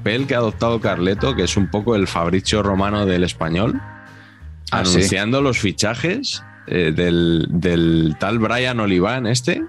papel 0.00 0.26
que 0.26 0.34
ha 0.34 0.38
adoptado 0.38 0.80
Carleto, 0.80 1.34
que 1.36 1.42
es 1.44 1.56
un 1.58 1.70
poco 1.70 1.94
el 1.94 2.06
Fabricio 2.06 2.62
Romano 2.62 3.04
del 3.04 3.22
español, 3.22 3.80
Ah, 4.72 4.84
sí. 4.84 4.94
anunciando 4.96 5.42
los 5.42 5.58
fichajes 5.58 6.42
eh, 6.68 6.92
del, 6.94 7.46
del 7.50 8.16
tal 8.20 8.38
Brian 8.38 8.78
Oliván 8.80 9.26
este. 9.26 9.62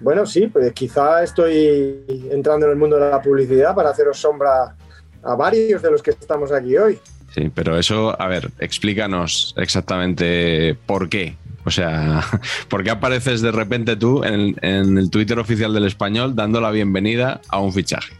Bueno, 0.00 0.24
sí, 0.26 0.46
pues 0.48 0.72
quizá 0.72 1.22
estoy 1.22 1.98
entrando 2.30 2.64
en 2.66 2.72
el 2.72 2.78
mundo 2.78 2.96
de 2.98 3.10
la 3.10 3.20
publicidad 3.20 3.74
para 3.74 3.90
haceros 3.90 4.18
sombra 4.18 4.74
a 5.22 5.34
varios 5.34 5.82
de 5.82 5.90
los 5.90 6.02
que 6.02 6.10
estamos 6.12 6.50
aquí 6.52 6.76
hoy. 6.76 6.98
Sí, 7.34 7.50
pero 7.54 7.78
eso, 7.78 8.20
a 8.20 8.26
ver, 8.28 8.50
explícanos 8.58 9.54
exactamente 9.58 10.74
por 10.86 11.08
qué. 11.10 11.36
O 11.66 11.70
sea, 11.70 12.24
¿por 12.68 12.82
qué 12.82 12.90
apareces 12.90 13.42
de 13.42 13.52
repente 13.52 13.94
tú 13.94 14.24
en, 14.24 14.56
en 14.62 14.96
el 14.98 15.10
Twitter 15.10 15.38
oficial 15.38 15.74
del 15.74 15.84
español 15.84 16.34
dando 16.34 16.60
la 16.62 16.70
bienvenida 16.70 17.40
a 17.50 17.60
un 17.60 17.72
fichaje? 17.74 18.14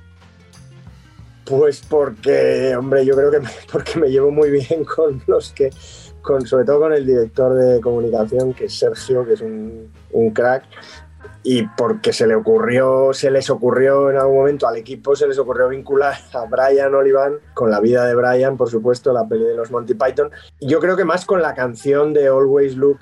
Pues 1.51 1.83
porque, 1.89 2.77
hombre, 2.77 3.05
yo 3.05 3.17
creo 3.17 3.29
que 3.29 3.41
me, 3.41 3.51
porque 3.73 3.99
me 3.99 4.09
llevo 4.09 4.31
muy 4.31 4.51
bien 4.51 4.85
con 4.85 5.21
los 5.27 5.51
que, 5.51 5.71
con, 6.23 6.47
sobre 6.47 6.65
todo 6.65 6.79
con 6.79 6.93
el 6.93 7.05
director 7.05 7.55
de 7.55 7.81
comunicación, 7.81 8.55
que 8.55 8.67
es 8.67 8.79
Sergio, 8.79 9.27
que 9.27 9.33
es 9.33 9.41
un, 9.41 9.91
un 10.13 10.31
crack, 10.31 10.63
y 11.43 11.65
porque 11.77 12.13
se 12.13 12.29
le 12.29 12.37
ocurrió, 12.37 13.13
se 13.13 13.33
les 13.33 13.51
ocurrió 13.51 14.11
en 14.11 14.19
algún 14.19 14.37
momento 14.37 14.69
al 14.69 14.77
equipo, 14.77 15.17
se 15.17 15.27
les 15.27 15.39
ocurrió 15.39 15.69
vincular 15.69 16.15
a 16.33 16.45
Brian 16.45 16.95
Olivan 16.95 17.39
con 17.53 17.69
la 17.69 17.81
vida 17.81 18.07
de 18.07 18.15
Brian, 18.15 18.57
por 18.57 18.71
supuesto, 18.71 19.13
la 19.13 19.27
peli 19.27 19.43
de 19.43 19.57
los 19.57 19.73
Monty 19.73 19.95
Python. 19.95 20.31
Yo 20.61 20.79
creo 20.79 20.97
que 20.97 21.05
más 21.05 21.25
con 21.25 21.43
la 21.43 21.55
canción 21.55 22.13
de 22.13 22.29
Always 22.29 22.77
Look 22.77 23.01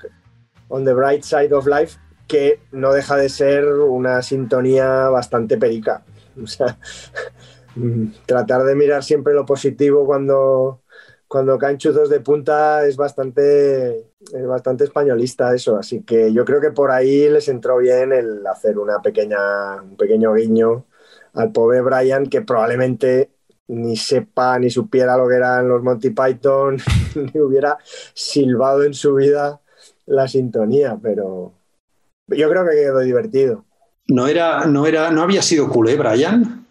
on 0.69 0.85
the 0.85 0.93
Bright 0.93 1.21
Side 1.21 1.53
of 1.53 1.67
Life, 1.67 1.99
que 2.27 2.61
no 2.71 2.93
deja 2.93 3.15
de 3.15 3.29
ser 3.29 3.67
una 3.67 4.23
sintonía 4.23 5.07
bastante 5.09 5.57
perica. 5.57 6.03
O 6.41 6.47
sea, 6.47 6.77
tratar 8.25 8.63
de 8.63 8.75
mirar 8.75 9.03
siempre 9.03 9.33
lo 9.33 9.45
positivo 9.45 10.05
cuando, 10.05 10.81
cuando 11.27 11.57
caen 11.57 11.77
chuzos 11.77 12.09
de 12.09 12.19
punta 12.19 12.85
es 12.85 12.97
bastante, 12.97 14.11
es 14.33 14.47
bastante 14.47 14.83
españolista 14.83 15.53
eso. 15.53 15.77
Así 15.77 16.01
que 16.03 16.33
yo 16.33 16.45
creo 16.45 16.61
que 16.61 16.71
por 16.71 16.91
ahí 16.91 17.29
les 17.29 17.47
entró 17.47 17.77
bien 17.77 18.11
el 18.11 18.45
hacer 18.47 18.77
una 18.77 19.01
pequeña, 19.01 19.81
un 19.81 19.97
pequeño 19.97 20.33
guiño 20.33 20.85
al 21.33 21.51
pobre 21.51 21.81
Brian, 21.81 22.27
que 22.27 22.41
probablemente 22.41 23.31
ni 23.67 23.95
sepa 23.95 24.57
ni 24.57 24.69
supiera 24.69 25.15
lo 25.15 25.27
que 25.27 25.35
eran 25.35 25.67
los 25.67 25.83
Monty 25.83 26.09
Python, 26.09 26.77
ni 27.15 27.39
hubiera 27.39 27.77
silbado 28.13 28.83
en 28.83 28.93
su 28.93 29.15
vida 29.15 29.61
la 30.05 30.27
sintonía, 30.27 30.97
pero 31.01 31.53
yo 32.27 32.49
creo 32.49 32.65
que 32.65 32.75
quedó 32.75 32.99
divertido. 32.99 33.65
No 34.07 34.27
era, 34.27 34.65
no 34.65 34.87
era, 34.87 35.11
no 35.11 35.21
había 35.21 35.43
sido 35.43 35.69
culé, 35.69 35.95
Brian. 35.95 36.65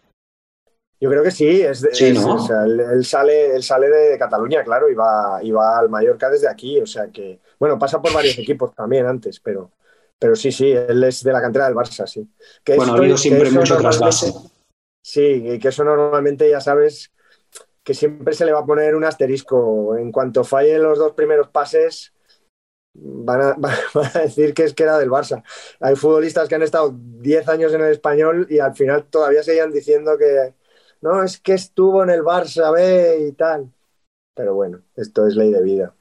Yo 1.00 1.08
creo 1.10 1.22
que 1.22 1.30
sí, 1.30 1.60
es, 1.62 1.80
de- 1.80 1.94
Sí, 1.94 2.06
es- 2.06 2.20
¿no? 2.26 2.34
o 2.34 2.38
sea, 2.38 2.64
él, 2.64 2.80
él 2.80 3.04
sale, 3.04 3.54
él 3.54 3.62
sale 3.62 3.88
de 3.88 4.18
Cataluña, 4.18 4.64
claro, 4.64 4.88
y 4.88 4.94
va, 4.94 5.38
y 5.42 5.50
va 5.52 5.78
al 5.78 5.88
Mallorca 5.88 6.28
desde 6.28 6.48
aquí, 6.48 6.80
o 6.80 6.86
sea 6.86 7.08
que, 7.08 7.40
bueno, 7.58 7.78
pasa 7.78 8.02
por 8.02 8.12
varios 8.12 8.36
equipos 8.38 8.74
también 8.74 9.06
antes, 9.06 9.38
pero, 9.40 9.70
pero 10.18 10.34
sí, 10.34 10.50
sí, 10.50 10.72
él 10.72 11.02
es 11.04 11.22
de 11.22 11.32
la 11.32 11.40
cantera 11.40 11.66
del 11.66 11.76
Barça, 11.76 12.06
sí. 12.06 12.28
Que 12.64 12.74
Bueno, 12.76 12.94
ha 12.94 12.96
habido 12.96 13.16
siempre 13.16 13.50
mucho 13.50 13.76
trasvase. 13.76 14.32
Sí, 15.00 15.20
y 15.22 15.58
que 15.58 15.68
eso 15.68 15.84
normalmente 15.84 16.50
ya 16.50 16.60
sabes 16.60 17.12
que 17.84 17.94
siempre 17.94 18.34
se 18.34 18.44
le 18.44 18.52
va 18.52 18.58
a 18.60 18.66
poner 18.66 18.94
un 18.94 19.04
asterisco. 19.04 19.96
En 19.96 20.12
cuanto 20.12 20.44
fallen 20.44 20.82
los 20.82 20.98
dos 20.98 21.12
primeros 21.14 21.48
pases, 21.48 22.12
van 22.92 23.40
a, 23.40 23.54
van 23.94 24.10
a 24.14 24.18
decir 24.20 24.52
que 24.52 24.64
es 24.64 24.74
que 24.74 24.82
era 24.82 24.98
del 24.98 25.08
Barça. 25.10 25.42
Hay 25.80 25.96
futbolistas 25.96 26.48
que 26.48 26.56
han 26.56 26.62
estado 26.62 26.94
10 26.94 27.48
años 27.48 27.72
en 27.72 27.80
el 27.82 27.92
español 27.92 28.46
y 28.50 28.58
al 28.58 28.74
final 28.74 29.06
todavía 29.06 29.42
seguían 29.42 29.72
diciendo 29.72 30.18
que 30.18 30.52
no, 31.00 31.22
es 31.22 31.38
que 31.38 31.52
estuvo 31.54 32.02
en 32.02 32.10
el 32.10 32.22
Barça 32.22 32.72
B 32.72 33.28
y 33.28 33.32
tal. 33.32 33.70
Pero 34.34 34.54
bueno, 34.54 34.80
esto 34.96 35.26
es 35.26 35.34
ley 35.36 35.50
de 35.52 35.62
vida. 35.62 35.94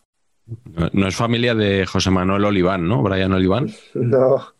No, 0.65 0.89
no 0.93 1.07
es 1.07 1.15
familia 1.15 1.55
de 1.55 1.85
José 1.85 2.09
Manuel 2.11 2.45
Oliván, 2.45 2.87
¿no? 2.87 3.01
Brian 3.03 3.33
Oliván. 3.33 3.69
No, 3.95 4.53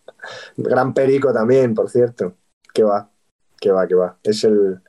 gran 0.58 0.94
perico 0.94 1.32
también, 1.32 1.74
por 1.74 1.90
cierto. 1.90 2.36
Que 2.74 2.84
va, 2.84 3.10
que 3.60 3.72
va, 3.72 3.88
que 3.88 3.96
va. 3.96 4.18
Es 4.24 4.44
el, 4.44 4.80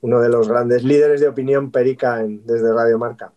uno 0.00 0.20
de 0.20 0.28
los 0.28 0.48
grandes 0.48 0.82
líderes 0.82 1.20
de 1.20 1.28
opinión 1.28 1.70
perica 1.70 2.20
en- 2.22 2.44
desde 2.46 2.72
Radio 2.72 2.98
Marca. 2.98 3.32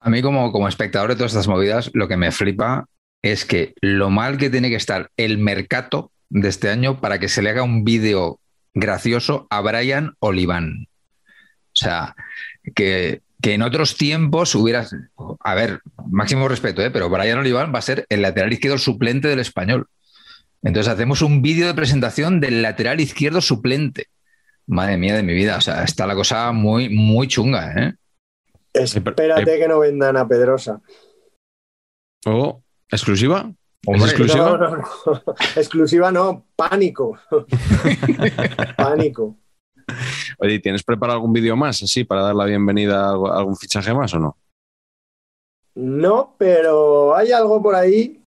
A 0.00 0.10
mí 0.10 0.22
como, 0.22 0.52
como 0.52 0.68
espectador 0.68 1.10
de 1.10 1.16
todas 1.16 1.32
estas 1.32 1.48
movidas, 1.48 1.90
lo 1.94 2.08
que 2.08 2.16
me 2.16 2.30
flipa 2.32 2.86
es 3.22 3.44
que 3.44 3.74
lo 3.80 4.08
mal 4.10 4.38
que 4.38 4.50
tiene 4.50 4.68
que 4.70 4.76
estar 4.76 5.10
el 5.16 5.38
mercado 5.38 6.12
de 6.30 6.48
este 6.48 6.70
año 6.70 7.00
para 7.00 7.18
que 7.18 7.28
se 7.28 7.42
le 7.42 7.50
haga 7.50 7.62
un 7.62 7.84
vídeo 7.84 8.38
gracioso 8.74 9.46
a 9.50 9.60
Brian 9.60 10.14
Oliván. 10.20 10.86
O 11.76 11.78
sea, 11.78 12.16
que, 12.74 13.20
que 13.42 13.54
en 13.54 13.62
otros 13.62 13.96
tiempos 13.96 14.54
hubieras... 14.54 14.94
A 15.40 15.54
ver, 15.54 15.80
máximo 16.06 16.48
respeto, 16.48 16.82
¿eh? 16.82 16.90
pero 16.90 17.10
Brian 17.10 17.38
Oliván 17.38 17.72
va 17.74 17.80
a 17.80 17.82
ser 17.82 18.06
el 18.08 18.22
lateral 18.22 18.52
izquierdo 18.52 18.78
suplente 18.78 19.28
del 19.28 19.40
español. 19.40 19.88
Entonces 20.62 20.92
hacemos 20.92 21.22
un 21.22 21.42
vídeo 21.42 21.66
de 21.66 21.74
presentación 21.74 22.40
del 22.40 22.62
lateral 22.62 23.00
izquierdo 23.00 23.40
suplente. 23.40 24.08
Madre 24.66 24.96
mía 24.96 25.14
de 25.14 25.22
mi 25.22 25.34
vida, 25.34 25.58
o 25.58 25.60
sea, 25.60 25.84
está 25.84 26.06
la 26.06 26.14
cosa 26.14 26.50
muy, 26.50 26.88
muy 26.88 27.28
chunga, 27.28 27.72
¿eh? 27.76 27.94
Espérate 28.72 29.58
que 29.58 29.68
no 29.68 29.78
vendan 29.78 30.16
a 30.16 30.26
Pedrosa. 30.26 30.80
¿O 32.26 32.62
exclusiva? 32.90 33.50
¿Es 33.86 34.02
exclusiva? 34.02 34.44
No, 34.44 34.58
no, 34.58 34.76
no. 34.76 34.84
Exclusiva 35.56 36.10
no, 36.10 36.46
pánico. 36.56 37.16
pánico. 38.76 39.36
Oye, 40.38 40.58
¿tienes 40.60 40.82
preparado 40.82 41.16
algún 41.18 41.32
vídeo 41.32 41.56
más 41.56 41.82
así 41.82 42.04
para 42.04 42.22
dar 42.22 42.34
la 42.34 42.44
bienvenida 42.44 43.08
a 43.08 43.12
algún 43.38 43.56
fichaje 43.56 43.94
más 43.94 44.12
o 44.14 44.18
no? 44.18 44.36
No, 45.74 46.34
pero 46.38 47.14
hay 47.14 47.32
algo 47.32 47.62
por 47.62 47.74
ahí 47.74 48.22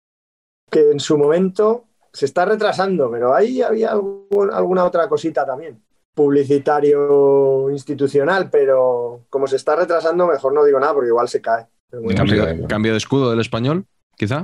que 0.70 0.92
en 0.92 1.00
su 1.00 1.18
momento 1.18 1.86
se 2.12 2.26
está 2.26 2.46
retrasando, 2.46 3.10
pero 3.10 3.34
ahí 3.34 3.62
había 3.62 3.92
algún- 3.92 4.52
alguna 4.52 4.84
otra 4.84 5.08
cosita 5.08 5.46
también. 5.46 5.82
Publicitario 6.14 7.70
institucional, 7.72 8.50
pero 8.50 9.22
como 9.30 9.48
se 9.48 9.56
está 9.56 9.76
retrasando, 9.76 10.28
mejor 10.28 10.54
no 10.54 10.66
digo 10.66 10.80
nada 10.80 10.94
porque 10.94 11.10
igual 11.10 11.28
se 11.30 11.42
cae. 11.42 11.68
Cambio 11.90 12.68
¿Cambio, 12.68 12.92
de- 12.92 12.98
escudo 12.98 13.30
del 13.32 13.40
español, 13.40 13.86
quizá? 14.18 14.42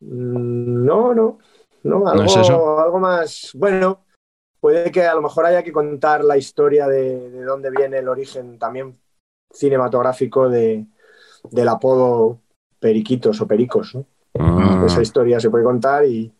Mm, 0.00 0.84
No, 0.84 1.14
no, 1.14 1.38
no, 1.82 2.06
algo, 2.06 2.24
es 2.24 2.36
eso? 2.36 2.78
algo 2.78 3.00
más. 3.00 3.50
Bueno, 3.54 4.03
puede 4.64 4.90
que 4.90 5.02
a 5.02 5.14
lo 5.14 5.20
mejor 5.20 5.44
haya 5.44 5.62
que 5.62 5.72
contar 5.72 6.24
la 6.24 6.38
historia 6.38 6.86
de, 6.88 7.28
de 7.28 7.42
dónde 7.44 7.68
viene 7.70 7.98
el 7.98 8.08
origen 8.08 8.58
también 8.58 8.96
cinematográfico 9.52 10.48
de, 10.48 10.86
del 11.50 11.68
apodo 11.68 12.38
Periquitos 12.80 13.42
o 13.42 13.46
Pericos. 13.46 13.94
¿no? 13.94 14.06
Ah, 14.38 14.82
Esa 14.86 15.02
historia 15.02 15.38
se 15.38 15.50
puede 15.50 15.64
contar 15.64 16.06
y, 16.06 16.32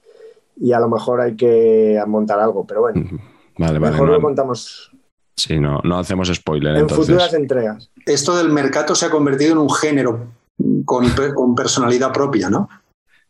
y 0.57 0.73
a 0.73 0.81
lo 0.81 0.89
mejor 0.89 1.21
hay 1.21 1.37
que 1.37 2.03
montar 2.07 2.39
algo, 2.41 2.67
pero 2.67 2.81
bueno, 2.81 3.03
vale, 3.59 3.79
vale. 3.79 3.93
mejor 3.93 4.07
no- 4.07 4.15
lo 4.15 4.23
contamos 4.23 4.91
sí, 5.37 5.61
no, 5.61 5.81
no 5.85 5.99
hacemos 5.99 6.29
spoiler 6.35 6.77
en 6.77 6.81
entonces. 6.81 7.07
futuras 7.07 7.35
entregas. 7.35 7.91
Esto 8.07 8.35
del 8.39 8.49
mercado 8.49 8.95
se 8.95 9.05
ha 9.05 9.11
convertido 9.11 9.53
en 9.53 9.59
un 9.59 9.71
género 9.71 10.29
con, 10.87 11.05
con 11.35 11.55
personalidad 11.55 12.11
propia, 12.11 12.49
¿no? 12.49 12.71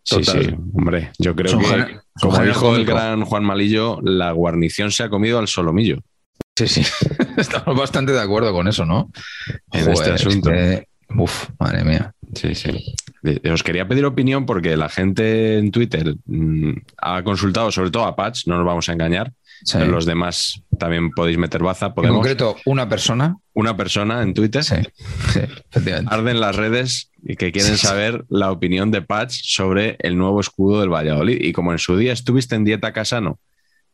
Sí, 0.04 0.20
Total. 0.20 0.44
sí, 0.44 0.54
hombre, 0.74 1.12
yo 1.18 1.34
creo 1.34 1.58
que, 1.58 2.00
como 2.20 2.38
dijo 2.40 2.76
el 2.76 2.84
cómico. 2.84 2.92
gran 2.92 3.24
Juan 3.24 3.42
Malillo, 3.44 4.00
la 4.02 4.32
guarnición 4.32 4.90
se 4.90 5.02
ha 5.02 5.08
comido 5.08 5.38
al 5.38 5.48
solomillo. 5.48 6.00
Sí, 6.56 6.68
sí, 6.68 6.82
estamos 7.38 7.76
bastante 7.76 8.12
de 8.12 8.20
acuerdo 8.20 8.52
con 8.52 8.68
eso, 8.68 8.84
¿no? 8.84 9.10
En 9.72 9.90
este 9.90 10.10
asunto. 10.10 10.50
Uf, 11.16 11.48
madre 11.58 11.84
mía. 11.84 12.12
Sí, 12.34 12.54
sí. 12.54 12.94
Eh, 13.22 13.50
Os 13.50 13.62
quería 13.62 13.86
pedir 13.88 14.04
opinión 14.04 14.44
porque 14.46 14.76
la 14.76 14.88
gente 14.88 15.58
en 15.58 15.70
Twitter 15.70 16.14
mm, 16.26 16.72
ha 16.98 17.22
consultado, 17.22 17.70
sobre 17.70 17.90
todo 17.90 18.04
a 18.04 18.16
Patch, 18.16 18.46
no 18.46 18.56
nos 18.56 18.66
vamos 18.66 18.88
a 18.88 18.92
engañar. 18.92 19.32
Sí. 19.64 19.78
Los 19.78 20.04
demás 20.04 20.62
también 20.78 21.10
podéis 21.10 21.38
meter 21.38 21.62
baza. 21.62 21.86
En 21.96 22.08
concreto, 22.12 22.56
una 22.66 22.86
persona. 22.88 23.36
Una 23.54 23.76
persona 23.76 24.22
en 24.22 24.34
Twitter 24.34 24.62
Sí, 24.62 24.74
sí, 25.32 25.40
efectivamente. 25.70 26.14
arden 26.14 26.38
las 26.40 26.54
redes 26.54 27.10
y 27.22 27.36
que 27.36 27.50
quieren 27.50 27.78
saber 27.78 28.24
la 28.28 28.50
opinión 28.52 28.90
de 28.90 29.00
Patch 29.00 29.40
sobre 29.42 29.96
el 30.00 30.18
nuevo 30.18 30.38
escudo 30.40 30.80
del 30.80 30.90
Valladolid. 30.92 31.38
Y 31.40 31.52
como 31.52 31.72
en 31.72 31.78
su 31.78 31.96
día 31.96 32.12
estuviste 32.12 32.56
en 32.56 32.64
Dieta 32.64 32.92
Casano 32.92 33.38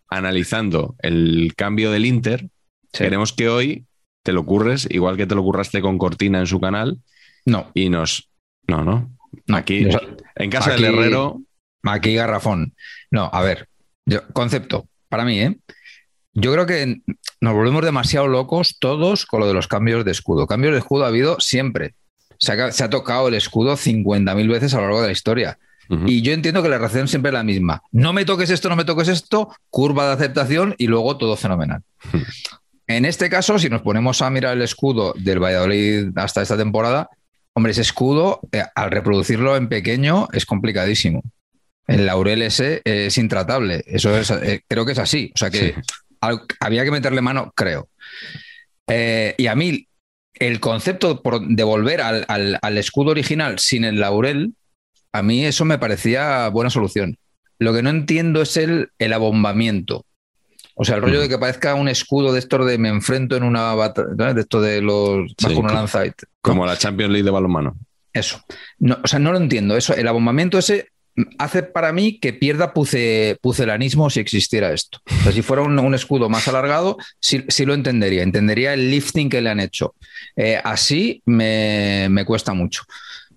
analizando 0.09 0.97
el 0.99 1.53
cambio 1.57 1.91
del 1.93 2.05
Inter, 2.07 2.49
queremos 2.93 3.33
que 3.33 3.49
hoy 3.49 3.87
te 4.25 4.33
lo 4.33 4.45
curres, 4.45 4.87
igual 4.91 5.17
que 5.17 5.27
te 5.27 5.35
lo 5.35 5.43
curraste 5.43 5.81
con 5.81 5.99
Cortina 5.99 6.41
en 6.41 6.47
su 6.47 6.61
canal, 6.61 6.99
No, 7.47 7.71
y 7.75 7.89
nos. 7.89 8.29
No, 8.67 8.83
no. 8.85 9.11
no. 9.47 9.57
Aquí, 9.57 9.89
Yo- 9.91 10.01
en 10.37 10.51
casa 10.51 10.73
aquí- 10.73 10.83
del 10.83 10.95
Herrero, 10.95 11.41
Aquí 11.83 12.15
garrafón. 12.15 12.75
No, 13.11 13.31
a 13.33 13.41
ver, 13.41 13.69
yo- 14.05 14.27
concepto, 14.35 14.87
para 15.11 15.27
mí, 15.27 15.41
¿eh? 15.41 15.59
Yo 16.33 16.53
creo 16.53 16.65
que 16.65 17.03
nos 17.41 17.55
volvemos 17.55 17.85
demasiado 17.85 18.29
locos 18.29 18.79
todos 18.79 19.27
con 19.27 19.41
lo 19.41 19.49
de 19.49 19.53
los 19.53 19.67
cambios 19.67 20.05
de 20.05 20.13
escudo. 20.13 20.47
Cambios 20.47 20.73
de 20.73 20.79
escudo 20.79 21.05
ha 21.05 21.09
habido 21.09 21.37
siempre. 21.41 21.95
Se 22.39 22.53
ha, 22.53 22.73
se 22.73 22.85
ha 22.85 22.89
tocado 22.89 23.29
el 23.29 23.35
escudo 23.35 23.77
50.000 23.77 24.49
veces 24.49 24.73
a 24.73 24.79
lo 24.79 24.85
largo 24.85 25.03
de 25.03 25.09
la 25.09 25.13
historia. 25.13 25.59
Y 26.07 26.23
yo 26.23 26.33
entiendo 26.33 26.63
que 26.63 26.69
la 26.69 26.79
reacción 26.79 27.09
siempre 27.09 27.31
es 27.31 27.35
la 27.35 27.43
misma. 27.43 27.83
No 27.91 28.13
me 28.13 28.25
toques 28.25 28.49
esto, 28.51 28.69
no 28.69 28.77
me 28.77 28.85
toques 28.85 29.09
esto, 29.09 29.53
curva 29.71 30.07
de 30.07 30.13
aceptación 30.13 30.77
y 30.79 30.87
luego 30.87 31.17
todo 31.19 31.37
fenomenal. 31.37 31.83
En 32.87 33.05
este 33.05 33.31
caso, 33.31 33.57
si 33.61 33.69
nos 33.69 33.83
ponemos 33.83 34.21
a 34.21 34.29
mirar 34.31 34.57
el 34.57 34.63
escudo 34.63 35.15
del 35.17 35.39
Valladolid 35.39 36.09
hasta 36.17 36.43
esta 36.43 36.57
temporada, 36.57 37.09
hombre, 37.53 37.71
ese 37.71 37.83
escudo, 37.83 38.41
eh, 38.51 38.65
al 38.75 38.91
reproducirlo 38.91 39.57
en 39.57 39.69
pequeño, 39.69 40.27
es 40.33 40.45
complicadísimo. 40.45 41.23
El 41.87 42.07
laurel 42.07 42.43
ese 42.43 42.83
es 42.85 43.19
intratable. 43.19 43.83
Eso 43.87 44.17
es, 44.17 44.31
eh, 44.31 44.63
creo 44.69 44.87
que 44.87 44.93
es 44.93 44.99
así. 44.99 45.33
O 45.35 45.39
sea 45.39 45.51
que 45.51 45.75
al- 46.21 46.43
había 46.61 46.85
que 46.85 46.91
meterle 46.91 47.21
mano, 47.21 47.53
creo. 47.57 47.89
Eh, 48.87 49.35
y 49.39 49.47
a 49.47 49.55
mí, 49.55 49.87
el 50.35 50.61
concepto 50.61 51.21
de 51.49 51.65
volver 51.65 52.01
al, 52.01 52.25
al- 52.29 52.59
al 52.63 52.79
escudo 52.79 53.11
original 53.11 53.59
sin 53.59 53.85
el 53.85 54.01
laurel, 54.01 54.55
a 55.13 55.23
mí 55.23 55.45
eso 55.45 55.65
me 55.65 55.79
parecía 55.79 56.49
buena 56.49 56.71
solución. 56.71 57.17
Lo 57.59 57.75
que 57.75 57.83
no 57.83 57.91
entiendo 57.91 58.41
es 58.41 58.57
el, 58.57 58.91
el 58.99 59.13
abombamiento. 59.13 60.07
O 60.75 60.85
sea, 60.85 60.97
el 60.97 61.03
rollo 61.03 61.21
de 61.21 61.29
que 61.29 61.37
parezca 61.37 61.75
un 61.75 61.89
escudo 61.89 62.33
de 62.33 62.39
estos 62.39 62.65
de 62.67 62.79
me 62.79 62.89
enfrento 62.89 63.37
en 63.37 63.43
una 63.43 63.75
batalla, 63.75 64.33
de 64.33 64.41
esto 64.41 64.63
de 64.63 64.81
los 64.81 65.31
Sí, 65.37 65.55
una 65.55 65.75
lanza. 65.75 66.05
Como 66.41 66.65
la 66.65 66.77
Champions 66.79 67.13
League 67.13 67.25
de 67.25 67.31
balonmano. 67.31 67.77
Eso. 68.15 68.43
No, 68.79 68.99
o 69.03 69.07
sea, 69.07 69.19
no 69.19 69.31
lo 69.33 69.39
entiendo. 69.39 69.77
Eso, 69.77 69.95
el 69.95 70.09
abombamiento 70.09 70.59
ese 70.59 70.89
hace 71.39 71.63
para 71.63 71.93
mí 71.93 72.19
que 72.19 72.33
pierda 72.33 72.73
puce- 72.75 73.37
pucelanismo 73.41 74.11
si 74.11 74.21
existiera 74.21 74.73
esto. 74.73 74.99
O 75.07 75.23
sea, 75.23 75.33
si 75.33 75.43
fuera 75.43 75.63
un, 75.63 75.79
un 75.79 75.95
escudo 75.95 76.29
más 76.29 76.47
alargado, 76.49 76.97
sí, 77.21 77.45
sí 77.49 77.65
lo 77.65 77.75
entendería. 77.75 78.23
Entendería 78.23 78.75
el 78.75 78.91
lifting 78.91 79.29
que 79.29 79.41
le 79.41 79.51
han 79.51 79.61
hecho. 79.61 79.95
Eh, 80.37 80.61
así 80.63 81.23
me, 81.27 82.09
me 82.11 82.25
cuesta 82.25 82.53
mucho. 82.55 82.83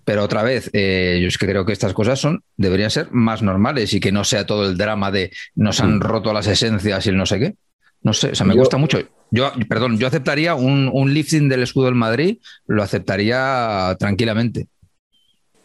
Pero 0.04 0.22
otra 0.22 0.42
vez, 0.42 0.68
eh, 0.74 1.18
yo 1.22 1.28
es 1.28 1.38
que 1.38 1.46
creo 1.46 1.64
que 1.64 1.72
estas 1.72 1.94
cosas 1.94 2.20
son, 2.20 2.42
deberían 2.58 2.90
ser 2.90 3.08
más 3.10 3.40
normales 3.42 3.94
y 3.94 4.00
que 4.00 4.12
no 4.12 4.22
sea 4.24 4.44
todo 4.44 4.68
el 4.68 4.76
drama 4.76 5.10
de 5.10 5.30
nos 5.54 5.80
han 5.80 5.96
Mm. 5.96 6.00
roto 6.00 6.32
las 6.32 6.46
esencias 6.46 7.06
y 7.06 7.08
el 7.08 7.16
no 7.16 7.24
sé 7.24 7.38
qué. 7.38 7.54
No 8.02 8.12
sé, 8.12 8.32
o 8.32 8.34
sea, 8.34 8.44
me 8.44 8.54
gusta 8.54 8.76
mucho. 8.76 8.98
Yo, 9.30 9.50
perdón, 9.66 9.98
yo 9.98 10.06
aceptaría 10.06 10.54
un, 10.54 10.90
un 10.92 11.14
lifting 11.14 11.48
del 11.48 11.62
escudo 11.62 11.86
del 11.86 11.94
Madrid, 11.94 12.36
lo 12.66 12.82
aceptaría 12.82 13.96
tranquilamente. 13.98 14.66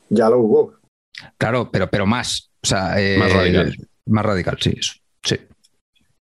Ya 0.09 0.29
lo 0.29 0.39
hubo. 0.39 0.73
Claro, 1.37 1.69
pero, 1.71 1.89
pero 1.89 2.05
más. 2.05 2.49
O 2.61 2.67
sea, 2.67 2.99
eh, 2.99 3.17
Más 3.17 3.33
radical. 3.33 3.75
Más 4.05 4.25
radical, 4.25 4.57
sí, 4.59 4.73
eso. 4.77 4.93
Sí. 5.23 5.37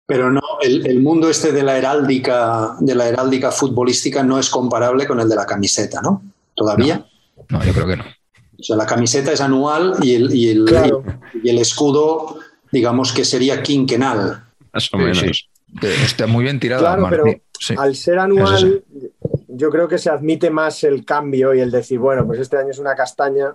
Pero 0.07 0.31
no, 0.31 0.41
el, 0.63 0.87
el 0.87 1.01
mundo 1.01 1.31
este 1.31 1.53
de 1.53 1.63
la 1.63 1.79
heráldica, 1.79 2.77
de 2.81 2.95
la 2.95 3.09
heráldica 3.09 3.51
futbolística 3.51 4.23
no 4.23 4.39
es 4.39 4.51
comparable 4.51 5.07
con 5.07 5.21
el 5.21 5.29
de 5.29 5.37
la 5.37 5.47
camiseta, 5.47 6.01
¿no? 6.03 6.23
Todavía. 6.55 7.07
No, 7.49 7.65
yo 7.65 7.73
creo 7.73 7.87
que 7.87 7.97
no. 7.97 8.05
O 8.05 8.63
sea, 8.63 8.77
la 8.77 8.87
camiseta 8.87 9.33
es 9.33 9.41
anual 9.41 9.95
y 10.03 10.15
el, 10.15 10.35
y 10.35 10.49
el, 10.51 10.65
Claro. 10.65 11.03
y 11.43 11.49
el 11.51 11.59
escudo, 11.59 12.39
digamos 12.71 13.13
que 13.13 13.25
sería 13.25 13.63
quinquenal. 13.63 14.45
Más 14.73 14.93
o 14.93 14.99
menos. 14.99 15.19
sí. 15.19 15.27
Eh, 15.83 15.97
Está 16.05 16.27
muy 16.27 16.45
bien 16.45 16.61
tirado. 16.61 16.83
Claro, 16.83 17.07
pero 17.11 17.25
Sí. 17.59 17.75
Al 17.79 17.95
ser 17.97 18.19
anual, 18.19 18.85
yo 19.49 19.71
creo 19.71 19.89
que 19.89 19.97
se 19.97 20.11
admite 20.11 20.51
más 20.51 20.85
el 20.85 21.05
cambio 21.05 21.55
y 21.55 21.61
el 21.61 21.71
decir, 21.71 21.99
bueno, 21.99 22.27
pues 22.27 22.41
este 22.41 22.59
año 22.59 22.71
es 22.71 22.79
una 22.79 22.95
castaña, 22.95 23.55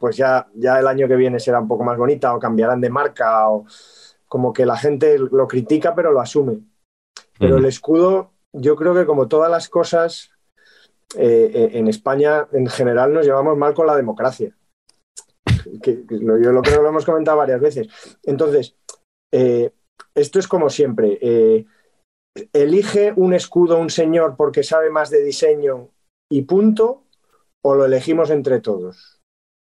pues 0.00 0.16
ya, 0.16 0.48
ya 0.54 0.78
el 0.78 0.86
año 0.86 1.08
que 1.08 1.16
viene 1.16 1.40
será 1.40 1.60
un 1.60 1.68
poco 1.68 1.84
más 1.84 1.96
bonita 1.98 2.34
o 2.34 2.38
cambiarán 2.38 2.80
de 2.80 2.90
marca 2.90 3.48
o 3.50 3.64
como 4.26 4.52
que 4.52 4.66
la 4.66 4.76
gente 4.76 5.18
lo 5.18 5.46
critica 5.48 5.94
pero 5.94 6.12
lo 6.12 6.20
asume. 6.20 6.60
Pero 7.38 7.56
Mm. 7.56 7.58
el 7.58 7.64
escudo, 7.66 8.32
yo 8.52 8.76
creo 8.76 8.94
que 8.94 9.06
como 9.06 9.28
todas 9.28 9.50
las 9.50 9.68
cosas, 9.68 10.30
eh, 11.16 11.50
eh, 11.54 11.70
en 11.74 11.88
España 11.88 12.46
en 12.52 12.66
general 12.66 13.12
nos 13.12 13.24
llevamos 13.24 13.56
mal 13.56 13.74
con 13.74 13.86
la 13.86 13.96
democracia. 13.96 14.54
Que, 15.82 16.06
que 16.06 16.16
lo- 16.16 16.38
yo 16.38 16.52
lo 16.52 16.62
creo 16.62 16.76
que 16.78 16.82
lo 16.82 16.88
hemos 16.88 17.04
comentado 17.04 17.36
varias 17.38 17.60
veces. 17.60 17.88
Entonces, 18.24 18.76
eh, 19.32 19.72
esto 20.14 20.38
es 20.38 20.48
como 20.48 20.70
siempre. 20.70 21.18
eh, 21.20 21.64
elige 22.52 23.12
un 23.16 23.34
escudo 23.34 23.78
un 23.78 23.90
señor 23.90 24.36
porque 24.36 24.62
sabe 24.62 24.90
más 24.90 25.10
de 25.10 25.22
diseño 25.24 25.88
y 26.30 26.42
punto, 26.42 27.02
o 27.64 27.74
lo 27.74 27.84
elegimos 27.86 28.30
entre 28.30 28.60
todos. 28.60 29.17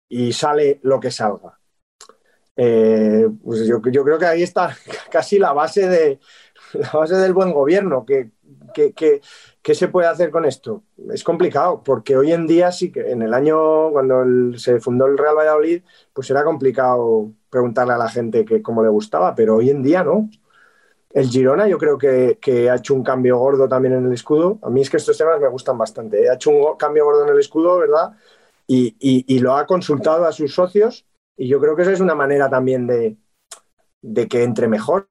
Y 0.08 0.32
sale 0.32 0.80
lo 0.82 1.00
que 1.00 1.10
salga. 1.10 1.58
Eh, 2.56 3.28
pues 3.44 3.66
yo, 3.66 3.80
yo 3.90 4.04
creo 4.04 4.18
que 4.18 4.26
ahí 4.26 4.42
está 4.42 4.74
casi 5.10 5.38
la 5.38 5.52
base, 5.52 5.88
de, 5.88 6.20
la 6.74 6.90
base 6.92 7.16
del 7.16 7.32
buen 7.34 7.52
gobierno. 7.52 8.04
que 8.06 8.30
que- 8.74 8.92
que- 8.92 9.20
¿Qué 9.62 9.74
se 9.74 9.88
puede 9.88 10.06
hacer 10.08 10.30
con 10.30 10.44
esto? 10.44 10.84
Es 11.12 11.24
complicado, 11.24 11.82
porque 11.84 12.16
hoy 12.16 12.32
en 12.32 12.46
día 12.46 12.70
sí 12.72 12.92
que 12.92 13.10
en 13.10 13.22
el 13.22 13.34
año, 13.34 13.90
cuando 13.90 14.22
el- 14.22 14.58
se 14.58 14.80
fundó 14.80 15.06
el 15.06 15.18
Real 15.18 15.36
Valladolid, 15.36 15.82
pues 16.12 16.30
era 16.30 16.44
complicado 16.44 17.32
preguntarle 17.50 17.94
a 17.94 17.98
la 17.98 18.08
gente 18.08 18.44
que 18.44 18.62
cómo 18.62 18.82
le 18.82 18.88
gustaba, 18.90 19.34
pero 19.34 19.56
hoy 19.56 19.70
en 19.70 19.82
día 19.82 20.04
no. 20.04 20.28
El 21.10 21.28
Girona 21.28 21.66
yo 21.68 21.78
creo 21.78 21.96
que, 21.98 22.38
que 22.40 22.68
ha 22.70 22.76
hecho 22.76 22.94
un 22.94 23.02
cambio 23.02 23.38
gordo 23.38 23.68
también 23.68 23.94
en 23.94 24.06
el 24.06 24.12
escudo. 24.12 24.58
A 24.62 24.70
mí 24.70 24.82
es 24.82 24.90
que 24.90 24.98
estos 24.98 25.16
temas 25.16 25.40
me 25.40 25.48
gustan 25.48 25.78
bastante. 25.78 26.24
¿eh? 26.24 26.30
Ha 26.30 26.34
hecho 26.34 26.50
un 26.50 26.76
cambio 26.76 27.04
gordo 27.06 27.24
en 27.24 27.30
el 27.30 27.40
escudo, 27.40 27.78
¿verdad? 27.78 28.12
Y, 28.68 28.96
y- 28.98 29.24
y 29.28 29.38
lo 29.38 29.56
ha 29.56 29.66
consultado 29.66 30.24
a 30.26 30.32
sus 30.32 30.54
socios 30.54 31.06
y 31.36 31.48
yo 31.48 31.60
creo 31.60 31.76
que 31.76 31.82
eso 31.82 31.90
es 31.92 32.00
una 32.00 32.14
manera 32.14 32.48
también 32.50 32.86
de, 32.86 33.16
de 34.02 34.28
que 34.28 34.42
entre 34.42 34.68
mejor. 34.68 35.06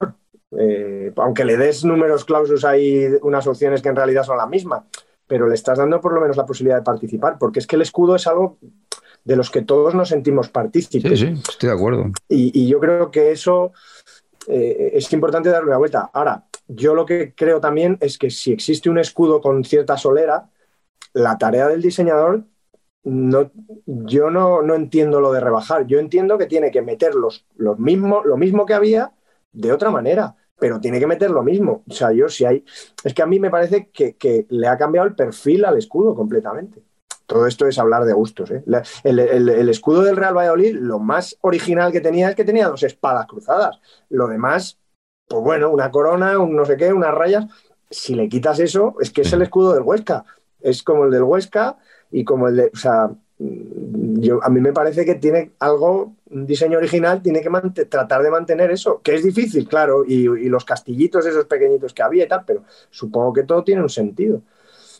Eh, 0.57 1.11
aunque 1.17 1.43
le 1.45 1.57
des 1.57 1.83
números 1.83 2.23
clausus 2.25 2.63
hay 2.65 3.07
unas 3.23 3.45
opciones 3.47 3.81
que 3.81 3.89
en 3.89 3.95
realidad 3.95 4.23
son 4.23 4.37
la 4.37 4.45
misma, 4.47 4.87
pero 5.27 5.47
le 5.47 5.55
estás 5.55 5.77
dando 5.77 5.99
por 6.01 6.13
lo 6.13 6.21
menos 6.21 6.37
la 6.37 6.45
posibilidad 6.45 6.77
de 6.77 6.83
participar, 6.83 7.37
porque 7.39 7.59
es 7.59 7.67
que 7.67 7.75
el 7.75 7.81
escudo 7.81 8.15
es 8.15 8.27
algo 8.27 8.57
de 9.23 9.35
los 9.35 9.49
que 9.49 9.63
todos 9.63 9.95
nos 9.95 10.09
sentimos 10.09 10.49
partícipes. 10.49 11.19
Sí, 11.19 11.27
sí, 11.35 11.41
estoy 11.49 11.69
de 11.69 11.75
acuerdo. 11.75 12.11
Y, 12.29 12.51
y 12.59 12.67
yo 12.67 12.79
creo 12.79 13.09
que 13.09 13.31
eso 13.31 13.73
eh, 14.47 14.91
es 14.93 15.11
importante 15.13 15.49
darle 15.49 15.69
una 15.69 15.77
vuelta. 15.77 16.09
Ahora, 16.13 16.45
yo 16.67 16.93
lo 16.93 17.05
que 17.05 17.33
creo 17.35 17.59
también 17.59 17.97
es 18.01 18.17
que 18.17 18.29
si 18.29 18.51
existe 18.51 18.89
un 18.89 18.99
escudo 18.99 19.41
con 19.41 19.63
cierta 19.63 19.97
solera, 19.97 20.49
la 21.13 21.37
tarea 21.37 21.67
del 21.67 21.81
diseñador, 21.81 22.43
no, 23.05 23.51
yo 23.85 24.29
no, 24.31 24.61
no 24.61 24.75
entiendo 24.75 25.21
lo 25.21 25.31
de 25.31 25.39
rebajar. 25.39 25.85
Yo 25.87 25.99
entiendo 25.99 26.37
que 26.37 26.47
tiene 26.47 26.71
que 26.71 26.81
meter 26.81 27.15
los, 27.15 27.45
los 27.55 27.79
mismos, 27.79 28.25
lo 28.25 28.37
mismo 28.37 28.65
que 28.65 28.73
había 28.73 29.13
de 29.53 29.71
otra 29.71 29.89
manera, 29.91 30.35
pero 30.59 30.79
tiene 30.81 30.99
que 30.99 31.07
meter 31.07 31.31
lo 31.31 31.43
mismo. 31.43 31.83
O 31.89 31.93
sea, 31.93 32.11
yo 32.11 32.29
si 32.29 32.45
hay. 32.45 32.65
Es 33.03 33.13
que 33.13 33.21
a 33.21 33.25
mí 33.27 33.39
me 33.39 33.49
parece 33.51 33.89
que, 33.91 34.15
que 34.17 34.45
le 34.49 34.67
ha 34.67 34.77
cambiado 34.77 35.07
el 35.07 35.15
perfil 35.15 35.65
al 35.65 35.77
escudo 35.77 36.15
completamente. 36.15 36.81
Todo 37.27 37.47
esto 37.47 37.67
es 37.67 37.79
hablar 37.79 38.05
de 38.05 38.13
gustos. 38.13 38.51
¿eh? 38.51 38.63
El, 39.03 39.19
el- 39.19 39.49
el 39.49 39.69
escudo 39.69 40.03
del 40.03 40.15
Real 40.15 40.35
Valladolid, 40.37 40.75
lo 40.79 40.99
más 40.99 41.37
original 41.41 41.91
que 41.91 42.01
tenía 42.01 42.29
es 42.29 42.35
que 42.35 42.43
tenía 42.45 42.67
dos 42.69 42.83
espadas 42.83 43.25
cruzadas. 43.27 43.79
Lo 44.09 44.27
demás, 44.27 44.77
pues 45.27 45.41
bueno, 45.43 45.69
una 45.71 45.91
corona, 45.91 46.37
un 46.39 46.55
no 46.55 46.65
sé 46.65 46.77
qué, 46.77 46.93
unas 46.93 47.13
rayas. 47.13 47.45
Si 47.89 48.15
le 48.15 48.29
quitas 48.29 48.59
eso, 48.59 48.95
es 48.99 49.11
que 49.11 49.21
es 49.21 49.33
el 49.33 49.41
escudo 49.41 49.73
del 49.73 49.83
Huesca. 49.83 50.25
Es 50.59 50.83
como 50.83 51.05
el 51.05 51.11
del 51.11 51.23
Huesca 51.23 51.77
y 52.19 52.23
como 52.25 52.47
el 52.47 52.55
de. 52.57 52.71
O 52.73 52.77
sea, 52.77 53.09
yo, 53.39 54.43
a 54.43 54.49
mí 54.49 54.61
me 54.61 54.73
parece 54.73 55.05
que 55.05 55.15
tiene 55.15 55.51
algo, 55.59 56.15
un 56.29 56.45
diseño 56.47 56.77
original, 56.77 57.21
tiene 57.21 57.41
que 57.41 57.49
tratar 57.85 58.23
de 58.23 58.31
mantener 58.31 58.71
eso, 58.71 59.01
que 59.03 59.15
es 59.15 59.23
difícil, 59.23 59.67
claro, 59.67 60.03
y, 60.05 60.23
y 60.25 60.49
los 60.49 60.65
castillitos 60.65 61.25
esos 61.25 61.45
pequeñitos 61.45 61.93
que 61.93 62.03
había 62.03 62.25
y 62.25 62.27
tal, 62.27 62.43
pero 62.45 62.63
supongo 62.89 63.33
que 63.33 63.43
todo 63.43 63.63
tiene 63.63 63.81
un 63.81 63.89
sentido. 63.89 64.41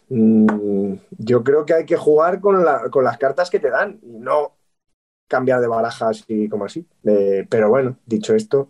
Mm, 0.10 0.96
yo 1.20 1.44
creo 1.44 1.66
que 1.66 1.74
hay 1.76 1.86
que 1.86 1.98
jugar 1.98 2.40
con, 2.42 2.64
la- 2.66 2.90
con 2.92 3.04
las 3.04 3.18
cartas 3.18 3.50
que 3.50 3.60
te 3.60 3.70
dan 3.70 4.00
y 4.04 4.20
no 4.20 4.56
cambiar 5.28 5.62
de 5.62 5.68
barajas 5.68 6.24
y 6.28 6.50
como 6.50 6.66
así. 6.66 6.88
Eh, 7.06 7.46
pero 7.50 7.70
bueno, 7.70 7.98
dicho 8.06 8.36
esto, 8.36 8.70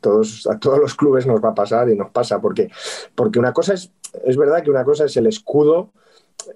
Todos, 0.00 0.46
a 0.46 0.58
todos 0.58 0.78
los 0.78 0.94
clubes 0.94 1.26
nos 1.26 1.44
va 1.44 1.50
a 1.50 1.54
pasar 1.54 1.90
y 1.90 1.96
nos 1.96 2.10
pasa, 2.10 2.40
porque, 2.40 2.70
porque 3.14 3.38
una 3.38 3.52
cosa 3.52 3.74
es, 3.74 3.92
es 4.24 4.36
verdad 4.36 4.62
que 4.62 4.70
una 4.70 4.84
cosa 4.84 5.04
es 5.04 5.16
el 5.16 5.26
escudo 5.26 5.92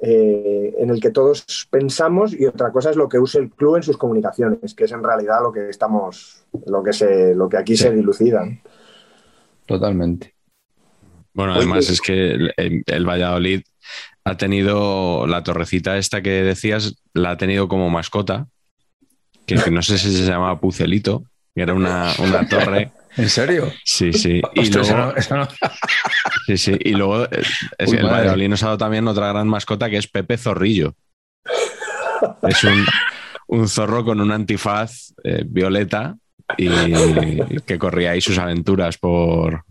eh, 0.02 0.74
en 0.78 0.90
el 0.90 1.00
que 1.00 1.10
todos 1.10 1.68
pensamos 1.70 2.32
y 2.32 2.46
otra 2.46 2.72
cosa 2.72 2.90
es 2.90 2.96
lo 2.96 3.08
que 3.08 3.18
use 3.18 3.38
el 3.38 3.50
club 3.50 3.76
en 3.76 3.82
sus 3.82 3.96
comunicaciones, 3.96 4.74
que 4.74 4.84
es 4.84 4.92
en 4.92 5.02
realidad 5.02 5.42
lo 5.42 5.52
que 5.52 5.68
estamos, 5.68 6.44
lo 6.66 6.82
que 6.82 6.92
se, 6.92 7.34
lo 7.34 7.48
que 7.48 7.58
aquí 7.58 7.76
se 7.76 7.92
dilucida. 7.92 8.44
Totalmente. 9.66 10.34
Bueno, 11.32 11.54
además 11.54 11.90
es 11.90 12.00
que 12.00 12.30
el, 12.30 12.84
el, 12.86 13.06
Valladolid 13.08 13.62
ha 14.24 14.36
tenido 14.36 15.26
la 15.26 15.42
torrecita 15.42 15.98
esta 15.98 16.22
que 16.22 16.42
decías, 16.42 17.02
la 17.12 17.32
ha 17.32 17.36
tenido 17.36 17.68
como 17.68 17.90
mascota, 17.90 18.46
que, 19.44 19.56
que 19.56 19.70
no 19.70 19.82
sé 19.82 19.98
si 19.98 20.12
se 20.12 20.24
llamaba 20.24 20.60
Pucelito, 20.60 21.24
que 21.54 21.62
era 21.62 21.74
una, 21.74 22.12
una 22.18 22.48
torre. 22.48 22.90
¿En 23.16 23.28
serio? 23.28 23.72
Sí, 23.84 24.12
sí. 24.12 24.42
Y 24.54 24.60
eso 24.62 24.80
luego, 24.80 24.96
no- 24.96 25.14
eso 25.16 25.36
no- 25.36 25.48
sí, 26.46 26.56
sí. 26.58 26.76
Y 26.80 26.90
luego 26.94 27.24
eh, 27.24 27.42
es 27.78 27.88
Uy, 27.90 27.98
el. 27.98 28.06
Valladolid 28.06 28.48
nos 28.48 28.62
ha 28.64 28.66
dado 28.66 28.78
también 28.78 29.06
otra 29.06 29.28
gran 29.28 29.46
mascota 29.48 29.88
que 29.88 29.98
es 29.98 30.08
Pepe 30.08 30.36
Zorrillo. 30.36 30.94
Es 32.42 32.64
un, 32.64 32.84
un 33.48 33.68
zorro 33.68 34.04
con 34.04 34.20
un 34.20 34.32
antifaz 34.32 35.12
eh, 35.22 35.44
violeta 35.46 36.16
y 36.58 37.60
que 37.60 37.78
corría 37.78 38.10
ahí 38.12 38.20
sus 38.20 38.38
aventuras 38.38 38.98
por, 38.98 39.64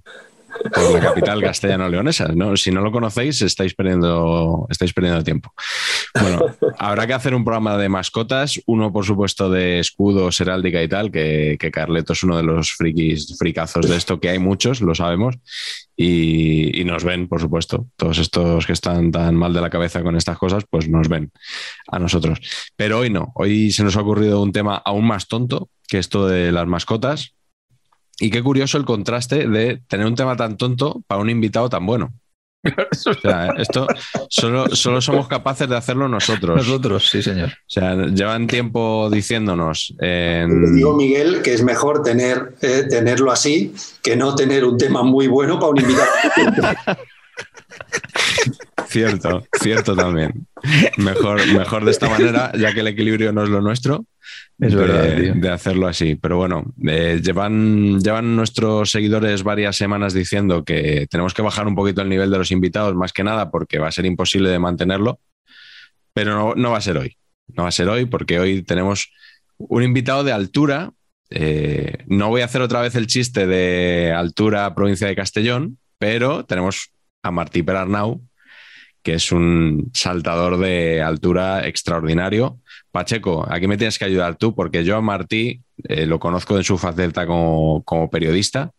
por 0.74 0.91
la 0.91 1.00
capital 1.00 1.41
castellano-leonesa. 1.41 2.27
¿no? 2.29 2.55
Si 2.57 2.72
no 2.72 2.81
lo 2.81 2.91
conocéis, 2.91 3.41
estáis 3.41 3.74
perdiendo, 3.74 4.67
estáis 4.69 4.93
perdiendo 4.93 5.24
tiempo. 5.24 5.53
Bueno, 6.19 6.45
habrá 6.79 7.07
que 7.07 7.13
hacer 7.13 7.36
un 7.36 7.43
programa 7.43 7.77
de 7.77 7.89
mascotas, 7.89 8.60
uno 8.65 8.91
por 8.91 9.05
supuesto 9.05 9.50
de 9.50 9.79
escudos, 9.79 10.39
heráldica 10.41 10.81
y 10.81 10.88
tal, 10.88 11.12
que, 11.12 11.57
que 11.60 11.72
Carleto 11.72 12.13
es 12.13 12.24
uno 12.24 12.38
de 12.38 12.43
los 12.43 12.74
frikis, 12.74 13.38
fricazos 13.38 13.88
de 13.89 13.95
esto, 13.95 14.19
que 14.19 14.29
hay 14.29 14.39
muchos, 14.39 14.81
lo 14.81 14.95
sabemos, 14.95 15.36
y, 15.95 16.79
y 16.79 16.83
nos 16.86 17.03
ven, 17.03 17.27
por 17.27 17.39
supuesto. 17.39 17.88
Todos 17.95 18.17
estos 18.17 18.65
que 18.65 18.74
están 18.74 19.12
tan 19.12 19.36
mal 19.36 19.53
de 19.53 19.62
la 19.62 19.69
cabeza 19.69 20.01
con 20.01 20.15
estas 20.15 20.38
cosas, 20.38 20.63
pues 20.69 20.89
nos 20.89 21.07
ven 21.07 21.31
a 21.88 22.00
nosotros. 22.00 22.39
Pero 22.75 23.00
hoy 23.00 23.10
no, 23.10 23.31
hoy 23.36 23.72
se 23.72 23.83
nos 23.83 23.95
ha 23.95 24.01
ocurrido 24.01 24.41
un 24.41 24.51
tema 24.51 24.75
aún 24.77 25.05
más 25.05 25.27
tonto, 25.27 25.69
que 25.88 26.00
esto 26.00 26.27
de 26.27 26.51
las 26.51 26.67
mascotas. 26.67 27.36
Y 28.20 28.29
qué 28.29 28.41
curioso 28.43 28.77
el 28.77 28.86
contraste 28.86 29.48
de 29.48 29.82
tener 29.88 30.05
un 30.05 30.15
tema 30.15 30.36
tan 30.36 30.55
tonto 30.58 31.01
para 31.08 31.22
un 31.22 31.29
invitado 31.29 31.70
tan 31.70 31.86
bueno. 31.86 32.13
O 33.05 33.13
sea, 33.22 33.48
esto 33.58 33.88
solo, 34.29 34.74
solo 34.74 35.01
somos 35.01 35.27
capaces 35.27 35.67
de 35.67 35.75
hacerlo 35.75 36.08
nosotros. 36.08 36.55
Nosotros, 36.55 37.10
sí, 37.10 37.22
señor. 37.22 37.50
O 37.50 37.55
sea, 37.67 37.93
llevan 38.08 38.48
tiempo 38.48 39.10
diciéndonos. 39.12 39.93
Le 40.00 40.41
en- 40.43 40.75
digo, 40.75 40.96
Miguel, 40.96 41.41
que 41.41 41.53
es 41.53 41.62
mejor 41.63 42.03
tener, 42.03 42.53
eh, 42.62 42.84
tenerlo 42.89 43.32
así 43.34 43.74
que 44.01 44.15
no 44.15 44.34
tener 44.36 44.63
un 44.63 44.77
tema 44.77 45.03
muy 45.03 45.27
bueno 45.27 45.60
para 45.60 45.72
un 45.72 45.82
invitado. 45.82 46.08
Cierto, 48.88 49.43
cierto 49.60 49.96
también. 49.96 50.48
Mejor, 50.98 51.46
mejor 51.48 51.84
de 51.84 51.91
esta 51.91 52.10
manera, 52.10 52.51
ya 52.58 52.74
que 52.74 52.82
el 52.82 52.88
equilibrio 52.88 53.32
no 53.34 53.43
es 53.43 53.50
lo 53.50 53.60
nuestro, 53.62 54.05
Es 54.60 54.74
de, 54.74 54.75
verdad, 54.75 55.18
tío. 55.18 55.34
de 55.36 55.50
hacerlo 55.50 55.88
así. 55.88 56.15
Pero 56.15 56.38
bueno, 56.38 56.65
eh, 56.88 57.20
llevan, 57.24 58.00
llevan 58.00 58.36
nuestros 58.36 58.92
seguidores 58.92 59.44
varias 59.44 59.75
semanas 59.75 60.13
diciendo 60.13 60.63
que 60.63 61.08
tenemos 61.10 61.34
que 61.34 61.42
bajar 61.42 61.68
un 61.68 61.75
poquito 61.75 62.01
el 62.01 62.10
nivel 62.10 62.32
de 62.32 62.38
los 62.38 62.51
invitados, 62.51 62.96
más 62.96 63.13
que 63.13 63.24
nada 63.24 63.51
porque 63.51 63.80
va 63.80 63.88
a 63.88 63.92
ser 63.92 64.06
imposible 64.06 64.50
de 64.50 64.60
mantenerlo. 64.60 65.20
Pero 66.13 66.36
no, 66.36 66.56
no 66.56 66.72
va 66.72 66.77
a 66.77 66.82
ser 66.82 66.98
hoy. 66.98 67.18
No 67.48 67.63
va 67.63 67.70
a 67.70 67.74
ser 67.74 67.89
hoy 67.89 68.06
porque 68.06 68.39
hoy 68.39 68.63
tenemos 68.63 69.12
un 69.58 69.84
invitado 69.84 70.24
de 70.24 70.32
altura. 70.32 70.92
Eh, 71.30 72.03
no 72.08 72.30
voy 72.30 72.42
a 72.42 72.46
hacer 72.46 72.62
otra 72.62 72.82
vez 72.82 72.96
el 72.96 73.08
chiste 73.08 73.48
de 73.48 74.12
altura 74.12 74.74
provincia 74.75 75.08
de 75.08 75.15
Castellón, 75.15 75.80
pero 75.98 76.46
tenemos 76.46 76.92
a 77.24 77.32
Martí 77.32 77.63
Perarnau, 77.63 78.22
que 79.01 79.15
es 79.15 79.32
un 79.32 79.89
saltador 79.94 80.58
de 80.58 81.01
altura 81.01 81.68
extraordinario. 81.68 82.60
Pacheco, 82.94 83.44
aquí 83.50 83.66
me 83.66 83.76
tienes 83.76 83.98
que 83.98 84.06
ayudar 84.06 84.36
tú, 84.36 84.54
porque 84.54 84.84
yo 84.84 84.96
a 84.96 85.02
Martí 85.02 85.62
eh, 85.86 86.06
lo 86.06 86.20
conozco 86.20 86.56
en 86.58 86.64
su 86.64 86.78
faceta 86.78 87.26
como, 87.26 87.82
como 87.86 88.08
periodista. 88.08 88.70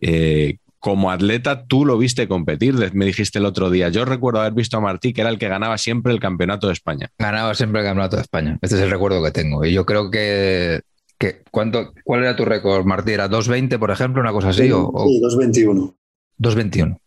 Eh, 0.00 0.56
como 0.78 1.10
atleta, 1.10 1.66
tú 1.66 1.84
lo 1.84 1.98
viste 1.98 2.28
competir, 2.28 2.74
me 2.94 3.04
dijiste 3.04 3.38
el 3.38 3.44
otro 3.44 3.68
día. 3.68 3.90
Yo 3.90 4.06
recuerdo 4.06 4.40
haber 4.40 4.54
visto 4.54 4.78
a 4.78 4.80
Martí, 4.80 5.12
que 5.12 5.20
era 5.20 5.28
el 5.28 5.38
que 5.38 5.48
ganaba 5.48 5.76
siempre 5.76 6.14
el 6.14 6.20
campeonato 6.20 6.68
de 6.68 6.72
España. 6.72 7.10
Ganaba 7.18 7.54
siempre 7.54 7.82
el 7.82 7.86
campeonato 7.86 8.16
de 8.16 8.22
España. 8.22 8.58
Este 8.62 8.76
es 8.76 8.82
el 8.82 8.90
recuerdo 8.90 9.22
que 9.22 9.32
tengo. 9.32 9.66
Y 9.66 9.74
yo 9.74 9.84
creo 9.84 10.10
que. 10.10 10.80
que 11.18 11.42
¿cuánto, 11.50 11.92
¿Cuál 12.04 12.22
era 12.22 12.36
tu 12.36 12.46
récord, 12.46 12.86
Martí? 12.86 13.12
¿Era 13.12 13.28
2.20, 13.28 13.78
por 13.78 13.90
ejemplo? 13.90 14.22
¿Una 14.22 14.32
cosa 14.32 14.48
así? 14.48 14.72
¿O, 14.72 14.88
o 14.88 15.06
Sí, 15.06 15.20
221. 15.20 15.94
2.21? 16.38 16.98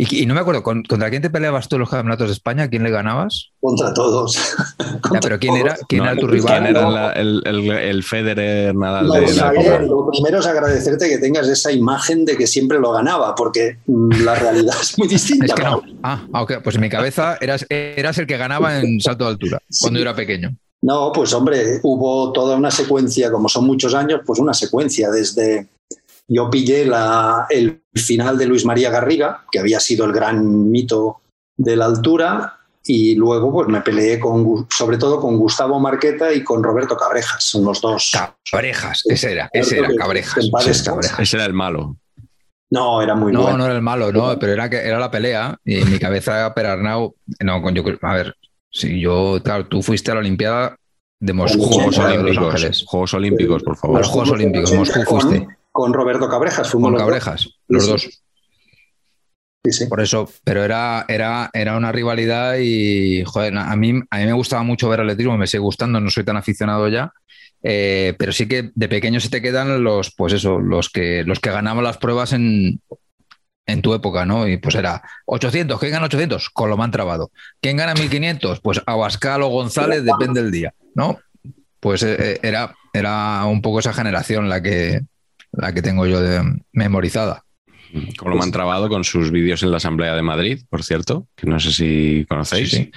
Y, 0.00 0.22
y 0.22 0.26
no 0.26 0.34
me 0.34 0.40
acuerdo, 0.40 0.62
¿con- 0.62 0.84
¿contra 0.84 1.10
quién 1.10 1.22
te 1.22 1.28
peleabas 1.28 1.66
tú 1.68 1.74
en 1.74 1.80
los 1.80 1.90
campeonatos 1.90 2.28
de 2.28 2.32
España? 2.34 2.62
¿A 2.62 2.68
quién 2.68 2.84
le 2.84 2.90
ganabas? 2.90 3.50
Contra 3.60 3.92
todos. 3.92 4.36
Ya, 4.36 5.00
Contra 5.02 5.20
pero 5.20 5.38
¿quién 5.40 5.54
todos. 5.54 5.64
era, 5.66 5.76
quién 5.88 6.04
No, 6.04 6.10
era 6.12 6.20
tu 6.20 6.26
¿quién 6.28 6.32
rival? 6.40 6.66
era 6.68 6.82
No. 6.82 6.90
la- 6.92 7.12
el, 7.14 7.42
el- 7.44 7.70
el 7.72 8.02
Federer 8.04 8.76
Nadal 8.76 9.10
de 9.10 9.34
la 9.34 9.52
época? 9.52 9.78
lo 9.80 10.08
primero 10.12 10.38
es 10.38 10.46
agradecerte 10.46 11.08
que 11.08 11.18
tengas 11.18 11.48
esa 11.48 11.72
imagen 11.72 12.24
de 12.24 12.36
que 12.36 12.46
siempre 12.46 12.78
lo 12.78 12.92
ganaba, 12.92 13.34
porque 13.34 13.78
mm, 13.86 14.22
la 14.22 14.36
realidad 14.36 14.76
es 14.80 14.96
muy 14.98 15.08
distinta. 15.08 15.46
Es 15.48 15.54
que 15.54 15.62
no. 15.64 15.82
Ah, 16.04 16.22
ah, 16.32 16.42
ok. 16.42 16.52
Pues 16.62 16.76
en 16.76 16.80
mi 16.82 16.88
cabeza 16.90 17.36
eras, 17.40 17.66
eras 17.68 18.16
el 18.18 18.28
que 18.28 18.36
ganaba 18.36 18.78
en 18.78 19.00
salto 19.00 19.24
de 19.24 19.30
altura 19.30 19.58
Sí. 19.68 19.80
cuando 19.82 19.98
yo 19.98 20.02
era 20.02 20.14
pequeño. 20.14 20.56
No, 20.80 21.10
pues 21.12 21.32
hombre, 21.34 21.80
hubo 21.82 22.32
toda 22.32 22.54
una 22.56 22.70
secuencia, 22.70 23.32
como 23.32 23.48
son 23.48 23.66
muchos 23.66 23.94
años, 23.94 24.20
pues 24.24 24.38
una 24.38 24.54
secuencia 24.54 25.10
desde... 25.10 25.66
Yo 26.28 26.50
pillé 26.50 26.84
la- 26.84 27.46
el 27.48 27.82
final 27.94 28.36
de 28.38 28.46
Luis 28.46 28.64
María 28.64 28.90
Garriga, 28.90 29.44
que 29.50 29.58
había 29.58 29.80
sido 29.80 30.04
el 30.04 30.12
gran 30.12 30.70
mito 30.70 31.20
de 31.56 31.74
la 31.74 31.86
altura, 31.86 32.54
y 32.84 33.14
luego 33.16 33.50
pues 33.52 33.68
me 33.68 33.80
peleé 33.80 34.20
con, 34.20 34.66
sobre 34.70 34.96
todo 34.98 35.20
con 35.20 35.36
Gustavo 35.38 35.80
Marqueta 35.80 36.32
y 36.32 36.44
con 36.44 36.62
Roberto 36.62 36.96
Cabrejas, 36.96 37.42
son 37.42 37.64
los 37.64 37.80
dos. 37.80 38.12
Cabrejas, 38.50 39.02
ese 39.06 39.32
era, 39.32 39.50
ese 39.52 39.78
era, 39.78 39.88
Cabrejas. 39.96 40.44
Sí. 40.44 40.90
Ese 41.18 41.36
era 41.36 41.46
el 41.46 41.52
malo. 41.54 41.96
No, 42.70 43.00
era 43.00 43.14
muy 43.14 43.32
No, 43.32 43.42
bueno. 43.42 43.58
no 43.58 43.64
era 43.64 43.74
el 43.74 43.82
malo, 43.82 44.12
no, 44.12 44.38
pero 44.38 44.52
era 44.52 44.68
que 44.68 44.76
era 44.76 44.98
la 44.98 45.10
pelea 45.10 45.58
y 45.64 45.78
en 45.80 45.90
mi 45.90 45.98
cabeza 45.98 46.52
Perarnau, 46.54 47.14
no, 47.40 47.62
con- 47.62 47.74
yo 47.74 47.82
creo- 47.82 47.98
a 48.02 48.12
ver, 48.14 48.34
si 48.70 49.00
yo, 49.00 49.40
claro, 49.42 49.66
tú 49.66 49.82
fuiste 49.82 50.10
a 50.10 50.14
la 50.14 50.20
Olimpiada 50.20 50.76
de 51.20 51.32
Moscú, 51.32 51.62
Juegos 51.64 51.98
Olímpicos. 51.98 52.84
Juegos 52.86 53.14
Olímpicos, 53.14 53.62
por 53.62 53.72
A 53.72 53.76
favor. 53.76 53.98
los 53.98 54.08
Juegos 54.08 54.30
Olímpicos, 54.30 54.72
Moscú 54.74 55.02
fuiste, 55.04 55.46
Con 55.78 55.92
Roberto 55.92 56.28
Cabrejas, 56.28 56.68
fuimos 56.68 56.88
con 56.88 56.92
los 56.94 57.00
dos. 57.02 57.06
Cabrejas, 57.08 57.48
los 57.68 57.84
Sí, 57.84 57.90
dos. 57.92 58.02
sí. 58.02 58.10
Sí, 59.64 59.72
sí. 59.72 59.86
Por 59.86 60.00
eso, 60.00 60.28
pero 60.42 60.64
era, 60.64 61.04
era, 61.06 61.50
era 61.52 61.76
una 61.76 61.92
rivalidad 61.92 62.56
y, 62.58 63.22
joder, 63.24 63.56
a 63.56 63.76
mí, 63.76 64.00
a 64.10 64.18
mí 64.18 64.24
me 64.24 64.32
gustaba 64.32 64.64
mucho 64.64 64.88
ver 64.88 65.00
atletismo, 65.02 65.36
me 65.38 65.46
sigue 65.46 65.60
gustando, 65.60 66.00
no 66.00 66.10
soy 66.10 66.24
tan 66.24 66.36
aficionado 66.36 66.88
ya, 66.88 67.12
eh, 67.62 68.14
pero 68.18 68.32
sí 68.32 68.48
que 68.48 68.70
de 68.74 68.88
pequeño 68.88 69.20
se 69.20 69.30
te 69.30 69.40
quedan 69.40 69.84
los, 69.84 70.12
pues 70.16 70.32
eso, 70.32 70.58
los 70.58 70.88
que, 70.90 71.22
los 71.24 71.38
que 71.38 71.50
ganaban 71.52 71.84
las 71.84 71.98
pruebas 71.98 72.32
en, 72.32 72.80
en 73.66 73.82
tu 73.82 73.94
época, 73.94 74.26
¿no? 74.26 74.48
Y 74.48 74.56
pues 74.56 74.74
era 74.74 75.00
800, 75.26 75.78
¿quién 75.78 75.92
gana 75.92 76.06
800? 76.06 76.50
Colomán 76.50 76.90
Trabado. 76.90 77.30
¿Quién 77.60 77.76
gana 77.76 77.94
1500? 77.94 78.60
Pues 78.60 78.80
Abascal 78.84 79.42
o 79.42 79.48
González, 79.48 80.02
depende 80.02 80.42
del 80.42 80.50
día, 80.50 80.74
¿no? 80.96 81.18
Pues 81.78 82.02
eh, 82.02 82.16
eh, 82.18 82.38
era, 82.42 82.74
era 82.92 83.44
un 83.44 83.62
poco 83.62 83.78
esa 83.78 83.92
generación 83.92 84.48
la 84.48 84.60
que, 84.60 85.02
la 85.52 85.72
que 85.72 85.82
tengo 85.82 86.06
yo 86.06 86.20
de, 86.20 86.42
memorizada. 86.72 87.44
Como 88.18 88.34
lo 88.36 88.42
han 88.42 88.52
trabado 88.52 88.90
con 88.90 89.02
sus 89.02 89.30
vídeos 89.30 89.62
en 89.62 89.70
la 89.70 89.78
Asamblea 89.78 90.14
de 90.14 90.20
Madrid, 90.20 90.60
por 90.68 90.82
cierto, 90.84 91.26
que 91.34 91.46
no 91.46 91.58
sé 91.58 91.72
si 91.72 92.26
conocéis. 92.28 92.70
Sí, 92.70 92.90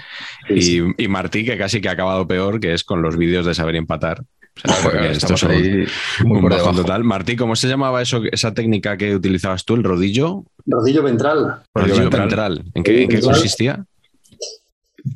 Sí, 0.49 0.61
sí. 0.61 0.81
Y, 0.97 1.05
y 1.05 1.07
Martí, 1.07 1.45
que 1.45 1.57
casi 1.57 1.79
que 1.79 1.87
ha 1.87 1.93
acabado 1.93 2.27
peor, 2.27 2.59
que 2.59 2.73
es 2.73 2.83
con 2.83 3.01
los 3.01 3.15
vídeos 3.15 3.45
de 3.45 3.53
saber 3.55 3.77
empatar. 3.77 4.21
O 4.65 4.89
sea, 4.91 5.11
esto 5.11 5.33
estamos 5.33 5.43
es 5.43 5.89
un- 6.25 6.43
un 6.43 6.75
total. 6.75 7.05
Martí, 7.05 7.37
¿cómo 7.37 7.55
se 7.55 7.69
llamaba 7.69 8.01
eso, 8.01 8.21
esa 8.33 8.53
técnica 8.53 8.97
que 8.97 9.15
utilizabas 9.15 9.63
tú, 9.63 9.75
el 9.75 9.83
rodillo? 9.85 10.43
Rodillo 10.65 11.03
ventral. 11.03 11.61
Rodillo 11.73 11.95
ventral. 12.01 12.21
ventral. 12.27 12.63
¿En 12.73 12.83
qué, 12.83 13.03
en 13.03 13.09
qué 13.09 13.21
consistía? 13.21 13.85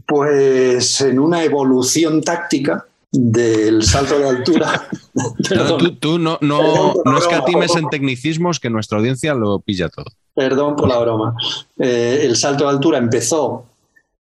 Pues 0.08 1.02
en 1.02 1.20
una 1.20 1.44
evolución 1.44 2.22
táctica 2.22 2.86
del 3.12 3.84
salto 3.84 4.20
de 4.20 4.30
altura. 4.30 4.88
Perdón. 5.50 5.78
tú 5.80 5.96
tú 5.96 6.20
no, 6.20 6.38
no, 6.42 6.60
Perdón, 6.60 6.94
no 7.06 7.18
escatimes 7.18 7.76
en 7.76 7.90
tecnicismos 7.90 8.60
que 8.60 8.70
nuestra 8.70 8.98
audiencia 8.98 9.34
lo 9.34 9.60
pilla 9.60 9.90
todo. 9.90 10.06
Perdón 10.34 10.76
por 10.76 10.90
la 10.90 11.00
broma. 11.00 11.36
Eh, 11.80 12.22
el 12.24 12.36
salto 12.36 12.66
de 12.66 12.72
altura 12.72 12.98
empezó, 12.98 13.66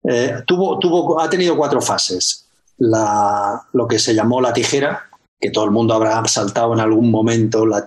eh, 0.03 0.43
tuvo, 0.45 0.77
tuvo, 0.79 1.21
ha 1.21 1.29
tenido 1.29 1.55
cuatro 1.55 1.81
fases. 1.81 2.47
La, 2.77 3.61
lo 3.73 3.87
que 3.87 3.99
se 3.99 4.13
llamó 4.13 4.41
la 4.41 4.53
tijera, 4.53 5.09
que 5.39 5.51
todo 5.51 5.65
el 5.65 5.71
mundo 5.71 5.93
habrá 5.93 6.23
saltado 6.25 6.73
en 6.73 6.79
algún 6.79 7.09
momento 7.09 7.65
la, 7.65 7.83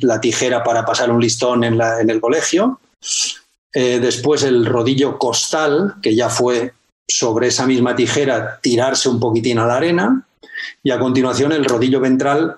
la 0.00 0.20
tijera 0.20 0.64
para 0.64 0.84
pasar 0.84 1.10
un 1.10 1.20
listón 1.20 1.64
en, 1.64 1.80
el 1.80 2.20
colegio. 2.20 2.80
Eh, 3.72 3.98
después 4.00 4.42
el 4.42 4.64
rodillo 4.64 5.18
costal, 5.18 5.96
que 6.02 6.14
ya 6.14 6.30
fue 6.30 6.72
sobre 7.06 7.48
esa 7.48 7.66
misma 7.66 7.94
tijera 7.94 8.58
tirarse 8.60 9.08
un 9.08 9.20
poquitín 9.20 9.58
a 9.58 9.66
la 9.66 9.76
arena. 9.76 10.25
Y 10.82 10.90
a 10.90 10.98
continuación 10.98 11.52
el 11.52 11.64
rodillo 11.64 12.00
ventral, 12.00 12.56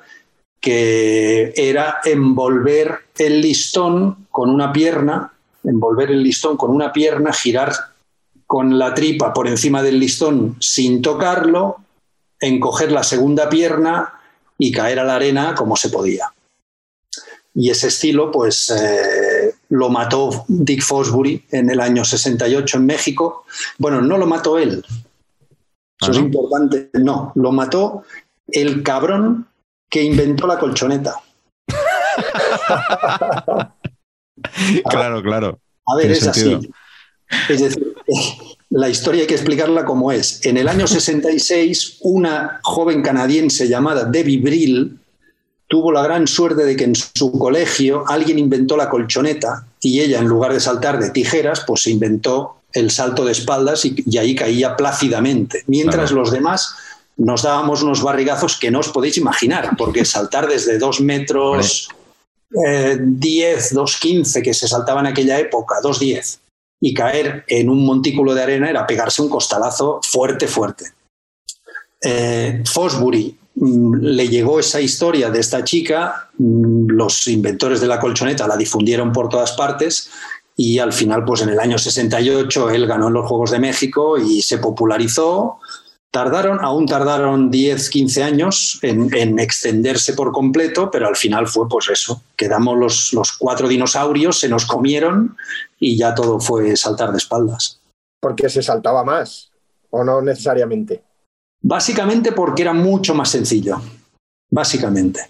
que 0.61 1.53
era 1.57 2.01
envolver 2.05 3.01
el 3.17 3.41
listón 3.41 4.27
con 4.31 4.51
una 4.51 4.73
pierna, 4.73 5.33
envolver 5.65 6.11
el 6.11 6.23
listón 6.23 6.57
con 6.57 6.71
una 6.71 6.93
pierna, 6.93 7.33
girar 7.33 7.73
con 8.47 8.79
la 8.79 8.95
tripa 8.95 9.33
por 9.33 9.47
encima 9.47 9.83
del 9.83 10.01
listón 10.01 10.57
sin 10.61 11.03
tocarlo, 11.03 11.77
encoger 12.41 12.93
la 12.93 13.03
segunda 13.03 13.49
pierna 13.49 14.15
y 14.59 14.73
caer 14.73 14.99
a 14.99 15.05
la 15.05 15.17
arena 15.17 15.55
como 15.55 15.77
se 15.77 15.91
podía. 15.91 16.33
Y 17.55 17.71
ese 17.71 17.89
estilo, 17.89 18.31
pues, 18.31 18.71
eh, 18.71 19.55
lo 19.71 19.89
mató 19.89 20.45
Dick 20.47 20.83
Fosbury 20.83 21.45
en 21.51 21.71
el 21.71 21.81
año 21.81 22.05
68 22.05 22.77
en 22.77 22.87
México. 22.87 23.45
Bueno, 23.79 24.01
no 24.01 24.17
lo 24.17 24.27
mató 24.27 24.59
él. 24.59 24.85
Eso 26.01 26.13
es 26.13 26.19
importante. 26.19 26.91
No, 26.95 27.33
lo 27.35 27.53
mató 27.53 28.05
el 28.47 28.83
cabrón 28.83 29.47
que 29.89 30.03
inventó 30.03 30.47
la 30.47 30.59
colchoneta. 30.59 31.15
claro, 34.89 35.23
claro. 35.23 35.59
A 35.87 35.97
ver, 35.97 36.13
es 36.13 36.27
así. 36.27 36.59
Es 37.49 37.61
decir, 37.61 37.95
la 38.71 38.89
historia 38.89 39.23
hay 39.23 39.27
que 39.27 39.35
explicarla 39.35 39.85
como 39.85 40.13
es. 40.13 40.45
En 40.45 40.57
el 40.57 40.69
año 40.69 40.87
66, 40.87 41.99
una 42.03 42.61
joven 42.63 43.03
canadiense 43.03 43.69
llamada 43.69 44.05
Debbie 44.05 44.41
Brill 44.41 44.99
tuvo 45.67 45.93
la 45.93 46.03
gran 46.03 46.27
suerte 46.27 46.65
de 46.65 46.77
que 46.77 46.85
en 46.85 46.95
su 46.95 47.33
colegio 47.33 48.05
alguien 48.09 48.39
inventó 48.39 48.77
la 48.77 48.89
colchoneta 48.89 49.67
y 49.81 50.01
ella, 50.01 50.19
en 50.19 50.27
lugar 50.27 50.53
de 50.53 50.61
saltar 50.61 50.99
de 50.99 51.11
tijeras, 51.11 51.65
pues 51.67 51.83
se 51.83 51.91
inventó 51.91 52.58
el 52.79 52.91
salto 52.91 53.25
de 53.25 53.33
espaldas 53.33 53.85
y, 53.85 54.19
ahí 54.19 54.35
caía 54.35 54.77
plácidamente. 54.77 55.65
Mientras 55.67 56.13
los 56.13 56.31
demás 56.31 56.75
nos 57.17 57.43
dábamos 57.43 57.83
unos 57.83 58.03
barrigazos 58.03 58.57
que 58.59 58.71
no 58.71 58.79
os 58.79 58.89
podéis 58.89 59.17
imaginar, 59.17 59.77
porque 59.77 60.05
saltar 60.05 60.49
desde 60.49 60.79
dos 60.79 61.01
metros 61.01 61.89
eh, 62.67 62.97
10, 63.01 63.75
2,15 63.75 64.43
que 64.43 64.55
se 64.55 64.69
saltaba 64.69 65.01
en 65.01 65.07
aquella 65.07 65.39
época, 65.39 65.77
2,10 65.83 66.39
y 66.81 66.95
caer 66.95 67.45
en 67.49 67.69
un 67.69 67.85
montículo 67.85 68.35
de 68.35 68.43
arena 68.43 68.71
era 68.71 68.87
pegarse 68.87 69.21
un 69.21 69.29
costalazo 69.29 70.01
fuerte, 70.03 70.47
fuerte. 70.47 70.93
Eh, 72.01 72.63
Fosbury 72.65 73.37
mm, 73.57 73.97
le 73.97 74.29
llegó 74.29 74.61
esa 74.61 74.81
historia 74.81 75.31
de 75.31 75.41
esta 75.41 75.65
chica, 75.65 76.31
mm, 76.39 76.91
los 76.91 77.27
inventores 77.27 77.81
de 77.81 77.89
la 77.89 77.99
colchoneta 77.99 78.47
la 78.47 78.57
difundieron 78.57 79.13
por 79.13 79.29
todas 79.29 79.53
partes 79.53 80.11
y 80.61 80.81
al 80.81 80.93
final, 80.93 81.25
pues 81.25 81.43
en 81.43 81.51
el 81.51 81.61
año 81.61 81.79
68, 81.79 82.71
él 82.71 82.87
ganó 82.87 83.07
en 83.07 83.15
los 83.15 83.27
Juegos 83.27 83.53
de 83.53 83.61
México 83.61 84.19
y 84.19 84.43
se 84.43 84.59
popularizó 84.59 85.61
Tardaron, 86.11 86.59
aún 86.63 86.87
tardaron 86.87 87.51
10, 87.51 87.91
15 87.91 88.23
años 88.23 88.79
en, 88.81 89.39
extenderse 89.39 90.15
por 90.15 90.33
completo, 90.33 90.91
pero 90.91 91.07
al 91.07 91.17
final 91.17 91.47
fue 91.47 91.69
pues 91.69 91.91
eso. 91.91 92.23
Quedamos 92.35 92.79
los, 92.79 93.13
los 93.13 93.33
cuatro 93.33 93.69
dinosaurios, 93.69 94.41
se 94.41 94.49
nos 94.49 94.65
comieron 94.65 95.37
y 95.79 95.99
ya 95.99 96.15
todo 96.15 96.41
fue 96.41 96.77
saltar 96.77 97.13
de 97.13 97.19
espaldas. 97.19 97.81
Porque 98.21 98.49
se 98.49 98.63
saltaba 98.63 99.05
más, 99.05 99.51
o 99.91 100.03
no 100.03 100.23
necesariamente. 100.23 101.05
Básicamente 101.61 102.33
porque 102.33 102.63
era 102.63 102.73
mucho 102.73 103.15
más 103.15 103.29
sencillo. 103.29 103.81
Básicamente. 104.51 105.21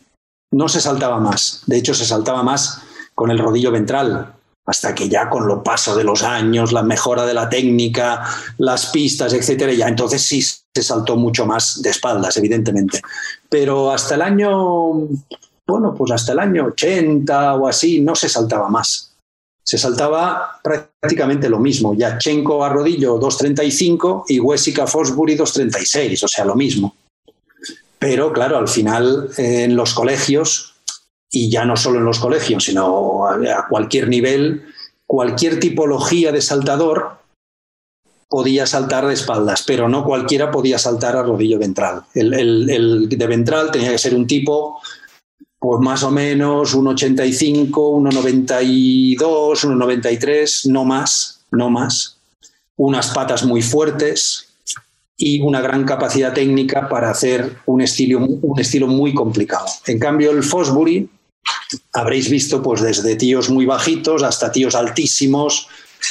No 0.53 0.69
se 0.69 0.81
saltaba 0.81 1.19
más. 1.19 1.65
De 1.67 1.77
hecho, 1.77 1.93
se 1.93 2.05
saltaba 2.05 2.45
más 2.45 2.83
con 3.15 3.33
el 3.33 3.39
rodillo 3.39 3.73
ventral 3.73 4.38
hasta 4.69 4.95
que 4.95 5.09
ya 5.09 5.31
con 5.31 5.49
lo 5.49 5.63
paso 5.63 5.97
de 5.97 6.05
los 6.05 6.23
años, 6.23 6.73
la 6.73 6.83
mejora 6.83 7.25
de 7.25 7.33
la 7.33 7.49
técnica, 7.49 8.23
las 8.59 8.87
pistas, 8.87 9.33
etcétera, 9.33 9.73
ya 9.73 9.89
entonces 9.89 10.21
sí 10.23 10.43
se 10.43 10.83
saltó 10.83 11.17
mucho 11.17 11.47
más 11.47 11.81
de 11.81 11.89
espaldas, 11.89 12.37
evidentemente. 12.37 13.01
Pero 13.49 13.91
hasta 13.91 14.17
el 14.17 14.23
año, 14.23 14.93
bueno, 15.67 15.95
pues 15.97 16.13
hasta 16.13 16.33
el 16.33 16.41
año 16.41 16.67
80 16.67 17.55
o 17.55 17.67
así, 17.67 18.01
no 18.01 18.15
se 18.15 18.29
saltaba 18.29 18.69
más. 18.69 19.15
Se 19.63 19.79
saltaba 19.79 20.61
prácticamente 20.63 21.49
lo 21.49 21.59
mismo. 21.59 21.95
Yachenko 21.95 22.63
a 22.63 22.69
rodillo 22.69 23.19
2.35 23.19 24.25
y 24.29 24.39
Wessica 24.39 24.87
Fosbury 24.87 25.37
2.36, 25.37 26.25
o 26.25 26.29
sea, 26.29 26.45
lo 26.45 26.55
mismo. 26.55 26.95
Pero 27.99 28.35
claro, 28.35 28.59
al 28.59 28.69
final 28.69 29.31
en 29.39 29.75
los 29.75 29.95
colegios 29.95 30.75
y 31.31 31.51
ya 31.51 31.65
no 31.65 31.77
solo 31.77 31.99
en 31.99 32.05
los 32.05 32.19
colegios, 32.19 32.65
sino 32.65 33.27
a 33.27 33.67
cualquier 33.69 34.09
nivel, 34.09 34.65
cualquier 35.07 35.61
tipología 35.61 36.33
de 36.33 36.41
saltador 36.41 37.19
podía 38.29 38.67
saltar 38.67 39.07
de 39.07 39.15
espaldas, 39.15 39.65
pero 39.67 39.89
no 39.89 40.05
cualquiera 40.05 40.51
podía 40.51 40.79
saltar 40.79 41.17
a 41.17 41.23
rodillo 41.23 41.59
ventral. 41.59 42.03
El, 42.15 43.09
de 43.09 43.27
ventral 43.27 43.71
tenía 43.71 43.91
que 43.91 43.99
ser 43.99 44.15
un 44.15 44.27
tipo, 44.27 44.81
pues 45.59 45.81
más 45.81 46.03
o 46.03 46.11
menos 46.11 46.77
1,85, 46.77 47.71
1,92, 47.71 49.17
1,93, 49.17 50.71
no 50.71 50.85
más, 50.85 51.41
no 51.51 51.71
más. 51.71 52.19
Unas 52.77 53.11
patas 53.11 53.45
muy 53.45 53.63
fuertes 53.63 54.49
y 55.17 55.41
una 55.41 55.61
gran 55.61 55.85
capacidad 55.85 56.33
técnica 56.33 56.89
para 56.89 57.11
hacer 57.11 57.57
un 57.67 57.81
estilo, 57.81 58.21
un 58.21 58.61
estilo 58.61 58.87
muy 58.87 59.15
complicado. 59.15 59.67
En 59.87 59.99
cambio, 59.99 60.31
el 60.31 60.43
Fosbury 60.43 61.09
habréis 61.93 62.31
visto 62.31 62.63
pues 62.63 62.81
desde 62.81 63.17
tíos 63.17 63.51
muy 63.51 63.67
bajitos 63.67 64.23
hasta 64.23 64.51
tíos 64.53 64.75
altísimos, 64.75 65.69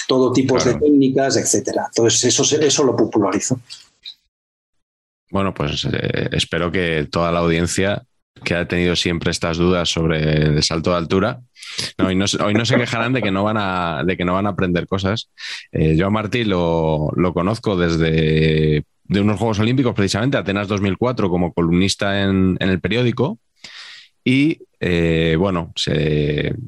todo 0.07 0.31
tipo 0.31 0.57
de 0.59 0.75
técnicas, 0.75 1.37
etcétera. 1.37 1.87
Entonces 1.87 2.23
eso, 2.25 2.43
eso 2.59 2.83
lo 2.83 2.95
popularizó. 2.95 3.59
Bueno, 5.29 5.53
pues 5.53 5.85
eh, 5.91 6.29
espero 6.31 6.71
que 6.71 7.07
toda 7.11 7.31
la 7.31 7.39
audiencia 7.39 8.03
que 8.43 8.53
ha 8.53 8.67
tenido 8.67 8.95
siempre 8.95 9.31
estas 9.31 9.57
dudas 9.57 9.89
sobre 9.89 10.43
el 10.43 10.63
salto 10.63 10.91
de 10.91 10.97
altura, 10.97 11.41
hoy, 11.97 12.15
no, 12.15 12.27
se 12.27 12.75
quejarán 12.77 13.13
de 13.13 13.21
que 13.21 13.31
no 13.31 13.43
van 13.43 13.57
a, 13.57 14.03
de 14.05 14.15
que 14.15 14.25
no 14.25 14.33
van 14.33 14.45
a 14.45 14.49
aprender 14.49 14.87
cosas. 14.87 15.29
Eh, 15.71 15.95
yo 15.95 16.07
a 16.07 16.09
Martí 16.09 16.43
lo, 16.43 17.11
conozco 17.33 17.75
desde 17.75 18.83
de 19.03 19.21
unos 19.21 19.39
Juegos 19.39 19.59
Olímpicos, 19.59 19.95
precisamente, 19.95 20.37
Atenas 20.37 20.67
2004, 20.67 21.29
como 21.29 21.53
columnista 21.53 22.23
en, 22.23 22.57
en 22.59 22.69
el 22.69 22.79
periódico. 22.79 23.39
Y 24.23 24.59
eh, 24.79 25.35
bueno, 25.39 25.73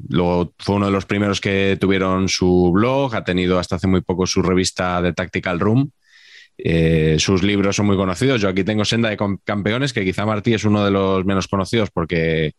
luego 0.08 0.52
fue 0.58 0.76
uno 0.76 0.86
de 0.86 0.92
los 0.92 1.06
primeros 1.06 1.40
que 1.40 1.76
tuvieron 1.80 2.28
su 2.28 2.70
blog, 2.72 3.14
ha 3.14 3.24
tenido 3.24 3.58
hasta 3.58 3.76
hace 3.76 3.86
muy 3.86 4.00
poco 4.00 4.26
su 4.26 4.42
revista 4.42 5.00
de 5.00 5.12
Tactical 5.12 5.60
Room. 5.60 5.90
Eh, 6.58 7.16
sus 7.18 7.42
libros 7.42 7.76
son 7.76 7.86
muy 7.86 7.96
conocidos. 7.96 8.40
Yo 8.40 8.48
aquí 8.48 8.64
tengo 8.64 8.84
Senda 8.84 9.08
de 9.08 9.38
Campeones, 9.44 9.92
que 9.92 10.04
quizá 10.04 10.26
Martí 10.26 10.54
es 10.54 10.64
uno 10.64 10.84
de 10.84 10.90
los 10.90 11.24
menos 11.24 11.48
conocidos 11.48 11.90
porque... 11.90 12.54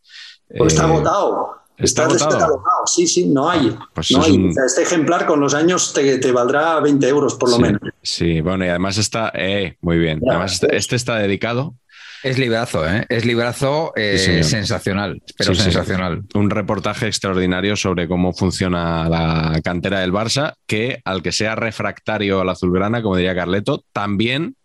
Pues 0.57 0.73
está 0.73 0.85
agotado. 0.85 1.57
Está, 1.77 2.03
agotado. 2.03 2.63
Sí, 2.85 3.07
sí, 3.07 3.25
no 3.27 3.49
hay. 3.49 3.75
Pues 3.93 4.11
este 4.11 4.83
ejemplar 4.83 5.25
con 5.25 5.39
los 5.39 5.53
años 5.53 5.93
te, 5.93 6.31
valdrá 6.31 6.79
20 6.79 7.07
euros 7.07 7.35
por 7.35 7.49
lo 7.49 7.57
menos. 7.57 7.81
Sí, 8.01 8.41
bueno, 8.41 8.65
y 8.65 8.69
además 8.69 8.97
está, 8.97 9.31
eh, 9.33 9.77
muy 9.81 9.97
bien. 9.97 10.21
además, 10.27 10.53
este, 10.53 10.75
este 10.75 10.95
está 10.95 11.15
dedicado 11.17 11.75
es 12.23 12.37
librazo, 12.37 12.87
¿eh? 12.87 13.05
Es 13.09 13.25
librazo 13.25 13.93
eh, 13.95 14.43
sensacional, 14.43 15.21
pero 15.37 15.55
sensacional. 15.55 16.23
Un 16.33 16.49
reportaje 16.49 17.07
extraordinario 17.07 17.75
sobre 17.75 18.07
cómo 18.07 18.33
funciona 18.33 19.09
la 19.09 19.59
cantera 19.63 19.99
del 19.99 20.13
Barça, 20.13 20.53
que 20.67 21.01
al 21.03 21.23
que 21.23 21.31
sea 21.31 21.55
refractario 21.55 22.41
al 22.41 22.49
azulgrana, 22.49 23.01
como 23.01 23.15
diría 23.15 23.35
Carleto, 23.35 23.83
también 23.91 24.55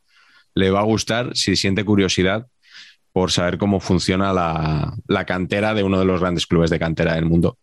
le 0.54 0.70
va 0.70 0.80
a 0.80 0.84
gustar 0.84 1.36
si 1.36 1.56
siente 1.56 1.84
curiosidad 1.84 2.46
por 3.12 3.32
saber 3.32 3.56
cómo 3.56 3.80
funciona 3.80 4.32
la, 4.32 4.94
la 5.06 5.24
cantera 5.24 5.72
de 5.72 5.82
uno 5.82 5.98
de 5.98 6.04
los 6.04 6.20
grandes 6.20 6.46
clubes 6.46 6.70
de 6.70 6.78
cantera 6.78 7.14
del 7.14 7.24
mundo, 7.24 7.58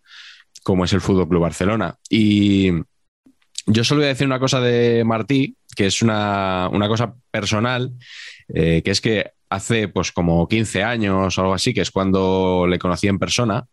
como 0.64 0.86
es 0.86 0.94
el 0.94 1.02
Fútbol 1.02 1.30
Club 1.30 1.42
Barcelona. 1.42 1.96
Y 2.10 2.72
yo 3.68 3.84
solo 3.84 4.00
voy 4.00 4.06
a 4.06 4.10
decir 4.10 4.26
una 4.26 4.40
cosa 4.40 4.60
de 4.60 5.04
Martí, 5.04 5.56
que 5.76 5.86
es 5.86 6.02
una, 6.02 6.70
una 6.72 6.88
cosa 6.88 7.14
personal, 7.32 7.92
eh, 8.48 8.82
que 8.84 8.92
es 8.92 9.00
que 9.00 9.32
hace 9.54 9.88
pues 9.88 10.12
como 10.12 10.48
15 10.48 10.84
años 10.84 11.38
o 11.38 11.42
algo 11.42 11.54
así, 11.54 11.74
que 11.74 11.82
es 11.82 11.92
cuando 11.92 12.66
le 12.68 12.80
conocí 12.80 13.08
en 13.08 13.20
persona, 13.20 13.66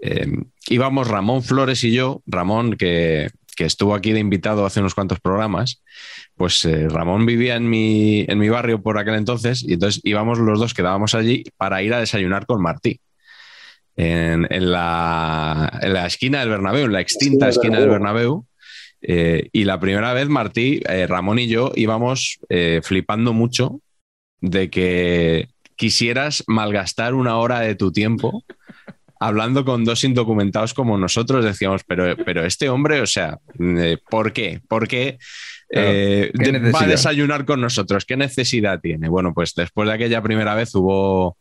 eh, 0.00 0.26
íbamos 0.68 1.08
Ramón 1.08 1.42
Flores 1.42 1.82
y 1.82 1.92
yo, 1.92 2.22
Ramón 2.26 2.76
que, 2.76 3.30
estuvo 3.58 3.96
aquí 3.96 4.12
de 4.12 4.20
invitado 4.20 4.64
hace 4.64 4.78
unos 4.78 4.94
cuantos 4.94 5.18
programas, 5.18 5.82
pues 6.36 6.64
eh, 6.64 6.88
Ramón 6.88 7.26
vivía 7.26 7.56
en 7.56 7.68
mi, 7.68 8.24
en 8.28 8.38
mi 8.38 8.48
barrio 8.48 8.80
por 8.80 8.98
aquel 8.98 9.16
entonces 9.16 9.64
y 9.64 9.72
entonces 9.72 10.00
íbamos 10.04 10.38
los 10.38 10.60
dos, 10.60 10.74
quedábamos 10.74 11.16
allí 11.16 11.42
para 11.56 11.82
ir 11.82 11.92
a 11.92 11.98
desayunar 11.98 12.46
con 12.46 12.62
Martí. 12.62 13.00
En, 13.96 14.46
la, 14.70 15.76
en 15.82 15.92
la, 15.92 16.06
esquina 16.06 16.38
del 16.38 16.50
Bernabéu, 16.50 16.84
en 16.84 16.92
la 16.92 17.00
extinta 17.00 17.48
esquina 17.48 17.80
del 17.80 17.88
Bernabéu. 17.88 18.46
Eh, 19.02 19.48
y 19.50 19.64
la 19.64 19.80
primera 19.80 20.12
vez 20.12 20.28
Martí, 20.28 20.80
Ramón 21.08 21.40
y 21.40 21.48
yo 21.48 21.72
íbamos 21.74 22.38
flipando 22.82 23.32
mucho 23.32 23.80
de 24.40 24.70
que 24.70 25.48
quisieras 25.76 26.44
malgastar 26.46 27.14
una 27.14 27.36
hora 27.36 27.60
de 27.60 27.74
tu 27.74 27.92
tiempo 27.92 28.44
hablando 29.20 29.64
con 29.64 29.84
dos 29.84 30.04
indocumentados 30.04 30.74
como 30.74 30.96
nosotros, 30.96 31.44
decíamos, 31.44 31.82
pero, 31.84 32.16
pero 32.24 32.44
este 32.44 32.68
hombre, 32.68 33.00
o 33.00 33.06
sea, 33.06 33.38
eh, 33.58 33.96
¿por 34.08 34.32
qué? 34.32 34.60
¿Por 34.68 34.86
qué? 34.86 35.18
eh, 35.70 36.30
¿qué 36.38 36.52
de- 36.52 36.70
va 36.70 36.82
a 36.82 36.86
desayunar 36.86 37.44
con 37.44 37.60
nosotros. 37.60 38.04
¿Qué 38.04 38.16
necesidad 38.16 38.80
tiene? 38.80 39.08
Bueno, 39.08 39.34
pues 39.34 39.54
después 39.54 39.88
de 39.88 39.94
aquella 39.94 40.22
primera 40.22 40.54
vez 40.54 40.72
hubo, 40.74 41.36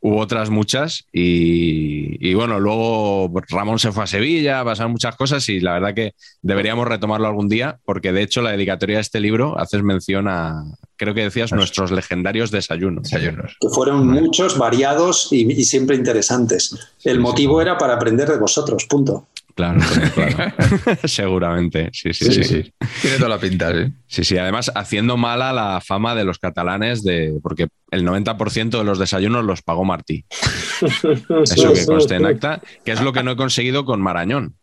hubo 0.00 0.16
otras 0.18 0.48
muchas 0.48 1.04
y, 1.12 2.16
y 2.26 2.32
bueno, 2.34 2.58
luego 2.58 3.30
Ramón 3.50 3.78
se 3.78 3.92
fue 3.92 4.04
a 4.04 4.06
Sevilla, 4.06 4.64
pasaron 4.64 4.92
muchas 4.92 5.14
cosas 5.14 5.46
y 5.50 5.60
la 5.60 5.74
verdad 5.74 5.94
que 5.94 6.14
deberíamos 6.40 6.88
retomarlo 6.88 7.26
algún 7.28 7.48
día 7.50 7.78
porque 7.84 8.12
de 8.12 8.22
hecho 8.22 8.40
la 8.40 8.52
dedicatoria 8.52 8.96
de 8.96 9.02
este 9.02 9.20
libro 9.20 9.58
haces 9.58 9.82
mención 9.82 10.26
a, 10.26 10.64
creo 11.00 11.14
que 11.14 11.22
decías, 11.22 11.50
nuestros 11.52 11.90
legendarios 11.90 12.50
desayunos. 12.50 13.04
Desayunos. 13.04 13.56
que 13.58 13.68
fueron 13.70 14.06
muchos, 14.06 14.58
variados 14.58 15.28
y, 15.32 15.50
y 15.50 15.64
siempre 15.64 15.96
interesantes. 15.96 16.76
El 17.02 17.20
motivo 17.20 17.62
era 17.62 17.78
para 17.78 17.94
aprender 17.94 18.28
de 18.28 18.36
vosotros, 18.36 18.84
punto. 18.84 19.26
Claro, 19.54 19.80
claro. 20.14 20.52
seguramente. 21.04 21.88
Sí 21.94 22.12
sí 22.12 22.26
sí, 22.26 22.44
Sí, 22.44 22.44
sí. 22.44 22.72
Tiene 23.00 23.16
toda 23.16 23.30
la 23.30 23.38
pinta, 23.38 23.72
sí. 23.72 23.92
Sí, 24.06 24.24
sí, 24.24 24.36
además 24.38 24.70
haciendo 24.74 25.16
mala 25.16 25.54
la 25.54 25.80
fama 25.80 26.14
de 26.14 26.24
los 26.24 26.38
catalanes 26.38 27.02
de 27.02 27.38
porque 27.42 27.68
el 27.90 28.06
90% 28.06 28.70
de 28.70 28.84
los 28.84 28.98
desayunos 28.98 29.44
los 29.44 29.62
pagó 29.62 29.84
Martí. 29.84 30.26
Eso 30.80 31.72
que 31.72 31.86
conste 31.86 32.16
en 32.16 32.26
acta, 32.26 32.60
que 32.84 32.92
es 32.92 33.00
lo 33.00 33.14
que 33.14 33.22
no 33.22 33.30
he 33.30 33.36
conseguido 33.36 33.86
con 33.86 34.02
Marañón. 34.02 34.56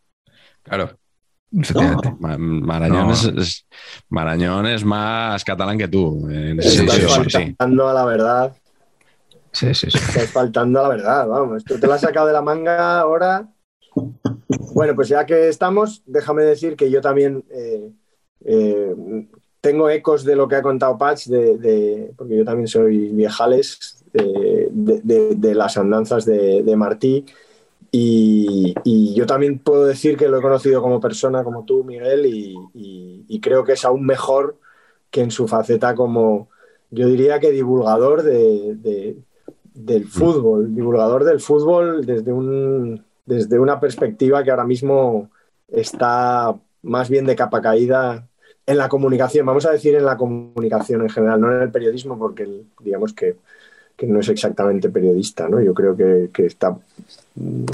Claro. 0.63 0.97
Efectivamente. 1.51 2.15
Ma- 2.19 2.37
Marañón, 2.37 3.07
No. 3.07 3.13
es, 3.13 3.23
es- 3.25 3.65
Marañón 4.09 4.65
es 4.67 4.83
más 4.83 5.43
catalán 5.43 5.77
que 5.77 5.87
tú. 5.87 6.27
En 6.29 6.59
ese 6.59 6.81
Estás 6.83 6.95
sentido, 6.95 7.23
sí, 7.23 7.29
faltando 7.29 7.87
a 7.87 7.93
la 7.93 8.05
verdad. 8.05 8.55
Sí, 9.51 9.73
sí, 9.73 9.89
sí. 9.89 9.97
Estás 9.97 10.29
faltando 10.31 10.79
a 10.79 10.83
la 10.83 10.89
verdad, 10.89 11.27
vamos. 11.27 11.63
Tú 11.63 11.79
te 11.79 11.87
la 11.87 11.95
has 11.95 12.01
sacado 12.01 12.27
de 12.27 12.33
la 12.33 12.41
manga 12.41 12.99
ahora. 12.99 13.47
Bueno, 14.73 14.93
pues 14.95 15.07
ya 15.07 15.25
que 15.25 15.47
estamos, 15.47 16.03
déjame 16.05 16.43
decir 16.43 16.75
que 16.75 16.91
yo 16.91 17.01
también 17.01 17.43
eh, 17.49 17.89
eh, 18.45 18.95
tengo 19.61 19.89
ecos 19.89 20.23
de 20.23 20.35
lo 20.35 20.47
que 20.47 20.55
ha 20.57 20.61
contado 20.61 20.97
Patch, 20.97 21.27
de, 21.27 21.57
de- 21.57 22.13
porque 22.15 22.37
yo 22.37 22.45
también 22.45 22.67
soy 22.67 23.09
viejales, 23.09 24.03
de, 24.13 24.67
de- 24.71 25.01
de- 25.03 25.35
de 25.35 25.55
las 25.55 25.77
andanzas 25.77 26.25
de, 26.25 26.61
de 26.61 26.75
Martí. 26.75 27.25
Y, 27.91 28.75
y 28.83 29.13
yo 29.15 29.25
también 29.25 29.59
puedo 29.59 29.85
decir 29.85 30.17
que 30.17 30.27
lo 30.27 30.39
he 30.39 30.41
conocido 30.41 30.81
como 30.81 30.99
persona, 30.99 31.43
como 31.43 31.63
tú, 31.65 31.83
Miguel, 31.83 32.25
y, 32.25 32.55
y- 32.73 33.25
y 33.27 33.39
creo 33.39 33.63
que 33.63 33.73
es 33.73 33.85
aún 33.85 34.05
mejor 34.05 34.57
que 35.11 35.21
en 35.21 35.31
su 35.31 35.47
faceta 35.47 35.95
como, 35.95 36.49
yo 36.91 37.07
diría 37.07 37.39
que 37.39 37.51
divulgador 37.51 38.23
de, 38.23 38.75
de- 38.75 39.17
del 39.73 40.05
fútbol, 40.07 40.73
divulgador 40.75 41.23
del 41.23 41.39
fútbol 41.39 42.05
desde, 42.05 42.33
un, 42.33 43.03
desde 43.25 43.59
una 43.59 43.79
perspectiva 43.79 44.43
que 44.43 44.51
ahora 44.51 44.65
mismo 44.65 45.29
está 45.67 46.55
más 46.83 47.09
bien 47.09 47.25
de 47.25 47.35
capa 47.35 47.61
caída 47.61 48.27
en 48.65 48.77
la 48.77 48.89
comunicación, 48.89 49.45
vamos 49.45 49.65
a 49.65 49.71
decir 49.71 49.95
en 49.95 50.05
la 50.05 50.17
comunicación 50.17 51.01
en 51.03 51.09
general, 51.09 51.39
no 51.39 51.53
en 51.55 51.61
el 51.61 51.71
periodismo, 51.71 52.17
porque 52.19 52.63
digamos 52.81 53.13
que, 53.13 53.37
que 53.95 54.07
no 54.07 54.19
es 54.19 54.29
exactamente 54.29 54.89
periodista, 54.89 55.47
¿no? 55.47 55.61
Yo 55.61 55.73
creo 55.73 55.95
que, 55.95 56.29
que 56.33 56.45
está 56.47 56.77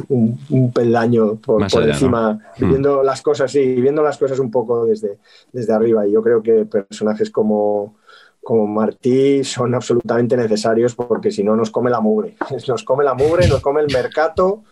un, 0.10 0.38
un 0.49 0.71
peldaño 0.71 1.36
por, 1.36 1.62
Más 1.62 1.73
por 1.73 1.84
allá, 1.84 1.93
encima, 1.93 2.39
Mm. 2.60 2.69
viendo 2.69 3.04
las 3.04 3.21
cosas, 3.21 3.52
sí, 3.52 3.76
viendo 3.76 4.04
las 4.04 4.17
cosas 4.17 4.39
un 4.39 4.52
poco 4.52 4.86
desde, 4.86 5.17
desde 5.52 5.73
arriba. 5.73 6.08
Y 6.08 6.12
yo 6.12 6.21
creo 6.21 6.41
que 6.43 6.65
personajes 6.65 7.30
como, 7.30 7.95
como 8.43 8.67
Martí 8.67 9.43
son 9.43 9.73
absolutamente 9.73 10.36
necesarios 10.38 10.95
porque 10.95 11.32
si 11.32 11.43
no 11.43 11.56
nos 11.56 11.71
come 11.71 11.89
la 11.89 12.02
mugre. 12.02 12.36
Nos 12.67 12.84
come 12.84 13.04
la 13.04 13.13
mugre, 13.13 13.47
nos 13.47 13.62
come 13.62 13.82
el 13.82 13.88
mercado 13.91 14.63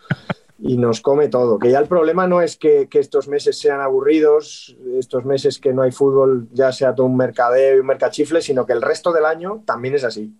y 0.59 0.77
nos 0.77 1.01
come 1.01 1.27
todo. 1.27 1.57
Que 1.57 1.71
ya 1.71 1.79
el 1.79 1.87
problema 1.87 2.27
no 2.27 2.41
es 2.41 2.55
que, 2.57 2.87
que 2.87 2.99
estos 2.99 3.27
meses 3.27 3.57
sean 3.57 3.81
aburridos, 3.81 4.75
estos 4.97 5.25
meses 5.25 5.57
que 5.57 5.73
no 5.73 5.81
hay 5.81 5.91
fútbol 5.91 6.47
ya 6.53 6.71
sea 6.71 6.93
todo 6.93 7.07
un 7.07 7.17
mercadeo 7.17 7.77
y 7.77 7.79
un 7.79 7.87
mercachifle, 7.87 8.41
sino 8.41 8.65
que 8.65 8.73
el 8.73 8.81
resto 8.81 9.11
del 9.11 9.25
año 9.25 9.63
también 9.65 9.95
es 9.95 10.03
así. 10.03 10.35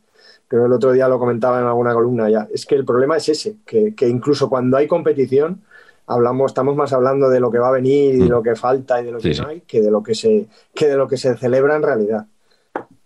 Creo 0.52 0.64
que 0.64 0.68
el 0.68 0.74
otro 0.74 0.92
día 0.92 1.08
lo 1.08 1.18
comentaba 1.18 1.62
en 1.62 1.66
alguna 1.66 1.94
columna 1.94 2.30
ya. 2.30 2.46
Es 2.54 2.66
que 2.66 2.76
el 2.76 2.84
problema 2.84 3.16
es 3.16 3.30
ese, 3.30 3.56
que, 3.66 3.96
que 3.96 4.10
incluso 4.10 4.50
cuando 4.50 4.76
hay 4.76 4.86
competición, 4.86 5.62
hablamos, 6.08 6.52
estamos 6.52 6.76
más 6.76 6.92
hablando 6.92 7.30
de 7.30 7.40
lo 7.40 7.50
que 7.50 7.58
va 7.58 7.70
a 7.70 7.72
venir 7.72 8.16
y 8.16 8.18
de 8.18 8.28
lo 8.28 8.44
que 8.44 8.56
falta 8.58 9.02
y 9.02 9.06
de 9.06 9.12
lo 9.14 9.22
Sí, 9.22 9.30
que 9.30 9.34
sí. 9.36 9.42
no 9.42 9.48
hay, 9.48 9.62
que 9.62 9.80
de 9.82 9.90
lo 9.90 10.04
que 10.04 10.14
se, 10.14 10.48
que 10.76 10.88
de 10.88 10.98
lo 10.98 11.08
que 11.08 11.16
se 11.16 11.38
celebra 11.38 11.78
en 11.78 11.84
realidad. 11.84 12.26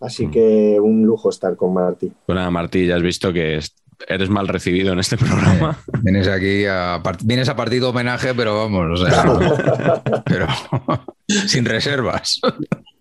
Así 0.01 0.25
Mm. 0.25 0.31
que 0.31 0.79
un 0.81 1.05
lujo 1.05 1.29
estar 1.29 1.55
con 1.55 1.71
Martí. 1.75 2.11
Bueno, 2.25 2.49
Martí, 2.49 2.87
ya 2.87 2.95
has 2.95 3.03
visto 3.03 3.31
que 3.31 3.57
es- 3.57 3.75
eres 4.07 4.29
mal 4.31 4.47
recibido 4.47 4.91
en 4.93 4.99
este 4.99 5.15
programa. 5.15 5.77
Vienes 6.01 6.27
aquí 6.27 6.65
a, 6.65 6.99
part- 7.03 7.21
vienes 7.23 7.47
a 7.47 7.55
partido 7.55 7.91
homenaje, 7.91 8.33
pero 8.33 8.57
vamos, 8.57 8.99
o 9.01 9.05
sea, 9.05 9.23
pero 10.25 10.47
sin 11.27 11.63
reservas. 11.63 12.41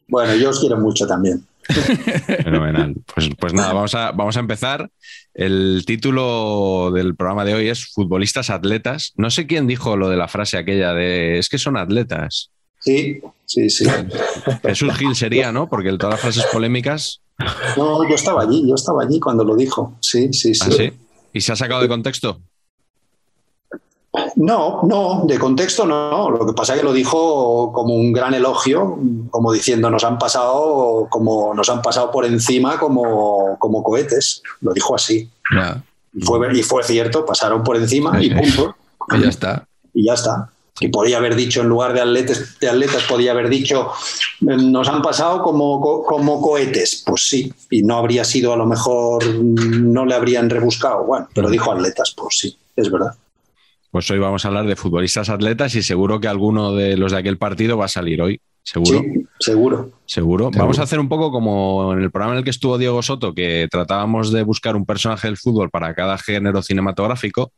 Bueno, 0.07 0.35
yo 0.35 0.50
os 0.50 0.61
quiero 0.61 0.76
mucho 0.76 1.07
también. 1.07 1.42
Fenomenal. 2.44 2.94
Pues, 3.14 3.31
pues 3.38 3.53
nada, 3.53 3.72
vamos 3.72 3.94
a, 3.94 4.12
vamos 4.12 4.37
a 4.37 4.40
empezar. 4.40 4.90
El 5.33 5.85
título 5.87 6.90
del 6.92 7.16
programa 7.16 7.44
de 7.44 7.55
hoy 7.55 7.68
es 7.68 7.87
Futbolistas 7.92 8.50
Atletas. 8.50 9.12
No 9.16 9.31
sé 9.31 9.46
quién 9.46 9.66
dijo 9.66 9.96
lo 9.96 10.09
de 10.09 10.16
la 10.16 10.29
frase 10.29 10.59
aquella 10.59 10.92
de 10.92 11.38
es 11.38 11.48
que 11.48 11.59
son 11.59 11.77
atletas. 11.77 12.50
Sí, 12.81 13.20
sí, 13.46 13.70
sí. 13.70 13.87
Jesús 14.62 14.92
Gil 14.94 15.16
sería, 15.16 15.53
¿no? 15.53 15.68
Porque 15.68 15.90
todas 15.96 16.14
las 16.14 16.20
frases 16.20 16.44
polémicas. 16.53 17.22
No, 17.77 18.09
yo 18.09 18.14
estaba 18.14 18.42
allí, 18.42 18.68
yo 18.68 18.74
estaba 18.74 19.03
allí 19.03 19.18
cuando 19.18 19.42
lo 19.42 19.57
dijo. 19.57 19.96
Sí, 20.00 20.33
sí, 20.33 20.55
sí. 20.55 20.68
¿Ah, 20.70 20.70
sí? 20.70 20.92
¿Y 21.33 21.40
se 21.40 21.53
ha 21.53 21.57
sacado 21.57 21.81
de 21.81 21.88
contexto? 21.88 22.40
No, 24.37 24.81
no, 24.85 25.24
de 25.27 25.38
contexto 25.38 25.85
no. 25.87 26.31
Lo 26.31 26.46
que 26.46 26.53
pasa 26.53 26.74
es 26.74 26.81
que 26.81 26.85
lo 26.85 26.92
dijo 26.92 27.72
como 27.72 27.94
un 27.96 28.12
gran 28.12 28.33
elogio, 28.35 28.98
como 29.31 29.53
diciendo 29.53 29.90
nos 29.90 30.05
han 30.05 30.18
pasado, 30.18 31.09
como 31.11 31.53
nos 31.55 31.68
han 31.68 31.83
pasado 31.83 32.11
por 32.11 32.24
encima 32.24 32.79
como, 32.79 33.57
como 33.59 33.83
cohetes. 33.83 34.42
Lo 34.61 34.72
dijo 34.72 34.94
así. 34.94 35.29
Y 36.12 36.24
fue, 36.24 36.38
y 36.57 36.62
fue 36.62 36.83
cierto, 36.85 37.27
pasaron 37.27 37.64
por 37.64 37.77
encima 37.77 38.22
y 38.22 38.31
punto. 38.31 38.77
y 39.16 39.22
ya 39.22 39.29
está. 39.29 39.66
Y 39.92 40.05
ya 40.07 40.14
está. 40.14 40.50
Y 40.81 40.88
podía 40.88 41.18
haber 41.18 41.35
dicho, 41.37 41.61
en 41.61 41.68
lugar 41.68 41.92
de 41.92 42.00
atletas, 42.00 42.59
de 42.61 42.68
atletas 42.68 43.03
podía 43.09 43.31
haber 43.33 43.48
dicho, 43.48 43.90
nos 44.40 44.88
han 44.88 45.03
pasado 45.03 45.42
como, 45.42 45.81
co- 45.81 46.05
como 46.05 46.40
cohetes. 46.40 47.03
Pues 47.07 47.29
sí, 47.29 47.53
y 47.70 47.83
no 47.83 47.96
habría 47.96 48.24
sido, 48.24 48.53
a 48.53 48.57
lo 48.57 48.66
mejor, 48.66 49.24
no 49.37 50.05
le 50.05 50.14
habrían 50.14 50.50
rebuscado. 50.50 51.05
Bueno, 51.05 51.29
pero 51.35 51.48
dijo 51.48 51.70
atletas, 51.72 52.12
pues 52.16 52.38
sí, 52.38 52.57
es 52.77 52.90
verdad. 52.90 53.14
Pues 53.94 54.11
hoy 54.11 54.18
vamos 54.18 54.44
a 54.44 54.48
hablar 54.48 54.66
de 54.66 54.74
futbolistas 54.74 55.28
atletas 55.28 55.72
y 55.76 55.83
seguro 55.85 56.18
que 56.18 56.26
alguno 56.26 56.74
de 56.74 56.96
los 56.96 57.12
de 57.12 57.18
aquel 57.18 57.38
partido 57.38 57.78
va 57.78 57.85
a 57.85 57.88
salir 57.88 58.20
hoy. 58.20 58.40
Seguro. 58.64 58.98
Sí, 58.98 59.26
seguro. 59.38 59.92
Seguro. 60.04 60.50
Vamos 60.50 60.80
a 60.80 60.83
hacer 60.83 60.98
un 60.98 61.09
poco 61.09 61.30
como 61.30 61.92
en 61.92 62.00
el 62.00 62.11
programa 62.11 62.33
en 62.33 62.38
el 62.38 62.44
que 62.44 62.50
estuvo 62.50 62.76
Diego 62.76 63.00
Soto, 63.04 63.37
que 63.37 63.68
tratábamos 63.70 64.33
de 64.33 64.42
buscar 64.42 64.74
un 64.74 64.85
personaje 64.85 65.28
del 65.28 65.37
fútbol 65.37 65.70
para 65.70 65.94
cada 65.94 66.18
género 66.18 66.61
cinematográfico. 66.61 67.52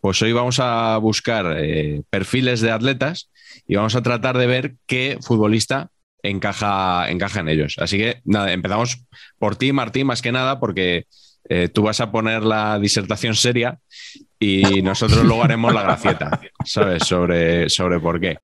Pues 0.00 0.22
hoy 0.22 0.32
vamos 0.32 0.60
a 0.60 0.96
buscar 0.96 1.58
eh, 1.58 2.00
perfiles 2.08 2.62
de 2.62 2.70
atletas 2.70 3.28
y 3.68 3.74
vamos 3.74 3.94
a 3.94 4.02
tratar 4.02 4.38
de 4.38 4.46
ver 4.46 4.76
qué 4.86 5.18
futbolista 5.20 5.90
encaja, 6.22 7.10
encaja 7.10 7.40
en 7.40 7.50
ellos. 7.50 7.76
Así 7.76 7.98
que 7.98 8.22
nada, 8.24 8.50
empezamos 8.50 9.04
por 9.38 9.56
ti, 9.56 9.74
Martín, 9.74 10.06
más 10.06 10.22
que 10.22 10.32
nada, 10.32 10.58
porque 10.58 11.04
eh, 11.50 11.68
tú 11.68 11.82
vas 11.82 12.00
a 12.00 12.10
poner 12.10 12.44
la 12.44 12.78
disertación 12.78 13.34
seria 13.34 13.78
y 14.38 14.82
nosotros 14.82 15.24
luego 15.24 15.44
haremos 15.44 15.72
la 15.72 15.82
gracieta, 15.82 16.40
¿sabes? 16.64 17.06
Sobre, 17.06 17.68
sobre 17.68 18.00
por 18.00 18.20
qué. 18.20 18.38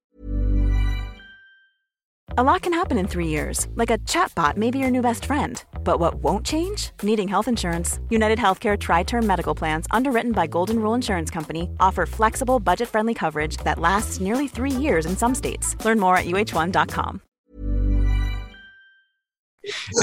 A 2.37 2.43
lot 2.45 2.63
can 2.63 2.73
happen 2.73 2.99
in 2.99 3.09
three 3.09 3.27
years, 3.27 3.67
like 3.75 3.91
a 3.91 3.99
chatbot 4.07 4.57
may 4.57 4.71
be 4.71 4.79
your 4.79 4.91
new 4.91 5.03
best 5.03 5.25
friend. 5.25 5.65
But 5.83 5.99
what 5.99 6.23
won't 6.23 6.47
change? 6.47 6.93
Needing 7.03 7.27
health 7.27 7.49
insurance. 7.49 7.99
United 8.11 8.39
Healthcare 8.39 8.79
Tri 8.79 9.03
Term 9.03 9.27
Medical 9.27 9.57
Plans, 9.57 9.87
underwritten 9.91 10.33
by 10.33 10.47
Golden 10.47 10.79
Rule 10.79 10.95
Insurance 10.95 11.31
Company, 11.31 11.71
offer 11.81 12.07
flexible, 12.07 12.61
budget 12.61 12.89
friendly 12.89 13.15
coverage 13.15 13.57
that 13.65 13.81
lasts 13.81 14.21
nearly 14.21 14.47
three 14.47 14.71
years 14.71 15.05
in 15.05 15.17
some 15.17 15.35
states. 15.35 15.75
Learn 15.85 15.99
more 15.99 16.17
at 16.17 16.27
uh1.com. 16.27 17.23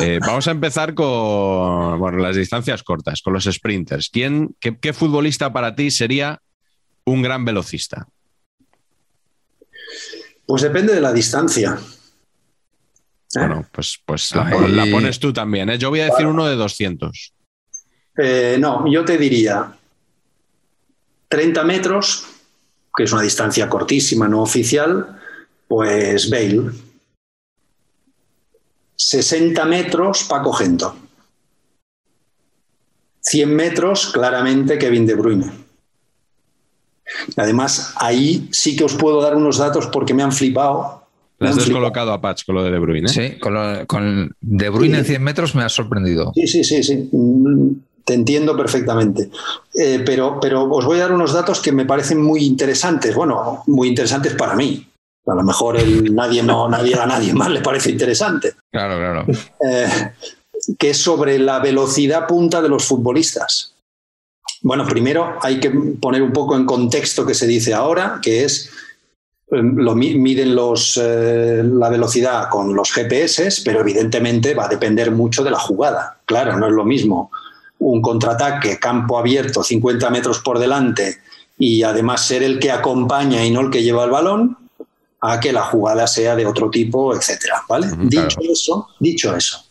Eh, 0.01 0.19
vamos 0.21 0.47
a 0.47 0.51
empezar 0.51 0.93
con 0.93 1.99
bueno, 1.99 2.17
las 2.17 2.35
distancias 2.35 2.83
cortas, 2.83 3.21
con 3.21 3.33
los 3.33 3.45
sprinters. 3.45 4.09
¿Quién, 4.09 4.55
qué, 4.59 4.77
qué 4.77 4.93
futbolista 4.93 5.51
para 5.51 5.75
ti 5.75 5.91
sería 5.91 6.41
un 7.05 7.21
gran 7.21 7.45
velocista? 7.45 8.07
Pues 10.45 10.61
depende 10.61 10.93
de 10.93 11.01
la 11.01 11.11
distancia. 11.11 11.79
¿Eh? 13.35 13.39
Bueno, 13.39 13.67
pues, 13.71 13.99
pues 14.05 14.33
la, 14.35 14.49
pones 14.91 15.19
tú 15.19 15.33
también. 15.33 15.69
¿eh? 15.69 15.77
Yo 15.77 15.89
voy 15.89 16.01
a 16.01 16.05
decir 16.05 16.25
uno 16.25 16.45
de 16.45 16.55
200. 16.55 17.33
Eh, 18.17 18.57
no, 18.59 18.89
yo 18.89 19.03
te 19.03 19.17
diría 19.17 19.73
30 21.27 21.63
metros, 21.63 22.27
que 22.95 23.03
es 23.03 23.11
una 23.11 23.21
distancia 23.21 23.67
cortísima, 23.67 24.27
no 24.27 24.41
oficial, 24.41 25.19
pues 25.67 26.29
Bale. 26.29 26.71
60 28.95 29.65
metros, 29.65 30.23
Paco 30.23 30.53
Gento. 30.53 30.95
100 33.21 33.55
metros, 33.55 34.11
claramente 34.11 34.77
Kevin 34.77 35.05
De 35.05 35.15
Bruyne. 35.15 35.51
Además, 37.35 37.93
ahí 37.97 38.47
sí 38.51 38.75
que 38.75 38.83
os 38.83 38.93
puedo 38.93 39.21
dar 39.21 39.35
unos 39.35 39.57
datos 39.57 39.87
porque 39.87 40.13
me 40.13 40.23
han 40.23 40.31
flipado. 40.31 41.03
Le 41.39 41.49
has 41.49 41.55
descolocado 41.55 42.13
a 42.13 42.21
Patch 42.21 42.45
con 42.45 42.55
lo 42.55 42.63
de 42.63 42.71
De 42.71 42.79
Bruyne. 42.79 43.09
Sí, 43.09 43.37
con, 43.39 43.85
con 43.87 44.35
De 44.39 44.69
Bruyne 44.69 44.99
en 44.99 45.05
100 45.05 45.23
metros 45.23 45.55
me 45.55 45.63
ha 45.63 45.69
sorprendido. 45.69 46.31
Sí, 46.35 46.47
sí, 46.47 46.63
sí, 46.63 46.83
sí. 46.83 47.09
Te 48.03 48.13
entiendo 48.13 48.55
perfectamente. 48.55 49.29
Eh, 49.73 50.01
pero, 50.05 50.39
pero 50.39 50.63
os 50.63 50.85
voy 50.85 50.97
a 50.99 51.01
dar 51.01 51.11
unos 51.11 51.33
datos 51.33 51.59
que 51.59 51.71
me 51.71 51.85
parecen 51.85 52.21
muy 52.21 52.45
interesantes. 52.45 53.13
Bueno, 53.15 53.63
muy 53.67 53.87
interesantes 53.89 54.33
para 54.35 54.55
mí. 54.55 54.87
A 55.27 55.33
lo 55.33 55.43
mejor 55.43 55.77
el, 55.77 56.13
nadie, 56.13 56.43
no, 56.43 56.69
nadie 56.69 56.95
a 56.95 57.05
nadie 57.05 57.33
más 57.33 57.49
le 57.49 57.61
parece 57.61 57.91
interesante. 57.91 58.53
Claro, 58.71 58.95
claro. 58.97 59.25
Eh, 59.67 60.11
que 60.77 60.91
es 60.91 60.97
sobre 60.97 61.39
la 61.39 61.59
velocidad 61.59 62.27
punta 62.27 62.61
de 62.61 62.69
los 62.69 62.85
futbolistas. 62.85 63.73
Bueno, 64.61 64.85
primero 64.85 65.37
hay 65.41 65.59
que 65.59 65.69
poner 65.69 66.21
un 66.21 66.31
poco 66.31 66.55
en 66.55 66.65
contexto 66.65 67.25
que 67.25 67.33
se 67.33 67.47
dice 67.47 67.73
ahora, 67.73 68.19
que 68.21 68.43
es 68.43 68.71
lo 69.47 69.93
miden 69.95 70.55
los, 70.55 70.99
eh, 71.01 71.61
la 71.63 71.89
velocidad 71.89 72.49
con 72.49 72.75
los 72.75 72.91
GPS, 72.91 73.61
pero 73.63 73.81
evidentemente 73.81 74.55
va 74.55 74.65
a 74.65 74.69
depender 74.69 75.11
mucho 75.11 75.43
de 75.43 75.51
la 75.51 75.59
jugada. 75.59 76.17
Claro, 76.25 76.57
no 76.57 76.67
es 76.67 76.73
lo 76.73 76.83
mismo 76.83 77.31
un 77.79 78.01
contraataque 78.01 78.79
campo 78.79 79.17
abierto, 79.17 79.63
50 79.63 80.09
metros 80.09 80.39
por 80.39 80.59
delante 80.59 81.17
y 81.57 81.83
además 81.83 82.25
ser 82.25 82.43
el 82.43 82.59
que 82.59 82.71
acompaña 82.71 83.45
y 83.45 83.51
no 83.51 83.61
el 83.61 83.69
que 83.69 83.83
lleva 83.83 84.05
el 84.05 84.11
balón, 84.11 84.57
a 85.21 85.39
que 85.39 85.51
la 85.51 85.63
jugada 85.63 86.07
sea 86.07 86.35
de 86.35 86.45
otro 86.45 86.69
tipo, 86.69 87.15
etcétera. 87.15 87.63
¿vale? 87.67 87.87
dicho, 88.03 88.39
eso, 88.41 88.87
dicho 88.99 89.35
eso, 89.35 89.65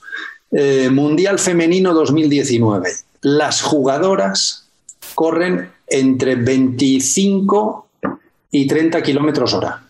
eh, 0.50 0.88
Mundial 0.90 1.38
Femenino 1.38 1.92
2019. 1.94 2.90
Las 3.22 3.62
jugadoras 3.62 4.68
corren 5.14 5.70
entre 5.86 6.36
25 6.36 7.88
y 8.50 8.66
30 8.66 9.02
kilómetros 9.02 9.54
hora. 9.54 9.82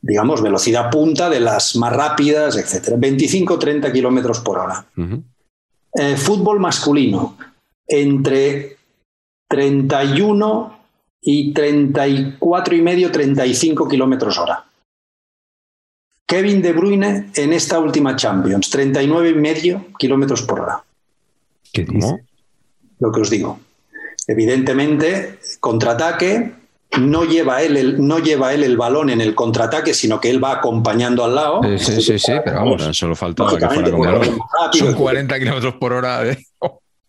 Digamos, 0.00 0.40
velocidad 0.40 0.90
punta 0.90 1.28
de 1.28 1.40
las 1.40 1.76
más 1.76 1.92
rápidas, 1.92 2.56
etc. 2.56 2.96
25-30 2.96 3.92
kilómetros 3.92 4.40
por 4.40 4.58
hora. 4.58 4.86
Eh, 5.94 6.16
fútbol 6.16 6.60
masculino, 6.60 7.36
entre 7.88 8.76
31 9.48 10.75
y 11.28 11.52
34 11.52 12.76
y 12.76 12.82
medio, 12.82 13.10
35 13.10 13.88
kilómetros 13.88 14.38
hora. 14.38 14.64
Kevin 16.24 16.62
De 16.62 16.72
Bruyne 16.72 17.30
en 17.34 17.52
esta 17.52 17.80
última 17.80 18.14
Champions, 18.14 18.70
39 18.70 19.30
y 19.30 19.34
medio 19.34 19.86
kilómetros 19.98 20.42
por 20.42 20.60
hora. 20.60 20.84
¿Qué 21.72 21.84
dice? 21.84 22.24
Lo 23.00 23.10
que 23.10 23.20
os 23.22 23.30
digo. 23.30 23.58
Evidentemente, 24.28 25.40
contraataque, 25.58 26.52
no 27.00 27.24
lleva, 27.24 27.60
él 27.62 27.76
el, 27.76 28.06
no 28.06 28.20
lleva 28.20 28.54
él 28.54 28.62
el 28.62 28.76
balón 28.76 29.10
en 29.10 29.20
el 29.20 29.34
contraataque, 29.34 29.94
sino 29.94 30.20
que 30.20 30.30
él 30.30 30.42
va 30.42 30.52
acompañando 30.52 31.24
al 31.24 31.34
lado. 31.34 31.60
Sí, 31.76 32.02
sí, 32.02 32.18
sí, 32.20 32.32
pero 32.44 32.58
vamos. 32.58 32.96
Solo 32.96 33.16
faltaba 33.16 33.58
que 33.58 33.66
fuera 33.68 33.90
con 33.90 34.00
balón. 34.00 34.38
Son 34.72 34.94
40 34.94 35.38
kilómetros 35.40 35.74
por 35.74 35.92
hora. 35.92 36.20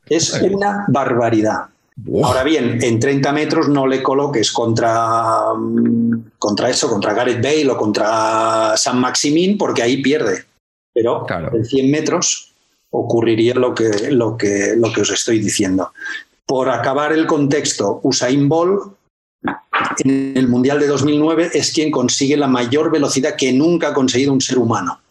Es 0.09 0.33
una 0.41 0.85
barbaridad. 0.87 1.67
Ahora 2.05 2.43
bien, 2.43 2.79
en 2.81 2.99
30 2.99 3.33
metros 3.33 3.69
no 3.69 3.87
le 3.87 4.03
coloques 4.03 4.51
contra, 4.51 5.53
mm, 5.55 6.31
contra 6.37 6.69
eso, 6.69 6.89
contra 6.89 7.13
Gareth 7.13 7.41
Bale 7.41 7.71
o 7.71 7.77
contra 7.77 8.77
San 8.77 8.99
Maximín, 8.99 9.57
porque 9.57 9.81
ahí 9.81 10.01
pierde. 10.01 10.45
Pero 10.93 11.25
en 11.53 11.65
100 11.65 11.91
metros 11.91 12.53
ocurriría 12.91 13.55
lo 13.55 13.73
que, 13.73 14.11
lo, 14.11 14.37
que, 14.37 14.75
lo 14.77 14.93
que 14.93 15.01
os 15.01 15.09
estoy 15.09 15.39
diciendo. 15.39 15.91
Por 16.45 16.69
acabar 16.69 17.11
el 17.11 17.25
contexto, 17.25 17.99
Usain 18.03 18.47
Bolt 18.47 18.93
en 19.99 20.33
el 20.35 20.47
Mundial 20.47 20.79
de 20.79 20.87
2009 20.87 21.51
es 21.53 21.71
quien 21.71 21.91
consigue 21.91 22.37
la 22.37 22.47
mayor 22.47 22.91
velocidad 22.91 23.35
que 23.35 23.51
nunca 23.53 23.89
ha 23.89 23.93
conseguido 23.93 24.33
un 24.33 24.41
ser 24.41 24.59
humano. 24.59 25.01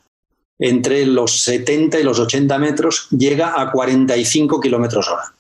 Entre 0.59 1.05
los 1.05 1.43
70 1.43 2.01
y 2.01 2.03
los 2.03 2.19
80 2.19 2.59
metros 2.59 3.09
llega 3.11 3.61
a 3.61 3.71
45 3.71 4.61
kilómetros 4.61 5.09
hora 5.09 5.36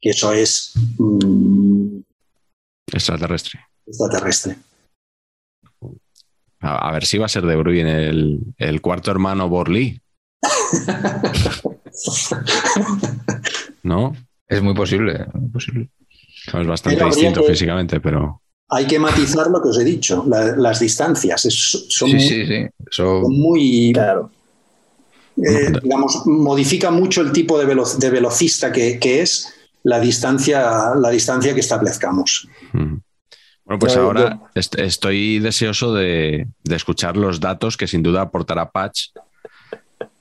que 0.00 0.10
eso 0.10 0.32
es... 0.32 0.72
Mm, 0.98 2.00
extraterrestre. 2.92 3.60
Extraterrestre. 3.86 4.56
A, 6.60 6.92
ver 6.92 7.06
si 7.06 7.18
va 7.18 7.26
a 7.26 7.28
ser 7.28 7.44
de 7.46 7.56
Bruyne 7.56 8.08
el, 8.08 8.40
el 8.58 8.80
cuarto 8.80 9.10
hermano 9.10 9.48
Borlí. 9.48 10.00
¿No? 13.82 14.14
Es 14.46 14.62
muy 14.62 14.74
posible, 14.74 15.26
muy 15.32 15.48
posible. 15.48 15.90
Es 16.46 16.66
bastante 16.66 17.04
distinto 17.04 17.42
físicamente, 17.44 18.00
pero. 18.00 18.42
Hay 18.68 18.86
que 18.86 18.98
matizar 18.98 19.48
lo 19.48 19.62
que 19.62 19.68
os 19.68 19.78
he 19.78 19.84
dicho, 19.84 20.24
las 20.26 20.80
distancias. 20.80 21.46
son, 21.88 22.10
muy, 23.28 23.92
Claro. 23.92 24.30
Eh, 25.36 25.72
digamos, 25.82 26.26
modifica 26.26 26.90
mucho 26.90 27.22
el 27.22 27.32
tipo 27.32 27.58
de, 27.58 27.64
de 27.64 28.10
velocista 28.10 28.70
que, 28.70 28.98
que, 28.98 29.22
es 29.22 29.48
la 29.82 30.00
distancia, 30.00 30.94
la 30.96 31.10
distancia 31.10 31.54
que 31.54 31.60
establezcamos. 31.60 32.48
Bueno, 32.72 33.78
pues 33.78 33.96
ahora 33.96 34.40
estoy 34.54 35.38
deseoso 35.38 35.94
de, 35.94 36.48
escuchar 36.64 37.16
los 37.16 37.40
datos 37.40 37.76
que 37.76 37.86
sin 37.86 38.02
duda 38.02 38.22
aportará 38.22 38.70
Patch 38.70 39.10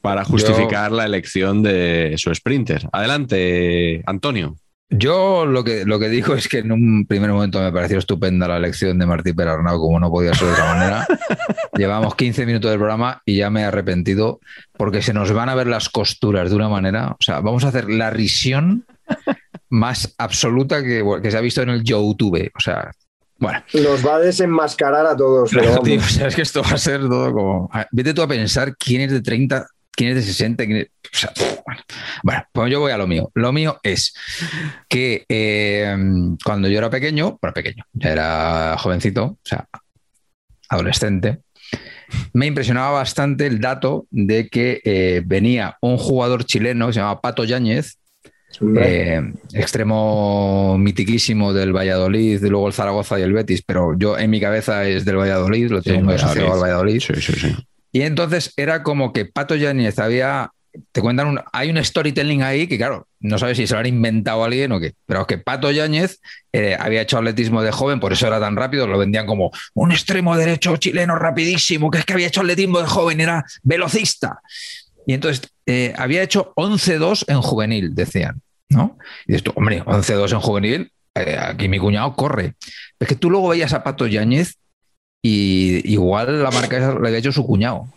para 0.01 0.23
justificar 0.23 0.91
la 0.91 1.05
elección 1.05 1.63
de 1.63 2.13
su 2.17 2.33
sprinter. 2.33 2.87
Adelante, 2.91 4.03
Antonio. 4.05 4.55
Yo 4.91 5.45
lo 5.45 5.63
que, 5.63 5.85
lo 5.85 5.99
que 5.99 6.09
digo 6.09 6.33
es 6.33 6.47
que 6.47 6.59
en 6.59 6.71
un 6.71 7.05
primer 7.05 7.29
momento 7.29 7.61
me 7.61 7.71
pareció 7.71 7.99
estupenda 7.99 8.47
la 8.47 8.57
elección 8.57 8.97
de 8.97 9.05
Martí 9.05 9.33
Perarnau, 9.33 9.79
como 9.79 9.99
no 9.99 10.09
podía 10.09 10.33
ser 10.33 10.47
de 10.47 10.53
otra 10.53 10.73
manera. 10.73 11.07
Llevamos 11.77 12.15
15 12.15 12.45
minutos 12.47 12.71
del 12.71 12.79
programa 12.79 13.21
y 13.23 13.37
ya 13.37 13.51
me 13.51 13.61
he 13.61 13.65
arrepentido 13.65 14.39
porque 14.77 15.03
se 15.03 15.13
nos 15.13 15.31
van 15.31 15.49
a 15.49 15.55
ver 15.55 15.67
las 15.67 15.89
costuras 15.89 16.49
de 16.49 16.55
una 16.55 16.69
manera. 16.69 17.11
O 17.11 17.21
sea, 17.21 17.39
vamos 17.41 17.65
a 17.65 17.67
hacer 17.67 17.87
la 17.87 18.09
risión 18.09 18.85
más 19.69 20.13
absoluta 20.17 20.83
que, 20.83 21.03
se 21.29 21.37
ha 21.37 21.41
visto 21.41 21.61
en 21.61 21.69
el 21.69 21.83
YouTube. 21.83 22.51
O 22.55 22.59
sea, 22.59 22.91
bueno. 23.37 23.63
Nos 23.73 24.05
va 24.05 24.15
a 24.15 24.19
desenmascarar 24.19 25.05
a 25.05 25.15
todos. 25.15 25.51
es 26.21 26.35
que 26.35 26.41
esto 26.41 26.61
va 26.61 26.71
a 26.71 26.77
ser 26.77 27.01
todo 27.01 27.31
como. 27.33 27.69
Vete 27.91 28.13
tú 28.13 28.21
a 28.21 28.27
pensar 28.27 28.75
quién 28.77 29.01
es 29.01 29.11
de 29.11 29.21
30, 29.21 29.67
quién 29.91 30.09
es 30.09 30.15
de 30.15 30.21
60. 30.23 30.63
bueno. 32.23 32.43
pues 32.51 32.71
yo 32.71 32.79
voy 32.79 32.91
a 32.91 32.97
lo 32.97 33.07
mío. 33.07 33.31
Lo 33.33 33.51
mío 33.51 33.79
es 33.83 34.13
que 34.87 35.25
eh, 35.29 35.95
cuando 36.43 36.67
yo 36.67 36.77
era 36.77 36.89
pequeño, 36.89 37.37
bueno, 37.41 37.53
pequeño, 37.53 37.83
ya 37.93 38.09
era 38.09 38.75
jovencito, 38.77 39.23
o 39.23 39.39
sea, 39.43 39.67
adolescente, 40.67 41.39
me 42.33 42.47
impresionaba 42.47 42.91
bastante 42.91 43.45
el 43.47 43.59
dato 43.59 44.07
de 44.09 44.49
que 44.49 44.81
eh, 44.83 45.21
venía 45.25 45.77
un 45.81 45.97
jugador 45.97 46.45
chileno 46.45 46.87
que 46.87 46.93
se 46.93 46.99
llama 46.99 47.21
Pato 47.21 47.43
Yáñez, 47.43 47.98
eh, 48.77 49.21
extremo 49.53 50.77
mitiquísimo 50.77 51.53
del 51.53 51.75
Valladolid, 51.75 52.43
y 52.43 52.49
luego 52.49 52.67
el 52.67 52.73
Zaragoza 52.73 53.19
y 53.19 53.21
el 53.21 53.33
Betis, 53.33 53.61
pero 53.61 53.97
yo 53.97 54.17
en 54.17 54.29
mi 54.29 54.39
cabeza 54.39 54.85
es 54.87 55.05
del 55.05 55.17
Valladolid, 55.17 55.69
lo 55.69 55.81
tengo 55.81 56.01
muy 56.05 56.15
asociado 56.15 56.53
al 56.53 56.59
Valladolid. 56.59 57.01
y 57.91 58.01
entonces 58.01 58.53
era 58.57 58.83
como 58.83 59.13
que 59.13 59.25
Pato 59.25 59.55
Yáñez 59.55 59.99
había, 59.99 60.51
te 60.91 61.01
cuentan, 61.01 61.27
un, 61.27 61.39
hay 61.53 61.69
un 61.69 61.83
storytelling 61.83 62.41
ahí 62.41 62.67
que 62.67 62.77
claro, 62.77 63.07
no 63.19 63.37
sabes 63.37 63.57
si 63.57 63.67
se 63.67 63.73
lo 63.73 63.79
han 63.79 63.85
inventado 63.85 64.43
alguien 64.43 64.71
o 64.71 64.79
qué, 64.79 64.93
pero 65.05 65.25
que 65.25 65.37
Pato 65.37 65.71
Yáñez 65.71 66.19
eh, 66.51 66.75
había 66.77 67.01
hecho 67.01 67.17
atletismo 67.17 67.61
de 67.61 67.71
joven, 67.71 67.99
por 67.99 68.13
eso 68.13 68.27
era 68.27 68.39
tan 68.39 68.55
rápido, 68.55 68.87
lo 68.87 68.97
vendían 68.97 69.25
como 69.25 69.51
un 69.73 69.91
extremo 69.91 70.35
derecho 70.35 70.75
chileno 70.77 71.15
rapidísimo, 71.15 71.89
que 71.89 71.99
es 71.99 72.05
que 72.05 72.13
había 72.13 72.27
hecho 72.27 72.41
atletismo 72.41 72.79
de 72.79 72.87
joven, 72.87 73.21
era 73.21 73.45
velocista. 73.63 74.41
Y 75.05 75.13
entonces 75.13 75.49
eh, 75.65 75.93
había 75.97 76.21
hecho 76.21 76.53
11-2 76.55 77.25
en 77.27 77.41
juvenil, 77.41 77.95
decían. 77.95 78.41
¿no? 78.69 78.97
Y 79.25 79.33
dices 79.33 79.43
tú, 79.43 79.51
hombre, 79.55 79.83
11-2 79.83 80.33
en 80.33 80.39
juvenil, 80.39 80.91
eh, 81.15 81.37
aquí 81.39 81.67
mi 81.67 81.79
cuñado 81.79 82.15
corre. 82.15 82.53
Es 82.99 83.07
que 83.07 83.15
tú 83.15 83.29
luego 83.29 83.49
veías 83.49 83.73
a 83.73 83.83
Pato 83.83 84.07
Yáñez 84.07 84.55
y 85.21 85.91
igual 85.91 86.43
la 86.43 86.51
marca 86.51 86.77
esa 86.77 86.97
le 86.97 87.07
había 87.07 87.19
hecho 87.19 87.31
su 87.31 87.45
cuñado. 87.45 87.87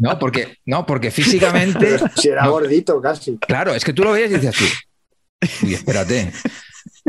no, 0.00 0.18
porque, 0.18 0.58
no, 0.66 0.86
porque 0.86 1.10
físicamente. 1.10 1.98
Si 2.16 2.28
era 2.28 2.46
gordito 2.46 3.00
casi. 3.00 3.38
Claro, 3.38 3.74
es 3.74 3.84
que 3.84 3.92
tú 3.92 4.04
lo 4.04 4.12
veías 4.12 4.30
y 4.30 4.34
decías 4.34 4.54
tú. 4.54 5.66
Y 5.66 5.74
espérate, 5.74 6.32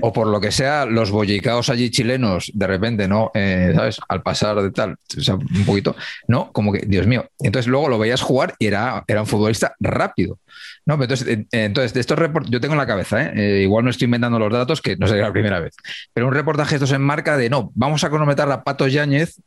o 0.02 0.14
por 0.14 0.28
lo 0.28 0.40
que 0.40 0.52
sea, 0.52 0.86
los 0.86 1.12
bollicaos 1.12 1.70
allí 1.70 1.90
chilenos, 1.90 2.52
de 2.54 2.68
repente, 2.68 3.08
¿no? 3.08 3.32
Eh, 3.34 3.72
¿Sabes? 3.76 4.00
Al 4.08 4.22
pasar 4.22 4.62
de 4.62 4.72
tal, 4.72 4.96
un 5.28 5.66
poquito, 5.66 5.96
¿no? 6.28 6.52
Como 6.52 6.74
que, 6.74 6.80
Dios 6.80 7.08
mío. 7.08 7.30
Entonces 7.40 7.68
luego 7.68 7.90
lo 7.90 8.00
veías 8.00 8.22
jugar 8.22 8.56
y 8.60 8.68
era, 8.68 9.04
era 9.08 9.22
un 9.22 9.28
futbolista 9.28 9.76
rápido. 9.80 10.40
¿no? 10.86 10.96
Entonces, 11.02 11.46
entonces, 11.52 11.94
de 11.94 12.00
estos 12.00 12.18
reportes, 12.18 12.52
yo 12.52 12.60
tengo 12.60 12.74
en 12.74 12.80
la 12.80 12.88
cabeza, 12.88 13.24
¿eh? 13.24 13.34
¿eh? 13.36 13.62
igual 13.64 13.84
no 13.86 13.92
estoy 13.92 14.06
inventando 14.06 14.40
los 14.40 14.52
datos, 14.52 14.82
que 14.82 14.98
no 14.98 15.08
sería 15.08 15.24
la 15.24 15.32
primera 15.32 15.60
vez, 15.60 15.76
pero 16.14 16.28
un 16.28 16.34
reportaje 16.34 16.76
estos 16.76 16.92
en 16.92 17.02
marca 17.02 17.38
de, 17.38 17.50
no, 17.50 17.72
vamos 17.76 18.04
a 18.04 18.10
cronometrar 18.10 18.52
a 18.52 18.64
Pato 18.64 18.88
Yáñez, 18.88 19.42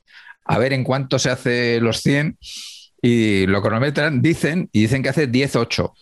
a 0.44 0.58
ver 0.58 0.72
en 0.72 0.84
cuánto 0.84 1.18
se 1.18 1.30
hace 1.30 1.80
los 1.80 2.00
100 2.00 2.38
y 3.02 3.46
lo 3.46 3.62
cronometran, 3.62 4.22
dicen, 4.22 4.68
y 4.72 4.82
dicen 4.82 5.02
que 5.02 5.08
hace 5.08 5.30
10-8. 5.30 5.92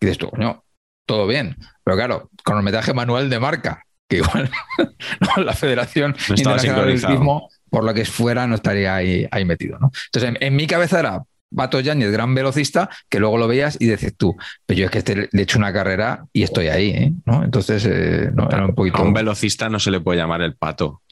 Y 0.00 0.06
dices 0.06 0.18
tú, 0.18 0.30
no, 0.36 0.63
todo 1.06 1.26
bien. 1.26 1.56
Pero 1.84 1.96
claro, 1.96 2.30
cronometraje 2.44 2.94
manual 2.94 3.30
de 3.30 3.40
marca, 3.40 3.84
que 4.08 4.18
igual 4.18 4.50
la 5.44 5.52
Federación 5.54 6.14
No 6.28 6.34
Internacional 6.34 6.86
del. 6.86 6.96
Atletismo, 6.96 7.48
por 7.70 7.84
lo 7.84 7.94
que 7.94 8.04
fuera, 8.04 8.46
no 8.46 8.54
estaría 8.54 8.94
ahí, 8.94 9.26
ahí 9.30 9.44
metido. 9.44 9.78
¿no? 9.78 9.90
Entonces, 10.06 10.30
en, 10.30 10.36
en 10.40 10.56
mi 10.56 10.66
cabeza 10.66 11.00
era 11.00 11.22
Pato 11.54 11.80
Yáñez, 11.80 12.10
gran 12.10 12.34
velocista, 12.34 12.90
que 13.08 13.20
luego 13.20 13.38
lo 13.38 13.46
veías 13.48 13.76
y 13.80 13.86
dices 13.86 14.16
tú, 14.16 14.36
pero 14.66 14.78
yo 14.80 14.84
es 14.86 14.90
que 14.90 14.98
este 14.98 15.16
le 15.16 15.28
he 15.32 15.42
hecho 15.42 15.58
una 15.58 15.72
carrera 15.72 16.24
y 16.32 16.42
estoy 16.42 16.68
ahí, 16.68 16.90
¿eh? 16.90 17.12
¿no? 17.26 17.44
Entonces, 17.44 17.86
eh, 17.88 18.30
no, 18.34 18.48
era 18.50 18.66
un 18.66 18.74
poquito... 18.74 18.98
A 18.98 19.02
un 19.02 19.12
velocista 19.12 19.68
no 19.68 19.78
se 19.78 19.90
le 19.90 20.00
puede 20.00 20.18
llamar 20.18 20.42
el 20.42 20.56
pato. 20.56 21.02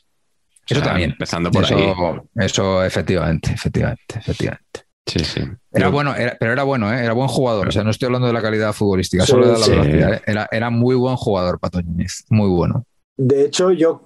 Eso 0.69 0.81
O 0.81 0.83
sea, 0.83 0.91
también. 0.93 1.11
Empezando 1.11 1.51
por 1.51 1.65
eso, 1.65 1.77
ahí. 1.77 2.45
eso, 2.45 2.85
efectivamente, 2.85 3.53
efectivamente, 3.53 4.19
efectivamente. 4.19 4.72
Sí, 5.07 5.19
sí. 5.25 5.41
Era 5.73 5.87
Yo- 5.87 5.93
bueno, 5.93 6.15
era- 6.15 6.37
pero 6.39 6.53
era 6.53 6.63
bueno, 6.63 6.93
¿eh? 6.93 7.05
era 7.05 7.13
buen 7.13 7.29
jugador. 7.29 7.69
O 7.69 7.73
sea, 7.73 7.83
no 7.85 7.91
estoy 7.91 8.07
hablando 8.07 8.29
de 8.29 8.33
la 8.33 8.43
calidad 8.43 8.73
futbolística, 8.73 9.25
Sí, 9.25 9.33
solo 9.33 9.47
de 9.47 9.53
la 9.53 9.59
sí. 9.59 9.71
velocidad. 9.73 10.15
¿eh? 10.15 10.23
Era, 10.27 10.49
era 10.51 10.71
muy 10.71 10.95
buen 10.95 11.17
jugador, 11.17 11.59
Pato 11.59 11.83
Núñez. 11.83 12.25
Muy 12.31 12.49
bueno. 12.49 12.85
De 13.17 13.45
hecho, 13.45 13.71
yo 13.73 14.03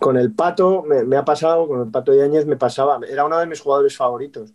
con 0.00 0.16
el 0.16 0.32
Pato 0.34 0.82
me, 0.82 1.04
me 1.04 1.16
ha 1.16 1.24
pasado, 1.24 1.66
con 1.66 1.80
el 1.82 1.90
Pato 1.90 2.12
Yáñez 2.14 2.46
me 2.46 2.56
pasaba, 2.56 3.00
era 3.08 3.24
uno 3.24 3.38
de 3.38 3.46
mis 3.46 3.60
jugadores 3.60 3.96
favoritos. 3.96 4.52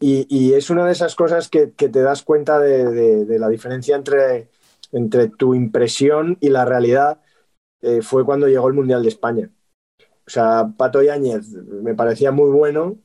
Y, 0.00 0.26
y 0.28 0.54
es 0.54 0.68
una 0.70 0.84
de 0.84 0.92
esas 0.92 1.14
cosas 1.14 1.48
que, 1.48 1.72
que 1.72 1.88
te 1.88 2.02
das 2.02 2.22
cuenta 2.22 2.58
de, 2.58 2.84
de- 2.90 3.24
de 3.24 3.38
la 3.38 3.48
diferencia 3.48 3.96
entre, 3.96 4.48
entre 4.90 5.28
tu 5.28 5.54
impresión 5.54 6.36
y 6.40 6.48
la 6.50 6.64
realidad. 6.64 7.20
eh, 7.82 8.02
fue 8.02 8.24
cuando 8.24 8.48
llegó 8.48 8.68
el 8.68 8.74
Mundial 8.74 9.02
de 9.02 9.08
España. 9.08 9.50
O 10.26 10.30
sea, 10.30 10.68
Pato 10.76 11.02
Yáñez 11.02 11.48
me 11.50 11.94
parecía 11.94 12.30
muy 12.32 12.50
bueno 12.50 12.96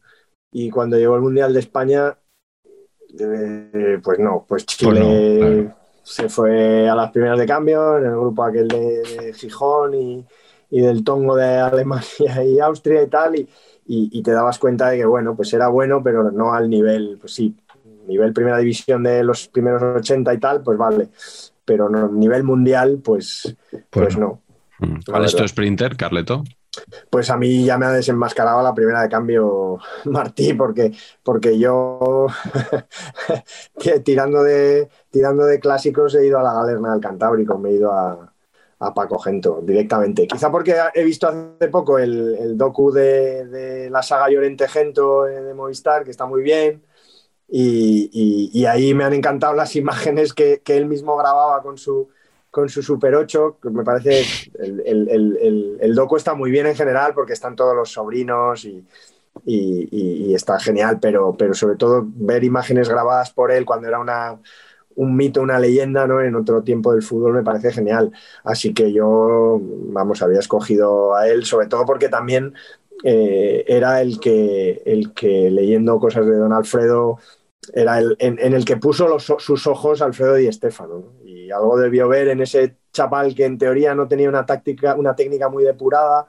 y 0.52 0.70
cuando 0.70 0.98
llegó 0.98 1.16
el 1.16 1.22
Mundial 1.22 1.54
de 1.54 1.60
España, 1.60 2.18
eh, 3.20 4.00
pues 4.04 4.20
no, 4.20 4.46
pues 4.48 4.66
Chile 4.66 4.92
Pues 4.92 5.00
no, 5.00 5.38
claro. 5.38 5.76
se 6.04 6.30
fue 6.30 6.90
a 6.90 6.96
las 6.96 7.12
primeras 7.12 7.40
de 7.40 7.46
cambio 7.46 7.98
en 7.98 8.06
el 8.06 8.12
grupo 8.12 8.44
aquel 8.44 8.68
de, 8.68 9.04
de 9.04 9.34
Gijón 9.34 9.94
y, 9.96 10.26
y 10.70 10.82
del 10.82 11.04
Tongo 11.04 11.36
de 11.36 11.58
Alemania 11.58 12.44
y 12.46 12.60
Austria 12.60 13.04
y 13.04 13.08
tal, 13.08 13.36
y, 13.36 13.42
y- 13.86 14.10
y 14.20 14.24
te 14.24 14.32
dabas 14.32 14.60
cuenta 14.60 14.90
de 14.90 14.98
que, 14.98 15.06
bueno, 15.06 15.36
pues 15.36 15.54
era 15.54 15.68
bueno, 15.70 16.02
pero 16.04 16.32
no 16.32 16.54
al 16.54 16.70
nivel, 16.70 17.18
pues 17.20 17.34
sí, 17.34 17.56
nivel 18.08 18.34
primera 18.34 18.58
división 18.58 19.04
de 19.04 19.24
los 19.24 19.48
primeros 19.50 19.82
80 19.84 20.34
y 20.34 20.40
tal, 20.40 20.62
pues 20.64 20.78
vale, 20.78 21.10
pero 21.66 21.90
no, 21.90 22.08
nivel 22.10 22.44
mundial, 22.44 23.00
pues, 23.04 23.56
pues 23.90 24.18
no. 24.18 24.42
Mm. 24.80 25.00
¿Cuál 25.06 25.26
es 25.26 25.36
tu 25.36 25.48
sprinter, 25.48 25.96
Carleto? 25.98 26.44
Pues 27.10 27.30
a 27.30 27.38
mí 27.38 27.66
ya 27.66 27.78
me 27.78 27.86
ha 27.86 27.92
desenmascarado 27.92 28.62
la 28.64 28.74
primera 28.74 29.02
de 29.02 29.10
cambio 29.10 29.78
Martí, 30.06 30.54
porque, 30.54 30.92
porque 31.24 31.58
yo 31.60 32.28
tirando 34.04 34.44
de, 34.44 34.90
tirando 35.10 35.46
de 35.46 35.60
clásicos 35.60 36.16
he 36.16 36.26
ido 36.26 36.40
a 36.40 36.44
la 36.44 36.54
Galerna 36.54 36.92
del 36.94 37.02
Cantábrico, 37.02 37.58
me 37.58 37.70
he 37.70 37.74
ido 37.74 37.92
a, 37.92 38.34
a 38.80 38.94
Paco 38.94 39.20
Gento 39.20 39.62
directamente. 39.64 40.28
Quizá 40.28 40.52
porque 40.52 40.76
he 40.94 41.04
visto 41.04 41.28
hace 41.28 41.68
poco 41.70 41.98
el, 42.00 42.36
el 42.40 42.58
docu 42.58 42.92
de, 42.92 43.46
de 43.48 43.90
la 43.90 44.04
saga 44.04 44.30
Llorente 44.30 44.68
Gento 44.68 45.28
eh, 45.28 45.42
de 45.42 45.54
Movistar, 45.54 46.04
que 46.04 46.12
está 46.12 46.26
muy 46.26 46.42
bien. 46.42 46.84
Y, 47.50 48.10
y- 48.14 48.52
y 48.62 48.66
ahí 48.66 48.94
me 48.94 49.04
han 49.06 49.14
encantado 49.14 49.54
las 49.54 49.76
imágenes 49.78 50.34
que, 50.34 50.62
que 50.64 50.78
él 50.78 50.86
mismo 50.86 51.16
grababa 51.18 51.62
con 51.62 51.78
su, 51.78 52.10
con 52.52 52.70
su 52.70 52.82
Super 52.82 53.16
8, 53.16 53.58
que 53.62 53.70
me 53.70 53.84
parece 53.84 54.22
el, 54.60 54.82
el, 54.86 55.10
el, 55.82 56.00
está 56.16 56.34
muy 56.34 56.52
bien 56.52 56.66
en 56.68 56.76
general 56.76 57.14
porque 57.14 57.34
están 57.34 57.56
todos 57.56 57.76
los 57.76 57.92
sobrinos 57.92 58.66
y, 58.66 58.84
y- 59.46 59.88
y- 59.92 60.26
y 60.32 60.36
está 60.36 60.60
genial, 60.60 61.00
pero, 61.00 61.36
pero 61.38 61.54
sobre 61.54 61.76
todo 61.78 62.04
ver 62.06 62.44
imágenes 62.44 62.90
grabadas 62.90 63.32
por 63.32 63.52
él 63.52 63.66
cuando 63.66 63.88
era 63.88 64.00
una, 64.00 64.40
un 64.96 65.16
mito, 65.16 65.42
una 65.42 65.60
leyenda 65.60 66.08
¿no? 66.08 66.22
en 66.22 66.36
otro 66.36 66.64
tiempo 66.64 66.92
del 66.94 67.04
fútbol 67.04 67.34
me 67.34 67.44
parece 67.44 67.72
genial. 67.72 68.12
Así 68.44 68.74
que 68.74 68.92
yo, 68.92 69.60
vamos, 69.62 70.22
había 70.22 70.40
escogido 70.40 71.16
a 71.16 71.28
él, 71.30 71.46
sobre 71.46 71.68
todo 71.68 71.86
porque 71.86 72.10
también 72.10 72.54
eh, 73.04 73.64
era 73.68 74.02
el 74.02 74.20
que, 74.20 74.82
el 74.86 75.14
que 75.14 75.52
leyendo 75.52 76.00
cosas 76.00 76.26
de 76.26 76.36
Don 76.36 76.52
Alfredo 76.54 77.20
era 77.74 78.00
el, 78.00 78.16
en, 78.20 78.40
en 78.40 78.54
el 78.54 78.66
que 78.66 78.78
puso 78.78 79.08
los- 79.08 79.26
sus 79.40 79.68
ojos 79.68 80.02
Alfredo 80.02 80.36
Di 80.36 80.52
Stéfano. 80.52 81.04
Algo 81.52 81.78
debió 81.78 82.08
ver 82.08 82.30
en 82.30 82.42
ese 82.42 82.78
chaval 82.92 83.36
que 83.36 83.46
en 83.46 83.58
teoría 83.58 83.96
no 83.96 84.08
tenía 84.08 84.30
una, 84.30 84.46
táctica, 84.46 84.96
una 84.96 85.16
técnica 85.16 85.50
muy 85.50 85.64
depurada, 85.64 86.28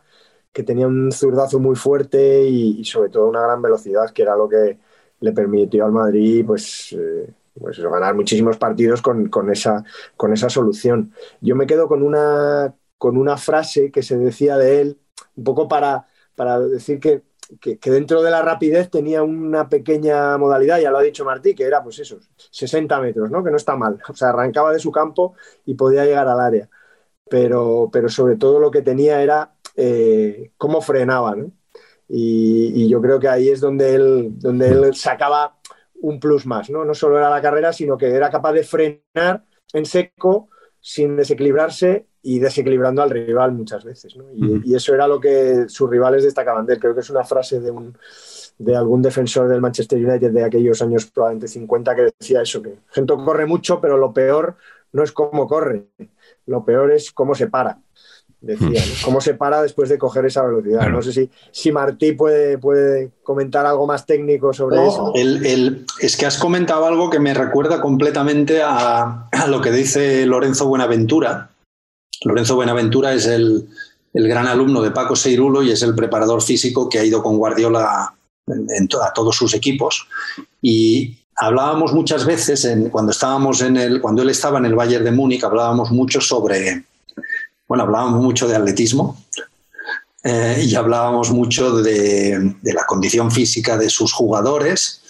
que 0.53 0.63
tenía 0.63 0.87
un 0.87 1.13
zurdazo 1.13 1.59
muy 1.61 1.77
fuerte 1.77 2.45
y, 2.45 2.85
sobre 2.85 3.11
todo 3.11 3.29
una 3.29 3.43
gran 3.43 3.63
velocidad, 3.63 4.11
que 4.11 4.23
era 4.23 4.37
lo 4.37 4.49
que 4.49 4.79
le 5.21 5.33
permitió 5.33 5.85
al 5.85 5.93
Madrid 5.93 6.45
pues, 6.47 6.93
eh, 6.93 7.33
pues 7.59 7.79
ganar 7.79 8.15
muchísimos 8.15 8.57
partidos 8.57 9.03
con, 9.03 9.29
con 9.29 9.51
esa, 9.51 9.85
con 10.17 10.33
esa 10.33 10.49
solución. 10.51 11.13
Yo 11.41 11.57
me 11.57 11.67
quedo 11.67 11.89
con 11.89 12.03
una, 12.03 12.75
con 12.99 13.17
una 13.17 13.37
frase 13.37 13.91
que 13.91 14.03
se 14.03 14.19
decía 14.19 14.57
de 14.57 14.81
él, 14.81 14.99
un 15.37 15.45
poco 15.45 15.69
para, 15.69 16.09
para 16.35 16.61
decir 16.61 17.01
que, 17.01 17.23
que, 17.61 17.79
dentro 17.91 18.23
de 18.23 18.31
la 18.31 18.43
rapidez 18.43 18.91
tenía 18.91 19.23
una 19.23 19.69
pequeña 19.69 20.37
modalidad, 20.39 20.81
ya 20.81 20.91
lo 20.91 20.99
ha 20.99 21.03
dicho 21.03 21.25
Martí, 21.25 21.55
que 21.55 21.65
era 21.65 21.83
pues 21.83 21.99
eso, 21.99 22.19
60 22.51 23.01
metros, 23.01 23.31
¿no? 23.31 23.43
que 23.43 23.51
no 23.51 23.57
está 23.57 23.77
mal. 23.77 23.99
O 24.09 24.15
sea, 24.15 24.31
arrancaba 24.31 24.73
de 24.73 24.79
su 24.79 24.93
campo 24.93 25.35
y 25.65 25.75
podía 25.75 26.05
llegar 26.05 26.29
al 26.29 26.41
área. 26.41 26.69
Pero, 27.31 27.91
pero 27.93 28.09
sobre 28.09 28.37
todo 28.37 28.59
lo 28.59 28.71
que 28.71 28.83
tenía 28.83 29.23
era 29.23 29.53
eh, 29.77 30.53
cómo 30.57 30.81
frenaba, 30.81 31.37
¿no? 31.37 31.53
Y, 32.09 32.85
y 32.85 32.89
yo 32.89 33.03
creo 33.03 33.21
que 33.21 33.29
ahí 33.29 33.51
es 33.51 33.61
donde 33.61 33.95
él, 33.95 34.39
donde 34.39 34.69
él 34.69 34.95
sacaba 34.95 35.59
un 36.01 36.21
plus 36.21 36.47
más, 36.47 36.71
¿no? 36.71 36.85
No 36.85 36.95
solo 36.95 37.19
era 37.19 37.29
la 37.29 37.43
carrera, 37.43 37.73
sino 37.73 37.99
que 37.99 38.07
era 38.07 38.31
capaz 38.31 38.53
de 38.53 38.65
frenar 38.65 39.45
en 39.73 39.85
seco 39.85 40.49
sin 40.81 41.17
desequilibrarse 41.17 42.07
y 42.23 42.39
desequilibrando 42.41 43.03
al 43.03 43.11
rival 43.11 43.53
muchas 43.53 43.85
veces, 43.85 44.17
¿no? 44.17 44.25
Y, 44.35 44.75
eso 44.75 44.95
era 44.95 45.07
lo 45.07 45.21
que 45.21 45.67
sus 45.69 45.89
rivales 45.89 46.25
destacaban 46.25 46.67
de 46.67 46.75
él. 46.75 46.81
Creo 46.81 46.95
que 46.95 47.01
es 47.01 47.11
una 47.11 47.25
frase 47.25 47.61
de 47.61 47.71
un 47.71 47.97
de 48.59 48.75
algún 48.75 49.01
defensor 49.03 49.49
del 49.49 49.61
Manchester 49.61 50.05
United 50.05 50.33
de 50.33 50.43
aquellos 50.45 50.83
años 50.83 51.07
probablemente 51.07 51.47
50 51.47 51.95
que 51.95 52.09
decía 52.19 52.43
eso, 52.43 52.61
que 52.61 52.75
gente 52.91 53.15
corre 53.15 53.47
mucho, 53.47 53.81
pero 53.81 53.97
lo 53.97 54.13
peor 54.13 54.57
no 54.93 55.05
es 55.05 55.13
cómo 55.13 55.47
corre, 55.47 55.85
lo 56.47 56.65
peor 56.65 56.91
es 56.91 57.13
cómo 57.13 57.37
se 57.37 57.47
para. 57.47 57.79
Decía, 58.41 58.69
¿no? 58.69 58.95
cómo 59.05 59.21
se 59.21 59.35
para 59.35 59.63
después 59.63 59.89
de 59.89 59.99
coger 59.99 60.25
esa 60.27 60.45
velocidad. 60.45 60.79
Claro. 60.81 60.93
No 60.95 61.03
sé 61.03 61.13
si, 61.13 61.29
si 61.51 61.73
Martí 61.73 62.13
puede, 62.13 62.57
puede 62.59 63.11
comentar 63.25 63.67
algo 63.67 63.85
más 63.87 64.07
técnico 64.07 64.53
sobre 64.53 64.77
No, 64.77 64.89
eso. 64.89 65.13
el- 65.17 65.45
el- 65.45 65.87
es 66.01 66.17
que 66.17 66.25
has 66.27 66.39
comentado 66.39 66.85
algo 66.87 67.11
que 67.11 67.19
me 67.19 67.35
recuerda 67.35 67.81
completamente 67.81 68.61
a, 68.63 69.29
a 69.31 69.47
lo 69.49 69.61
que 69.61 69.73
dice 69.73 70.25
Lorenzo 70.27 70.67
Buenaventura. 70.69 71.51
Lorenzo 72.25 72.57
Buenaventura 72.57 73.13
es 73.13 73.27
el, 73.27 73.69
gran 74.13 74.47
alumno 74.47 74.83
de 74.83 74.91
Paco 74.91 75.15
Seirulo 75.15 75.63
y 75.63 75.71
es 75.71 75.83
el 75.83 75.95
preparador 75.95 76.43
físico 76.43 76.89
que 76.89 76.99
ha 76.99 77.05
ido 77.05 77.23
con 77.23 77.37
Guardiola 77.37 78.13
en, 78.47 78.89
a 79.03 79.13
todos 79.13 79.37
sus 79.37 79.55
equipos. 79.55 80.09
Y 80.61 81.19
hablábamos 81.37 81.93
muchas 81.93 82.25
veces, 82.27 82.69
cuando, 82.91 83.13
estábamos 83.13 83.61
en 83.61 83.77
el, 83.77 84.01
cuando 84.01 84.23
él 84.23 84.31
estaba 84.31 84.59
en 84.59 84.65
el 84.65 84.75
Bayern 84.75 85.05
de 85.05 85.13
Múnich, 85.13 85.45
hablábamos 85.45 85.93
mucho 85.93 86.21
sobre, 86.21 86.85
bueno, 87.69 87.85
hablábamos 87.85 88.21
mucho 88.21 88.49
de 88.49 88.57
atletismo, 88.57 89.23
eh, 90.25 90.65
y 90.67 90.75
hablábamos 90.75 91.31
mucho 91.31 91.81
de, 91.81 92.57
de 92.61 92.73
la 92.73 92.85
condición 92.87 93.31
física 93.31 93.77
de 93.79 93.89
sus 93.89 94.13
jugadores. 94.13 95.03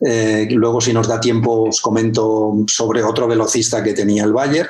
Eh, 0.00 0.48
luego, 0.50 0.80
si 0.80 0.92
nos 0.92 1.08
da 1.08 1.20
tiempo, 1.20 1.68
os 1.68 1.80
comento 1.80 2.54
sobre 2.66 3.02
otro 3.02 3.26
velocista 3.26 3.82
que 3.82 3.94
tenía 3.94 4.24
el 4.24 4.32
Bayern. 4.32 4.68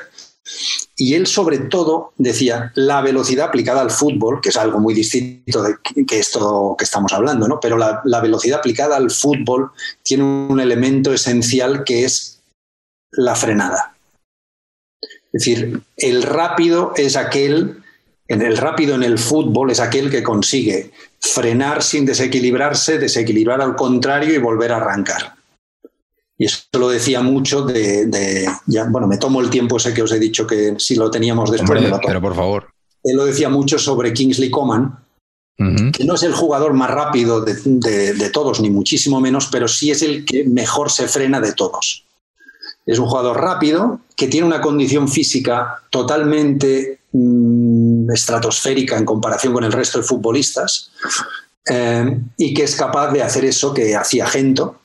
Y 0.95 1.13
él, 1.13 1.27
sobre 1.27 1.59
todo, 1.59 2.13
decía 2.17 2.71
la 2.75 3.01
velocidad 3.01 3.47
aplicada 3.47 3.81
al 3.81 3.91
fútbol, 3.91 4.41
que 4.41 4.49
es 4.49 4.57
algo 4.57 4.79
muy 4.79 4.93
distinto 4.93 5.63
de 5.63 5.75
que 6.05 6.19
esto 6.19 6.75
que 6.77 6.83
estamos 6.83 7.13
hablando, 7.13 7.47
¿no? 7.47 7.59
Pero 7.59 7.77
la, 7.77 8.21
velocidad 8.21 8.59
aplicada 8.59 8.97
al 8.97 9.09
fútbol 9.09 9.71
tiene 10.03 10.23
un 10.23 10.59
elemento 10.59 11.13
esencial 11.13 11.83
que 11.83 12.03
es 12.03 12.41
la 13.11 13.35
frenada. 13.35 13.95
Es 15.01 15.45
decir, 15.45 15.81
el 15.95 16.23
rápido 16.23 16.93
es 16.95 17.15
aquel, 17.15 17.81
el 18.27 18.57
rápido 18.57 18.95
en 18.95 19.03
el 19.03 19.17
fútbol 19.17 19.71
es 19.71 19.79
aquel 19.79 20.09
que 20.09 20.23
consigue 20.23 20.91
frenar 21.19 21.83
sin 21.83 22.05
desequilibrarse, 22.05 22.97
desequilibrar 22.97 23.61
al 23.61 23.75
contrario 23.75 24.33
y 24.33 24.37
volver 24.37 24.71
a 24.71 24.77
arrancar. 24.77 25.38
Y 26.41 26.45
eso 26.45 26.61
lo 26.79 26.87
decía 26.89 27.21
mucho 27.21 27.63
de, 27.63 28.05
de- 28.07 28.49
ya, 28.65 28.85
bueno, 28.85 29.07
me 29.07 29.17
tomo 29.17 29.41
el 29.41 29.49
tiempo 29.49 29.75
ese 29.77 29.93
que 29.93 30.01
os 30.01 30.11
he 30.13 30.19
dicho 30.19 30.47
que 30.47 30.75
si 30.79 30.95
lo 30.95 31.11
teníamos 31.11 31.51
después 31.51 31.69
Hombre, 31.71 31.81
me 31.83 31.89
lo 31.89 31.99
pero 31.99 32.21
por 32.21 32.33
favor. 32.35 32.69
Él 33.03 33.17
lo 33.17 33.25
decía 33.25 33.49
mucho 33.49 33.77
sobre 33.77 34.13
Kingsley 34.13 34.49
Coman, 34.49 34.97
que 35.91 36.05
no 36.05 36.15
es 36.15 36.23
el 36.23 36.31
jugador 36.31 36.73
más 36.73 36.89
rápido 36.89 37.41
de, 37.41 37.53
de- 37.65 38.13
de 38.13 38.29
todos, 38.29 38.61
ni 38.61 38.69
muchísimo 38.69 39.19
menos, 39.19 39.47
pero 39.51 39.67
sí 39.67 39.91
es 39.91 40.01
el 40.01 40.23
que 40.23 40.45
mejor 40.45 40.89
se 40.89 41.09
frena 41.09 41.41
de 41.41 41.51
todos. 41.51 42.05
Es 42.85 42.97
un 42.97 43.07
jugador 43.07 43.41
rápido, 43.41 43.99
que 44.15 44.27
tiene 44.29 44.47
una 44.47 44.61
condición 44.61 45.09
física 45.09 45.83
totalmente 45.89 47.01
mm, 47.11 48.09
estratosférica 48.11 48.97
en 48.97 49.03
comparación 49.03 49.51
con 49.53 49.65
el 49.65 49.73
resto 49.73 49.97
de 49.99 50.05
futbolistas, 50.05 50.91
eh, 51.69 52.17
y 52.37 52.53
que 52.53 52.63
es 52.63 52.75
capaz 52.77 53.11
de 53.11 53.21
hacer 53.21 53.43
eso 53.43 53.73
que 53.73 53.93
hacía 53.97 54.25
Gento, 54.27 54.78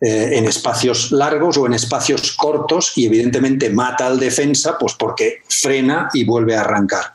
eh, 0.00 0.38
en 0.38 0.46
espacios 0.46 1.12
largos 1.12 1.58
o 1.58 1.66
en 1.66 1.74
espacios 1.74 2.32
cortos 2.32 2.92
y 2.96 3.06
evidentemente 3.06 3.68
mata 3.68 4.06
al 4.06 4.18
defensa 4.18 4.78
pues 4.78 4.94
porque 4.94 5.42
frena 5.48 6.08
y 6.14 6.24
vuelve 6.24 6.56
a 6.56 6.62
arrancar. 6.62 7.14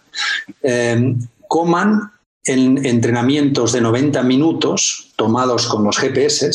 Eh, 0.62 1.16
Coman 1.48 2.12
en 2.44 2.86
entrenamientos 2.86 3.74
de 3.74 3.82
90 3.82 4.22
minutos 4.24 5.14
tomados 5.16 5.66
con 5.68 5.84
los 5.84 5.98
GPS, 5.98 6.52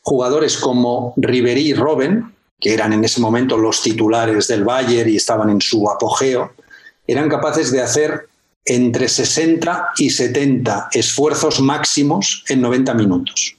jugadores 0.00 0.56
como 0.58 1.12
Ribery 1.16 1.70
y 1.70 1.74
Robben, 1.74 2.32
que 2.60 2.72
eran 2.72 2.92
en 2.92 3.04
ese 3.04 3.20
momento 3.20 3.58
los 3.58 3.82
titulares 3.82 4.46
del 4.46 4.64
Bayern 4.64 5.10
y 5.10 5.16
estaban 5.16 5.50
en 5.50 5.60
su 5.60 5.90
apogeo, 5.90 6.52
eran 7.06 7.28
capaces 7.28 7.72
de 7.72 7.82
hacer 7.82 8.28
entre 8.64 9.08
60 9.08 9.90
y 9.98 10.10
70 10.10 10.88
esfuerzos 10.92 11.60
máximos 11.60 12.44
en 12.48 12.62
90 12.62 12.94
minutos. 12.94 13.56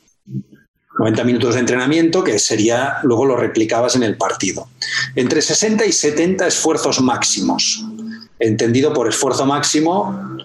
90 0.98 1.24
minutos 1.24 1.54
de 1.56 1.60
entrenamiento, 1.60 2.24
que 2.24 2.40
sería, 2.40 2.98
luego 3.04 3.26
lo 3.26 3.36
replicabas 3.36 3.96
en 3.96 4.04
el 4.04 4.18
partido. 4.18 4.70
Entre 5.16 5.42
60 5.42 5.86
y 5.86 5.92
70 5.92 6.48
esfuerzos 6.48 7.02
máximos. 7.02 7.84
Entendido 8.40 8.94
por 8.94 9.08
esfuerzo 9.08 9.46
máximo, 9.46 10.38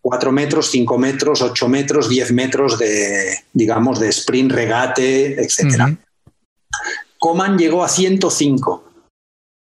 4 0.00 0.32
metros, 0.32 0.70
5 0.70 0.98
metros, 0.98 1.42
8 1.42 1.68
metros, 1.68 2.08
10 2.08 2.32
metros 2.32 2.78
de, 2.78 3.38
digamos, 3.52 4.00
de 4.00 4.08
sprint, 4.08 4.50
regate, 4.50 5.40
etc. 5.40 5.96
Coman 7.18 7.56
llegó 7.56 7.84
a 7.84 7.88
105. 7.88 8.84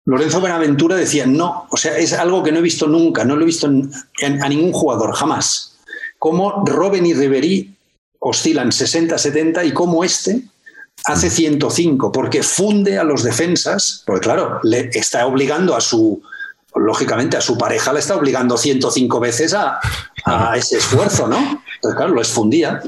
Lorenzo 0.07 0.41
Buenaventura 0.41 0.97
decía, 0.97 1.27
no, 1.27 1.67
o 1.71 1.77
sea, 1.77 1.97
es 1.99 2.15
algo 2.15 2.43
que 2.43 2.51
no 2.51 2.59
he 2.59 2.63
visto 2.63 2.89
nunca, 2.89 3.25
no 3.25 3.37
lo 3.37 3.43
he 3.43 3.47
visto 3.47 3.67
a 3.67 4.49
ningún 4.49 4.73
jugador, 4.73 5.15
jamás. 5.15 5.79
Como 6.19 6.65
Robin 6.65 7.05
y 7.05 7.15
Ribery 7.15 7.77
oscilan 8.25 8.71
60-70 8.71 9.67
y 9.67 9.73
como 9.73 10.05
este 10.05 10.43
hace 11.05 11.29
105, 11.29 12.13
porque 12.13 12.43
funde 12.43 12.99
a 12.99 13.05
los 13.05 13.25
defensas, 13.25 14.05
porque 14.07 14.23
claro, 14.23 14.61
le 14.63 14.91
está 14.93 15.27
obligando 15.27 15.75
a 15.75 15.81
su, 15.81 16.23
lógicamente 16.77 17.37
a 17.37 17.41
su 17.41 17.59
pareja 17.59 17.93
le 17.93 17.99
está 17.99 18.17
obligando 18.17 18.57
105 18.57 19.21
veces 19.21 19.55
a, 19.55 19.81
ese 20.55 20.79
esfuerzo, 20.79 21.27
¿no? 21.27 21.37
Entonces, 21.37 21.97
claro, 21.97 22.15
lo 22.15 22.21
esfundía. 22.21 22.81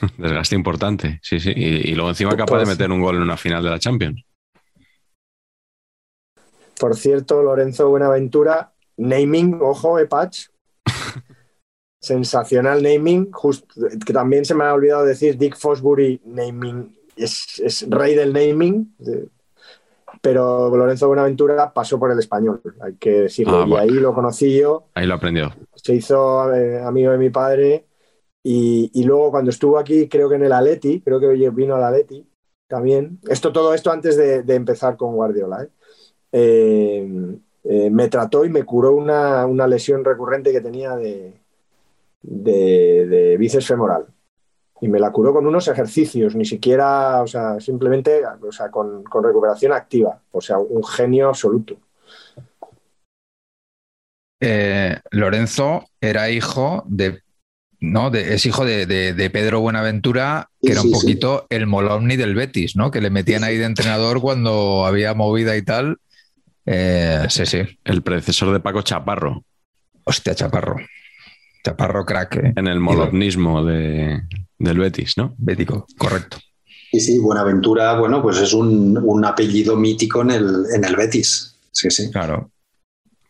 Desgaste 0.18 0.54
importante, 0.54 1.18
sí, 1.22 1.40
sí. 1.40 1.50
Y, 1.54 1.94
luego 1.94 2.10
encima 2.10 2.36
capaz 2.36 2.58
de 2.58 2.66
meter 2.66 2.90
un 2.92 3.00
gol 3.00 3.16
en 3.16 3.22
una 3.22 3.38
final 3.38 3.64
de 3.64 3.70
la 3.70 3.78
Champions. 3.78 4.22
Por 6.78 6.94
cierto, 6.94 7.42
Lorenzo 7.42 7.88
Buenaventura, 7.88 8.72
naming, 8.98 9.58
ojo, 9.62 9.98
Epach, 9.98 10.48
sensacional 12.00 12.82
naming, 12.82 13.30
que 14.06 14.12
también 14.12 14.44
se 14.44 14.54
me 14.54 14.64
ha 14.64 14.74
olvidado 14.74 15.04
decir, 15.04 15.36
Dick 15.36 15.56
Fosbury 15.56 16.20
naming, 16.24 16.96
es, 17.16 17.86
rey 17.88 18.14
del 18.14 18.32
naming, 18.32 18.94
pero 20.20 20.74
Lorenzo 20.74 21.08
Buenaventura 21.08 21.72
pasó 21.72 21.98
por 21.98 22.12
el 22.12 22.18
español, 22.18 22.60
hay 22.80 22.94
que 22.94 23.22
decirlo, 23.22 23.62
ah, 23.62 23.66
y 23.68 23.74
ahí 23.74 23.90
lo 23.90 24.14
conocí 24.14 24.58
yo. 24.58 24.86
Ahí 24.94 25.06
lo 25.06 25.14
aprendió. 25.14 25.52
Se 25.74 25.94
hizo 25.94 26.52
eh, 26.54 26.80
amigo 26.80 27.12
de 27.12 27.18
mi 27.18 27.30
padre 27.30 27.86
y, 28.42 29.02
luego 29.04 29.30
cuando 29.30 29.50
estuvo 29.50 29.78
aquí, 29.78 30.08
creo 30.08 30.28
que 30.28 30.36
en 30.36 30.44
el 30.44 30.52
Aleti, 30.52 31.00
creo 31.00 31.20
que 31.20 31.50
vino 31.50 31.74
al 31.74 31.84
Aleti 31.84 32.26
también, 32.68 33.18
esto 33.28 33.52
todo 33.52 33.74
esto 33.74 33.90
antes 33.90 34.16
de, 34.16 34.54
empezar 34.54 34.96
con 34.96 35.14
Guardiola, 35.14 35.64
¿eh? 35.64 35.68
Eh, 37.70 37.90
me 37.90 38.08
trató 38.08 38.44
y 38.44 38.50
me 38.50 38.64
curó 38.64 38.92
una, 38.92 39.44
una 39.44 39.66
lesión 39.66 40.04
recurrente 40.04 40.52
que 40.52 40.60
tenía 40.60 40.96
de, 40.96 41.34
de, 42.22 43.06
de 43.06 43.36
bíceps 43.36 43.66
femoral. 43.66 44.06
Y 44.80 44.88
me 44.88 45.00
la 45.00 45.10
curó 45.10 45.32
con 45.32 45.46
unos 45.46 45.66
ejercicios, 45.68 46.36
ni 46.36 46.44
siquiera, 46.44 47.22
o 47.22 47.26
sea, 47.26 47.58
simplemente 47.58 48.22
o 48.26 48.52
sea, 48.52 48.70
con, 48.70 49.04
recuperación 49.22 49.72
activa. 49.72 50.20
O 50.30 50.40
sea, 50.40 50.58
un 50.58 50.84
genio 50.84 51.28
absoluto. 51.28 51.76
Eh, 54.40 54.96
Lorenzo 55.10 55.84
era 56.00 56.30
hijo 56.30 56.84
de 56.86 57.22
¿no? 57.80 58.12
es 58.14 58.46
hijo 58.46 58.64
de, 58.64 59.30
Pedro 59.32 59.60
Buenaventura, 59.60 60.48
que 60.62 60.72
era 60.72 60.82
un 60.82 60.92
poquito 60.92 61.46
el 61.50 61.66
Molomni 61.66 62.16
del 62.16 62.36
Betis, 62.36 62.76
¿no? 62.76 62.92
Que 62.92 63.00
le 63.00 63.10
metían 63.10 63.42
ahí 63.42 63.56
de 63.56 63.64
entrenador 63.64 64.20
cuando 64.20 64.86
había 64.86 65.14
movida 65.14 65.56
y 65.56 65.62
tal. 65.62 65.98
Eh, 66.66 67.26
sí, 67.28 67.46
sí. 67.46 67.62
El 67.84 68.02
predecesor 68.02 68.52
de 68.52 68.60
Paco 68.60 68.82
Chaparro. 68.82 69.44
Hostia, 70.04 70.34
Chaparro. 70.34 70.76
Chaparro 71.64 72.04
crack. 72.04 72.36
¿eh? 72.36 72.52
En 72.56 72.66
el 72.66 72.80
molotnismo 72.80 73.64
de, 73.64 74.22
del 74.58 74.78
Betis, 74.78 75.16
¿no? 75.16 75.34
Bético, 75.38 75.86
correcto. 75.96 76.38
Sí, 76.90 77.00
sí, 77.00 77.18
Buenaventura, 77.18 77.98
bueno, 77.98 78.22
pues 78.22 78.38
es 78.38 78.52
un, 78.54 79.24
apellido 79.24 79.76
mítico 79.76 80.22
en 80.22 80.30
el, 80.30 80.64
en 80.74 80.84
el 80.84 80.96
Betis. 80.96 81.58
Sí, 81.70 81.90
sí. 81.90 82.10
Claro. 82.10 82.50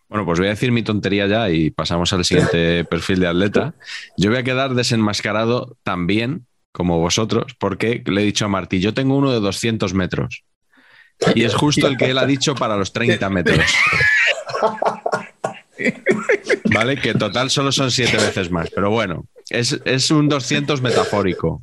Bueno, 0.08 0.24
pues 0.24 0.38
voy 0.38 0.46
a 0.46 0.50
decir 0.50 0.72
mi 0.72 0.82
tontería 0.82 1.26
ya 1.26 1.50
y 1.50 1.70
pasamos 1.70 2.12
al 2.12 2.24
siguiente 2.24 2.84
perfil 2.90 3.20
de 3.20 3.26
atleta. 3.26 3.74
Yo 4.16 4.30
voy 4.30 4.38
a 4.38 4.44
quedar 4.44 4.74
desenmascarado 4.74 5.76
también, 5.82 6.46
como 6.72 6.98
vosotros, 7.00 7.54
porque 7.58 8.02
le 8.06 8.22
he 8.22 8.24
dicho 8.24 8.44
a 8.44 8.48
Martí, 8.48 8.80
yo 8.80 8.94
tengo 8.94 9.16
uno 9.16 9.32
de 9.32 9.40
200 9.40 9.92
metros. 9.94 10.44
Y 11.34 11.42
es 11.42 11.54
justo 11.54 11.88
el 11.88 11.96
que 11.96 12.10
él 12.10 12.18
ha 12.18 12.26
dicho 12.26 12.54
para 12.54 12.76
los 12.76 12.92
30 12.92 13.28
metros. 13.28 13.58
¿Vale? 16.72 16.96
Que 16.96 17.14
total 17.14 17.50
solo 17.50 17.72
son 17.72 17.90
siete 17.90 18.16
veces 18.16 18.50
más. 18.50 18.70
Pero 18.74 18.90
bueno, 18.90 19.24
es, 19.50 20.10
un 20.10 20.28
200 20.28 20.82
metafórico. 20.82 21.62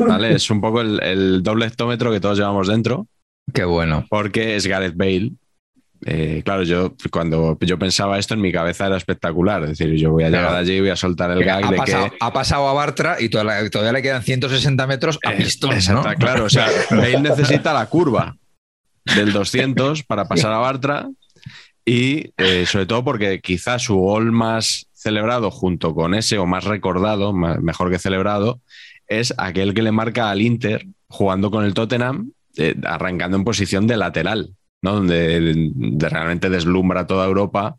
¿Vale? 0.00 0.34
Es 0.34 0.50
un 0.50 0.60
poco 0.60 0.80
el, 0.80 1.42
doble 1.42 1.66
hectómetro 1.66 2.12
que 2.12 2.20
todos 2.20 2.38
llevamos 2.38 2.68
dentro. 2.68 3.06
Qué 3.52 3.64
bueno. 3.64 4.06
Porque 4.08 4.56
es 4.56 4.66
Gareth 4.66 4.96
Bale. 4.96 5.32
Eh, 6.06 6.42
claro, 6.44 6.62
yo 6.62 6.94
cuando 7.10 7.58
yo 7.60 7.76
pensaba 7.76 8.20
esto 8.20 8.34
en 8.34 8.40
mi 8.40 8.52
cabeza 8.52 8.86
era 8.86 8.96
espectacular. 8.96 9.64
Es 9.64 9.70
decir, 9.70 9.94
yo 9.96 10.12
voy 10.12 10.24
a 10.24 10.30
llegar 10.30 10.54
allí 10.54 10.74
y 10.74 10.80
voy 10.80 10.90
a 10.90 10.96
soltar 10.96 11.30
el 11.32 11.44
gag 11.44 11.64
ha 11.64 11.70
de 11.70 11.76
pasado, 11.76 12.10
que. 12.10 12.16
Ha 12.20 12.32
pasado 12.32 12.68
a 12.68 12.72
Bartra 12.72 13.16
y 13.18 13.28
todavía, 13.28 13.92
le 13.92 14.02
quedan 14.02 14.22
160 14.22 14.86
metros 14.86 15.18
a 15.24 15.32
pistón. 15.32 15.72
Exacto, 15.72 16.08
claro. 16.18 16.44
O 16.44 16.48
sea, 16.48 16.68
Bale 16.90 17.20
necesita 17.20 17.72
la 17.72 17.86
curva 17.86 18.36
del 19.16 19.32
200 19.32 20.04
para 20.04 20.28
pasar 20.28 20.52
a 20.52 20.58
Bartra 20.58 21.08
y 21.88 22.34
eh, 22.36 22.66
sobre 22.66 22.84
todo 22.84 23.02
porque 23.02 23.40
quizás 23.40 23.84
su 23.84 23.96
gol 23.96 24.30
más 24.30 24.88
celebrado 24.92 25.50
junto 25.50 25.94
con 25.94 26.12
ese, 26.12 26.36
o 26.36 26.44
más 26.44 26.64
recordado, 26.64 27.32
mejor 27.32 27.90
que 27.90 27.98
celebrado, 27.98 28.60
es 29.06 29.32
aquel 29.38 29.72
que 29.72 29.80
le 29.80 29.90
marca 29.90 30.28
al 30.28 30.42
Inter 30.42 30.86
jugando 31.08 31.50
con 31.50 31.64
el 31.64 31.72
Tottenham, 31.72 32.32
eh, 32.58 32.74
arrancando 32.84 33.38
en 33.38 33.44
posición 33.44 33.86
de 33.86 33.96
lateral, 33.96 34.54
¿no? 34.82 34.96
donde 34.96 35.72
realmente 35.98 36.50
deslumbra 36.50 37.06
toda 37.06 37.26
Europa 37.26 37.76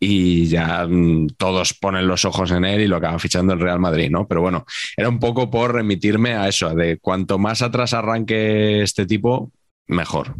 y 0.00 0.46
ya 0.46 0.86
mm, 0.86 1.34
todos 1.36 1.74
ponen 1.74 2.06
los 2.06 2.24
ojos 2.24 2.50
en 2.52 2.64
él 2.64 2.80
y 2.80 2.88
lo 2.88 2.96
acaban 2.96 3.20
fichando 3.20 3.52
el 3.52 3.60
Real 3.60 3.80
Madrid, 3.80 4.10
¿no? 4.10 4.26
Pero 4.26 4.40
bueno, 4.40 4.64
era 4.96 5.10
un 5.10 5.18
poco 5.18 5.50
por 5.50 5.74
remitirme 5.74 6.32
a 6.32 6.48
eso, 6.48 6.74
de 6.74 6.98
cuanto 6.98 7.38
más 7.38 7.60
atrás 7.60 7.92
arranque 7.92 8.80
este 8.80 9.04
tipo, 9.04 9.52
mejor. 9.86 10.36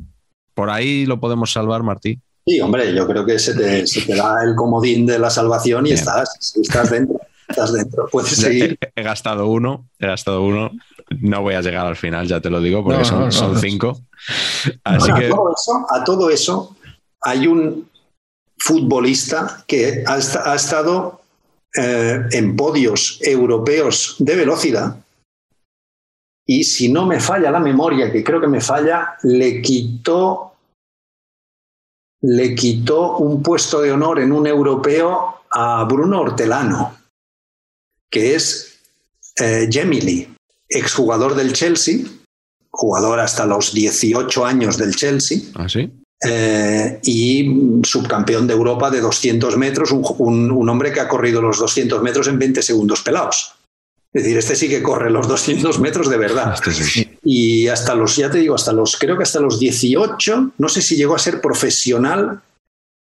Por 0.55 0.71
ahí 0.71 1.05
lo 1.05 1.21
podemos 1.21 1.53
salvar, 1.53 1.83
Martí. 1.83 2.19
Sí, 2.47 2.61
hombre, 2.61 2.95
yo 2.95 3.07
creo 3.09 3.27
que 3.27 3.39
se 3.41 3.55
te, 3.55 4.15
da 4.15 4.45
el 4.45 4.55
comodín 4.55 5.05
de 5.05 5.19
la 5.19 5.31
salvación 5.31 5.87
y 5.87 5.93
estás, 5.93 6.55
estás 6.63 6.91
dentro. 6.91 7.21
Estás 7.49 7.73
dentro. 7.73 8.09
Puedes 8.11 8.37
seguir. 8.37 8.79
He, 8.95 9.03
gastado 9.03 9.49
uno, 9.49 9.89
he 9.99 10.07
gastado 10.07 10.43
uno. 10.43 10.71
No 11.21 11.43
voy 11.43 11.55
a 11.55 11.61
llegar 11.61 11.87
al 11.87 11.97
final, 11.97 12.27
ya 12.27 12.41
te 12.41 12.51
lo 12.51 12.61
digo, 12.61 12.85
porque 12.85 13.05
son, 13.05 13.33
son, 13.33 13.59
cinco. 13.59 14.01
Así 14.85 15.13
que... 15.15 15.31
a, 15.91 16.05
todo 16.05 16.31
eso, 16.31 16.77
hay 17.21 17.47
un 17.47 17.89
futbolista 18.59 19.65
que 19.67 20.05
ha, 20.07 20.55
estado 20.55 21.21
eh, 21.77 22.21
en 22.33 22.57
podios 22.57 23.19
europeos 23.23 24.17
de 24.19 24.37
velocidad 24.37 24.97
y 26.47 26.63
si 26.63 26.89
no 26.91 27.07
me 27.07 27.19
falla 27.19 27.51
la 27.51 27.59
memoria, 27.59 28.13
que 28.13 28.23
creo 28.23 28.41
que 28.41 28.47
me 28.47 28.61
falla, 28.61 29.17
le 29.25 29.61
quitó 29.61 30.56
le 32.27 32.57
quitó 32.57 33.19
un 33.19 33.41
puesto 33.41 33.81
de 33.81 33.93
honor 33.93 34.19
en 34.19 34.33
un 34.33 34.49
europeo 34.49 35.43
a 35.49 35.85
Bruno 35.85 36.21
Hortelano, 36.21 36.97
que 38.11 38.35
es 38.35 38.81
eh, 39.37 39.69
Gemili, 39.71 40.29
exjugador 40.69 41.37
del 41.37 41.53
Chelsea, 41.53 42.01
jugador 42.71 43.21
hasta 43.21 43.47
los 43.47 43.73
18 43.73 44.45
años 44.45 44.77
del 44.77 44.97
Chelsea. 44.97 45.39
¿Ah, 45.55 45.69
sí? 45.69 45.89
Eh, 46.25 46.99
y 47.05 47.81
subcampeón 47.85 48.49
de 48.49 48.55
Europa 48.55 48.91
de 48.91 49.01
200 49.01 49.57
metros, 49.57 49.93
un, 49.93 50.69
hombre 50.69 50.93
que 50.93 51.01
ha 51.01 51.09
corrido 51.09 51.41
los 51.41 51.59
200 51.59 52.03
metros 52.03 52.27
en 52.27 52.41
20 52.41 52.61
segundos 52.61 53.03
pelados. 53.03 53.53
Es 54.17 54.23
decir, 54.23 54.39
este 54.39 54.57
sí 54.57 54.69
que 54.71 54.83
corre 54.83 55.11
los 55.11 55.29
200 55.29 55.79
metros 55.79 56.09
de 56.09 56.17
verdad. 56.17 56.55
Este 56.55 57.19
y 57.23 57.69
hasta 57.69 57.95
los, 57.95 58.17
ya 58.17 58.31
te 58.31 58.39
digo, 58.39 58.55
hasta 58.55 58.73
los, 58.73 58.97
creo 58.97 59.15
que 59.15 59.25
hasta 59.25 59.41
los 59.41 59.61
18, 59.61 60.53
no 60.57 60.69
sé 60.71 60.81
si 60.81 60.97
llegó 60.97 61.15
a 61.15 61.19
ser 61.19 61.43
profesional 61.43 62.41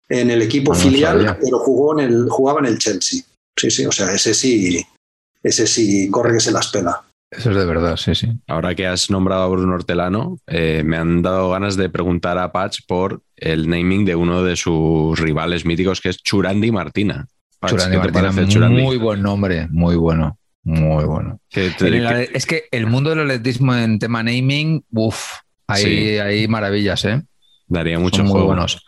en 0.09 0.31
el 0.33 0.43
equipo 0.43 0.75
filial, 0.75 1.39
pero 1.41 1.61
jugó 1.61 2.01
en 2.01 2.07
el, 2.07 2.29
jugaba 2.29 2.59
en 2.59 2.67
el 2.67 2.79
Chelsea. 2.79 3.23
Sí, 3.57 3.71
sí, 3.71 3.87
o 3.87 3.93
sea, 3.93 4.13
ese 4.13 4.35
sí, 4.35 4.85
ese 5.41 5.69
sí 5.69 6.11
corre 6.11 6.33
que 6.33 6.41
se 6.41 6.51
las 6.51 6.67
pela. 6.73 7.05
Eso 7.31 7.53
es 7.53 7.57
de 7.57 7.65
verdad, 7.65 7.97
sí, 7.97 8.17
sí. 8.17 8.33
Ahora 8.49 8.75
que 8.75 8.89
has 8.89 9.09
nombrado 9.09 9.45
a 9.45 9.49
Bruno 9.49 9.73
Hortelano, 9.73 10.41
eh, 10.49 10.83
me 10.85 10.97
han 10.97 11.23
dado 11.23 11.49
ganas 11.51 11.77
de 11.77 11.91
preguntar 11.91 12.39
a 12.39 12.51
Patch 12.51 12.81
por 12.89 13.23
el 13.37 13.69
naming 13.69 14.05
de 14.05 14.17
uno 14.17 14.43
de 14.43 14.57
sus 14.57 15.17
rivales 15.21 15.65
míticos, 15.65 16.01
que 16.01 16.09
es 16.09 16.17
Churandi 16.17 16.73
Martina. 16.73 17.29
Patch, 17.61 17.71
Churandi 17.71 18.01
¿qué 18.01 18.11
te 18.11 18.21
Martina, 18.21 18.49
Churandi? 18.49 18.83
muy 18.83 18.97
buen 18.97 19.23
nombre, 19.23 19.69
muy 19.71 19.95
bueno, 19.95 20.39
muy 20.65 21.05
bueno. 21.05 21.41
Que 21.51 21.71
te- 21.71 21.89
En 21.89 21.95
el 21.95 22.01
que- 22.01 22.07
ale- 22.07 22.31
es 22.35 22.47
que 22.47 22.65
el 22.71 22.87
mundo 22.87 23.11
del 23.11 23.21
atletismo 23.21 23.75
en 23.77 23.99
tema 23.99 24.23
naming, 24.23 24.85
uff, 24.91 25.39
hay, 25.67 25.83
Sí. 25.85 26.19
hay 26.19 26.49
maravillas, 26.49 27.05
¿eh? 27.05 27.23
daría 27.67 27.99
mucho 27.99 28.17
Son 28.19 28.27
muy 28.27 28.33
juego. 28.33 28.47
buenos. 28.49 28.85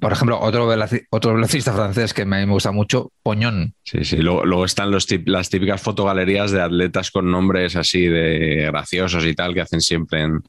Por 0.00 0.12
ejemplo, 0.12 0.38
otro, 0.38 0.68
velaci- 0.72 1.04
otro 1.10 1.34
velocista 1.34 1.72
francés 1.72 2.14
que 2.14 2.24
me, 2.24 2.46
me 2.46 2.52
gusta 2.52 2.70
mucho, 2.70 3.10
Poñón. 3.24 3.74
Sí, 3.82 4.04
sí. 4.04 4.18
Luego, 4.18 4.44
luego 4.44 4.64
están 4.64 4.90
los 4.92 5.08
tip- 5.08 5.26
las 5.26 5.50
típicas 5.50 5.80
fotogalerías 5.82 6.52
de 6.52 6.62
atletas 6.62 7.10
con 7.10 7.28
nombres 7.30 7.74
así 7.74 8.06
de 8.06 8.66
graciosos 8.70 9.24
y 9.24 9.34
tal 9.34 9.52
que 9.52 9.62
hacen 9.62 9.80
siempre 9.80 10.22
en. 10.22 10.42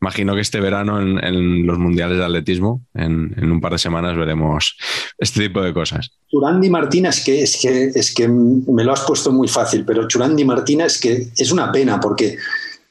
Imagino 0.00 0.34
que 0.34 0.42
este 0.42 0.60
verano 0.60 1.00
en, 1.00 1.22
en 1.22 1.66
los 1.66 1.78
mundiales 1.78 2.18
de 2.18 2.24
atletismo, 2.24 2.82
en, 2.94 3.34
en 3.36 3.50
un 3.50 3.60
par 3.60 3.72
de 3.72 3.78
semanas, 3.78 4.16
veremos 4.16 4.76
este 5.18 5.40
tipo 5.48 5.62
de 5.62 5.72
cosas. 5.72 6.10
Churandi 6.30 6.68
Martina 6.68 7.08
es 7.08 7.24
que, 7.24 7.42
es, 7.42 7.56
que, 7.56 7.86
es 7.86 8.14
que 8.14 8.28
me 8.28 8.84
lo 8.84 8.92
has 8.92 9.02
puesto 9.02 9.32
muy 9.32 9.48
fácil, 9.48 9.84
pero 9.84 10.06
Churandi 10.06 10.44
Martina 10.44 10.84
es 10.84 11.00
que 11.00 11.28
es 11.36 11.52
una 11.52 11.72
pena 11.72 12.00
porque, 12.00 12.36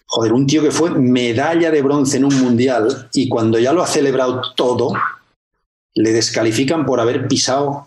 joder, 0.06 0.34
un 0.34 0.48
tío 0.48 0.64
que 0.64 0.72
fue 0.72 0.90
medalla 0.92 1.70
de 1.70 1.82
bronce 1.82 2.18
en 2.18 2.26
un 2.26 2.42
mundial 2.42 3.10
y 3.14 3.28
cuando 3.28 3.60
ya 3.60 3.74
lo 3.74 3.84
ha 3.84 3.88
celebrado 3.88 4.42
todo, 4.56 4.94
le 5.96 6.12
descalifican 6.12 6.86
por 6.86 7.00
haber 7.00 7.28
pisado 7.28 7.86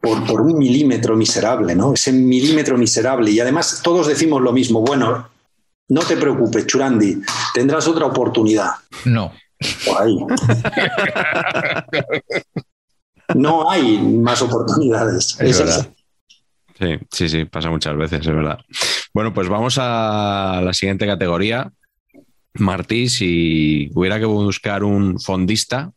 por 0.00 0.40
un 0.40 0.58
milímetro 0.58 1.14
miserable, 1.14 1.74
¿no? 1.74 1.92
Ese 1.92 2.12
milímetro 2.12 2.78
miserable. 2.78 3.30
Y 3.30 3.38
además 3.38 3.80
todos 3.82 4.06
decimos 4.06 4.40
lo 4.40 4.52
mismo. 4.52 4.80
Bueno, 4.80 5.28
no 5.90 6.00
te 6.00 6.16
preocupes, 6.16 6.66
Churandi, 6.66 7.20
tendrás 7.54 7.86
otra 7.86 8.06
oportunidad. 8.06 8.70
no. 9.04 9.32
Por 9.84 10.00
ahí. 10.02 10.16
No 13.34 13.70
hay 13.70 13.98
más 13.98 14.42
oportunidades. 14.42 15.38
Es. 15.40 15.88
Sí, 16.78 16.98
sí, 17.10 17.28
sí, 17.28 17.44
pasa 17.44 17.68
muchas 17.68 17.94
veces, 17.96 18.20
es 18.20 18.26
verdad. 18.34 18.58
Bueno, 19.12 19.34
pues 19.34 19.48
vamos 19.48 19.76
a 19.78 20.62
la 20.64 20.72
siguiente 20.72 21.06
categoría. 21.06 21.70
Martí, 22.54 23.08
si 23.10 23.90
hubiera 23.94 24.18
que 24.18 24.24
buscar 24.24 24.82
un 24.82 25.20
fondista 25.20 25.92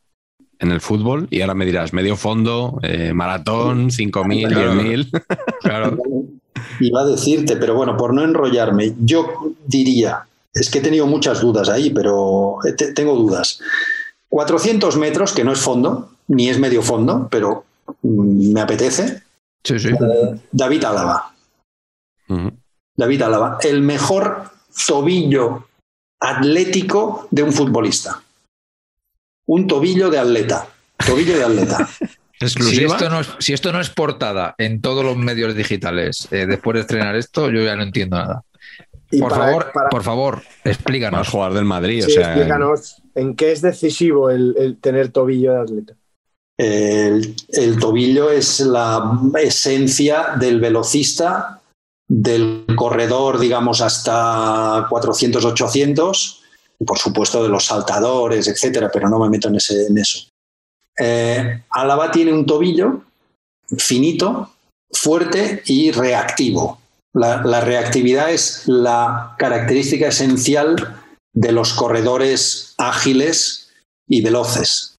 en 0.60 0.72
el 0.72 0.82
fútbol, 0.82 1.28
y 1.32 1.42
ahora 1.42 1.56
me 1.56 1.66
dirás, 1.66 1.94
medio 1.94 2.16
fondo, 2.18 2.80
eh, 2.84 3.14
maratón, 3.14 3.90
5.000, 3.90 4.48
Claro. 4.50 4.74
10.000. 4.76 5.24
Claro. 5.62 5.98
Iba 6.80 7.02
a 7.02 7.06
decirte, 7.06 7.56
pero 7.56 7.76
bueno, 7.76 7.96
por 7.98 8.14
no 8.14 8.24
enrollarme, 8.24 8.94
yo 9.00 9.56
diría, 9.66 10.26
es 10.54 10.70
que 10.70 10.80
he 10.80 10.82
tenido 10.82 11.06
muchas 11.08 11.42
dudas 11.42 11.70
ahí, 11.70 11.90
pero 11.90 12.58
te- 12.78 12.94
tengo 12.94 13.16
dudas. 13.16 13.60
400 14.30 14.98
metros, 14.98 15.34
que 15.34 15.44
no 15.44 15.52
es 15.52 15.60
fondo, 15.60 16.10
ni 16.28 16.50
es 16.50 16.60
medio 16.60 16.82
fondo, 16.82 17.28
pero 17.30 17.66
mm, 18.02 18.54
me 18.54 18.62
apetece. 18.62 19.22
Sí, 19.64 19.80
sí. 19.80 19.90
David 20.52 20.84
Álava. 20.84 21.34
David 22.96 23.22
Álava, 23.22 23.58
el 23.62 23.82
mejor 23.82 24.50
tobillo 24.88 25.68
atlético 26.20 27.28
de 27.32 27.44
un 27.44 27.54
futbolista. 27.54 28.22
Un 29.46 29.68
tobillo 29.68 30.10
de 30.10 30.20
atleta. 30.20 30.68
Tobillo 31.06 31.38
de 31.38 31.44
atleta. 31.44 31.90
Si 32.50 32.84
esto, 32.84 33.10
no 33.10 33.20
es, 33.22 33.30
si 33.40 33.54
esto 33.54 33.72
no 33.72 33.80
es 33.80 33.90
portada 33.90 34.56
en 34.58 34.82
todos 34.82 35.04
los 35.04 35.18
medios 35.18 35.56
digitales 35.56 36.28
eh, 36.32 36.46
después 36.48 36.76
de 36.76 36.82
estrenar 36.82 37.16
esto, 37.16 37.50
yo 37.50 37.64
ya 37.64 37.76
no 37.76 37.84
entiendo 37.84 38.18
nada. 38.18 38.44
Y 39.12 39.20
Por 39.20 39.30
para- 39.32 39.46
favor, 39.46 39.72
para- 39.74 39.90
por 39.90 40.04
favor, 40.04 40.42
explícanos. 40.64 41.30
jugador 41.30 41.54
del 41.56 41.66
Madrid, 41.66 42.04
sí, 42.06 42.12
o 42.12 42.16
sea. 42.16 42.32
explícanos, 42.34 43.02
¿en 43.16 43.36
qué 43.36 43.52
es 43.52 43.62
decisivo 43.62 44.30
el, 44.32 44.56
el 44.58 44.78
tener 44.80 45.10
tobillo 45.10 45.54
de 45.54 45.60
atleta? 45.62 45.94
El, 46.58 47.36
el 47.50 47.80
tobillo 47.80 48.30
es 48.32 48.60
la 48.62 49.20
esencia 49.42 50.36
del 50.40 50.60
velocista, 50.60 51.62
del 52.08 52.66
corredor, 52.76 53.40
digamos, 53.40 53.82
hasta 53.82 54.86
400, 54.90 55.44
800, 55.46 56.42
y 56.80 56.86
por 56.86 56.98
supuesto 56.98 57.42
de 57.44 57.50
los 57.50 57.66
saltadores, 57.66 58.48
etcétera, 58.48 58.90
pero 58.92 59.10
no 59.10 59.20
me 59.20 59.30
meto 59.30 59.48
en, 59.48 59.56
ese, 59.56 59.88
en 59.88 59.98
eso. 59.98 60.28
Eh, 60.98 61.64
Álava 61.70 62.12
tiene 62.12 62.34
un 62.34 62.46
tobillo 62.46 63.04
finito, 63.78 64.52
fuerte 64.92 65.64
y 65.66 65.92
reactivo. 65.92 66.80
La, 67.14 67.44
la 67.44 67.62
reactividad 67.62 68.32
es 68.32 68.64
la 68.68 69.36
característica 69.38 70.08
esencial 70.08 71.02
de 71.34 71.52
los 71.52 71.74
corredores 71.74 72.74
ágiles 72.78 73.72
y 74.08 74.22
veloces. 74.22 74.96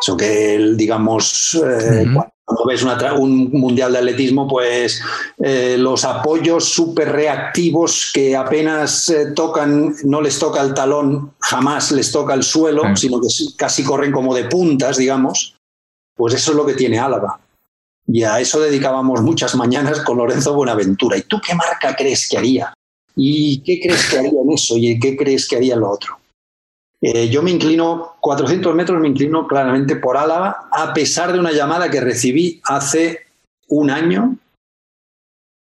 Eso 0.00 0.16
que, 0.16 0.54
el, 0.54 0.76
digamos, 0.76 1.54
eh. 1.54 2.06
Cuando 2.48 2.64
ves 2.64 2.82
una 2.82 3.12
un 3.12 3.50
mundial 3.52 3.92
de 3.92 3.98
atletismo, 3.98 4.48
pues 4.48 5.02
eh, 5.36 5.76
los 5.78 6.02
apoyos 6.06 6.64
súper 6.64 7.12
reactivos 7.12 8.10
que 8.14 8.34
apenas 8.34 9.10
eh, 9.10 9.32
tocan, 9.36 9.94
no 10.04 10.22
les 10.22 10.38
toca 10.38 10.62
el 10.62 10.72
talón, 10.72 11.34
jamás 11.40 11.92
les 11.92 12.10
toca 12.10 12.32
el 12.32 12.42
suelo, 12.42 12.84
Sí. 12.94 13.02
sino 13.08 13.20
que 13.20 13.28
casi 13.54 13.84
corren 13.84 14.12
como 14.12 14.34
de 14.34 14.44
puntas, 14.44 14.96
digamos, 14.96 15.56
pues 16.16 16.32
eso 16.32 16.52
es 16.52 16.56
lo 16.56 16.64
que 16.64 16.72
tiene 16.72 16.98
Álava. 16.98 17.38
Y 18.06 18.22
a 18.22 18.40
eso 18.40 18.58
dedicábamos 18.60 19.20
muchas 19.20 19.54
mañanas 19.54 20.00
con 20.00 20.16
Lorenzo 20.16 20.54
Buenaventura. 20.54 21.18
¿Y 21.18 21.22
tú 21.22 21.38
qué 21.46 21.54
marca 21.54 21.94
crees 21.94 22.26
que 22.26 22.38
haría? 22.38 22.72
¿Y 23.14 23.60
qué 23.60 23.78
crees 23.78 24.08
que 24.08 24.18
haría 24.20 24.40
en 24.40 24.52
eso? 24.52 24.74
¿Y 24.78 24.98
qué 24.98 25.18
crees 25.18 25.46
que 25.46 25.56
haría 25.56 25.74
en 25.74 25.80
lo 25.80 25.90
otro? 25.90 26.17
Eh, 27.00 27.28
yo 27.28 27.42
me 27.42 27.50
inclino, 27.50 28.16
400 28.20 28.74
metros 28.74 29.00
me 29.00 29.08
inclino 29.08 29.46
claramente 29.46 29.96
por 29.96 30.16
Álava, 30.16 30.68
a 30.72 30.92
pesar 30.92 31.32
de 31.32 31.38
una 31.38 31.52
llamada 31.52 31.90
que 31.90 32.00
recibí 32.00 32.60
hace 32.64 33.26
un 33.68 33.90
año 33.90 34.36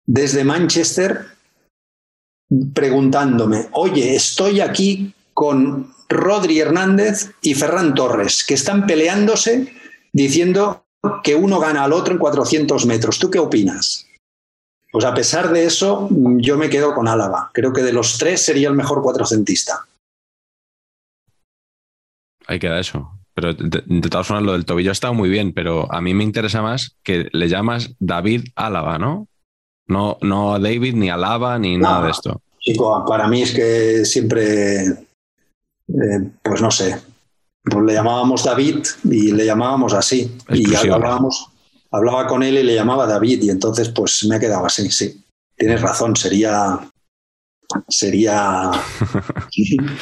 desde 0.05 0.43
Manchester 0.43 1.25
preguntándome, 2.73 3.67
oye, 3.71 4.15
estoy 4.15 4.59
aquí 4.61 5.13
con 5.33 5.93
Rodri 6.09 6.59
Hernández 6.59 7.31
y 7.41 7.53
Ferran 7.53 7.93
Torres, 7.93 8.43
que 8.43 8.55
están 8.55 8.85
peleándose 8.85 9.73
diciendo 10.11 10.83
que 11.23 11.35
uno 11.35 11.59
gana 11.59 11.83
al 11.83 11.93
otro 11.93 12.13
en 12.13 12.19
400 12.19 12.85
metros. 12.85 13.19
¿Tú 13.19 13.29
qué 13.29 13.39
opinas? 13.39 14.05
Pues 14.91 15.05
a 15.05 15.13
pesar 15.13 15.51
de 15.53 15.65
eso, 15.65 16.09
yo 16.11 16.57
me 16.57 16.69
quedo 16.69 16.93
con 16.93 17.07
Álava. 17.07 17.49
Creo 17.53 17.71
que 17.71 17.81
de 17.81 17.93
los 17.93 18.17
tres 18.17 18.41
sería 18.41 18.67
el 18.67 18.75
mejor 18.75 19.01
cuatrocentista. 19.01 19.85
Ahí 22.51 22.59
queda 22.59 22.81
eso. 22.81 23.09
Pero 23.33 23.53
de, 23.53 23.81
de 23.85 24.09
todas 24.09 24.27
formas, 24.27 24.43
lo 24.43 24.51
del 24.51 24.65
tobillo 24.65 24.91
ha 24.91 24.91
estado 24.91 25.13
muy 25.13 25.29
bien, 25.29 25.53
pero 25.53 25.89
a 25.89 26.01
mí 26.01 26.13
me 26.13 26.25
interesa 26.25 26.61
más 26.61 26.97
que 27.01 27.29
le 27.31 27.47
llamas 27.47 27.91
David 27.97 28.49
Álava, 28.55 28.97
¿no? 28.99 29.29
No, 29.87 30.17
no 30.21 30.59
David, 30.59 30.95
ni 30.95 31.09
Álava, 31.09 31.57
ni 31.57 31.77
No. 31.77 31.83
nada 31.87 32.05
de 32.05 32.11
esto. 32.11 32.41
Chico, 32.59 33.05
para 33.07 33.27
mí 33.29 33.41
es 33.41 33.53
que 33.53 34.03
siempre, 34.03 34.81
eh, 34.83 36.29
pues 36.43 36.61
no 36.61 36.69
sé, 36.71 37.01
pues 37.63 37.85
le 37.85 37.93
llamábamos 37.93 38.43
David 38.43 38.79
y 39.05 39.31
le 39.31 39.45
llamábamos 39.45 39.93
así. 39.93 40.29
Y 40.49 40.75
hablábamos, 40.75 41.47
hablaba 41.89 42.27
con 42.27 42.43
él 42.43 42.57
y 42.57 42.63
le 42.63 42.75
llamaba 42.75 43.07
David 43.07 43.43
y 43.43 43.49
entonces 43.49 43.87
pues 43.89 44.25
me 44.25 44.35
he 44.35 44.39
quedado 44.41 44.65
así, 44.65 44.91
sí. 44.91 45.23
Tienes 45.55 45.81
razón, 45.81 46.17
sería... 46.17 46.79
Sería... 47.87 48.71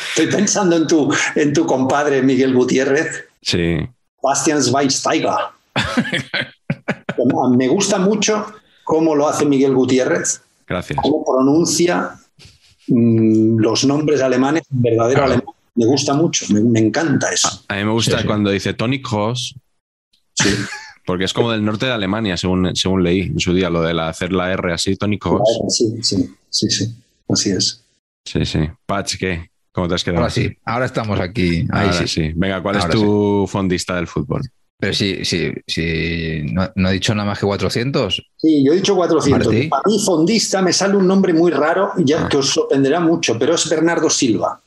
Estoy 0.09 0.27
pensando 0.27 0.75
en 0.75 0.87
tu, 0.87 1.13
en 1.35 1.53
tu 1.53 1.65
compadre 1.65 2.21
Miguel 2.21 2.53
Gutiérrez, 2.53 3.25
Sí. 3.41 3.77
Bastian 4.21 4.61
Schweinsteiger. 4.61 5.31
Me 7.57 7.67
gusta 7.67 7.97
mucho 7.99 8.45
cómo 8.83 9.15
lo 9.15 9.27
hace 9.27 9.45
Miguel 9.45 9.73
Gutiérrez, 9.73 10.41
Gracias. 10.67 10.99
cómo 11.01 11.23
pronuncia 11.25 12.11
mm, 12.87 13.59
los 13.59 13.85
nombres 13.85 14.21
alemanes, 14.21 14.63
en 14.71 14.81
verdadero 14.81 15.19
Claro. 15.21 15.33
alemán. 15.33 15.55
Me 15.75 15.85
gusta 15.85 16.13
mucho, 16.13 16.45
me, 16.53 16.61
me 16.61 16.79
encanta 16.79 17.31
eso. 17.31 17.63
A 17.69 17.75
mí 17.75 17.85
me 17.85 17.91
gusta 17.91 18.17
Sí, 18.17 18.21
sí. 18.21 18.27
cuando 18.27 18.49
dice 18.49 18.73
Tony 18.73 19.01
Kroos, 19.01 19.55
Sí. 20.33 20.49
porque 21.05 21.23
es 21.25 21.33
como 21.33 21.51
del 21.51 21.63
norte 21.63 21.85
de 21.85 21.91
Alemania, 21.93 22.35
según, 22.37 22.75
según 22.75 23.03
leí 23.03 23.21
en 23.21 23.39
su 23.39 23.53
día, 23.53 23.69
lo 23.69 23.81
de 23.81 23.93
la- 23.93 24.09
hacer 24.09 24.31
la 24.33 24.51
R 24.51 24.73
así, 24.73 24.95
Tony 24.95 25.17
Kroos. 25.19 25.41
Sí, 25.69 25.85
sí, 26.01 26.29
sí, 26.49 26.69
sí, 26.69 26.95
así 27.29 27.51
es. 27.51 27.85
Sí, 28.25 28.45
sí. 28.45 28.59
Patch, 28.85 29.17
¿qué? 29.17 29.49
¿Cómo 29.71 29.87
te 29.87 29.95
has 29.95 30.03
quedado? 30.03 30.19
Ahora 30.21 30.29
sí, 30.31 30.49
ahora 30.65 30.85
estamos 30.85 31.19
aquí. 31.19 31.65
Ahí 31.71 31.87
Ahora 31.87 31.93
sí. 31.93 32.07
sí. 32.07 32.31
Venga, 32.35 32.61
¿cuál 32.61 32.75
Ahora 32.75 32.87
es 32.89 32.93
tu 32.99 33.45
fondista 33.47 33.95
del 33.95 34.07
fútbol? 34.07 34.41
Pero 34.81 34.93
sí, 34.93 35.25
sí, 35.25 35.51
sí. 35.67 36.41
No, 36.53 36.69
no 36.75 36.89
he 36.89 36.93
dicho 36.93 37.13
nada 37.13 37.27
más 37.29 37.39
que 37.39 37.45
400. 37.45 38.21
Sí, 38.37 38.63
yo 38.65 38.73
he 38.73 38.77
dicho 38.77 38.95
400. 38.95 39.47
Martí. 39.47 39.67
Para 39.67 39.83
mí, 39.85 39.99
fondista, 40.05 40.61
me 40.61 40.71
sale 40.73 40.95
un 40.95 41.05
nombre 41.07 41.33
muy 41.33 41.51
raro, 41.51 41.91
ya 41.97 42.25
Ah. 42.25 42.29
que 42.29 42.37
os 42.37 42.49
sorprenderá 42.49 42.99
mucho, 42.99 43.37
pero 43.37 43.55
es 43.55 43.69
Bernardo 43.69 44.09
Silva. 44.09 44.61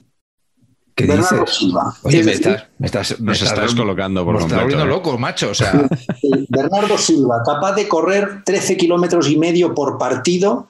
¿Qué 0.94 1.06
Bernardo 1.06 1.40
dices? 1.40 1.56
Silva. 1.56 1.96
Oye, 2.02 2.20
Es 2.20 2.26
me 2.26 2.32
decir, 2.32 2.46
estás, 2.48 2.68
me 2.78 2.86
estás, 2.86 3.20
me 3.20 3.26
Nos 3.26 3.36
estás- 3.38 3.52
está 3.52 3.62
descolocando 3.62 4.24
por 4.26 4.34
me 4.34 4.40
estás 4.40 4.58
completo. 4.58 4.76
volviendo 4.78 4.84
¿eh? 4.94 4.98
loco, 4.98 5.18
macho. 5.18 5.50
O 5.50 5.54
sea, 5.54 5.88
Sí, 6.20 6.30
Bernardo 6.50 6.98
Silva, 6.98 7.42
capaz 7.46 7.74
de 7.74 7.88
correr 7.88 8.44
13 8.44 8.76
kilómetros 8.76 9.28
y 9.30 9.38
medio 9.38 9.74
por 9.74 9.96
partido 9.96 10.68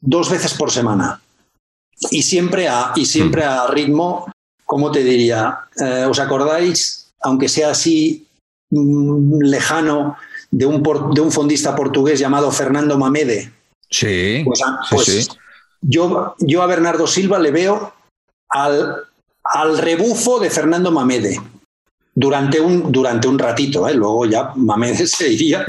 dos 0.00 0.30
veces 0.30 0.54
por 0.54 0.70
semana. 0.70 1.20
Y 2.10 2.22
siempre 2.22 2.68
a, 2.68 2.92
y 2.96 3.04
siempre 3.04 3.44
a 3.44 3.66
ritmo, 3.66 4.32
¿cómo 4.64 4.90
te 4.90 5.04
diría? 5.04 5.60
Eh, 5.76 6.06
¿Os 6.08 6.18
acordáis, 6.18 7.12
aunque 7.20 7.48
sea 7.48 7.70
así 7.70 8.26
mm, 8.70 9.42
lejano, 9.42 10.16
de 10.50 10.66
un, 10.66 10.82
de 11.14 11.20
un 11.20 11.30
fondista 11.30 11.76
portugués 11.76 12.18
llamado 12.18 12.50
Fernando 12.50 12.98
Mamede? 12.98 13.52
Sí. 13.90 14.42
Pues, 14.44 14.60
pues 14.90 15.28
Yo, 15.82 16.34
yo 16.38 16.62
a 16.62 16.66
Bernardo 16.66 17.06
Silva 17.06 17.38
le 17.38 17.50
veo 17.50 17.92
al, 18.48 19.04
al 19.44 19.78
rebufo 19.78 20.40
de 20.40 20.50
Fernando 20.50 20.90
Mamede 20.90 21.40
durante 22.20 22.60
un, 22.60 22.92
durante 22.92 23.26
un 23.26 23.38
ratito, 23.38 23.88
¿eh? 23.88 23.94
luego 23.94 24.26
ya 24.26 24.52
Mamede 24.54 25.06
se 25.06 25.32
iría 25.32 25.64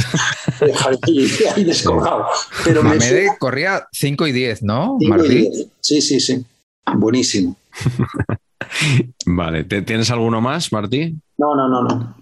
ahí 1.56 1.64
descolgado. 1.64 2.26
Pero 2.66 2.84
Mamede 2.84 3.30
corría 3.40 3.88
5 3.94 4.28
y 4.28 4.32
10, 4.34 4.64
¿no? 4.64 4.98
Sí, 5.80 6.02
sí, 6.02 6.20
sí. 6.20 6.46
Buenísimo. 6.94 7.56
vale, 9.26 9.64
¿tienes 9.64 10.12
alguno 10.12 10.42
más, 10.42 10.74
Martí? 10.74 11.16
No, 11.38 11.56
no, 11.56 11.70
no, 11.70 11.84
no. 11.84 12.16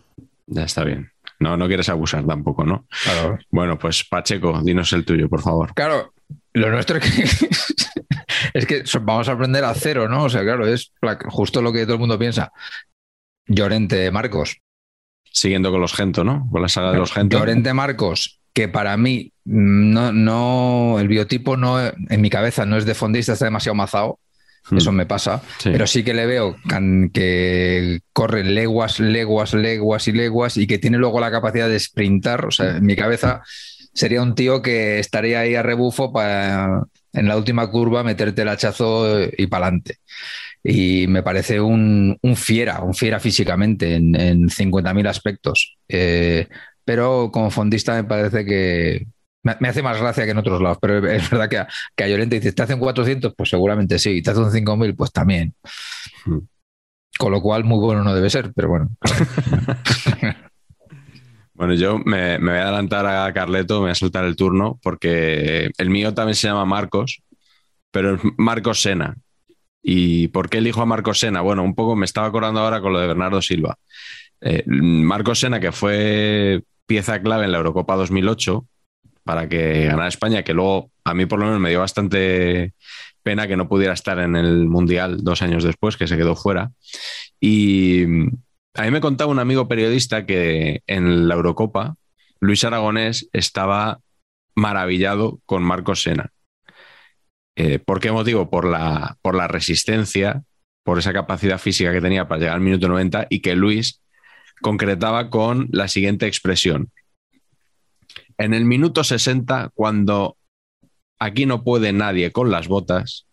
Ya 0.45 0.63
está 0.63 0.83
bien. 0.83 1.11
No, 1.39 1.57
no 1.57 1.67
quieres 1.67 1.89
abusar 1.89 2.23
tampoco, 2.25 2.63
¿no? 2.63 2.85
Claro. 3.03 3.39
Bueno, 3.49 3.79
pues 3.79 4.03
Pacheco, 4.03 4.61
dinos 4.61 4.93
el 4.93 5.05
tuyo, 5.05 5.27
por 5.27 5.41
favor. 5.41 5.73
Claro, 5.73 6.13
lo 6.53 6.69
nuestro 6.69 6.97
es 6.97 7.11
que, 7.11 7.47
es 8.53 8.65
que 8.67 8.83
vamos 9.01 9.27
a 9.27 9.31
aprender 9.31 9.63
a 9.63 9.73
cero, 9.73 10.07
¿no? 10.07 10.25
O 10.25 10.29
sea, 10.29 10.41
claro, 10.41 10.67
es 10.67 10.91
justo 11.29 11.61
lo 11.63 11.71
que 11.71 11.85
todo 11.85 11.93
el 11.93 11.99
mundo 11.99 12.19
piensa. 12.19 12.51
Llorente 13.49 14.09
Marcos. 14.11 14.61
Siguiendo 15.31 15.71
con 15.71 15.81
los 15.81 15.93
Gento, 15.93 16.23
¿no? 16.23 16.47
Con 16.51 16.61
la 16.61 16.69
saga 16.69 16.91
de 16.91 16.99
los 16.99 17.11
Gento. 17.11 17.37
Llorente 17.37 17.73
Marcos, 17.73 18.39
que 18.53 18.67
para 18.67 18.95
mí 18.95 19.33
no, 19.43 20.13
no, 20.13 20.97
el 20.99 21.07
biotipo 21.07 21.57
no, 21.57 21.79
en 21.79 22.21
mi 22.21 22.29
cabeza 22.29 22.65
no 22.65 22.77
es 22.77 22.85
de 22.85 22.95
fondista, 22.95 23.33
está 23.33 23.45
demasiado 23.45 23.75
mazado. 23.75 24.19
Hmm. 24.69 24.77
Eso 24.77 24.91
me 24.91 25.05
pasa, 25.05 25.41
pero 25.63 25.87
sí 25.87 26.03
que 26.03 26.13
le 26.13 26.25
veo 26.25 26.55
que 27.13 27.99
corre 28.13 28.43
leguas, 28.43 28.99
leguas, 28.99 29.53
leguas 29.53 30.07
y 30.07 30.11
leguas 30.11 30.57
y 30.57 30.67
que 30.67 30.77
tiene 30.77 30.97
luego 30.97 31.19
la 31.19 31.31
capacidad 31.31 31.67
de 31.67 31.79
sprintar. 31.79 32.45
O 32.45 32.51
sea, 32.51 32.77
en 32.77 32.85
mi 32.85 32.95
cabeza 32.95 33.41
sería 33.93 34.21
un 34.21 34.35
tío 34.35 34.61
que 34.61 34.99
estaría 34.99 35.39
ahí 35.39 35.55
a 35.55 35.63
rebufo 35.63 36.11
para 36.11 36.83
en 37.13 37.27
la 37.27 37.37
última 37.37 37.71
curva 37.71 38.03
meterte 38.03 38.43
el 38.43 38.49
hachazo 38.49 39.21
y 39.35 39.47
para 39.47 39.67
adelante 39.67 39.97
y 40.63 41.07
me 41.07 41.23
parece 41.23 41.61
un, 41.61 42.17
fiera, 42.35 42.81
un 42.81 42.93
fiera 42.93 43.19
físicamente 43.19 43.95
en, 43.95 44.19
en 44.19 44.49
50.000 44.49 45.07
aspectos. 45.07 45.77
Eh, 45.87 46.47
pero 46.83 47.29
como 47.31 47.51
fondista 47.51 47.93
me 47.93 48.03
parece 48.03 48.45
que 48.45 49.07
me, 49.43 49.69
hace 49.69 49.81
más 49.81 49.99
gracia 49.99 50.25
que 50.25 50.31
en 50.31 50.37
otros 50.37 50.61
lados, 50.61 50.79
pero 50.81 51.07
es 51.07 51.29
verdad 51.29 51.49
que 51.49 51.57
a, 51.57 51.67
que 51.95 52.03
a 52.03 52.07
Llorente 52.07 52.39
dice, 52.39 52.51
¿te 52.51 52.63
hacen 52.63 52.79
400? 52.79 53.33
Pues 53.35 53.49
seguramente 53.49 53.99
sí, 53.99 54.21
¿te 54.21 54.31
hacen 54.31 54.45
5.000? 54.45 54.95
Pues 54.95 55.11
también. 55.11 55.53
Hmm. 56.25 56.39
Con 57.17 57.31
lo 57.31 57.41
cual, 57.41 57.63
muy 57.63 57.79
bueno 57.79 58.03
no 58.03 58.13
debe 58.13 58.29
ser, 58.29 58.51
pero 58.53 58.69
bueno. 58.69 58.89
Bueno, 61.59 61.73
yo 61.73 61.99
me, 61.99 62.39
me, 62.39 62.51
voy 62.51 62.59
a 62.61 62.63
adelantar 62.63 63.05
a 63.05 63.33
Carleto, 63.33 63.75
me 63.75 63.79
voy 63.81 63.91
a 63.91 63.95
saltar 63.95 64.23
el 64.23 64.37
turno, 64.37 64.79
porque 64.81 65.69
el 65.77 65.89
mío 65.89 66.13
también 66.13 66.35
se 66.35 66.47
llama 66.47 66.63
Marcos, 66.63 67.21
pero 67.91 68.15
es 68.15 68.21
Marcos 68.37 68.81
Sena. 68.81 69.17
¿Y 69.81 70.27
por 70.29 70.49
qué 70.49 70.57
elijo 70.57 70.81
a 70.81 70.85
Marcos 70.85 71.19
Sena? 71.19 71.41
Bueno, 71.41 71.63
un 71.63 71.75
poco 71.75 71.95
me 71.95 72.05
estaba 72.05 72.27
acordando 72.27 72.59
ahora 72.59 72.81
con 72.81 72.93
lo 72.93 72.99
de 72.99 73.07
Bernardo 73.07 73.41
Silva. 73.41 73.77
Eh, 74.41 74.63
Marcos 74.67 75.39
Sena, 75.39 75.59
que 75.59 75.71
fue 75.71 76.63
pieza 76.85 77.21
clave 77.21 77.45
en 77.45 77.51
la 77.51 77.59
Eurocopa 77.59 77.95
2008 77.95 78.65
para 79.23 79.47
que 79.47 79.85
ganara 79.85 80.07
España, 80.07 80.43
que 80.43 80.53
luego 80.53 80.91
a 81.03 81.13
mí 81.13 81.25
por 81.25 81.39
lo 81.39 81.45
menos 81.45 81.59
me 81.59 81.69
dio 81.69 81.79
bastante 81.79 82.73
pena 83.21 83.47
que 83.47 83.57
no 83.57 83.69
pudiera 83.69 83.93
estar 83.93 84.17
en 84.19 84.35
el 84.35 84.65
Mundial 84.65 85.23
dos 85.23 85.41
años 85.41 85.63
después, 85.63 85.97
que 85.97 86.07
se 86.07 86.17
quedó 86.17 86.35
fuera. 86.35 86.71
Y 87.39 88.03
a 88.73 88.83
mí 88.83 88.91
me 88.91 89.01
contaba 89.01 89.31
un 89.31 89.39
amigo 89.39 89.67
periodista 89.67 90.25
que 90.25 90.81
en 90.87 91.27
la 91.27 91.35
Eurocopa 91.35 91.95
Luis 92.39 92.63
Aragonés 92.63 93.29
estaba 93.33 93.99
maravillado 94.55 95.39
con 95.45 95.63
Marcos 95.63 96.01
Sena 96.01 96.31
eh, 97.61 97.77
¿Por 97.77 97.99
qué 97.99 98.09
motivo? 98.09 98.49
Por 98.49 98.63
la, 98.63 99.17
por 99.21 99.35
la 99.35 99.45
resistencia, 99.49 100.43
por 100.81 100.97
esa 100.97 101.11
capacidad 101.11 101.57
física 101.57 101.91
que 101.91 101.99
tenía 101.99 102.25
para 102.25 102.39
llegar 102.39 102.55
al 102.55 102.61
minuto 102.61 102.87
90 102.87 103.27
y 103.29 103.41
que 103.41 103.53
Luis 103.53 104.01
concretaba 104.61 105.29
con 105.29 105.67
la 105.73 105.89
siguiente 105.89 106.25
expresión. 106.25 106.89
En 108.37 108.53
el 108.53 108.63
minuto 108.63 109.03
60, 109.03 109.71
cuando 109.73 110.37
aquí 111.19 111.45
no 111.45 111.65
puede 111.65 111.91
nadie 111.91 112.31
con 112.31 112.49
las 112.49 112.69
botas, 112.69 113.27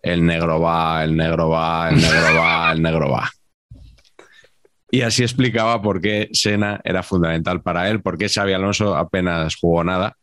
el 0.00 0.24
negro 0.24 0.60
va, 0.60 1.04
el 1.04 1.14
negro 1.14 1.50
va, 1.50 1.90
el 1.90 1.96
negro 1.96 2.34
va, 2.36 2.72
el 2.72 2.80
negro 2.80 3.10
va. 3.10 3.30
Y 4.90 5.02
así 5.02 5.22
explicaba 5.22 5.82
por 5.82 6.00
qué 6.00 6.30
Sena 6.32 6.80
era 6.84 7.02
fundamental 7.02 7.60
para 7.60 7.90
él, 7.90 8.00
por 8.00 8.16
qué 8.16 8.30
Xavi 8.30 8.54
Alonso 8.54 8.96
apenas 8.96 9.56
jugó 9.56 9.84
nada 9.84 10.16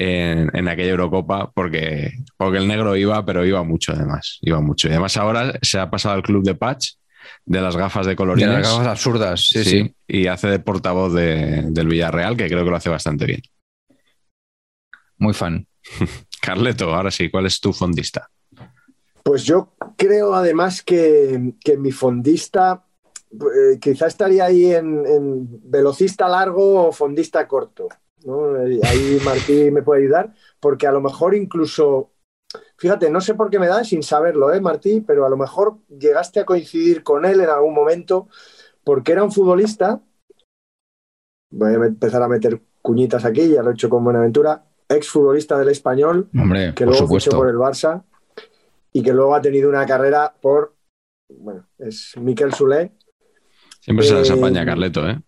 en, 0.00 0.68
aquella 0.68 0.90
Eurocopa 0.90 1.50
porque, 1.52 2.12
porque 2.38 2.58
el 2.58 2.66
negro 2.66 2.96
iba, 2.96 3.24
pero 3.26 3.44
iba 3.44 3.62
mucho 3.62 3.92
además, 3.92 4.38
iba 4.40 4.60
mucho. 4.60 4.88
Y 4.88 4.92
además 4.92 5.16
ahora 5.18 5.58
se 5.60 5.78
ha 5.78 5.90
pasado 5.90 6.14
al 6.14 6.22
club 6.22 6.42
de 6.42 6.54
patch 6.54 6.92
de 7.44 7.60
las 7.60 7.76
gafas 7.76 8.06
de 8.06 8.16
colorines. 8.16 8.48
De 8.48 8.56
las 8.56 8.70
gafas 8.70 8.86
absurdas, 8.86 9.40
sí, 9.48 9.64
sí. 9.64 9.94
Y 10.08 10.26
hace 10.26 10.48
de 10.48 10.58
portavoz 10.58 11.12
del 11.12 11.86
Villarreal, 11.86 12.36
que 12.36 12.48
creo 12.48 12.64
que 12.64 12.70
lo 12.70 12.76
hace 12.76 12.88
bastante 12.88 13.26
bien. 13.26 13.42
Muy 15.18 15.34
fan. 15.34 15.66
Carleto, 16.40 16.94
ahora 16.94 17.10
sí, 17.10 17.30
¿cuál 17.30 17.44
es 17.44 17.60
tu 17.60 17.74
fondista? 17.74 18.30
Pues 19.22 19.44
yo 19.44 19.74
creo 19.98 20.34
además 20.34 20.82
que, 20.82 21.52
mi 21.78 21.92
fondista 21.92 22.86
eh, 23.32 23.78
quizá 23.78 24.06
estaría 24.06 24.46
ahí 24.46 24.72
en, 24.72 25.04
en, 25.06 25.70
velocista 25.70 26.26
largo 26.26 26.86
o 26.86 26.92
fondista 26.92 27.46
corto. 27.46 27.88
Ahí 28.82 29.18
Martí 29.24 29.70
me 29.70 29.82
puede 29.82 30.02
ayudar, 30.02 30.34
porque 30.60 30.86
a 30.86 30.92
lo 30.92 31.00
mejor 31.00 31.34
incluso, 31.34 32.12
fíjate, 32.76 33.10
no 33.10 33.20
sé 33.20 33.34
por 33.34 33.50
qué 33.50 33.58
me 33.58 33.68
da 33.68 33.84
sin 33.84 34.02
saberlo, 34.02 34.52
¿eh, 34.52 34.60
Martí? 34.60 35.02
Pero 35.06 35.24
a 35.24 35.30
lo 35.30 35.36
mejor 35.36 35.78
llegaste 35.88 36.40
a 36.40 36.44
coincidir 36.44 37.02
con 37.02 37.24
él 37.24 37.40
en 37.40 37.48
algún 37.48 37.74
momento, 37.74 38.28
porque 38.84 39.12
era 39.12 39.24
un 39.24 39.32
futbolista, 39.32 40.02
voy 41.50 41.72
a 41.72 41.86
empezar 41.86 42.22
a 42.22 42.28
meter 42.28 42.60
cuñitas 42.82 43.24
aquí, 43.24 43.48
ya 43.48 43.62
lo 43.62 43.70
he 43.70 43.74
hecho 43.74 43.88
con 43.88 44.04
Buenaventura, 44.04 44.64
ex 44.88 45.08
futbolista 45.08 45.58
del 45.58 45.68
español, 45.68 46.28
que 46.74 46.86
luego 46.86 47.08
fichó 47.08 47.30
por 47.30 47.48
el 47.48 47.56
Barça 47.56 48.04
y 48.92 49.02
que 49.02 49.12
luego 49.12 49.34
ha 49.34 49.40
tenido 49.40 49.68
una 49.68 49.86
carrera 49.86 50.34
por, 50.40 50.74
bueno, 51.28 51.66
es 51.78 52.16
Miquel 52.16 52.52
Sule 52.52 52.92
Siempre 53.80 54.04
se 54.04 54.14
les 54.14 54.30
apaña, 54.30 54.64
Carleto, 54.64 55.08
¿eh? 55.08 55.20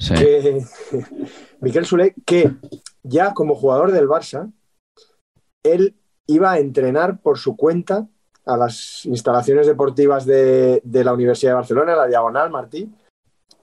Sí. 0.00 0.14
Miquel 1.60 1.84
Sule, 1.84 2.14
que 2.24 2.50
ya 3.02 3.34
como 3.34 3.54
jugador 3.54 3.92
del 3.92 4.08
Barça, 4.08 4.50
él 5.62 5.94
iba 6.26 6.52
a 6.52 6.58
entrenar 6.58 7.20
por 7.20 7.38
su 7.38 7.54
cuenta 7.54 8.08
a 8.46 8.56
las 8.56 9.04
instalaciones 9.04 9.66
deportivas 9.66 10.24
de, 10.24 10.80
la 10.84 11.12
Universidad 11.12 11.52
de 11.52 11.56
Barcelona, 11.56 11.94
la 11.94 12.06
Diagonal, 12.06 12.50
Martí, 12.50 12.90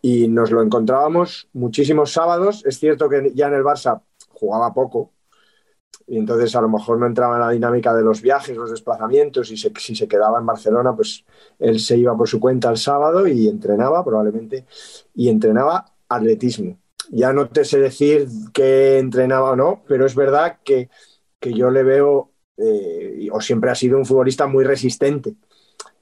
y 0.02 0.28
nos 0.28 0.52
lo 0.52 0.62
encontrábamos 0.62 1.50
muchísimos 1.54 2.14
sábados. 2.14 2.64
Es 2.66 2.80
cierto 2.80 3.10
que 3.10 3.32
ya 3.34 3.48
en 3.48 3.56
el 3.56 3.64
Barça 3.64 4.02
jugaba 4.30 4.74
poco, 4.74 5.12
y 6.06 6.20
entonces 6.20 6.56
a 6.56 6.62
lo 6.62 6.70
mejor 6.70 7.00
no 7.00 7.08
entraba 7.08 7.36
en 7.36 7.42
la 7.42 7.50
dinámica 7.50 7.94
de 7.96 8.04
los 8.04 8.22
viajes, 8.22 8.56
los 8.56 8.70
desplazamientos, 8.70 9.50
y 9.52 9.58
si 9.58 9.96
se 9.96 10.08
quedaba 10.08 10.40
en 10.40 10.46
Barcelona, 10.46 10.96
pues 10.96 11.26
él 11.58 11.80
se 11.80 11.98
iba 11.98 12.16
por 12.16 12.30
su 12.30 12.40
cuenta 12.40 12.70
el 12.70 12.78
sábado 12.78 13.28
y 13.28 13.48
entrenaba 13.48 14.06
probablemente, 14.06 14.66
y 15.16 15.30
entrenaba 15.30 15.97
atletismo. 16.10 16.78
Ya 17.10 17.34
no 17.34 17.48
te 17.48 17.64
sé 17.64 17.80
decir 17.80 18.28
que 18.54 19.00
entrenaba 19.00 19.52
o 19.52 19.56
no, 19.56 19.84
pero 19.88 20.06
es 20.06 20.16
verdad 20.16 20.58
que, 20.64 20.90
yo 21.42 21.70
le 21.72 21.84
veo, 21.84 22.32
eh, 22.58 23.30
o 23.32 23.40
siempre 23.40 23.72
ha 23.72 23.76
sido 23.76 23.98
un 23.98 24.06
futbolista 24.06 24.48
muy 24.48 24.64
resistente. 24.64 25.36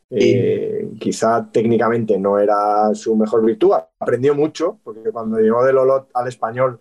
Eh, 0.10 0.92
quizá 1.00 1.50
técnicamente 1.52 2.18
no 2.18 2.40
era 2.40 2.94
su 2.94 3.16
mejor 3.16 3.44
virtud, 3.44 3.74
aprendió 4.00 4.34
mucho, 4.34 4.80
porque 4.84 5.12
cuando 5.12 5.40
llegó 5.40 5.64
del 5.66 5.78
Olot 5.78 6.10
al 6.14 6.28
español, 6.28 6.80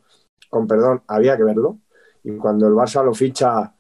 con 0.49 0.67
perdón, 0.67 1.03
había 1.07 1.37
que 1.37 1.45
verlo. 1.45 1.79
Y 2.23 2.37
cuando 2.37 2.67
el 2.67 2.75
Barça 2.75 3.05
lo 3.05 3.13
ficha, 3.13 3.75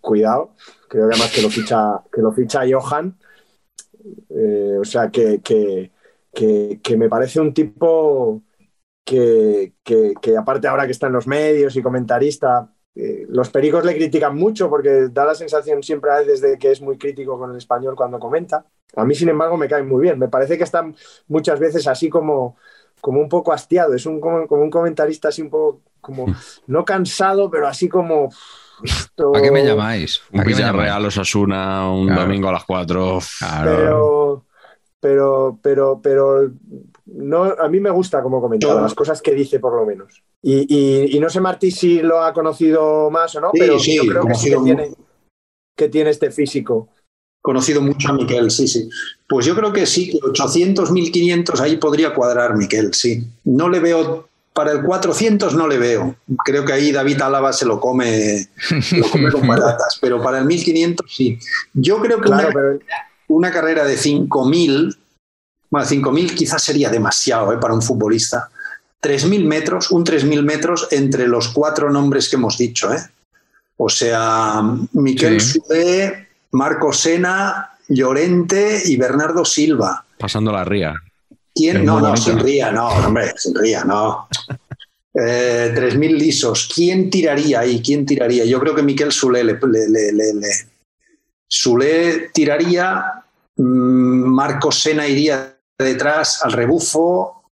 cuidado, 0.00 0.52
creo 0.88 1.08
que 1.08 1.14
además 1.14 1.32
que 1.34 1.42
lo 1.42 1.50
ficha, 1.50 2.02
que 2.12 2.20
lo 2.20 2.32
ficha 2.32 2.62
Johan. 2.70 3.16
Eh, 4.30 4.76
o 4.80 4.84
sea 4.84 5.10
que, 5.10 5.40
que 5.42 6.96
me 6.96 7.08
parece 7.08 7.40
un 7.40 7.52
tipo 7.52 8.42
que, 9.06 9.72
aparte 10.38 10.66
ahora 10.66 10.84
que 10.84 10.92
está 10.92 11.06
en 11.06 11.12
los 11.12 11.26
medios 11.28 11.76
y 11.76 11.82
comentarista, 11.82 12.68
eh, 12.94 13.24
los 13.28 13.50
pericos 13.50 13.84
le 13.84 13.94
critican 13.94 14.34
mucho 14.36 14.68
porque 14.68 15.08
da 15.10 15.24
la 15.24 15.34
sensación 15.34 15.82
siempre 15.82 16.10
a 16.10 16.18
veces 16.18 16.40
de 16.40 16.58
que 16.58 16.72
es 16.72 16.80
muy 16.80 16.98
crítico 16.98 17.38
con 17.38 17.50
el 17.52 17.56
español 17.56 17.94
cuando 17.94 18.18
comenta. 18.18 18.66
A 18.96 19.04
mí, 19.04 19.14
sin 19.14 19.28
embargo, 19.28 19.56
me 19.56 19.68
cae 19.68 19.82
muy 19.84 20.02
bien. 20.02 20.18
Me 20.18 20.28
parece 20.28 20.58
que 20.58 20.64
está 20.64 20.84
muchas 21.28 21.60
veces 21.60 21.86
así 21.86 22.08
como, 22.08 22.56
como 23.00 23.20
un 23.20 23.28
poco 23.28 23.52
hastiado. 23.52 23.94
Es 23.94 24.06
un, 24.06 24.20
como, 24.20 24.38
un 24.48 24.70
comentarista 24.70 25.28
así 25.28 25.42
un 25.42 25.50
poco 25.50 25.82
como 26.00 26.26
no 26.66 26.84
cansado, 26.84 27.50
pero 27.50 27.68
así 27.68 27.88
como. 27.88 28.30
esto- 28.82 29.36
¿A 29.36 29.42
qué 29.42 29.50
me 29.50 29.64
llamáis? 29.64 30.20
Un 30.32 30.40
¿A 30.40 30.42
qué 30.44 30.50
me 30.50 30.56
Villarreal? 30.56 31.06
Osasuna 31.06 31.90
un 31.92 32.06
Claro. 32.06 32.22
domingo 32.22 32.48
a 32.48 32.52
las 32.52 32.64
4. 32.64 33.18
Claro. 33.38 33.70
Pero, 33.76 34.44
pero, 35.06 35.56
pero, 35.62 36.00
pero 36.02 36.50
no, 37.06 37.44
a 37.44 37.68
mí 37.68 37.78
me 37.78 37.90
gusta 37.90 38.20
como 38.24 38.40
comenta 38.40 38.66
Yo- 38.66 38.80
las 38.80 38.92
cosas 38.92 39.22
que 39.22 39.34
dice 39.34 39.60
por 39.60 39.76
lo 39.76 39.86
menos. 39.86 40.24
Y, 40.42 40.66
y- 40.68 41.16
y 41.16 41.20
no 41.20 41.28
sé 41.30 41.40
Martí 41.40 41.70
si 41.70 42.00
lo 42.00 42.20
ha 42.24 42.32
conocido 42.32 43.08
más 43.08 43.32
o 43.36 43.40
no, 43.40 43.50
Sí, 43.52 43.58
pero 43.60 43.78
sí, 43.78 43.94
yo 43.96 44.02
creo 44.06 44.26
que 44.26 44.34
sí 44.34 44.50
que 44.50 44.56
tiene, 44.64 44.90
que 45.76 45.88
tiene 45.88 46.10
este 46.10 46.32
físico. 46.32 46.88
Conocido 47.40 47.80
mucho 47.82 48.08
a 48.08 48.14
Miquel, 48.14 48.50
sí, 48.50 48.66
sí. 48.66 48.88
Pues 49.28 49.46
yo 49.46 49.54
creo 49.54 49.72
que 49.72 49.86
sí, 49.86 50.10
que 50.10 50.18
800, 50.28 50.90
1500, 50.90 51.60
ahí 51.60 51.76
podría 51.76 52.12
cuadrar 52.12 52.56
Miquel, 52.56 52.92
sí. 52.94 53.24
No 53.44 53.68
le 53.68 53.78
veo, 53.78 54.28
para 54.52 54.72
el 54.72 54.82
400 54.82 55.54
no 55.54 55.68
le 55.68 55.78
veo. 55.78 56.16
Creo 56.44 56.64
que 56.64 56.72
ahí 56.72 56.90
David 56.90 57.22
Álava 57.22 57.52
se 57.52 57.64
lo 57.64 57.78
come, 57.78 58.48
lo 58.98 59.08
come 59.10 59.30
con 59.30 59.46
patatas, 59.46 59.98
pero 60.00 60.20
para 60.20 60.40
el 60.40 60.46
1500 60.46 61.06
sí. 61.14 61.38
Yo 61.74 62.00
creo 62.00 62.20
que 62.20 62.24
Claro, 62.24 62.48
una, 62.48 62.52
pero 62.52 62.78
una 63.28 63.50
carrera 63.50 63.84
de 63.84 63.96
5000, 63.96 64.96
bueno, 65.70 65.86
5000 65.86 66.34
quizás 66.34 66.62
sería 66.62 66.90
demasiado 66.90 67.52
¿eh? 67.52 67.58
para 67.58 67.74
un 67.74 67.82
futbolista. 67.82 68.50
3000 69.00 69.44
metros, 69.44 69.90
un 69.90 70.04
3000 70.04 70.42
metros 70.42 70.88
entre 70.90 71.26
los 71.28 71.48
cuatro 71.48 71.90
nombres 71.90 72.28
que 72.28 72.36
hemos 72.36 72.56
dicho, 72.58 72.92
¿eh? 72.92 72.98
O 73.76 73.88
sea, 73.88 74.62
Miquel 74.92 75.40
Sí. 75.40 75.60
Sudé, 75.60 76.28
Marco 76.52 76.92
Sena, 76.92 77.72
Llorente 77.88 78.82
y 78.86 78.96
Bernardo 78.96 79.44
Silva. 79.44 80.04
Pasando 80.18 80.50
la 80.50 80.64
ría. 80.64 80.94
¿Quién? 81.54 81.78
Es 81.78 81.84
No, 81.84 82.00
no, 82.00 82.08
bonito. 82.08 82.22
sin 82.22 82.38
ría, 82.38 82.72
no, 82.72 82.88
hombre, 82.88 83.32
sin 83.36 83.54
ría, 83.54 83.84
no. 83.84 84.28
Eh, 85.18 85.72
3.000 85.74 86.10
lisos. 86.18 86.70
¿Quién 86.74 87.08
tiraría 87.08 87.60
ahí? 87.60 87.80
¿Quién 87.82 88.04
tiraría? 88.04 88.44
Yo 88.44 88.60
creo 88.60 88.74
que 88.74 88.82
Miquel 88.82 89.10
Sule 89.12 89.42
le, 89.42 89.54
le, 89.54 89.88
le- 89.88 90.12
le- 90.12 90.34
le- 90.34 90.66
Sule 91.48 92.30
tiraría, 92.32 93.04
mm, 93.56 93.62
Marco 93.62 94.70
Sena 94.72 95.06
iría 95.06 95.56
detrás 95.78 96.42
al 96.42 96.52
rebufo, 96.52 97.44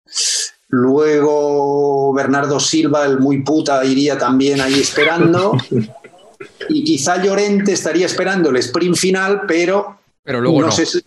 luego 0.68 2.12
Bernardo 2.14 2.58
Silva, 2.60 3.04
el 3.04 3.18
muy 3.20 3.42
puta, 3.42 3.84
iría 3.84 4.16
también 4.18 4.60
ahí 4.60 4.80
esperando, 4.80 5.56
y 6.68 6.84
quizá 6.84 7.22
Llorente 7.22 7.72
estaría 7.72 8.06
esperando 8.06 8.50
el 8.50 8.56
sprint 8.56 8.96
final, 8.96 9.42
pero 9.46 9.98
Pero 10.22 10.40
luego 10.40 10.60
no. 10.60 10.66
no 10.66 10.72
sé 10.72 10.86
si- 10.86 11.00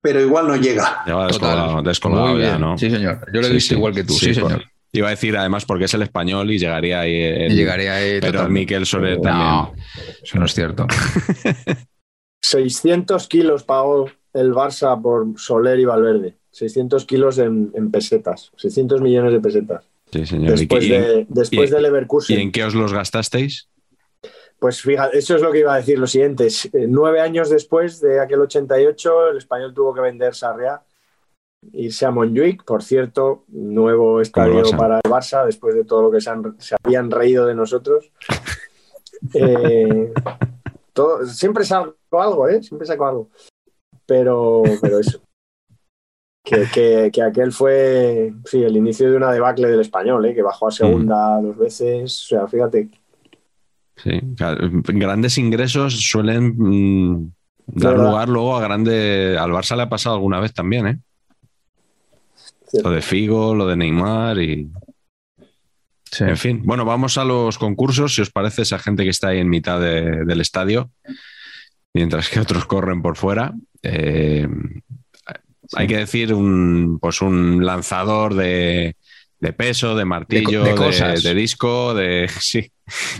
pero 0.00 0.20
igual 0.20 0.48
no 0.48 0.56
llega. 0.56 1.02
Lleva 1.06 1.28
Total. 1.28 1.28
descolgado, 1.28 1.82
descolgado 1.82 2.26
Muy 2.28 2.42
ya. 2.42 2.58
¿no? 2.58 2.76
Sí, 2.76 2.90
señor. 2.90 3.24
Yo 3.32 3.40
lo 3.40 3.46
he 3.46 3.50
Sí, 3.50 3.54
visto 3.54 3.68
sí. 3.68 3.74
igual 3.76 3.94
que 3.94 4.02
tú. 4.04 4.12
Sí, 4.14 4.26
Sí, 4.26 4.34
señor. 4.34 4.52
por- 4.54 4.64
Iba 4.94 5.06
a 5.06 5.10
decir 5.10 5.36
además 5.36 5.64
porque 5.64 5.84
es 5.84 5.94
el 5.94 6.02
español 6.02 6.50
y 6.50 6.58
llegaría 6.58 7.00
ahí. 7.00 7.14
el- 7.22 7.52
Y 7.52 7.54
llegaría 7.54 7.94
ahí. 7.94 8.20
Pero. 8.20 8.48
Miquel 8.48 8.84
Soler 8.84 9.20
también. 9.20 9.46
No, 9.48 9.72
eso 10.22 10.38
no 10.38 10.44
es 10.44 10.54
cierto. 10.54 10.86
600 12.42 13.28
kilos 13.28 13.62
pagó 13.64 14.06
el 14.34 14.52
Barça 14.52 15.00
por 15.00 15.26
Soler 15.38 15.78
y 15.80 15.84
Valverde. 15.84 16.36
600 16.50 17.04
kilos 17.06 17.38
en, 17.38 17.70
en 17.74 17.90
pesetas. 17.90 18.52
600 18.56 19.00
millones 19.00 19.32
de 19.32 19.40
pesetas. 19.40 19.84
Sí, 20.12 20.26
señor. 20.26 20.48
¿Y, 20.48 20.60
Después, 20.66 20.88
de, 20.88 21.26
después 21.28 21.70
y- 21.70 21.72
de 21.72 21.78
y 21.78 21.82
Leverkusen. 21.82 22.40
en 22.40 22.52
qué 22.52 22.64
os 22.64 22.74
los 22.74 22.92
gastasteis? 22.92 23.68
Pues 24.58 24.80
fíjate, 24.82 25.18
eso 25.18 25.34
es 25.34 25.42
lo 25.42 25.50
que 25.50 25.60
iba 25.60 25.74
a 25.74 25.78
decir. 25.78 25.98
Lo 25.98 26.06
siguiente, 26.06 26.46
es, 26.46 26.66
eh, 26.66 26.86
nueve 26.88 27.20
años 27.20 27.48
después 27.50 28.00
de 28.00 28.20
aquel 28.20 28.40
88, 28.40 29.28
el 29.30 29.38
español 29.38 29.72
tuvo 29.74 29.92
que 29.94 30.00
vender 30.02 30.34
Sarriá, 30.34 30.82
irse 31.72 32.04
a 32.06 32.10
Montjuic. 32.10 32.64
Por 32.64 32.82
cierto, 32.82 33.44
nuevo 33.48 34.20
estadio 34.20 34.62
para 34.76 34.96
el 35.02 35.10
Barça, 35.10 35.44
después 35.46 35.74
de 35.74 35.84
todo 35.84 36.02
lo 36.02 36.10
que 36.10 36.20
se, 36.20 36.30
han- 36.30 36.54
se 36.60 36.76
habían 36.84 37.10
reído 37.10 37.46
de 37.46 37.54
nosotros. 37.54 38.10
Eh, 39.34 40.12
todo, 40.92 41.26
siempre 41.26 41.64
saco 41.64 41.94
algo, 42.12 42.48
¿eh? 42.48 42.62
Siempre 42.62 42.86
saco 42.86 43.06
algo. 43.06 43.30
Pero, 44.06 44.62
pero 44.80 44.98
eso. 44.98 45.20
Que, 46.44 46.66
que- 46.74 47.10
que 47.12 47.22
aquel 47.22 47.52
fue, 47.52 48.34
sí, 48.46 48.64
el 48.64 48.76
inicio 48.76 49.08
de 49.08 49.16
una 49.16 49.30
debacle 49.30 49.68
del 49.68 49.78
español, 49.80 50.26
¿eh? 50.26 50.34
Que 50.34 50.42
bajó 50.42 50.66
a 50.66 50.72
segunda 50.72 51.40
dos 51.40 51.56
veces. 51.56 52.24
O 52.24 52.26
sea, 52.26 52.48
fíjate, 52.48 52.90
Sí, 53.96 54.20
claro, 54.36 54.68
grandes 54.72 55.38
ingresos 55.38 55.94
suelen 56.00 56.56
mm, 56.58 57.32
dar 57.68 57.92
¿Verdad? 57.92 58.10
lugar 58.10 58.28
luego 58.28 58.56
a 58.56 58.60
grande. 58.60 59.36
Al 59.38 59.52
Barça 59.52 59.76
le 59.76 59.82
ha 59.82 59.88
pasado 59.88 60.16
alguna 60.16 60.40
vez 60.40 60.52
también, 60.52 60.86
¿eh? 60.88 60.98
Cierto. 62.66 62.88
Lo 62.88 62.94
de 62.96 63.02
Figo, 63.02 63.54
lo 63.54 63.66
de 63.68 63.76
Neymar 63.76 64.38
y. 64.38 64.68
Sí. 66.12 66.24
En 66.24 66.36
fin, 66.36 66.60
bueno, 66.62 66.84
vamos 66.84 67.16
a 67.16 67.24
los 67.24 67.56
concursos. 67.56 68.14
Si 68.14 68.20
os 68.20 68.30
parece, 68.30 68.62
esa 68.62 68.78
gente 68.78 69.02
que 69.02 69.08
está 69.10 69.28
ahí 69.28 69.38
en 69.38 69.48
mitad 69.48 69.80
de- 69.80 70.24
del 70.26 70.42
estadio, 70.42 70.90
mientras 71.94 72.28
que 72.28 72.38
otros 72.38 72.66
corren 72.66 73.00
por 73.00 73.16
fuera. 73.16 73.54
Eh, 73.82 74.46
Hay 75.74 75.86
que 75.86 75.96
decir 75.96 76.34
un, 76.34 76.98
pues 77.00 77.22
un 77.22 77.64
lanzador 77.64 78.34
de, 78.34 78.94
de 79.40 79.52
peso, 79.54 79.94
de 79.96 80.04
martillo, 80.04 80.62
De 80.64 80.70
de, 80.70 80.74
co- 80.76 80.82
de 80.82 80.88
cosas. 80.90 81.22
de 81.22 81.34
disco, 81.34 81.94
de, 81.94 82.28
sí, 82.40 82.70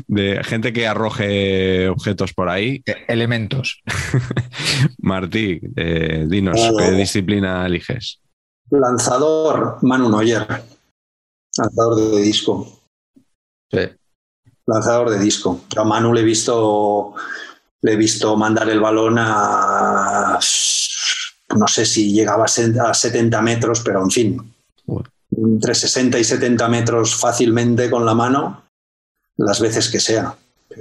de 0.06 0.44
gente 0.44 0.74
que 0.74 0.86
arroje 0.86 1.88
objetos 1.88 2.34
por 2.34 2.50
ahí. 2.50 2.82
Eh, 2.84 3.04
Elementos. 3.08 3.80
Martí, 4.98 5.60
eh, 5.76 6.26
dinos, 6.28 6.56
Claro. 6.60 6.76
¿qué 6.76 6.90
disciplina 6.92 7.64
eliges? 7.66 8.20
Lanzador, 8.70 9.78
Manu 9.82 10.10
Neuer. 10.10 10.46
Lanzador 11.56 11.96
de 12.12 12.20
disco. 12.22 12.80
Sí. 13.72 13.78
Lanzador 14.66 15.10
de 15.10 15.18
disco. 15.18 15.62
Yo 15.74 15.80
a 15.82 15.84
Manu 15.84 16.12
le 16.12 16.20
he 16.20 16.24
visto, 16.24 17.14
le 17.80 17.92
he 17.92 17.96
visto 17.96 18.36
mandar 18.36 18.68
el 18.68 18.80
balón 18.80 19.16
a. 19.18 20.38
No 21.56 21.66
sé 21.68 21.84
si 21.84 22.12
llegaba 22.12 22.44
a 22.44 22.48
se- 22.48 22.78
a 22.80 22.94
70 22.94 23.42
metros, 23.42 23.80
pero 23.80 24.02
en 24.02 24.10
fin. 24.10 24.54
Entre 25.36 25.74
60 25.74 26.18
y 26.18 26.24
70 26.24 26.68
metros 26.68 27.14
fácilmente 27.14 27.90
con 27.90 28.04
la 28.06 28.14
mano, 28.14 28.64
las 29.36 29.60
veces 29.60 29.88
que 29.90 29.98
sea. 30.00 30.34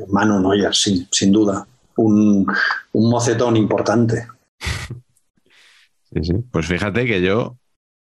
Manu 0.10 0.40
Neuer, 0.40 0.74
sí, 0.76 1.08
sin 1.12 1.32
duda. 1.32 1.66
Un, 1.98 2.46
un 2.94 3.10
mocetón 3.10 3.56
importante. 3.58 4.28
Sí, 6.14 6.20
sí. 6.26 6.34
Pues 6.52 6.66
fíjate 6.68 7.06
que 7.06 7.22
yo 7.22 7.56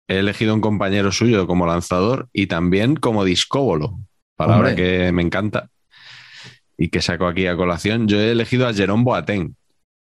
he 0.10 0.20
elegido 0.20 0.54
un 0.54 0.60
compañero 0.60 1.14
suyo 1.14 1.48
como 1.48 1.66
lanzador 1.66 2.28
y 2.34 2.48
también 2.48 2.98
como 2.98 3.24
discóbolo, 3.24 3.98
palabra 4.36 4.70
Hombre. 4.70 4.76
que 5.06 5.12
me 5.12 5.22
encanta 5.22 5.70
y 6.78 6.90
que 6.90 7.02
saco 7.02 7.28
aquí 7.28 7.48
a 7.48 7.56
colación. 7.56 8.08
Yo 8.08 8.20
he 8.20 8.32
elegido 8.32 8.68
a 8.68 8.74
Jerón 8.74 9.04
Boateng 9.04 9.56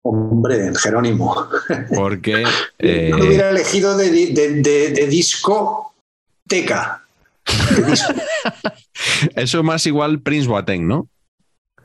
Hombre, 0.06 0.72
Jerónimo. 0.82 1.48
porque 1.96 2.32
Yo 2.80 2.90
lo 2.90 2.90
eh, 2.90 3.12
hubiera 3.28 3.50
elegido 3.52 3.96
de, 3.98 4.10
de, 4.12 4.62
de, 4.62 4.90
de 4.92 5.08
disco 5.08 5.94
teca. 6.48 7.06
Disco. 7.88 8.14
eso 9.36 9.64
más 9.64 9.86
igual 9.86 10.22
Prince 10.22 10.48
Boateng, 10.48 10.88
¿no? 10.88 11.08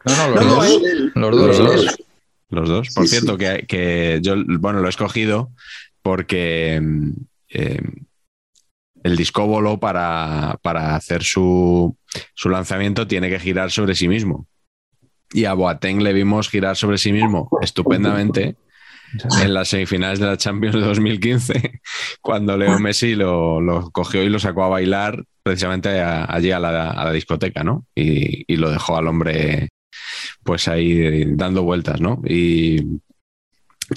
No, 0.05 0.17
no, 0.17 0.29
los 0.35 0.45
No, 0.47 0.55
dos. 0.55 0.67
él- 0.67 0.85
él- 0.87 1.13
Los 1.15 1.31
dos, 1.37 1.47
Los 1.47 1.59
los 1.59 1.85
dos. 1.85 1.99
Los 2.51 2.69
dos. 2.69 2.89
Por 2.95 3.05
Sí, 3.07 3.11
cierto, 3.11 3.33
sí. 3.33 3.39
Que, 3.39 3.67
que 3.69 4.19
yo, 4.23 4.35
bueno, 4.59 4.81
lo 4.81 4.87
he 4.87 4.91
escogido 4.91 5.51
porque 6.03 6.81
mm, 6.83 7.11
eh, 7.51 7.81
el 9.03 9.17
discóbolo 9.17 9.79
para, 9.79 10.59
para 10.63 10.97
hacer 10.97 11.23
su, 11.23 11.97
su 12.35 12.49
lanzamiento 12.49 13.07
tiene 13.07 13.31
que 13.31 13.41
girar 13.41 13.71
sobre 13.71 13.95
sí 13.95 14.09
mismo. 14.09 14.47
Y 15.33 15.45
a 15.45 15.55
Boateng 15.55 16.03
le 16.03 16.13
vimos 16.13 16.49
girar 16.49 16.77
sobre 16.77 16.99
sí 16.99 17.13
mismo 17.13 17.51
estupendamente 17.61 18.57
en 19.41 19.55
las 19.55 19.69
semifinales 19.69 20.19
de 20.19 20.27
la 20.27 20.37
Champions 20.37 20.75
de 20.75 20.81
2015, 20.83 21.81
cuando 22.21 22.57
Leo 22.57 22.79
Messi 22.79 23.15
lo, 23.15 23.61
lo 23.61 23.91
cogió 23.91 24.23
y 24.23 24.29
lo 24.29 24.39
sacó 24.39 24.65
a 24.65 24.69
bailar 24.69 25.23
precisamente 25.43 26.01
allí 26.01 26.51
a 26.51 26.59
la, 26.59 26.91
a 26.91 27.05
la 27.05 27.13
discoteca, 27.13 27.65
¿no? 27.65 27.87
Y, 27.95 28.45
y 28.53 28.57
lo 28.57 28.71
dejó 28.71 28.97
al 28.97 29.09
hombre 29.09 29.69
pues 30.43 30.69
ahí 30.69 31.25
dando 31.35 31.63
vueltas, 31.63 32.01
¿no? 32.01 32.21
Y, 32.27 33.01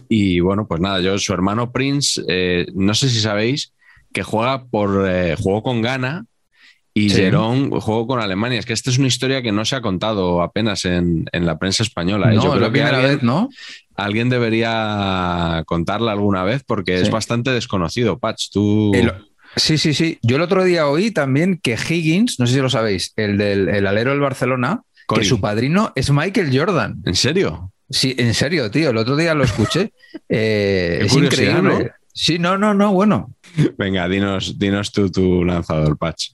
y 0.07 0.39
bueno, 0.39 0.67
pues 0.67 0.79
nada, 0.79 1.01
yo, 1.01 1.17
su 1.17 1.33
hermano 1.33 1.71
Prince, 1.71 2.21
eh, 2.27 2.67
no 2.73 2.93
sé 2.93 3.09
si 3.09 3.19
sabéis 3.19 3.73
que 4.13 4.23
juega 4.23 4.65
por, 4.65 5.05
eh, 5.07 5.35
jugó 5.37 5.63
con 5.63 5.81
Ghana 5.81 6.25
y 6.93 7.09
Sí. 7.09 7.15
Jerón 7.17 7.69
jugó 7.71 8.05
con 8.07 8.19
Alemania. 8.19 8.59
Es 8.59 8.65
que 8.65 8.73
esta 8.73 8.89
es 8.89 8.97
una 8.97 9.07
historia 9.07 9.41
que 9.41 9.51
no 9.51 9.63
se 9.65 9.75
ha 9.77 9.81
contado 9.81 10.41
apenas 10.41 10.83
en, 10.85 11.25
en 11.31 11.45
la 11.45 11.57
prensa 11.57 11.83
española. 11.83 12.31
¿eh? 12.31 12.35
No, 12.35 12.43
Yo 12.43 12.51
creo 12.53 12.71
que 12.71 12.83
alguien, 12.83 13.03
vez, 13.15 13.23
¿no? 13.23 13.49
alguien 13.95 14.29
debería 14.29 15.63
contarla 15.65 16.11
alguna 16.11 16.43
vez 16.43 16.63
porque 16.65 16.99
es 16.99 17.09
bastante 17.09 17.51
desconocido, 17.51 18.19
Patch. 18.19 18.49
Tú... 18.51 18.91
El- 18.93 19.13
Sí, 19.57 19.77
sí, 19.77 19.93
sí. 19.93 20.17
Yo 20.21 20.37
el 20.37 20.41
otro 20.43 20.63
día 20.63 20.87
oí 20.87 21.11
también 21.11 21.59
que 21.61 21.73
Higgins, 21.73 22.39
no 22.39 22.47
sé 22.47 22.53
si 22.53 22.61
lo 22.61 22.69
sabéis, 22.69 23.11
el 23.17 23.37
del 23.37 23.67
el 23.67 23.85
alero 23.85 24.11
del 24.11 24.21
Barcelona, 24.21 24.79
que 25.13 25.25
su 25.25 25.41
padrino 25.41 25.91
es 25.95 26.09
Michael 26.09 26.57
Jordan. 26.57 27.01
¿En 27.05 27.15
serio? 27.15 27.73
Sí, 27.89 28.15
en 28.17 28.33
serio, 28.33 28.71
tío. 28.71 28.91
El 28.91 28.97
otro 28.97 29.17
día 29.17 29.33
lo 29.33 29.43
escuché. 29.43 29.91
Eh, 30.29 30.99
es 31.03 31.13
increíble. 31.13 31.61
¿no? 31.61 31.79
Sí, 32.13 32.39
no, 32.39 32.57
no, 32.57 32.73
no, 32.73 32.93
bueno. 32.93 33.33
Venga, 33.77 34.07
dinos, 34.07 34.57
dinos 34.59 34.91
tú 34.91 35.09
tu 35.09 35.43
lanzador, 35.45 35.97
Patch. 35.97 36.31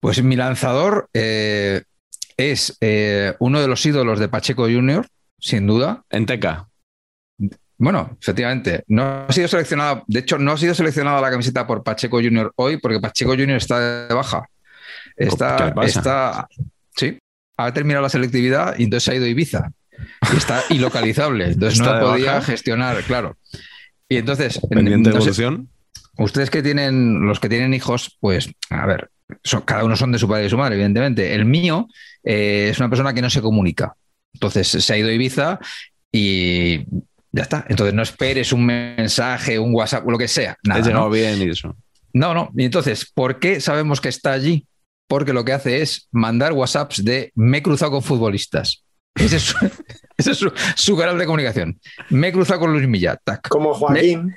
Pues 0.00 0.22
mi 0.22 0.36
lanzador 0.36 1.08
eh, 1.14 1.82
es 2.36 2.76
eh, 2.80 3.34
uno 3.38 3.60
de 3.60 3.68
los 3.68 3.84
ídolos 3.86 4.18
de 4.18 4.28
Pacheco 4.28 4.64
Junior, 4.64 5.06
sin 5.38 5.66
duda. 5.66 6.04
En 6.10 6.26
Teca. 6.26 6.68
Bueno, 7.78 8.16
efectivamente, 8.20 8.84
no 8.88 9.26
ha 9.28 9.32
sido 9.32 9.48
seleccionado, 9.48 10.02
de 10.06 10.20
hecho, 10.20 10.38
no 10.38 10.52
ha 10.52 10.56
sido 10.56 10.74
seleccionada 10.74 11.20
la 11.20 11.30
camiseta 11.30 11.66
por 11.66 11.82
Pacheco 11.82 12.16
Junior 12.18 12.52
hoy 12.56 12.78
porque 12.78 13.00
Pacheco 13.00 13.32
Junior 13.32 13.58
está 13.58 14.06
de 14.08 14.14
baja. 14.14 14.48
Está, 15.14 15.74
está, 15.82 16.48
sí, 16.94 17.18
ha 17.56 17.72
terminado 17.72 18.02
la 18.02 18.08
selectividad 18.08 18.78
y 18.78 18.84
entonces 18.84 19.08
ha 19.08 19.14
ido 19.14 19.24
a 19.26 19.28
Ibiza. 19.28 19.70
Y 20.32 20.36
está 20.36 20.62
ilocalizable, 20.70 21.48
entonces 21.52 21.80
¿Está 21.80 22.00
no 22.00 22.06
podía 22.06 22.34
baja? 22.34 22.46
gestionar, 22.46 23.02
claro. 23.02 23.36
Y 24.08 24.16
entonces, 24.18 24.60
Pendiente 24.70 25.10
sé, 25.10 25.16
evolución. 25.16 25.68
ustedes 26.18 26.50
que 26.50 26.62
tienen, 26.62 27.26
los 27.26 27.40
que 27.40 27.48
tienen 27.48 27.74
hijos, 27.74 28.16
pues, 28.20 28.50
a 28.70 28.86
ver, 28.86 29.10
son- 29.42 29.62
cada 29.62 29.84
uno 29.84 29.96
son 29.96 30.12
de 30.12 30.18
su 30.18 30.28
padre 30.28 30.46
y 30.46 30.50
su 30.50 30.56
madre, 30.58 30.76
evidentemente. 30.76 31.34
El 31.34 31.44
mío 31.44 31.88
eh, 32.24 32.68
es 32.70 32.78
una 32.78 32.88
persona 32.88 33.12
que 33.14 33.22
no 33.22 33.30
se 33.30 33.40
comunica. 33.42 33.94
Entonces 34.34 34.68
se 34.68 34.92
ha 34.92 34.98
ido 34.98 35.08
a 35.08 35.12
Ibiza 35.12 35.58
y 36.12 36.84
ya 37.32 37.42
está. 37.42 37.64
Entonces 37.68 37.94
no 37.94 38.02
esperes 38.02 38.52
un 38.52 38.64
mensaje, 38.66 39.58
un 39.58 39.74
WhatsApp, 39.74 40.06
lo 40.08 40.18
que 40.18 40.28
sea. 40.28 40.56
Nada, 40.62 40.80
He 40.80 40.82
llegado 40.84 41.04
¿no? 41.06 41.10
bien 41.10 41.40
y 41.42 41.50
eso. 41.50 41.76
no, 42.12 42.32
no. 42.34 42.50
Y 42.56 42.64
entonces, 42.64 43.10
¿por 43.12 43.38
qué 43.38 43.60
sabemos 43.60 44.00
que 44.00 44.08
está 44.08 44.32
allí? 44.32 44.66
Porque 45.08 45.32
lo 45.32 45.44
que 45.44 45.52
hace 45.52 45.82
es 45.82 46.08
mandar 46.12 46.52
WhatsApps 46.52 47.04
de 47.04 47.30
me 47.34 47.58
he 47.58 47.62
cruzado 47.62 47.92
con 47.92 48.02
futbolistas. 48.02 48.82
Ese 49.16 49.36
es 49.36 49.42
su, 49.42 49.56
ese 50.16 50.30
es 50.32 50.38
su- 50.38 50.52
su 50.76 50.96
canal 50.96 51.18
de 51.18 51.26
comunicación. 51.26 51.80
Me 52.10 52.28
he 52.28 52.32
cruzado 52.32 52.60
con 52.60 52.72
Luis 52.72 52.86
Milla. 52.86 53.16
tac. 53.22 53.48
Como 53.48 53.74
Joaquín. 53.74 54.36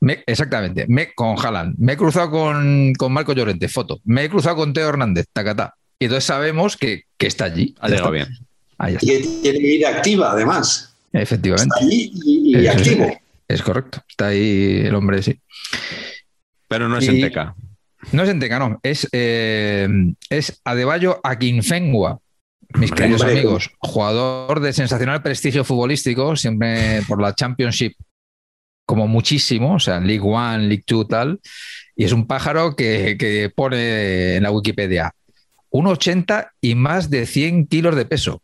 Me- 0.00 0.22
exactamente, 0.26 0.86
me, 0.88 1.12
con 1.12 1.36
Haaland. 1.38 1.76
Me 1.78 1.92
he 1.92 1.96
cruzado 1.96 2.30
con, 2.30 2.94
con 2.94 3.12
Marco 3.12 3.32
Llorente, 3.34 3.68
foto. 3.68 4.00
Me 4.04 4.24
he 4.24 4.30
cruzado 4.30 4.56
con 4.56 4.72
Teo 4.72 4.88
Hernández, 4.88 5.26
tacatá. 5.32 5.74
Y 5.98 6.06
entonces 6.06 6.24
sabemos 6.24 6.76
que, 6.78 7.02
que 7.18 7.26
está 7.26 7.44
allí. 7.44 7.74
Ha 7.80 7.88
llegado 7.88 8.14
está. 8.14 8.28
bien. 8.30 8.38
Ahí 8.78 8.96
Y 9.02 9.12
está. 9.12 9.28
que 9.28 9.28
tiene 9.42 9.58
vida 9.58 9.88
activa, 9.90 10.32
además. 10.32 10.94
Efectivamente. 11.12 11.74
Está 11.74 11.84
allí 11.84 12.12
y, 12.24 12.54
sí. 12.60 12.66
activo. 12.66 13.20
Es 13.46 13.62
correcto. 13.62 14.02
Está 14.08 14.28
ahí 14.28 14.82
el 14.86 14.94
hombre, 14.94 15.22
sí. 15.22 15.38
Pero 16.68 16.88
no 16.88 16.96
es 16.98 17.04
Y- 17.04 17.08
en 17.08 17.20
Teca. 17.20 17.54
No 18.12 18.22
es 18.22 18.30
Enteca, 18.30 18.58
no. 18.58 18.80
Es, 18.82 19.06
eh, 19.12 19.86
es 20.30 20.60
Adebayo 20.64 21.20
Akinfengua. 21.22 22.20
Mis 22.74 22.90
Hombre, 22.90 23.04
queridos 23.04 23.22
amigos, 23.22 23.70
jugador 23.78 24.60
de 24.60 24.72
sensacional 24.72 25.22
prestigio 25.22 25.64
futbolístico, 25.64 26.36
siempre 26.36 27.02
por 27.08 27.20
la 27.20 27.34
Championship, 27.34 27.94
como 28.86 29.06
muchísimo, 29.06 29.74
o 29.74 29.78
sea, 29.78 30.00
League 30.00 30.22
One, 30.22 30.68
League 30.68 30.84
Two, 30.86 31.06
tal. 31.06 31.40
Y 31.96 32.04
es 32.04 32.12
un 32.12 32.26
pájaro 32.26 32.76
que, 32.76 33.16
que 33.18 33.50
pone 33.54 34.36
en 34.36 34.42
la 34.42 34.50
Wikipedia 34.50 35.12
1,80 35.70 36.50
y 36.60 36.74
más 36.74 37.10
de 37.10 37.26
100 37.26 37.66
kilos 37.66 37.96
de 37.96 38.04
peso. 38.04 38.42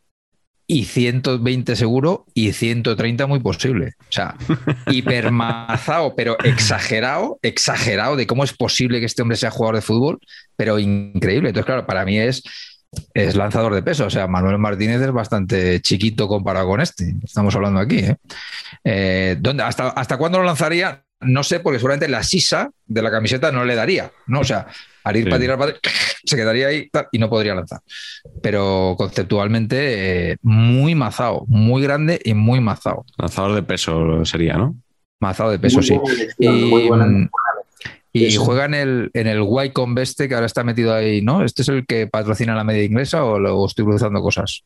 Y 0.68 0.86
120 0.86 1.76
seguro 1.76 2.26
y 2.34 2.52
130 2.52 3.26
muy 3.28 3.38
posible. 3.38 3.94
O 4.00 4.12
sea, 4.12 4.36
hipermazado, 4.90 6.14
pero 6.16 6.36
exagerado, 6.42 7.38
exagerado 7.42 8.16
de 8.16 8.26
cómo 8.26 8.42
es 8.42 8.52
posible 8.52 8.98
que 8.98 9.06
este 9.06 9.22
hombre 9.22 9.36
sea 9.36 9.52
jugador 9.52 9.76
de 9.76 9.82
fútbol, 9.82 10.18
pero 10.56 10.80
increíble. 10.80 11.50
Entonces, 11.50 11.66
claro, 11.66 11.86
para 11.86 12.04
mí 12.04 12.18
es, 12.18 12.42
es 13.14 13.34
lanzador 13.36 13.74
de 13.74 13.82
peso. 13.82 14.06
O 14.06 14.10
sea, 14.10 14.26
Manuel 14.26 14.58
Martínez 14.58 15.00
es 15.00 15.12
bastante 15.12 15.80
chiquito 15.80 16.28
comparado 16.28 16.66
con 16.68 16.80
este. 16.80 17.14
Estamos 17.24 17.54
hablando 17.54 17.80
aquí. 17.80 17.98
¿eh? 17.98 18.16
Eh, 18.84 19.36
¿dónde- 19.40 19.62
hasta, 19.62 19.88
¿Hasta 19.90 20.16
cuándo 20.16 20.38
lo 20.38 20.44
lanzaría? 20.44 21.02
No 21.20 21.42
sé, 21.42 21.60
porque 21.60 21.78
seguramente 21.78 22.08
la 22.08 22.22
sisa 22.22 22.70
de 22.86 23.02
la 23.02 23.10
camiseta 23.10 23.50
no 23.50 23.64
le 23.64 23.74
daría. 23.74 24.10
¿no? 24.26 24.40
O 24.40 24.44
sea, 24.44 24.66
al 25.04 25.16
ir 25.16 25.24
Sí. 25.24 25.30
para 25.30 25.40
tirar 25.40 25.58
para 25.58 25.72
se 26.24 26.36
quedaría 26.36 26.66
ahí 26.68 26.88
tal, 26.90 27.06
y 27.12 27.18
no 27.18 27.30
podría 27.30 27.54
lanzar. 27.54 27.80
Pero 28.42 28.94
conceptualmente, 28.98 30.32
eh, 30.32 30.36
muy 30.42 30.94
mazado, 30.94 31.44
muy 31.48 31.82
grande 31.82 32.20
y 32.24 32.34
muy 32.34 32.60
mazado. 32.60 33.04
Lanzador 33.16 33.54
de 33.54 33.62
peso 33.62 34.24
sería, 34.24 34.54
¿no? 34.58 34.76
Mazado 35.20 35.50
de 35.50 35.58
peso, 35.58 35.78
Muy 35.78 35.86
sí. 35.86 35.94
buena 35.96 36.12
elección, 36.14 36.56
Y, 36.56 36.64
muy 36.70 36.88
buena. 36.88 37.06
mm, 37.06 37.28
y 38.16 38.26
Eso. 38.26 38.44
juega 38.44 38.64
en 38.64 38.74
el, 38.74 39.10
en 39.12 39.26
el 39.26 39.42
Wycombe 39.42 40.00
Beste, 40.00 40.28
que 40.28 40.34
ahora 40.34 40.46
está 40.46 40.64
metido 40.64 40.94
ahí, 40.94 41.20
¿no? 41.20 41.44
¿Este 41.44 41.62
es 41.62 41.68
el 41.68 41.86
que 41.86 42.06
patrocina 42.06 42.54
la 42.54 42.64
media 42.64 42.84
inglesa 42.84 43.24
o 43.24 43.38
lo 43.38 43.58
o 43.58 43.66
estoy 43.66 43.84
cruzando 43.84 44.22
cosas? 44.22 44.62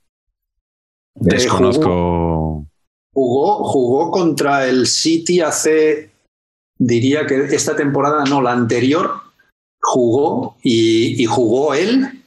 Desconozco. 1.14 2.66
Jugó, 3.12 3.64
jugó 3.64 4.10
contra 4.10 4.68
el 4.68 4.86
City 4.86 5.40
hace, 5.40 6.10
diría 6.78 7.26
que 7.26 7.46
esta 7.54 7.74
temporada, 7.74 8.24
no, 8.24 8.40
la 8.40 8.52
anterior, 8.52 9.14
jugó 9.80 10.56
y, 10.62 11.20
y 11.20 11.26
jugó 11.26 11.74
él. 11.74 12.22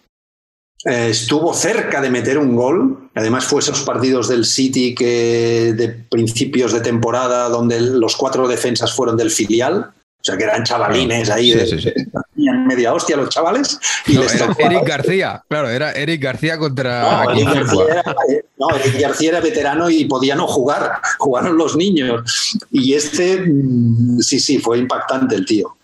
Eh, 0.86 1.10
estuvo 1.12 1.54
cerca 1.54 2.02
de 2.02 2.10
meter 2.10 2.38
un 2.38 2.56
gol. 2.56 3.10
Además, 3.16 3.46
fue 3.46 3.62
esos 3.62 3.82
partidos 3.84 4.28
del 4.28 4.44
City 4.44 4.94
que 4.94 5.74
de 5.74 5.88
principios 5.90 6.74
de 6.74 6.82
temporada, 6.82 7.48
donde 7.48 7.80
los 7.80 8.18
cuatro 8.18 8.48
defensas 8.48 8.94
fueron 8.94 9.16
del 9.16 9.32
filial. 9.32 9.94
O 10.24 10.26
sea, 10.26 10.38
que 10.38 10.46
eran 10.46 10.64
chavalines 10.64 11.30
ahí, 11.30 11.52
Sí, 11.52 11.58
de, 11.58 11.66
sí, 11.68 11.80
sí. 11.82 11.92
tenían 12.34 12.66
media 12.66 12.94
hostia 12.94 13.18
los 13.18 13.28
chavales. 13.28 13.78
Y 14.08 14.14
No, 14.14 14.22
les 14.24 14.36
era 14.36 14.56
Eric 14.58 14.88
García, 14.88 15.44
claro, 15.50 15.70
era 15.70 15.92
Eric 15.92 16.24
García 16.24 16.58
contra 16.58 17.26
no, 17.26 17.32
Eric. 17.32 17.54
García, 17.54 17.84
era, 17.92 18.16
no, 18.58 18.70
Eric 18.74 19.02
García 19.02 19.30
era 19.32 19.40
veterano 19.42 19.90
y 19.90 20.06
podía 20.06 20.36
no 20.36 20.48
jugar, 20.48 20.94
jugaron 21.18 21.58
los 21.58 21.76
niños. 21.76 22.56
Y 22.72 22.94
este, 22.94 23.42
mm, 23.46 24.20
sí, 24.20 24.40
sí, 24.40 24.60
fue 24.60 24.78
impactante 24.78 25.36
el 25.36 25.46
tío. 25.46 25.76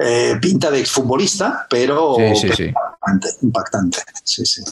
Eh, 0.00 0.36
pinta 0.40 0.70
de 0.70 0.80
exfutbolista, 0.80 1.66
pero, 1.68 2.16
Sí, 2.16 2.36
sí, 2.36 2.40
pero 2.46 2.56
sí. 2.56 2.62
impactante, 2.64 3.28
impactante. 3.42 3.98
Sí, 4.24 4.46
sí. 4.46 4.62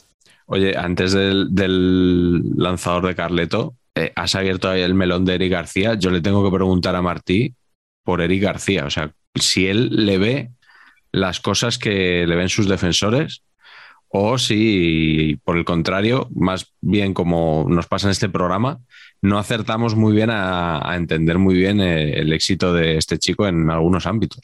Oye, 0.47 0.75
antes 0.75 1.13
del, 1.13 1.49
del 1.55 2.57
lanzador 2.57 3.07
de 3.09 3.15
Carleto, 3.15 3.75
eh, 3.95 4.11
has 4.17 4.35
abierto 4.37 4.71
ahí 4.71 4.81
el 4.81 4.95
melón 4.95 5.27
de 5.27 5.35
Eric 5.35 5.53
García. 5.53 5.97
Yo 5.97 6.09
le 6.11 6.23
tengo 6.23 6.43
que 6.43 6.55
preguntar 6.57 6.97
a 6.97 7.03
Martí 7.03 7.55
por 8.05 8.21
Eric 8.21 8.43
García. 8.43 8.85
O 8.87 8.91
sea, 8.91 9.15
si 9.35 9.67
él 9.67 9.89
le 10.07 10.19
ve 10.19 10.51
las 11.13 11.41
cosas 11.41 11.79
que 11.79 12.27
le 12.27 12.37
ven 12.37 12.49
sus 12.49 12.69
defensores 12.69 13.43
o 14.09 14.39
si, 14.39 15.41
por 15.45 15.57
el 15.57 15.65
contrario, 15.65 16.29
más 16.35 16.73
bien 16.81 17.15
como 17.15 17.65
nos 17.69 17.87
pasa 17.87 18.09
en 18.09 18.13
este 18.13 18.29
programa, 18.29 18.81
no 19.23 19.39
acertamos 19.39 19.95
muy 19.95 20.13
bien 20.13 20.31
a, 20.31 20.95
entender 20.95 21.39
muy 21.39 21.55
bien 21.55 21.81
eh, 21.81 22.21
el 22.21 22.33
éxito 22.33 22.75
de 22.75 22.99
este 22.99 23.19
chico 23.19 23.47
en 23.47 23.71
algunos 23.71 24.07
ámbitos. 24.07 24.41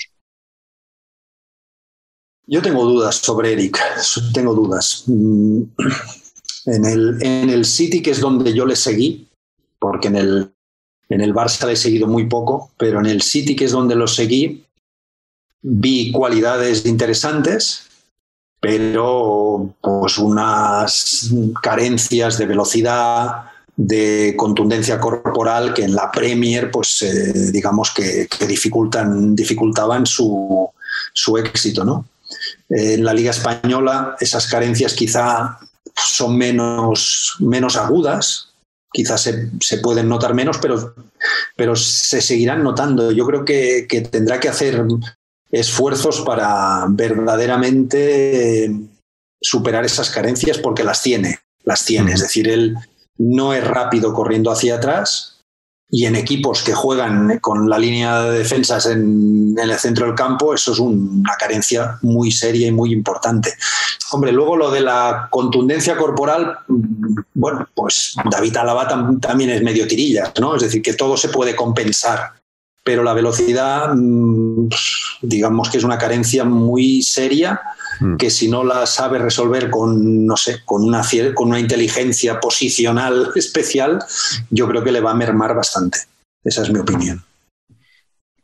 Yo 2.46 2.62
tengo 2.62 2.86
dudas 2.86 3.16
sobre 3.16 3.52
Eric, 3.52 3.78
tengo 4.32 4.54
dudas. 4.54 5.04
Mm, 5.06 5.64
En 6.68 6.84
el, 6.84 7.18
en 7.22 7.48
el 7.48 7.64
City, 7.64 8.02
que 8.02 8.10
es 8.10 8.20
donde 8.20 8.52
yo 8.52 8.66
le 8.66 8.76
seguí, 8.76 9.28
porque 9.78 10.08
en 10.08 10.16
el, 10.16 10.52
en 11.08 11.20
el 11.20 11.34
Barça 11.34 11.66
le 11.66 11.72
he 11.72 11.76
seguido 11.76 12.06
muy 12.06 12.26
poco, 12.26 12.70
pero 12.76 13.00
en 13.00 13.06
el 13.06 13.22
City, 13.22 13.56
que 13.56 13.64
es 13.64 13.72
donde 13.72 13.94
lo 13.94 14.06
seguí, 14.06 14.64
vi 15.62 16.12
cualidades 16.12 16.84
interesantes, 16.86 17.86
pero 18.60 19.74
pues 19.80 20.18
unas 20.18 21.30
carencias 21.62 22.38
de 22.38 22.46
velocidad, 22.46 23.44
de 23.76 24.34
contundencia 24.36 24.98
corporal 24.98 25.72
que 25.72 25.84
en 25.84 25.94
la 25.94 26.10
Premier, 26.10 26.70
pues 26.70 27.00
eh, 27.02 27.52
digamos 27.52 27.92
que, 27.92 28.28
dificultan, 28.46 29.36
dificultaban 29.36 30.04
su, 30.04 30.68
su 31.12 31.38
éxito, 31.38 31.84
¿no? 31.84 32.06
En 32.68 33.04
la 33.04 33.14
Liga 33.14 33.30
Española 33.30 34.16
esas 34.20 34.46
carencias 34.48 34.94
quizá 34.94 35.58
son 35.94 36.36
menos, 36.36 37.36
menos 37.38 37.76
agudas, 37.76 38.47
quizás 38.92 39.22
se, 39.22 39.50
se 39.60 39.78
pueden 39.78 40.08
notar 40.08 40.34
menos, 40.34 40.58
pero, 40.58 40.94
pero 41.56 41.76
se 41.76 42.20
seguirán 42.20 42.62
notando. 42.62 43.12
Yo 43.12 43.26
creo 43.26 43.44
que, 43.44 43.86
que 43.88 44.00
tendrá 44.00 44.40
que 44.40 44.48
hacer 44.48 44.84
esfuerzos 45.50 46.20
para 46.22 46.86
verdaderamente 46.88 48.64
eh, 48.64 48.72
superar 49.40 49.84
esas 49.84 50.10
carencias 50.10 50.58
porque 50.58 50.84
las 50.84 51.02
tiene, 51.02 51.38
las 51.64 51.84
tiene. 51.84 52.12
Es 52.12 52.20
decir, 52.20 52.48
él 52.48 52.76
no 53.16 53.52
es 53.54 53.66
rápido 53.66 54.12
corriendo 54.12 54.50
hacia 54.50 54.76
atrás 54.76 55.37
y 55.90 56.04
en 56.04 56.16
equipos 56.16 56.62
que 56.62 56.74
juegan 56.74 57.38
con 57.40 57.68
la 57.68 57.78
línea 57.78 58.22
de 58.24 58.38
defensas 58.40 58.86
en, 58.86 59.56
el 59.58 59.72
centro 59.78 60.06
del 60.06 60.14
campo, 60.14 60.52
eso 60.54 60.72
es 60.72 60.78
un- 60.78 61.20
una 61.20 61.34
carencia 61.38 61.98
muy 62.02 62.30
seria 62.30 62.66
y 62.68 62.72
muy 62.72 62.92
importante. 62.92 63.54
Hombre, 64.12 64.32
luego 64.32 64.56
lo 64.56 64.70
de 64.70 64.80
la 64.82 65.28
contundencia 65.30 65.96
corporal, 65.96 66.58
mm, 66.68 67.14
bueno, 67.34 67.66
pues 67.74 68.14
David 68.30 68.56
Alaba 68.58 68.88
tam- 68.88 69.20
también 69.20 69.50
es 69.50 69.62
medio 69.62 69.86
tirillas, 69.88 70.32
¿no? 70.40 70.56
Es 70.56 70.62
decir, 70.62 70.82
que 70.82 70.92
todo 70.94 71.16
se 71.16 71.28
puede 71.30 71.56
compensar, 71.56 72.32
pero 72.88 73.02
la 73.02 73.12
velocidad, 73.12 73.92
mm, 73.94 74.68
digamos 75.20 75.68
que 75.68 75.76
es 75.76 75.84
una 75.84 75.98
carencia 75.98 76.42
muy 76.44 77.02
seria 77.02 77.60
Mm. 78.00 78.16
que 78.16 78.30
si 78.30 78.48
no 78.48 78.64
la 78.64 78.86
sabe 78.86 79.18
resolver 79.18 79.70
con, 79.70 80.26
no 80.26 80.36
sé, 80.36 80.60
con 80.64 80.84
una, 80.84 81.02
con 81.34 81.48
una 81.48 81.60
inteligencia 81.60 82.38
posicional 82.40 83.30
especial, 83.36 83.98
yo 84.50 84.68
creo 84.68 84.84
que 84.84 84.92
le 84.92 85.00
va 85.00 85.12
a 85.12 85.14
mermar 85.14 85.54
bastante. 85.54 85.98
Esa 86.44 86.62
es 86.62 86.70
mi 86.70 86.78
opinión. 86.78 87.22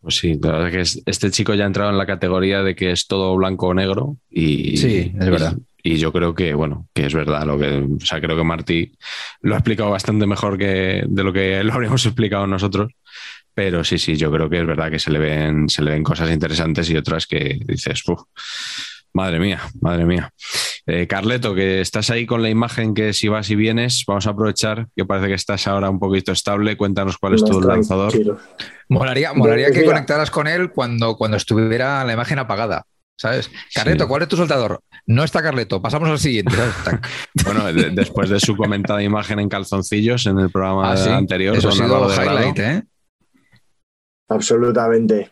Pues 0.00 0.16
sí, 0.16 0.38
la 0.42 0.52
verdad 0.52 0.74
es 0.74 0.94
que 0.94 1.10
este 1.10 1.30
chico 1.30 1.54
ya 1.54 1.64
ha 1.64 1.66
entrado 1.66 1.90
en 1.90 1.96
la 1.96 2.06
categoría 2.06 2.62
de 2.62 2.74
que 2.74 2.90
es 2.90 3.06
todo 3.06 3.34
blanco 3.36 3.68
o 3.68 3.74
negro 3.74 4.18
y 4.30 4.76
sí, 4.76 5.12
es 5.18 5.30
verdad. 5.30 5.56
Y, 5.82 5.96
yo 5.96 6.12
creo 6.12 6.34
que, 6.34 6.54
bueno, 6.54 6.88
que 6.94 7.06
es 7.06 7.14
verdad 7.14 7.46
lo 7.46 7.58
que, 7.58 7.86
o 8.02 8.04
sea, 8.04 8.20
creo 8.20 8.36
que 8.36 8.44
Martí 8.44 8.92
lo 9.40 9.54
ha 9.54 9.58
explicado 9.58 9.90
bastante 9.90 10.26
mejor 10.26 10.58
que 10.58 11.04
de 11.06 11.24
lo 11.24 11.32
que 11.32 11.62
lo 11.64 11.72
habríamos 11.72 12.04
explicado 12.04 12.46
nosotros. 12.46 12.92
Pero 13.54 13.84
sí, 13.84 13.98
sí, 13.98 14.16
yo 14.16 14.30
creo 14.32 14.50
que 14.50 14.60
es 14.60 14.66
verdad 14.66 14.90
que 14.90 14.98
se 14.98 15.10
le 15.10 15.18
ven, 15.18 15.68
se 15.68 15.82
le 15.82 15.92
ven 15.92 16.02
cosas 16.02 16.30
interesantes 16.30 16.90
y 16.90 16.96
otras 16.96 17.26
que 17.26 17.60
dices, 17.64 18.02
madre 19.12 19.38
mía, 19.38 19.60
madre 19.80 20.04
mía. 20.04 20.32
Eh, 20.86 21.06
Carleto, 21.06 21.54
que 21.54 21.80
estás 21.80 22.10
ahí 22.10 22.26
con 22.26 22.42
la 22.42 22.50
imagen 22.50 22.94
que 22.94 23.12
si 23.12 23.28
vas 23.28 23.48
y 23.48 23.54
vienes, 23.54 24.04
vamos 24.06 24.26
a 24.26 24.30
aprovechar 24.30 24.88
que 24.94 25.06
parece 25.06 25.28
que 25.28 25.34
estás 25.34 25.66
ahora 25.66 25.88
un 25.88 25.98
poquito 25.98 26.32
estable. 26.32 26.76
Cuéntanos 26.76 27.16
cuál 27.16 27.34
es 27.34 27.44
tu 27.44 27.60
lanzador. 27.60 28.12
Molaría, 28.88 29.32
molaría 29.32 29.70
que 29.70 29.84
conectaras 29.84 30.30
con 30.30 30.46
él 30.46 30.72
cuando, 30.72 31.16
cuando 31.16 31.36
estuviera 31.36 32.04
la 32.04 32.12
imagen 32.12 32.40
apagada. 32.40 32.84
¿Sabes? 33.16 33.48
Carleto, 33.72 34.08
¿cuál 34.08 34.22
es 34.22 34.28
tu 34.28 34.36
soltador? 34.36 34.80
No 35.06 35.22
está 35.22 35.40
Carleto, 35.40 35.80
pasamos 35.80 36.08
al 36.08 36.18
siguiente. 36.18 36.56
bueno, 37.44 37.72
después 37.72 38.28
de 38.28 38.40
su 38.40 38.56
comentada 38.56 39.02
imagen 39.04 39.38
en 39.38 39.48
calzoncillos 39.48 40.26
en 40.26 40.40
el 40.40 40.50
programa 40.50 40.92
ah, 40.92 41.16
anterior, 41.16 41.56
eso 41.56 41.68
ha 41.68 41.72
sido 41.72 42.10
highlight, 42.12 42.58
¿eh? 42.58 42.82
Absolutamente. 44.28 45.30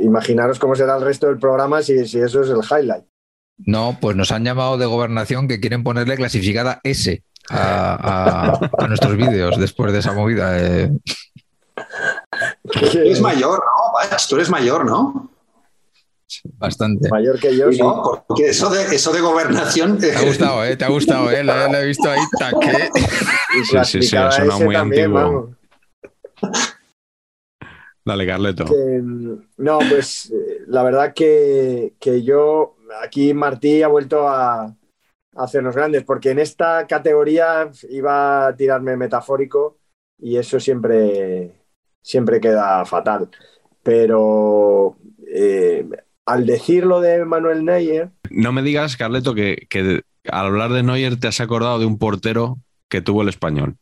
Imaginaros 0.00 0.58
cómo 0.58 0.74
será 0.74 0.96
el 0.96 1.02
resto 1.02 1.26
del 1.26 1.38
programa 1.38 1.82
si, 1.82 2.06
si 2.06 2.18
eso 2.18 2.42
es 2.42 2.50
el 2.50 2.60
highlight. 2.60 3.04
No, 3.66 3.98
pues 4.00 4.16
nos 4.16 4.32
han 4.32 4.44
llamado 4.44 4.78
de 4.78 4.86
gobernación 4.86 5.48
que 5.48 5.60
quieren 5.60 5.82
ponerle 5.82 6.16
clasificada 6.16 6.80
S 6.82 7.22
a, 7.50 8.70
nuestros 8.88 9.16
vídeos 9.16 9.58
después 9.58 9.92
de 9.92 9.98
esa 9.98 10.12
movida. 10.12 10.58
Eh. 10.58 10.90
Es 12.82 13.20
mayor, 13.20 13.58
¿no? 13.58 14.16
tú 14.28 14.36
eres 14.36 14.50
mayor, 14.50 14.84
¿no? 14.84 15.30
Bastante. 16.58 17.08
Mayor 17.10 17.40
que 17.40 17.56
yo, 17.56 17.72
sí. 17.72 17.80
porque 18.28 18.50
eso 18.50 18.70
de, 18.70 18.94
eso 18.94 19.12
de 19.12 19.20
gobernación. 19.20 19.98
Te 19.98 20.14
ha 20.14 20.22
gustado, 20.22 20.64
¿eh? 20.64 20.76
Te 20.76 20.84
ha 20.84 20.88
gustado, 20.88 21.30
¿eh? 21.30 21.42
Lo, 21.42 21.52
he 21.52 21.86
visto 21.86 22.08
ahí, 22.08 22.20
taque. 22.38 22.88
Sí, 23.64 23.78
sí, 23.84 24.02
sí, 24.02 24.16
suena 24.30 24.56
muy 24.58 24.76
antiguo. 24.76 25.50
Dale, 28.10 28.26
Carleto. 28.26 28.64
no, 29.58 29.78
pues 29.88 30.32
eh, 30.32 30.64
la 30.66 30.82
verdad 30.82 31.14
que, 31.14 31.94
que 32.00 32.24
yo 32.24 32.74
aquí 33.04 33.32
Martí 33.34 33.84
ha 33.84 33.86
vuelto 33.86 34.26
a, 34.26 34.74
hacernos 35.36 35.76
grandes, 35.76 36.02
porque 36.02 36.30
en 36.30 36.40
esta 36.40 36.88
categoría 36.88 37.70
iba 37.88 38.48
a 38.48 38.56
tirarme 38.56 38.96
metafórico 38.96 39.78
y 40.18 40.38
eso 40.38 40.58
siempre, 40.58 41.54
siempre 42.02 42.40
queda 42.40 42.84
fatal. 42.84 43.30
Pero 43.84 44.96
eh, 45.32 45.88
al 46.26 46.46
decirlo 46.46 47.00
de 47.00 47.24
Manuel 47.24 47.64
Neuer... 47.64 48.10
No 48.28 48.50
me 48.50 48.62
digas, 48.62 48.96
Carleto, 48.96 49.36
que, 49.36 49.68
que 49.70 50.02
al 50.28 50.46
hablar 50.46 50.72
de 50.72 50.82
Neuer 50.82 51.16
te 51.20 51.28
has 51.28 51.40
acordado 51.40 51.78
de 51.78 51.86
un 51.86 51.96
portero 51.96 52.58
que 52.88 53.02
tuvo 53.02 53.22
el 53.22 53.28
español. 53.28 53.76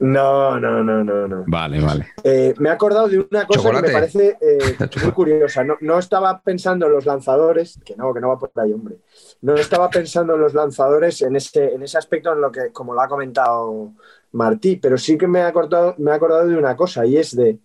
No, 0.00 0.58
no, 0.58 0.82
no, 0.82 1.04
no, 1.04 1.28
no. 1.28 1.44
Vale, 1.46 1.78
vale. 1.78 2.06
Eh, 2.24 2.54
me 2.58 2.70
he 2.70 2.72
acordado 2.72 3.06
de 3.06 3.18
una 3.18 3.46
cosa 3.46 3.70
que 3.70 3.82
me 3.82 3.92
parece 3.92 4.38
eh, 4.40 4.76
muy 5.02 5.12
curiosa. 5.12 5.62
No, 5.80 5.98
estaba 5.98 6.40
pensando 6.40 6.86
en 6.86 6.92
los 6.92 7.04
lanzadores, 7.04 7.78
que 7.84 7.94
no, 7.96 8.14
que 8.14 8.20
no 8.20 8.28
va 8.28 8.38
por 8.38 8.50
ahí, 8.56 8.72
hombre. 8.72 8.96
No 9.42 9.54
estaba 9.56 9.90
pensando 9.90 10.34
en 10.34 10.40
los 10.40 10.54
lanzadores 10.54 11.20
en 11.20 11.36
ese, 11.36 11.74
en 11.74 11.82
ese 11.82 11.98
aspecto, 11.98 12.32
en 12.32 12.40
lo 12.40 12.50
que, 12.50 12.72
como 12.72 12.94
lo 12.94 13.02
ha 13.02 13.08
comentado 13.08 13.92
Martí, 14.32 14.76
pero 14.76 14.96
sí 14.96 15.18
que 15.18 15.26
me 15.26 15.40
he 15.40 15.42
acordado, 15.42 15.94
me 15.98 16.12
he 16.12 16.14
acordado 16.14 16.48
de 16.48 16.56
una 16.56 16.74
cosa, 16.76 17.04
y 17.04 17.18
es 17.18 17.36
de 17.36 17.58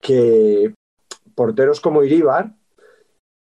que 0.00 0.72
porteros 1.34 1.82
como 1.82 2.02
Iribar, 2.02 2.54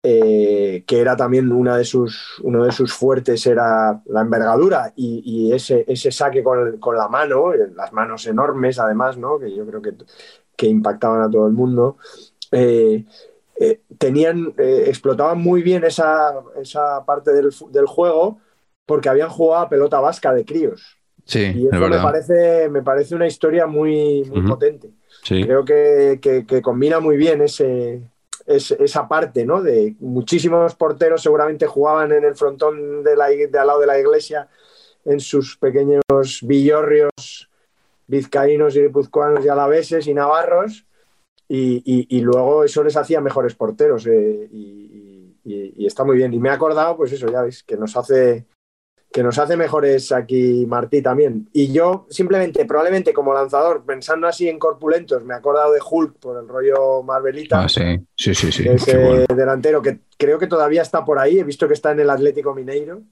eh, 0.08 0.84
que 0.86 1.00
era 1.00 1.16
también 1.18 1.52
una 1.52 1.78
de 1.78 1.84
sus, 1.84 2.40
uno 2.44 2.64
de 2.64 2.72
sus 2.72 2.94
fuertes, 2.94 3.44
era 3.48 4.04
la 4.06 4.22
envergadura 4.22 4.94
y, 4.96 5.52
ese, 5.52 5.84
ese, 5.88 6.12
saque 6.12 6.44
con, 6.44 6.96
la 6.96 7.08
mano, 7.08 7.52
eh, 7.54 7.72
las 7.76 7.92
manos 7.92 8.28
enormes 8.28 8.78
además, 8.78 9.18
¿no? 9.18 9.40
que 9.40 9.56
yo 9.56 9.66
creo 9.66 9.82
que, 9.82 9.94
que 10.56 10.68
impactaban 10.68 11.24
a 11.24 11.30
todo 11.32 11.48
el 11.48 11.54
mundo. 11.54 11.98
Eh, 12.52 13.04
tenían, 13.98 14.54
explotaban 14.58 15.42
muy 15.42 15.64
bien 15.64 15.84
esa, 15.84 16.36
esa 16.62 17.04
parte 17.04 17.34
del, 17.34 17.50
del, 17.72 17.88
juego 17.88 18.38
porque 18.86 19.10
habían 19.10 19.30
jugado 19.30 19.64
a 19.64 19.70
pelota 19.70 20.00
vasca 20.02 20.36
de 20.36 20.46
críos. 20.46 21.00
Sí, 21.24 21.52
y 21.56 21.66
eso 21.66 21.90
me 21.90 21.98
parece, 21.98 22.70
me 22.70 22.84
parece 22.84 23.16
una 23.16 23.26
historia 23.26 23.66
muy, 23.66 24.24
muy 24.26 24.44
potente. 24.44 24.92
Creo 25.28 25.66
que, 25.66 26.20
que, 26.22 26.62
combina 26.62 27.00
muy 27.00 27.18
bien 27.18 27.42
ese, 27.42 28.04
es, 28.46 28.72
esa 28.72 29.08
parte, 29.08 29.46
¿no? 29.46 29.62
De 29.62 29.96
muchísimos 30.00 30.76
porteros 30.76 31.22
seguramente 31.22 31.66
jugaban 31.68 32.12
en 32.12 32.24
el 32.24 32.36
frontón 32.36 33.04
de, 33.04 33.16
la, 33.16 33.28
de 33.28 33.60
al 33.60 33.68
lado 33.68 33.80
de 33.80 33.88
la 33.88 34.00
iglesia 34.00 34.48
en 35.04 35.20
sus 35.20 35.58
pequeños 35.58 36.04
villorrios 36.42 37.50
vizcaínos 38.08 38.76
y 38.76 38.82
guipuzcoanos 38.82 39.44
y 39.44 39.50
alaveses 39.50 40.08
y 40.08 40.14
navarros 40.14 40.86
y, 41.48 42.22
luego 42.22 42.64
eso 42.64 42.84
les 42.84 42.98
hacía 42.98 43.22
mejores 43.22 43.54
porteros 43.56 44.08
eh, 44.08 44.50
y, 44.52 45.36
y, 45.44 45.86
está 45.86 46.04
muy 46.04 46.18
bien. 46.18 46.34
Y 46.34 46.40
me 46.40 46.50
he 46.50 46.52
acordado, 46.52 46.98
pues 46.98 47.12
eso, 47.12 47.28
ya 47.28 47.44
veis, 47.44 47.64
que 47.64 47.78
nos 47.78 47.96
hace 47.96 48.46
que 49.16 49.24
nos 49.24 49.40
hace 49.40 49.56
mejores 49.56 50.12
aquí 50.12 50.66
Martí 50.68 51.02
también. 51.02 51.48
Y 51.54 51.72
yo 51.72 52.06
simplemente, 52.10 52.66
probablemente 52.66 53.14
como 53.14 53.34
lanzador, 53.34 53.86
pensando 53.86 54.28
así 54.28 54.50
en 54.50 54.60
corpulentos, 54.60 55.24
me 55.24 55.34
he 55.34 55.38
acordado 55.38 55.72
de 55.72 55.80
Hulk 55.90 56.18
por 56.20 56.38
el 56.38 56.46
rollo 56.50 57.02
Marvelita. 57.02 57.64
Ah, 57.64 57.70
sí, 57.70 57.82
sí, 58.14 58.36
sí. 58.36 58.52
sí. 58.52 58.68
Ese 58.68 59.26
delantero 59.34 59.82
que 59.82 60.02
creo 60.18 60.38
que 60.38 60.48
todavía 60.48 60.82
está 60.82 61.06
por 61.06 61.18
ahí, 61.18 61.40
he 61.40 61.46
visto 61.46 61.66
que 61.66 61.76
está 61.76 61.92
en 61.92 62.02
el 62.02 62.10
Atlético 62.10 62.54
Mineiro. 62.54 63.04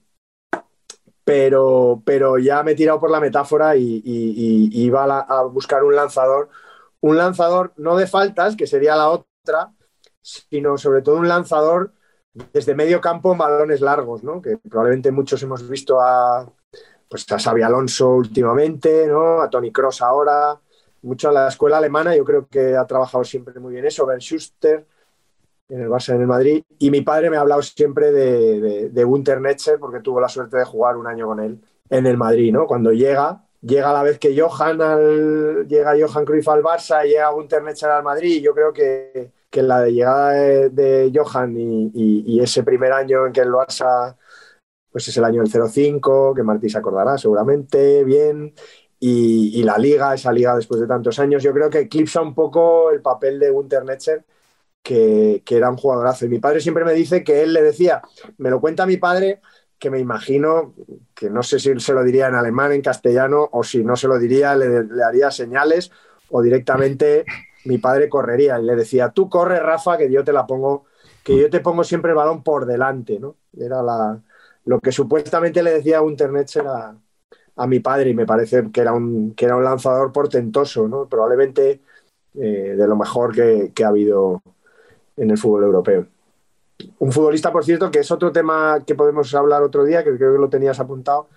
Pero, 1.24 2.02
pero 2.04 2.36
ya 2.36 2.62
me 2.62 2.72
he 2.72 2.74
tirado 2.74 3.00
por 3.00 3.10
la 3.10 3.18
metáfora 3.18 3.74
y, 3.74 4.02
iba 4.04 5.04
a, 5.04 5.42
buscar 5.44 5.84
un 5.84 5.96
lanzador. 5.96 6.50
Un 7.00 7.16
lanzador 7.16 7.72
no 7.78 7.96
de 7.96 8.06
faltas, 8.06 8.56
que 8.56 8.66
sería 8.66 8.94
la 8.94 9.08
otra, 9.08 9.72
sino 10.20 10.76
sobre 10.76 11.00
todo 11.00 11.16
un 11.16 11.28
lanzador 11.28 11.94
desde 12.52 12.74
medio 12.74 13.00
campo 13.00 13.32
en 13.32 13.38
balones 13.38 13.80
largos, 13.80 14.24
¿no? 14.24 14.42
que 14.42 14.58
probablemente 14.58 15.12
muchos 15.12 15.42
hemos 15.42 15.68
visto 15.68 16.00
a, 16.00 16.50
pues 17.08 17.30
a 17.30 17.38
Xavi 17.38 17.62
Alonso 17.62 18.10
últimamente, 18.10 19.06
¿no? 19.06 19.40
a 19.40 19.48
Tony 19.48 19.70
Cross 19.70 20.02
ahora, 20.02 20.58
mucho 21.02 21.28
a 21.28 21.32
la 21.32 21.48
escuela 21.48 21.78
alemana, 21.78 22.16
yo 22.16 22.24
creo 22.24 22.48
que 22.48 22.76
ha 22.76 22.86
trabajado 22.86 23.24
siempre 23.24 23.58
muy 23.60 23.74
bien 23.74 23.86
eso, 23.86 24.06
Ben 24.06 24.18
Schuster 24.18 24.84
en 25.68 25.80
el 25.80 25.88
Barça 25.88 26.14
en 26.14 26.20
el 26.20 26.26
Madrid, 26.26 26.62
y 26.78 26.90
mi 26.90 27.00
padre 27.00 27.30
me 27.30 27.36
ha 27.36 27.40
hablado 27.40 27.62
siempre 27.62 28.12
de, 28.12 28.60
de, 28.60 28.90
de 28.90 29.40
Netzer 29.40 29.78
porque 29.78 30.00
tuvo 30.00 30.20
la 30.20 30.28
suerte 30.28 30.58
de 30.58 30.64
jugar 30.64 30.96
un 30.96 31.06
año 31.06 31.26
con 31.26 31.40
él 31.40 31.58
en 31.88 32.06
el 32.06 32.16
Madrid, 32.16 32.52
¿no? 32.52 32.66
Cuando 32.66 32.92
llega, 32.92 33.44
llega 33.62 33.90
a 33.90 33.94
la 33.94 34.02
vez 34.02 34.18
que 34.18 34.38
Johan 34.38 34.82
al, 34.82 35.66
llega 35.66 35.94
Johan 35.98 36.24
Cruyff 36.24 36.48
al 36.48 36.62
Barça, 36.62 37.02
llega 37.04 37.30
Gunter 37.30 37.62
Netzer 37.62 37.90
al 37.90 38.02
Madrid, 38.02 38.36
y 38.36 38.42
yo 38.42 38.54
creo 38.54 38.72
que 38.72 39.32
que 39.54 39.62
la 39.62 39.86
llegada 39.86 40.32
de, 40.32 41.12
Johan 41.14 41.54
y, 41.56 42.40
ese 42.40 42.64
primer 42.64 42.92
año 42.92 43.24
en 43.24 43.32
que 43.32 43.40
el 43.40 43.52
Barça, 43.52 44.16
pues 44.90 45.06
es 45.06 45.16
el 45.16 45.24
año 45.24 45.44
del 45.44 45.70
05, 45.70 46.34
que 46.34 46.42
Martí 46.42 46.68
se 46.68 46.78
acordará 46.78 47.16
seguramente 47.16 48.02
bien, 48.02 48.52
y, 48.98 49.62
la 49.62 49.78
liga, 49.78 50.12
esa 50.12 50.32
liga 50.32 50.56
después 50.56 50.80
de 50.80 50.88
tantos 50.88 51.20
años, 51.20 51.40
yo 51.40 51.52
creo 51.52 51.70
que 51.70 51.80
eclipsa 51.80 52.20
un 52.20 52.34
poco 52.34 52.90
el 52.90 53.00
papel 53.00 53.38
de 53.38 53.50
Gunter 53.50 53.84
Netzer, 53.84 54.24
que, 54.82 55.44
era 55.48 55.70
un 55.70 55.76
jugadorazo. 55.76 56.26
Y 56.26 56.30
mi 56.30 56.40
padre 56.40 56.60
siempre 56.60 56.84
me 56.84 56.92
dice 56.92 57.22
que 57.22 57.44
él 57.44 57.52
le 57.52 57.62
decía, 57.62 58.02
me 58.38 58.50
lo 58.50 58.60
cuenta 58.60 58.86
mi 58.86 58.96
padre, 58.96 59.40
que 59.78 59.88
me 59.88 60.00
imagino 60.00 60.74
que 61.14 61.30
no 61.30 61.44
sé 61.44 61.60
si 61.60 61.78
se 61.78 61.92
lo 61.92 62.02
diría 62.02 62.26
en 62.26 62.34
alemán, 62.34 62.72
en 62.72 62.82
castellano, 62.82 63.48
o 63.52 63.62
si 63.62 63.84
no 63.84 63.94
se 63.94 64.08
lo 64.08 64.18
diría, 64.18 64.56
le 64.56 65.04
haría 65.04 65.30
señales 65.30 65.92
o 66.30 66.42
directamente 66.42 67.24
mi 67.64 67.78
padre 67.78 68.08
correría 68.08 68.58
y 68.58 68.64
le 68.64 68.76
decía, 68.76 69.10
tú 69.10 69.28
corre, 69.28 69.60
Rafa, 69.60 69.96
que 69.96 70.10
yo 70.10 70.24
te 70.24 70.32
la 70.32 70.46
pongo, 70.46 70.84
que 71.22 71.36
yo 71.38 71.50
te 71.50 71.60
pongo 71.60 71.84
siempre 71.84 72.10
el 72.10 72.16
balón 72.16 72.42
por 72.42 72.66
delante, 72.66 73.18
¿no? 73.18 73.36
Era 73.56 73.82
la, 73.82 74.20
lo 74.64 74.80
que 74.80 74.92
supuestamente 74.92 75.62
le 75.62 75.72
decía 75.72 76.02
Unternetzer 76.02 76.66
a, 76.66 76.96
a 77.56 77.66
mi 77.66 77.80
padre 77.80 78.10
y 78.10 78.14
me 78.14 78.26
parece 78.26 78.70
que 78.72 78.80
era 78.80 78.92
un, 78.92 79.34
que 79.34 79.44
era 79.44 79.56
un 79.56 79.64
lanzador 79.64 80.12
portentoso, 80.12 80.88
¿no? 80.88 81.08
Probablemente 81.08 81.80
eh, 82.34 82.74
de 82.76 82.88
lo 82.88 82.96
mejor 82.96 83.32
que, 83.32 83.84
ha 83.84 83.88
habido 83.88 84.42
en 85.16 85.30
el 85.30 85.38
fútbol 85.38 85.64
europeo. 85.64 86.06
Un 86.98 87.12
futbolista, 87.12 87.52
por 87.52 87.64
cierto, 87.64 87.90
que 87.90 88.00
es 88.00 88.10
otro 88.10 88.32
tema 88.32 88.82
que 88.84 88.96
podemos 88.96 89.32
hablar 89.34 89.62
otro 89.62 89.84
día, 89.84 90.02
que 90.02 90.16
creo 90.16 90.32
que 90.32 90.40
lo 90.40 90.48
tenías 90.48 90.80
apuntado, 90.80 91.28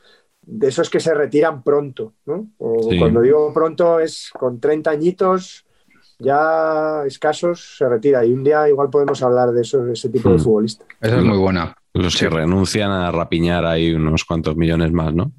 de 0.41 0.67
esos 0.67 0.89
que 0.89 0.99
se 0.99 1.13
retiran 1.13 1.61
pronto, 1.61 2.13
¿no? 2.25 2.47
O 2.57 2.89
Cuando 2.97 3.21
digo 3.21 3.53
pronto 3.53 3.99
es 3.99 4.32
con 4.34 4.59
30 4.59 4.89
añitos, 4.89 5.66
ya 6.20 7.03
escasos 7.05 7.78
se 7.78 7.88
retira 7.88 8.26
y 8.26 8.34
un 8.34 8.43
día 8.43 8.68
igual 8.68 8.89
podemos 8.89 9.22
hablar 9.22 9.51
de 9.51 9.61
eso, 9.61 9.86
ese 9.88 10.09
tipo 10.09 10.30
de 10.30 10.36
hmm. 10.36 10.39
futbolista. 10.39 10.86
Esa 11.01 11.18
es 11.18 11.24
muy 11.24 11.38
buena. 11.38 11.76
Los 11.93 12.15
que 12.15 12.30
renuncian 12.30 12.91
a 12.91 13.11
rapiñar 13.11 13.65
ahí 13.65 13.93
unos 13.93 14.24
cuantos 14.24 14.55
millones 14.55 14.91
más, 14.91 15.13
¿no? 15.13 15.32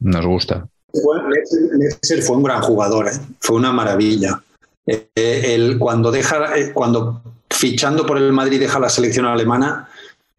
Nos 0.00 0.26
gusta. 0.26 0.66
Fue, 0.92 2.22
fue 2.22 2.36
un 2.36 2.42
gran 2.42 2.62
jugador, 2.62 3.08
¿eh? 3.08 3.12
fue 3.40 3.56
una 3.56 3.72
maravilla. 3.72 4.42
Eh, 4.86 5.54
él 5.54 5.78
cuando 5.78 6.10
deja, 6.10 6.56
eh, 6.56 6.72
cuando 6.72 7.22
fichando 7.50 8.04
por 8.04 8.18
el 8.18 8.32
Madrid 8.32 8.60
deja 8.60 8.78
la 8.78 8.88
selección 8.88 9.26
alemana, 9.26 9.88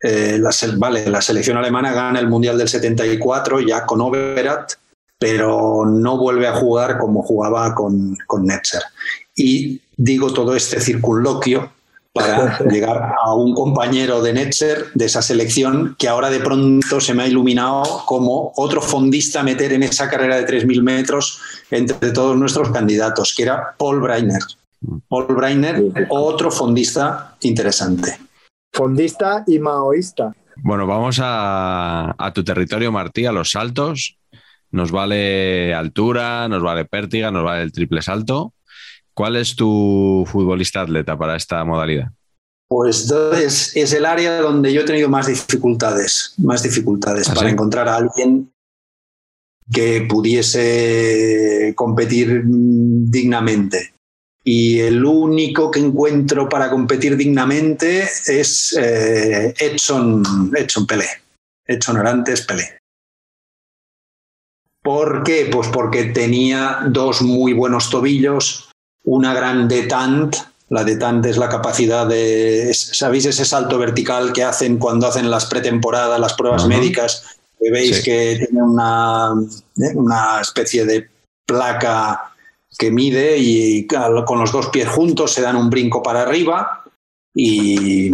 eh, 0.02 0.38
la, 0.40 0.52
vale, 0.78 1.10
la 1.10 1.22
selección 1.22 1.58
alemana 1.58 1.94
gana 1.94 2.20
el 2.20 2.28
Mundial 2.28 2.58
del 2.58 2.68
74 2.68 3.62
ya 3.62 3.86
con 3.86 4.02
Overath, 4.02 4.74
pero 5.18 5.86
no 5.86 6.18
vuelve 6.18 6.48
a 6.48 6.54
jugar 6.54 7.00
como 7.00 7.24
jugaba 7.24 7.74
con, 7.74 8.16
con 8.28 8.46
Netzer. 8.46 8.84
Y 9.36 9.82
digo 9.98 10.34
todo 10.34 10.56
este 10.56 10.80
circunloquio 10.80 11.72
para 12.16 12.58
llegar 12.72 13.14
a 13.22 13.34
un 13.34 13.54
compañero 13.54 14.22
de 14.22 14.34
Netzer 14.34 14.92
de 14.94 15.06
esa 15.06 15.22
selección 15.22 15.96
que 16.00 16.08
ahora 16.08 16.30
de 16.30 16.40
pronto 16.40 17.02
se 17.02 17.14
me 17.14 17.24
ha 17.24 17.28
iluminado 17.28 18.04
como 18.06 18.54
otro 18.56 18.82
fondista 18.82 19.42
a 19.42 19.44
meter 19.44 19.74
en 19.74 19.84
esa 19.84 20.10
carrera 20.10 20.38
de 20.38 20.48
3.000 20.48 20.82
metros 20.82 21.42
entre 21.70 22.12
todos 22.12 22.38
nuestros 22.38 22.70
candidatos, 22.70 23.34
que 23.36 23.44
era 23.44 23.76
Paul 23.78 24.00
Breiner. 24.00 24.42
Paul 25.10 25.36
Breiner, 25.36 26.08
otro 26.10 26.52
fondista 26.52 27.36
interesante. 27.42 28.18
Fondista 28.72 29.44
y 29.48 29.60
maoísta. 29.60 30.34
Bueno, 30.58 30.88
vamos 30.88 31.20
a, 31.22 32.16
a 32.18 32.34
tu 32.34 32.44
territorio, 32.44 32.92
Martí, 32.92 33.26
a 33.26 33.32
los 33.34 33.52
saltos. 33.52 34.18
Nos 34.72 34.92
vale 34.92 35.74
altura, 35.74 36.48
nos 36.48 36.62
vale 36.62 36.86
pértiga, 36.86 37.32
nos 37.32 37.44
vale 37.44 37.64
el 37.64 37.72
triple 37.72 38.02
salto. 38.02 38.54
¿Cuál 39.16 39.38
es 39.38 39.56
tu 39.56 40.26
futbolista 40.28 40.82
atleta 40.82 41.18
para 41.18 41.38
esta 41.38 41.64
modalidad? 41.64 42.12
Pues 42.68 43.10
es, 43.38 43.76
es 43.76 43.94
el 43.94 44.06
área 44.06 44.42
donde 44.42 44.74
yo 44.74 44.82
he 44.82 44.86
tenido 44.86 45.08
más 45.08 45.28
dificultades, 45.28 46.34
más 46.38 46.64
dificultades 46.64 47.30
¿Ah, 47.30 47.34
para 47.34 47.48
sí? 47.48 47.54
encontrar 47.54 47.88
a 47.88 47.96
alguien 47.96 48.52
que 49.72 50.06
pudiese 50.10 51.74
competir 51.76 52.44
mm, 52.44 53.10
dignamente. 53.10 53.94
Y 54.44 54.80
el 54.80 55.04
único 55.04 55.72
que 55.72 55.80
encuentro 55.80 56.50
para 56.50 56.70
competir 56.70 57.16
dignamente 57.16 58.04
es 58.28 58.78
eh, 58.78 59.54
Edson, 59.58 60.52
Edson 60.56 60.86
Pelé. 60.86 61.08
Edson 61.66 61.98
Arantes 61.98 62.42
Pelé. 62.42 62.80
¿Por 64.84 65.24
qué? 65.24 65.50
Pues 65.52 65.70
porque 65.70 66.04
tenía 66.06 66.82
dos 66.90 67.24
muy 67.24 67.54
buenos 67.54 67.90
tobillos, 67.90 68.70
una 69.06 69.34
gran 69.34 69.68
detente. 69.68 70.38
La 70.70 70.84
detente 70.84 71.30
es 71.30 71.38
la 71.38 71.48
capacidad 71.48 72.08
de, 72.08 72.72
¿sabéis 72.74 73.26
ese 73.26 73.46
salto 73.46 73.78
vertical 73.78 74.34
que 74.34 74.44
hacen 74.44 74.80
cuando 74.80 75.08
hacen 75.08 75.30
las 75.30 75.46
pretemporadas, 75.46 76.20
las 76.20 76.34
pruebas 76.34 76.66
médicas? 76.68 77.38
Que 77.60 77.72
veis 77.72 77.98
Sí. 77.98 78.04
que 78.04 78.36
tiene 78.40 78.64
una, 78.64 79.32
¿eh? 79.78 79.94
una 79.94 80.42
especie 80.42 80.86
de 80.86 81.08
placa 81.46 82.34
que 82.78 82.90
mide 82.92 83.38
y 83.38 83.86
con 83.88 84.40
los 84.40 84.52
dos 84.52 84.70
pies 84.70 84.90
juntos 84.90 85.32
se 85.32 85.42
dan 85.44 85.56
un 85.56 85.70
brinco 85.70 86.02
para 86.02 86.24
arriba 86.24 86.84
y, 87.34 88.12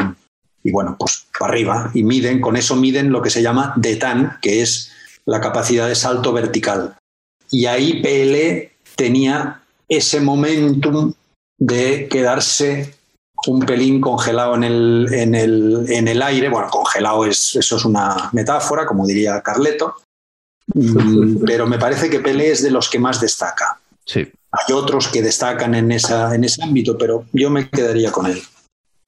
y 0.63 0.71
bueno, 0.71 0.97
pues 0.99 1.25
para 1.39 1.53
arriba. 1.53 1.89
Y 1.93 2.03
miden, 2.03 2.41
con 2.41 2.57
eso 2.57 2.75
miden 2.75 3.11
lo 3.11 3.21
que 3.21 3.29
se 3.29 3.41
llama 3.41 3.73
detan, 3.77 4.37
que 4.41 4.61
es 4.61 4.91
la 5.25 5.39
capacidad 5.39 5.87
de 5.87 5.95
salto 5.95 6.33
vertical. 6.33 6.95
Y 7.49 7.65
ahí 7.65 8.01
PL 8.01 8.71
tenía 8.95 9.60
ese 9.91 10.21
momentum 10.21 11.13
de 11.59 12.07
quedarse 12.07 12.95
un 13.47 13.59
pelín 13.65 13.99
congelado 13.99 14.55
en 14.55 14.63
el, 14.63 15.07
en 15.11 15.35
el, 15.35 15.85
en 15.89 16.07
el 16.07 16.21
aire. 16.21 16.47
Bueno, 16.49 16.69
congelado 16.69 17.25
es, 17.25 17.55
eso 17.57 17.75
es 17.75 17.83
una 17.83 18.29
metáfora, 18.31 18.85
como 18.85 19.05
diría 19.05 19.41
Carleto. 19.41 19.95
Mm, 20.73 21.43
Pero 21.45 21.67
me 21.67 21.77
parece 21.77 22.09
que 22.09 22.21
Pelé 22.21 22.51
es 22.51 22.63
de 22.63 22.71
los 22.71 22.89
que 22.89 22.99
más 22.99 23.19
destaca. 23.19 23.79
Sí. 24.05 24.31
Hay 24.51 24.73
otros 24.73 25.09
que 25.09 25.21
destacan 25.21 25.75
en, 25.75 25.91
esa, 25.91 26.33
en 26.35 26.43
ese 26.43 26.63
ámbito, 26.63 26.97
pero 26.97 27.25
yo 27.31 27.49
me 27.49 27.69
quedaría 27.69 28.11
con 28.11 28.25
él. 28.25 28.41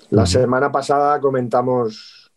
La 0.10 0.26
semana 0.26 0.72
pasada 0.72 1.20
comentamos 1.20 2.32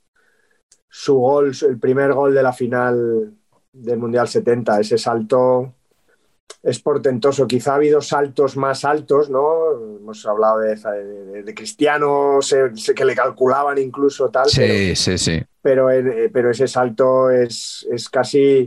su 0.88 1.14
gol, 1.14 1.52
el 1.68 1.78
primer 1.78 2.14
gol 2.14 2.34
de 2.34 2.42
la 2.42 2.52
final 2.52 3.32
del 3.72 3.98
Mundial 3.98 4.26
70, 4.26 4.80
ese 4.80 4.98
salto 4.98 5.72
es 6.62 6.80
portentoso. 6.80 7.46
Quizá 7.46 7.72
ha 7.72 7.76
habido 7.76 8.00
saltos 8.00 8.56
más 8.56 8.84
altos, 8.84 9.30
¿no? 9.30 9.72
Hemos 10.00 10.24
hablado 10.26 10.58
de, 10.60 10.74
de- 10.76 11.42
de 11.42 11.54
Cristiano, 11.54 12.38
sé- 12.40 12.76
sé 12.76 12.94
que 12.94 13.04
le 13.04 13.14
calculaban 13.14 13.78
incluso 13.78 14.28
tal, 14.30 14.48
pero, 14.54 14.74
Sí, 14.74 14.96
sí, 14.96 15.18
sí. 15.18 15.42
pero, 15.62 15.90
eh, 15.90 16.30
pero 16.32 16.50
ese 16.50 16.66
salto 16.66 17.30
es, 17.30 17.86
es 17.90 18.08
casi, 18.08 18.64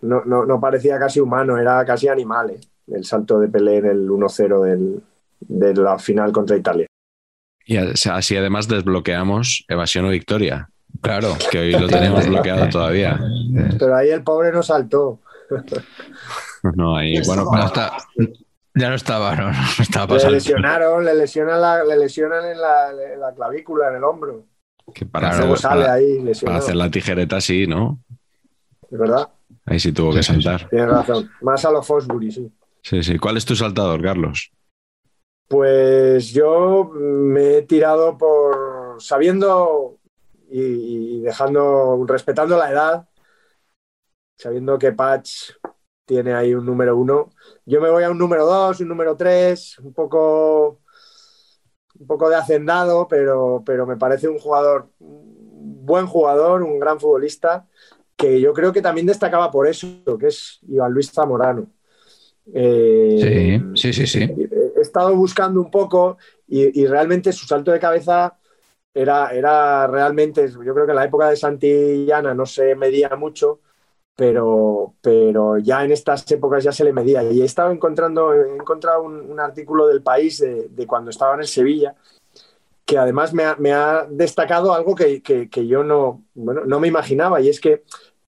no, 0.00 0.24
no- 0.24 0.46
no 0.46 0.60
parecía 0.60 0.98
casi 0.98 1.20
humano, 1.20 1.58
era 1.58 1.84
casi 1.84 2.08
animal, 2.08 2.50
¿eh? 2.50 2.60
el 2.88 3.04
salto 3.04 3.38
de 3.40 3.48
Pelé 3.48 3.78
en 3.78 3.86
el 3.86 4.10
1-0 4.10 4.62
del- 4.62 5.02
de 5.40 5.74
la 5.74 5.98
final 5.98 6.32
contra 6.32 6.56
Italia. 6.56 6.86
Y 7.66 7.76
así 7.78 8.08
así 8.10 8.36
además 8.36 8.68
desbloqueamos 8.68 9.64
evasión 9.68 10.04
o 10.04 10.10
victoria, 10.10 10.68
Claro. 11.00 11.34
que 11.50 11.58
hoy 11.58 11.72
lo 11.72 11.88
tenemos 11.88 12.26
bloqueado 12.28 12.68
todavía. 12.68 13.18
Pero 13.78 13.96
ahí 13.96 14.10
el 14.10 14.22
pobre 14.22 14.52
no 14.52 14.62
saltó. 14.62 15.20
No, 16.76 16.96
ahí, 16.96 17.20
bueno, 17.26 17.44
No 17.44 17.50
para- 17.50 17.66
está- 17.66 17.96
ya 18.74 18.88
no 18.88 18.94
estaba, 18.96 19.36
no, 19.36 19.50
no 19.52 19.82
estaba 19.82 20.06
Le 20.06 20.12
pasando. 20.14 20.34
lesionaron, 20.34 21.04
le 21.04 21.14
lesionan, 21.14 21.60
la, 21.60 21.84
le 21.84 21.96
lesionan 21.96 22.44
en, 22.46 22.60
la, 22.60 22.90
en 22.90 23.20
la 23.20 23.32
clavícula, 23.34 23.88
en 23.90 23.96
el 23.96 24.04
hombro. 24.04 24.44
que 24.92 25.06
para, 25.06 25.32
sale 25.56 25.82
para- 25.84 25.92
ahí 25.92 26.24
para 26.44 26.56
hacer 26.58 26.74
la 26.76 26.90
tijereta 26.90 27.40
sí, 27.40 27.66
¿no? 27.66 28.00
Es 28.90 28.98
verdad, 28.98 29.28
Ahí 29.66 29.78
sí 29.80 29.92
tuvo 29.92 30.12
que 30.12 30.22
Sí, 30.22 30.32
sí, 30.32 30.36
sí. 30.38 30.42
saltar. 30.42 30.68
tienes 30.68 30.88
razón. 30.90 31.30
Más 31.40 31.64
a 31.64 31.70
los 31.70 31.86
Fosbury, 31.86 32.30
sí. 32.32 32.52
Sí, 32.82 33.02
sí. 33.02 33.18
¿Cuál 33.18 33.36
es 33.38 33.44
tu 33.46 33.56
saltador, 33.56 34.02
Carlos? 34.02 34.50
Pues 35.48 36.32
yo 36.32 36.90
me 36.94 37.58
he 37.58 37.62
tirado 37.62 38.16
por 38.18 38.96
sabiendo 39.00 39.98
y, 40.50 40.60
y 40.60 41.20
dejando, 41.22 42.04
respetando 42.06 42.56
la 42.58 42.70
edad, 42.70 43.08
sabiendo 44.38 44.78
que 44.78 44.92
Patch 44.92 45.52
tiene 46.04 46.34
ahí 46.34 46.54
un 46.54 46.66
número 46.66 46.96
uno. 46.96 47.30
Yo 47.64 47.80
me 47.80 47.90
voy 47.90 48.04
a 48.04 48.10
un 48.10 48.18
número 48.18 48.46
dos, 48.46 48.80
un 48.80 48.88
número 48.88 49.16
tres, 49.16 49.78
un 49.78 49.92
poco, 49.92 50.80
un 51.98 52.06
poco 52.06 52.28
de 52.28 52.36
hacendado, 52.36 53.08
pero, 53.08 53.62
pero 53.64 53.86
me 53.86 53.96
parece 53.96 54.28
un 54.28 54.38
jugador, 54.38 54.88
un 55.00 55.84
buen 55.86 56.06
jugador, 56.06 56.62
un 56.62 56.78
gran 56.78 57.00
futbolista, 57.00 57.66
que 58.16 58.40
yo 58.40 58.52
creo 58.52 58.72
que 58.72 58.82
también 58.82 59.06
destacaba 59.06 59.50
por 59.50 59.66
eso, 59.66 59.86
que 60.18 60.28
es 60.28 60.60
Iván 60.68 60.92
Luis 60.92 61.10
Zamorano. 61.10 61.66
Eh, 62.52 63.62
Sí, 63.74 63.92
sí, 63.92 64.06
sí, 64.06 64.06
sí. 64.06 64.48
He 64.76 64.80
estado 64.80 65.14
buscando 65.16 65.60
un 65.60 65.70
poco 65.70 66.18
y, 66.46 66.82
y 66.82 66.86
realmente 66.86 67.32
su 67.32 67.46
salto 67.46 67.70
de 67.72 67.80
cabeza 67.80 68.38
era, 68.92 69.30
era 69.30 69.86
realmente, 69.86 70.48
yo 70.48 70.74
creo 70.74 70.86
que 70.86 70.92
en 70.92 70.96
la 70.96 71.04
época 71.06 71.28
de 71.28 71.36
Santillana 71.36 72.34
no 72.34 72.46
se 72.46 72.74
medía 72.76 73.16
mucho, 73.16 73.60
pero, 74.16 74.94
pero 75.00 75.58
ya 75.58 75.84
en 75.84 75.92
estas 75.92 76.30
épocas 76.30 76.62
ya 76.64 76.72
se 76.72 76.84
le 76.84 76.92
medía. 76.92 77.22
Y 77.24 77.42
he 77.42 77.44
estado 77.44 77.70
encontrando, 77.72 78.32
encontrado 78.32 79.02
un, 79.02 79.16
un 79.30 79.40
artículo 79.40 79.86
del 79.88 80.02
país 80.02 80.38
de, 80.38 80.68
de 80.68 80.86
cuando 80.86 81.10
estaba 81.10 81.34
en 81.34 81.40
el 81.40 81.46
Sevilla, 81.48 81.94
que 82.84 82.98
además 82.98 83.32
me 83.32 83.44
ha, 83.44 83.56
me 83.56 83.72
ha 83.72 84.06
destacado 84.10 84.74
algo 84.74 84.94
que, 84.94 85.22
que- 85.22 85.48
que 85.48 85.66
yo 85.66 85.84
no, 85.84 86.22
bueno, 86.34 86.62
no 86.66 86.80
me 86.80 86.88
imaginaba, 86.88 87.40
y 87.40 87.48
es 87.48 87.60
que 87.60 87.82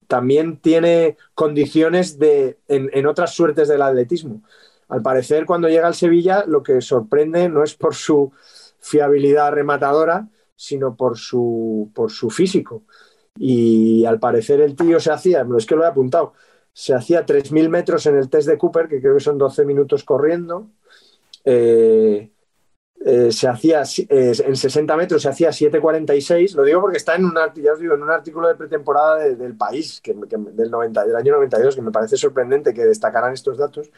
también 0.09 0.59
tiene 0.61 1.17
condiciones 1.35 2.19
de, 2.19 2.59
en, 2.69 2.91
en 2.93 3.07
otras 3.07 3.35
suertes 3.35 3.69
del 3.69 3.83
atletismo. 3.83 4.43
Al 4.89 5.03
parecer, 5.03 5.47
cuando 5.47 5.69
llega 5.69 5.87
al 5.89 5.95
Sevilla, 5.95 6.45
lo 6.47 6.63
que 6.63 6.81
sorprende 6.81 7.49
no 7.49 7.63
es 7.65 7.75
por 7.75 7.95
su 7.95 8.33
fiabilidad 8.81 9.53
rematadora, 9.53 10.29
sino 10.55 10.95
por 10.97 11.19
su, 11.19 11.91
por 11.95 12.11
su 12.11 12.31
físico. 12.31 12.83
Y 13.39 14.05
al 14.05 14.19
parecer 14.21 14.61
el 14.61 14.77
tío 14.77 15.01
se 15.01 15.13
hacía, 15.13 15.47
es 15.57 15.67
que 15.67 15.77
lo 15.77 15.85
he 15.85 15.87
apuntado, 15.87 16.33
se 16.73 16.95
hacía 16.95 17.25
3.000 17.25 17.69
metros 17.69 18.07
en 18.07 18.17
el 18.17 18.29
test 18.29 18.49
de 18.49 18.59
Cooper, 18.59 18.89
que 18.89 19.01
creo 19.01 19.15
que 19.15 19.21
son 19.21 19.39
12 19.39 19.65
minutos 19.65 20.05
corriendo. 20.05 20.69
Eh, 21.45 22.31
eh, 23.05 23.31
se 23.31 23.47
hacía 23.47 23.83
eh, 24.09 24.33
en 24.45 24.57
60 24.57 24.97
metros 24.97 25.23
se 25.23 25.29
hacía 25.29 25.53
7.46. 25.53 26.55
Lo 26.55 26.65
digo 26.65 26.81
porque 26.81 26.97
está 26.97 27.15
en 27.15 27.27
un, 27.27 27.35
ya 27.35 27.73
en 27.79 28.03
un 28.03 28.11
artículo 28.11 28.49
de 28.49 28.55
pretemporada 28.57 29.19
de- 29.19 29.37
del 29.37 29.57
país, 29.57 30.01
que, 30.01 30.15
que- 30.29 30.37
del, 30.39 30.71
90, 30.71 31.05
del 31.05 31.15
año 31.17 31.35
92, 31.35 31.77
que 31.77 31.83
me 31.83 31.93
parece 31.93 32.17
sorprendente 32.17 32.73
que 32.75 32.85
destacaran 32.87 33.33
estos 33.35 33.59
datos, 33.59 33.91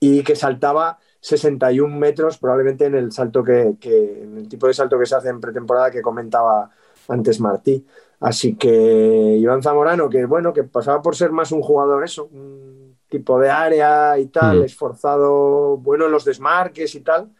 y 0.00 0.22
que 0.22 0.36
saltaba 0.36 0.98
61 1.20 1.98
metros, 1.98 2.38
probablemente 2.38 2.86
en 2.86 2.94
el 2.94 3.12
salto 3.12 3.42
que, 3.42 3.74
que- 3.80 4.22
en 4.22 4.38
el 4.38 4.48
tipo 4.48 4.66
de 4.68 4.74
salto 4.74 4.98
que 4.98 5.06
se 5.06 5.16
hace 5.16 5.28
en 5.28 5.40
pretemporada 5.40 5.90
que 5.90 6.00
comentaba 6.02 6.70
antes 7.08 7.40
Martí. 7.40 7.84
Así 8.20 8.56
que 8.56 9.36
Iván 9.38 9.62
Zamorano, 9.62 10.08
que 10.08 10.24
bueno, 10.26 10.52
que 10.52 10.64
pasaba 10.64 11.00
por 11.02 11.14
ser 11.16 11.30
más 11.30 11.52
un 11.52 11.62
jugador, 11.62 12.02
eso, 12.04 12.26
un 12.32 12.98
tipo 13.08 13.38
de 13.38 13.50
área 13.50 14.18
y 14.18 14.26
tal, 14.26 14.60
Mm. 14.60 14.64
esforzado, 14.64 15.76
bueno 15.78 16.06
en 16.06 16.12
los 16.12 16.24
desmarques 16.24 16.94
y 16.94 17.00
tal, 17.00 17.30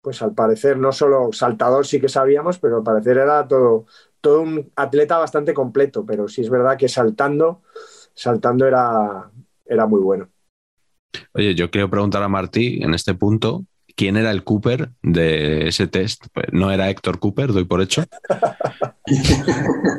pues 0.00 0.22
al 0.22 0.34
parecer 0.34 0.78
no 0.78 0.92
solo 0.92 1.30
saltador 1.32 1.86
sí 1.86 2.00
que 2.00 2.08
sabíamos, 2.08 2.58
pero 2.58 2.78
al 2.78 2.82
parecer 2.82 3.18
era 3.18 3.46
todo, 3.46 3.86
todo 4.20 4.40
un 4.42 4.72
atleta 4.76 5.18
bastante 5.18 5.54
completo, 5.54 6.04
pero 6.06 6.28
sí 6.28 6.42
es 6.42 6.50
verdad 6.50 6.76
que 6.78 6.88
saltando, 6.88 7.62
saltando 8.14 8.66
era, 8.66 9.30
era 9.66 9.86
muy 9.86 10.00
bueno. 10.00 10.28
Oye, 11.34 11.54
yo 11.54 11.70
quiero 11.70 11.90
preguntar 11.90 12.22
a 12.22 12.28
Martí 12.28 12.82
en 12.82 12.94
este 12.94 13.14
punto, 13.14 13.64
quién 13.96 14.16
era 14.16 14.30
el 14.30 14.44
Cooper 14.44 14.90
de 15.02 15.68
ese 15.68 15.88
test. 15.88 16.26
Pues 16.32 16.46
no 16.52 16.70
era 16.70 16.88
Héctor 16.88 17.18
Cooper, 17.18 17.52
doy 17.52 17.64
por 17.64 17.80
hecho. 17.80 18.04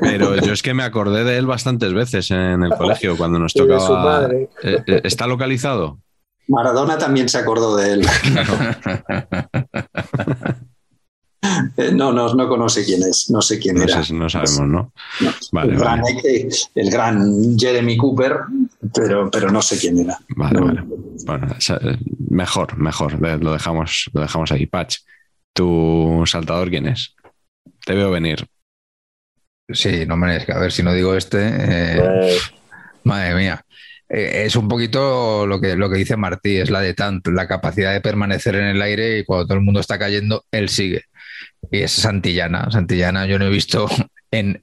Pero 0.02 0.36
yo 0.38 0.54
es 0.54 0.62
que 0.62 0.74
me 0.74 0.84
acordé 0.84 1.24
de 1.24 1.38
él 1.38 1.46
bastantes 1.46 1.94
veces 1.94 2.32
en 2.32 2.64
el 2.64 2.72
colegio 2.72 3.18
cuando 3.18 3.40
nos 3.40 3.54
tocaba. 3.54 3.80
su 3.80 3.94
madre. 3.94 4.50
Eh, 4.64 4.84
eh, 4.86 5.02
¿Está 5.04 5.28
localizado? 5.28 6.00
Maradona 6.48 6.98
también 6.98 7.28
se 7.28 7.40
acordó 7.40 7.76
de 7.76 7.94
él. 7.94 8.08
No, 11.94 12.12
no, 12.12 12.34
no 12.34 12.48
conoce 12.48 12.84
quién 12.86 13.04
es, 13.04 13.30
no 13.30 13.42
sé 13.42 13.60
quién 13.60 13.76
No, 13.78 13.84
era. 13.84 14.04
sé, 14.04 14.14
no 14.14 14.30
sabemos, 14.30 14.68
¿no? 14.68 14.94
Vale, 15.52 15.74
el, 15.74 15.80
gran, 15.80 16.02
vale. 16.02 16.20
eh, 16.24 16.50
el 16.76 16.90
gran 16.92 17.58
Jeremy 17.58 17.98
Cooper, 17.98 18.38
pero, 18.94 19.30
pero 19.32 19.52
no 19.52 19.62
sé 19.62 19.78
quién 19.78 20.00
era. 20.00 20.18
Vale, 20.36 20.60
No. 20.60 20.66
vale. 20.66 20.84
Bueno, 21.26 21.48
eh, 21.56 21.98
mejor, 22.30 22.78
mejor. 22.78 23.20
de- 23.20 23.38
Lo 23.38 23.54
dejamos, 23.54 24.10
lo 24.14 24.22
dejamos 24.22 24.52
ahí. 24.52 24.66
Patch, 24.66 24.98
¿tu 25.54 26.24
saltador 26.26 26.70
quién 26.70 26.88
es? 26.88 27.16
Te 27.86 27.94
veo 27.94 28.12
venir. 28.12 28.46
Sí, 29.70 30.06
no 30.06 30.16
me 30.16 30.38
a 30.38 30.60
ver 30.60 30.72
si 30.72 30.82
no 30.84 30.94
digo 30.94 31.14
este. 31.16 31.40
eh, 31.42 31.98
Pues, 32.00 32.52
Madre 33.04 33.36
mía. 33.36 33.62
Eh, 34.10 34.44
es 34.46 34.56
un 34.56 34.70
poquito 34.70 35.46
lo 35.46 35.60
que, 35.60 35.76
lo 35.76 35.90
que 35.90 35.98
dice 35.98 36.16
Martí, 36.16 36.56
es 36.58 36.70
la 36.70 36.80
de 36.80 36.94
tanto, 36.94 37.32
la 37.32 37.48
capacidad 37.48 37.92
de 37.92 38.00
permanecer 38.00 38.56
en 38.56 38.68
el 38.68 38.82
aire 38.82 39.20
y 39.20 39.26
cuando 39.26 39.46
todo 39.48 39.58
el 39.58 39.64
mundo 39.66 39.82
está 39.82 40.00
cayendo, 40.00 40.46
él 40.52 40.70
sigue. 40.70 41.04
Y 41.72 41.82
es 41.82 41.92
Santillana. 41.92 42.70
Santillana 42.72 43.26
yo 43.26 43.40
no 43.40 43.46
he 43.46 43.50
visto 43.50 43.88
en, 44.32 44.62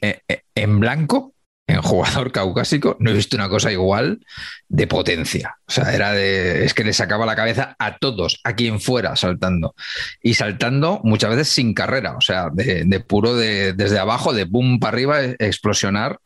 en, 0.55 0.81
blanco, 0.81 1.35
en 1.67 1.81
jugador 1.83 2.33
caucásico, 2.33 2.97
no 3.01 3.11
he 3.11 3.15
visto 3.15 3.37
una 3.37 3.49
cosa 3.49 3.73
igual 3.73 4.25
de 4.69 4.87
potencia. 4.87 5.57
O 5.67 5.73
sea, 5.73 5.95
era 5.95 6.13
de. 6.13 6.65
Es 6.65 6.75
que 6.75 6.85
le 6.85 6.93
sacaba 6.93 7.27
la 7.27 7.37
cabeza 7.37 7.77
a 7.79 7.97
todos, 7.99 8.41
a 8.45 8.55
quien 8.55 8.81
fuera 8.81 9.17
saltando. 9.17 9.75
Y 10.23 10.35
saltando 10.35 11.01
muchas 11.05 11.31
veces 11.31 11.49
sin 11.49 11.75
carrera, 11.75 12.17
o 12.17 12.21
sea, 12.21 12.49
de, 12.53 12.85
de 12.85 13.01
puro 13.01 13.37
de, 13.37 13.73
desde 13.73 13.99
abajo, 13.99 14.33
de 14.33 14.45
boom 14.45 14.79
para 14.81 14.97
arriba, 14.97 15.23
e- 15.23 15.37
explosionar. 15.39 16.19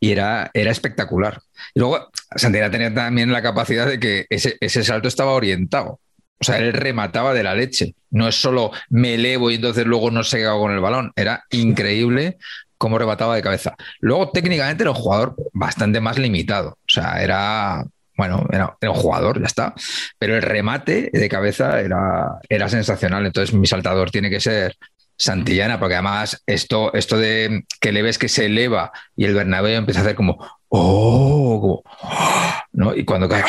Y 0.00 0.10
era, 0.10 0.50
era 0.52 0.72
espectacular. 0.72 1.40
Y 1.74 1.78
luego, 1.78 2.10
Santillana 2.34 2.72
tenía 2.72 2.92
también 2.92 3.30
la 3.30 3.40
capacidad 3.40 3.86
de 3.86 4.00
que 4.00 4.26
ese, 4.30 4.56
ese 4.60 4.82
salto 4.82 5.06
estaba 5.06 5.30
orientado. 5.30 6.00
O 6.42 6.44
sea, 6.44 6.58
él 6.58 6.72
remataba 6.72 7.32
de 7.34 7.44
la 7.44 7.54
leche. 7.54 7.94
No 8.10 8.26
es 8.26 8.34
solo 8.34 8.72
me 8.90 9.14
elevo 9.14 9.48
y 9.52 9.54
entonces 9.54 9.86
luego 9.86 10.10
no 10.10 10.24
se 10.24 10.44
hago 10.44 10.62
con 10.62 10.72
el 10.72 10.80
balón. 10.80 11.12
Era 11.14 11.44
increíble 11.50 12.36
cómo 12.78 12.98
remataba 12.98 13.36
de 13.36 13.42
cabeza. 13.42 13.76
Luego, 14.00 14.30
técnicamente, 14.32 14.82
era 14.82 14.90
un 14.90 14.96
jugador 14.96 15.36
bastante 15.52 16.00
más 16.00 16.18
limitado. 16.18 16.70
O 16.70 16.88
sea, 16.88 17.22
era. 17.22 17.84
Bueno, 18.16 18.44
era, 18.50 18.76
un 18.82 18.94
jugador, 18.94 19.38
ya 19.38 19.46
está. 19.46 19.72
Pero 20.18 20.34
el 20.34 20.42
remate 20.42 21.10
de 21.12 21.28
cabeza 21.28 21.80
era, 21.80 22.40
era 22.48 22.68
sensacional. 22.68 23.24
Entonces, 23.24 23.54
mi 23.54 23.68
saltador 23.68 24.10
tiene 24.10 24.28
que 24.28 24.40
ser 24.40 24.76
Santillana, 25.16 25.78
porque 25.78 25.94
además 25.94 26.42
esto, 26.44 26.92
esto 26.94 27.16
de 27.18 27.64
que 27.80 27.92
le 27.92 28.02
ves 28.02 28.18
que 28.18 28.28
se 28.28 28.46
eleva 28.46 28.90
y 29.14 29.26
el 29.26 29.34
Bernabéu 29.34 29.78
empieza 29.78 30.00
a 30.00 30.02
hacer 30.02 30.16
como 30.16 30.44
¡Oh! 30.70 31.84
¡ah! 32.02 32.64
¿no? 32.72 32.96
Y 32.96 33.04
cuando 33.04 33.28
cae. 33.28 33.44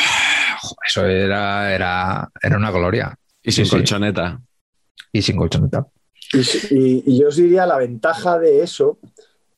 Jo, 0.64 0.76
eso 0.86 1.06
era, 1.06 1.74
era, 1.74 2.30
era 2.42 2.56
una 2.56 2.70
gloria. 2.70 3.14
Y 3.42 3.52
sin 3.52 3.64
Sí, 3.64 3.70
sí. 3.70 3.76
colchoneta. 3.76 4.40
Y 5.12 5.22
sin 5.22 5.36
colchoneta. 5.36 5.86
Y, 6.32 6.38
y- 6.74 7.02
y 7.06 7.20
yo 7.20 7.28
os 7.28 7.36
diría 7.36 7.66
la 7.66 7.76
ventaja 7.78 8.38
de 8.38 8.62
eso 8.62 8.98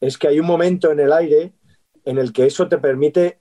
es 0.00 0.18
que 0.18 0.28
hay 0.28 0.40
un 0.40 0.46
momento 0.46 0.90
en 0.90 1.00
el 1.00 1.12
aire 1.12 1.52
en 2.04 2.18
el 2.18 2.32
que 2.32 2.46
eso 2.46 2.68
te 2.68 2.78
permite, 2.78 3.40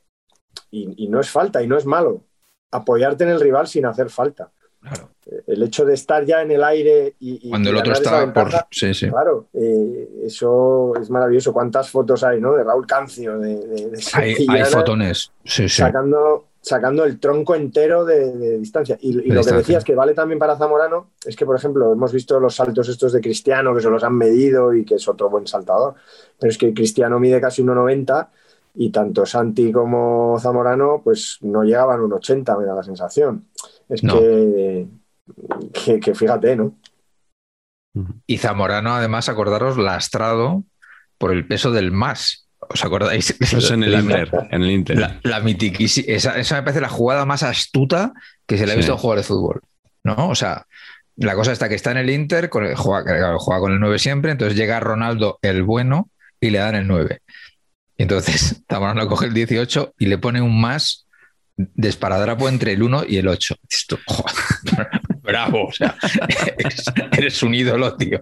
y, 0.71 1.05
y 1.05 1.07
no 1.09 1.19
es 1.19 1.29
falta 1.29 1.61
y 1.61 1.67
no 1.67 1.77
es 1.77 1.85
malo, 1.85 2.23
apoyarte 2.71 3.23
en 3.23 3.31
el 3.31 3.41
rival 3.41 3.67
sin 3.67 3.85
hacer 3.85 4.09
falta. 4.09 4.51
Claro. 4.81 5.11
El 5.47 5.63
hecho 5.63 5.83
de 5.85 5.95
estar 5.95 6.23
ya 6.25 6.41
en 6.43 6.51
el 6.51 6.63
aire 6.63 7.15
y, 7.19 7.47
y 7.47 7.49
Cuando 7.49 7.71
el 7.71 7.77
otro 7.77 7.93
estaba 7.93 8.31
por. 8.31 8.51
Sí, 8.69 8.93
sí. 8.93 9.09
Claro, 9.09 9.47
eh, 9.53 10.07
eso 10.23 10.93
es 11.01 11.09
maravilloso. 11.09 11.51
¿Cuántas 11.51 11.89
fotos 11.89 12.23
hay, 12.23 12.39
no? 12.39 12.53
De 12.53 12.63
Raúl 12.63 12.85
Cancio, 12.85 13.39
de, 13.39 13.55
de, 13.55 13.89
de 13.89 14.03
Hay, 14.13 14.35
hay 14.47 14.63
fotones. 14.65 15.31
Sí, 15.43 15.67
sí. 15.67 15.77
sacando, 15.81 16.49
sacando 16.65 17.05
el 17.05 17.19
tronco 17.19 17.53
entero 17.53 18.05
de, 18.05 18.31
de 18.37 18.57
distancia. 18.57 18.97
Y, 18.99 19.09
y 19.19 19.31
lo 19.31 19.43
que 19.43 19.51
decías 19.51 19.83
que 19.83 19.93
vale 19.93 20.15
también 20.15 20.39
para 20.39 20.57
Zamorano 20.57 21.11
es 21.23 21.35
que, 21.35 21.45
por 21.45 21.55
ejemplo, 21.55 21.91
hemos 21.93 22.11
visto 22.11 22.39
los 22.39 22.55
saltos 22.55 22.89
estos 22.89 23.13
de 23.13 23.21
Cristiano, 23.21 23.75
que 23.75 23.81
se 23.81 23.89
los 23.89 24.03
han 24.03 24.15
medido 24.17 24.73
y 24.73 24.83
que 24.83 24.95
es 24.95 25.07
otro 25.07 25.29
buen 25.29 25.45
saltador. 25.45 25.93
Pero 26.39 26.49
es 26.49 26.57
que 26.57 26.73
Cristiano 26.73 27.19
mide 27.19 27.39
casi 27.39 27.61
1,90 27.61 28.29
y 28.73 28.89
tanto 28.89 29.27
Santi 29.27 29.71
como 29.71 30.37
Zamorano 30.39 31.01
pues 31.03 31.37
no 31.41 31.63
llegaban 31.63 31.99
a 31.99 32.03
un 32.03 32.13
80, 32.13 32.57
me 32.57 32.65
da 32.65 32.73
la 32.73 32.83
sensación. 32.83 33.45
Es 33.87 34.03
No. 34.03 34.19
que, 34.19 34.87
que, 35.71 35.99
que 35.99 36.15
fíjate, 36.15 36.55
¿no? 36.55 36.75
Y 38.25 38.39
Zamorano, 38.39 38.95
además, 38.95 39.29
acordaros, 39.29 39.77
lastrado 39.77 40.63
por 41.19 41.31
el 41.31 41.47
peso 41.47 41.71
del 41.71 41.91
más. 41.91 42.44
¿Os 42.69 42.83
acordáis? 42.83 43.35
Eso 43.39 43.57
es 43.57 43.71
en 43.71 43.83
el 43.83 43.91
La- 43.91 43.99
Inter. 43.99 44.31
En 44.51 44.61
el 44.63 44.71
Inter. 44.71 44.97
La, 44.97 45.19
la 45.23 45.37
esa, 45.47 46.37
esa 46.37 46.55
me 46.55 46.63
parece 46.63 46.81
la 46.81 46.89
jugada 46.89 47.25
más 47.25 47.43
astuta 47.43 48.13
que 48.45 48.57
se 48.57 48.65
le 48.65 48.71
ha 48.71 48.75
Sí. 48.75 48.77
visto 48.79 48.91
a 48.93 48.95
un 48.95 49.01
jugador 49.01 49.19
de 49.19 49.27
fútbol. 49.27 49.61
¿No? 50.03 50.29
O 50.29 50.35
sea, 50.35 50.65
la 51.17 51.33
cosa 51.35 51.51
está 51.51 51.67
que 51.69 51.75
está 51.75 51.91
en 51.91 51.97
el 51.97 52.09
Inter, 52.09 52.49
con 52.49 52.65
el- 52.65 52.75
juega, 52.75 53.35
juega 53.37 53.59
con 53.59 53.71
el 53.71 53.79
9 53.79 53.97
siempre, 53.99 54.31
entonces 54.31 54.57
llega 54.57 54.79
Ronaldo 54.79 55.39
el 55.41 55.63
bueno 55.63 56.09
y 56.39 56.49
le 56.49 56.59
dan 56.59 56.75
el 56.75 56.87
9. 56.87 57.19
Y 57.97 58.03
entonces 58.03 58.61
Zamorano 58.69 59.07
coge 59.07 59.27
el 59.27 59.33
18 59.33 59.93
y 59.97 60.05
le 60.07 60.17
pone 60.17 60.41
un 60.41 60.59
más 60.59 61.07
de 61.57 61.87
esparadrapo 61.87 62.49
entre 62.49 62.73
el 62.73 62.83
1 62.83 63.05
y 63.07 63.17
el 63.17 63.27
8. 63.29 63.55
Dices 63.69 63.85
tú, 63.87 63.97
"Joder, 64.05 64.35
bravo, 65.23 65.67
o 65.67 65.71
sea, 65.71 65.95
eres, 66.57 66.83
eres 67.17 67.41
un 67.43 67.55
ídolo, 67.55 67.95
tío. 67.95 68.19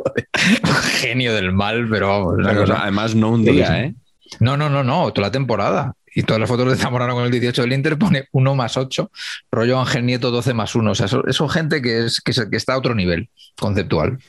Genio 1.01 1.33
del 1.33 1.51
mal, 1.51 1.87
pero 1.89 2.07
vamos. 2.09 2.35
cosa- 2.55 2.81
además, 2.83 3.15
no 3.15 3.31
un 3.31 3.43
día, 3.43 3.81
¿eh? 3.85 3.95
No, 4.39 4.57
no, 4.57 4.69
no, 4.69 4.83
no, 4.83 5.11
toda 5.13 5.27
la 5.27 5.31
temporada. 5.31 5.93
Y 6.15 6.21
todas 6.23 6.39
las 6.39 6.47
fotos 6.47 6.69
de 6.69 6.75
Zamorano 6.77 7.15
con 7.15 7.23
el 7.23 7.31
18 7.31 7.63
del 7.63 7.73
Inter 7.73 7.97
pone 7.97 8.27
1 8.31 8.55
más 8.55 8.77
8, 8.77 9.09
rollo 9.51 9.79
Ángel 9.79 10.05
Nieto 10.05 10.29
12 10.29 10.53
más 10.53 10.75
1. 10.75 10.91
O 10.91 10.95
sea, 10.95 11.07
son, 11.07 11.23
son 11.33 11.49
gente 11.49 11.81
que, 11.81 12.05
es, 12.05 12.21
que, 12.21 12.31
está 12.55 12.73
a 12.73 12.77
otro 12.77 12.93
nivel 12.93 13.29
conceptual. 13.59 14.19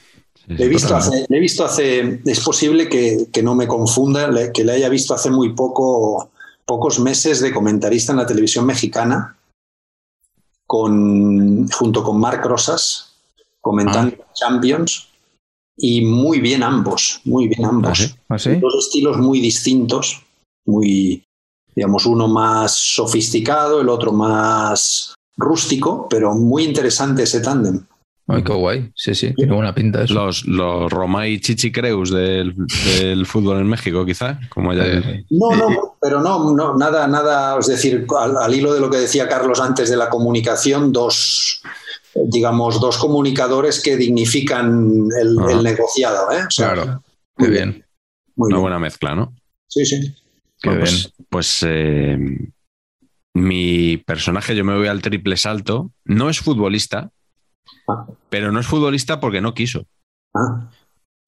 Sí, 0.46 0.54
Le 0.54 0.64
he 0.64 0.68
visto 0.68 0.96
hace, 0.96 1.26
le 1.28 1.36
he 1.36 1.40
visto 1.40 1.62
hace 1.64 2.20
es 2.24 2.40
posible 2.40 2.88
que, 2.88 3.26
que 3.30 3.42
no 3.42 3.54
me 3.54 3.66
confunda, 3.66 4.28
le- 4.28 4.50
que 4.52 4.64
le 4.64 4.72
haya 4.72 4.88
visto 4.88 5.12
hace 5.14 5.30
muy 5.30 5.52
poco, 5.52 6.30
pocos 6.64 6.98
meses 7.00 7.40
de 7.40 7.52
comentarista 7.52 8.12
en 8.12 8.18
la 8.18 8.26
televisión 8.26 8.64
mexicana, 8.64 9.36
con, 10.66 11.68
junto 11.68 12.02
con 12.02 12.18
Marc 12.18 12.44
Rosas, 12.44 13.14
comentando 13.60 14.16
Champions, 14.34 15.08
y 15.76 16.04
muy 16.04 16.40
bien 16.40 16.62
ambos, 16.62 17.20
muy 17.24 17.48
bien 17.48 17.64
ambos. 17.64 18.00
¿Ah, 18.00 18.04
sí? 18.04 18.14
¿Ah, 18.28 18.38
sí? 18.38 18.56
Dos 18.60 18.74
estilos 18.86 19.18
muy 19.18 19.40
distintos, 19.40 20.22
muy, 20.66 21.24
digamos, 21.74 22.06
uno 22.06 22.28
más 22.28 22.72
sofisticado, 22.72 23.80
el 23.80 23.88
otro 23.88 24.12
más 24.12 25.14
rústico, 25.36 26.06
pero 26.08 26.34
muy 26.34 26.64
interesante 26.64 27.24
ese 27.24 27.40
tándem. 27.40 27.84
Ay, 28.26 28.42
qué 28.42 28.54
guay. 28.54 28.90
Sí, 28.94 29.14
sí, 29.14 29.34
tiene 29.34 29.52
buena 29.52 29.74
pinta 29.74 30.02
eso. 30.04 30.14
Los, 30.14 30.46
los 30.46 30.90
Romay 30.90 31.40
Chichicreus 31.40 32.10
del, 32.10 32.54
del 32.98 33.26
fútbol 33.26 33.58
en 33.58 33.66
México, 33.68 34.06
quizá. 34.06 34.40
Como 34.48 34.72
ya 34.72 34.86
Eh, 34.86 35.26
No, 35.28 35.54
no, 35.54 35.96
pero 36.00 36.22
no, 36.22 36.54
no, 36.54 36.74
nada, 36.74 37.06
nada, 37.06 37.58
es 37.58 37.66
decir, 37.66 38.06
al, 38.18 38.38
al 38.38 38.54
hilo 38.54 38.72
de 38.72 38.80
lo 38.80 38.88
que 38.88 38.96
decía 38.96 39.28
Carlos 39.28 39.60
antes 39.60 39.90
de 39.90 39.98
la 39.98 40.08
comunicación, 40.08 40.90
dos, 40.90 41.60
eh, 41.64 41.68
digamos, 42.26 42.80
dos 42.80 42.96
comunicadores 42.98 43.82
que 43.82 43.96
dignifican 43.96 45.08
el, 45.20 45.36
Ah. 45.38 45.52
el 45.52 45.62
negociado, 45.62 46.30
¿eh? 46.32 46.44
O 46.46 46.50
sea, 46.50 46.72
claro, 46.74 47.02
muy 47.38 47.48
qué 47.48 47.52
bien. 47.54 47.84
Muy 48.36 48.46
una 48.48 48.56
bien. 48.56 48.62
buena 48.62 48.78
mezcla, 48.78 49.14
¿no? 49.14 49.34
Sí, 49.68 49.84
sí. 49.84 50.14
Qué 50.60 50.70
Bueno, 50.70 50.84
bien. 50.84 50.94
pues 50.94 51.12
pues, 51.28 51.64
eh, 51.66 52.18
mi 53.34 53.96
personaje, 53.98 54.54
yo 54.54 54.64
me 54.64 54.76
voy 54.76 54.86
al 54.86 55.02
triple 55.02 55.36
salto, 55.36 55.90
no 56.04 56.30
es 56.30 56.38
futbolista, 56.40 57.10
Ah. 57.88 58.06
pero 58.30 58.52
no 58.52 58.60
es 58.60 58.66
futbolista 58.66 59.18
porque 59.20 59.40
no 59.40 59.54
quiso, 59.54 59.86
Ah, 60.34 60.70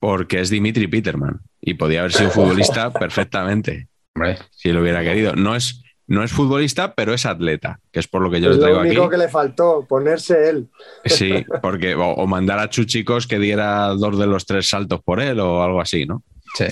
porque 0.01 0.41
es 0.41 0.51
Dimitri 0.51 0.87
Peterman 0.87 1.41
y 1.61 1.75
podía 1.75 2.01
haber 2.01 2.13
sido 2.13 2.31
futbolista 2.31 2.93
perfectamente 2.93 3.89
Hombre, 4.15 4.39
si 4.51 4.73
lo 4.73 4.81
hubiera 4.83 5.03
querido. 5.03 5.35
No 5.35 5.55
es, 5.57 5.83
no 6.09 6.23
es 6.23 6.31
futbolista, 6.33 6.95
pero 6.95 7.12
es 7.15 7.27
atleta, 7.27 7.81
que 7.93 8.01
es 8.01 8.07
por 8.09 8.23
lo 8.23 8.31
que 8.31 8.41
yo 8.41 8.51
es 8.51 8.57
le 8.57 8.61
lo 8.61 8.66
traigo 8.69 8.81
único 8.81 9.03
aquí. 9.05 9.11
que 9.11 9.16
le 9.19 9.28
faltó, 9.28 9.85
ponerse 9.89 10.49
él. 10.51 10.69
Sí, 11.05 11.45
porque 11.62 11.95
o, 11.95 12.11
o 12.12 12.27
mandar 12.27 12.59
a 12.61 12.70
Chuchicos 12.70 13.27
que 13.27 13.39
diera 13.39 13.89
dos 13.89 14.19
de 14.19 14.27
los 14.27 14.47
tres 14.47 14.69
saltos 14.69 15.01
por 15.03 15.20
él 15.20 15.41
o 15.41 15.62
algo 15.62 15.81
así, 15.81 16.07
¿no? 16.07 16.23
sí. 16.55 16.65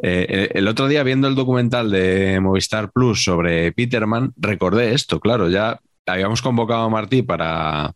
Eh, 0.00 0.48
el- 0.52 0.58
el 0.58 0.68
otro 0.68 0.86
día 0.86 1.02
viendo 1.02 1.26
el 1.26 1.34
documental 1.34 1.90
de 1.90 2.38
Movistar 2.40 2.92
Plus 2.92 3.24
sobre 3.24 3.72
Peterman, 3.72 4.32
recordé 4.36 4.94
esto, 4.94 5.18
claro, 5.18 5.48
ya 5.48 5.80
habíamos 6.06 6.40
convocado 6.40 6.82
a 6.84 6.88
Martí 6.88 7.22
para, 7.22 7.92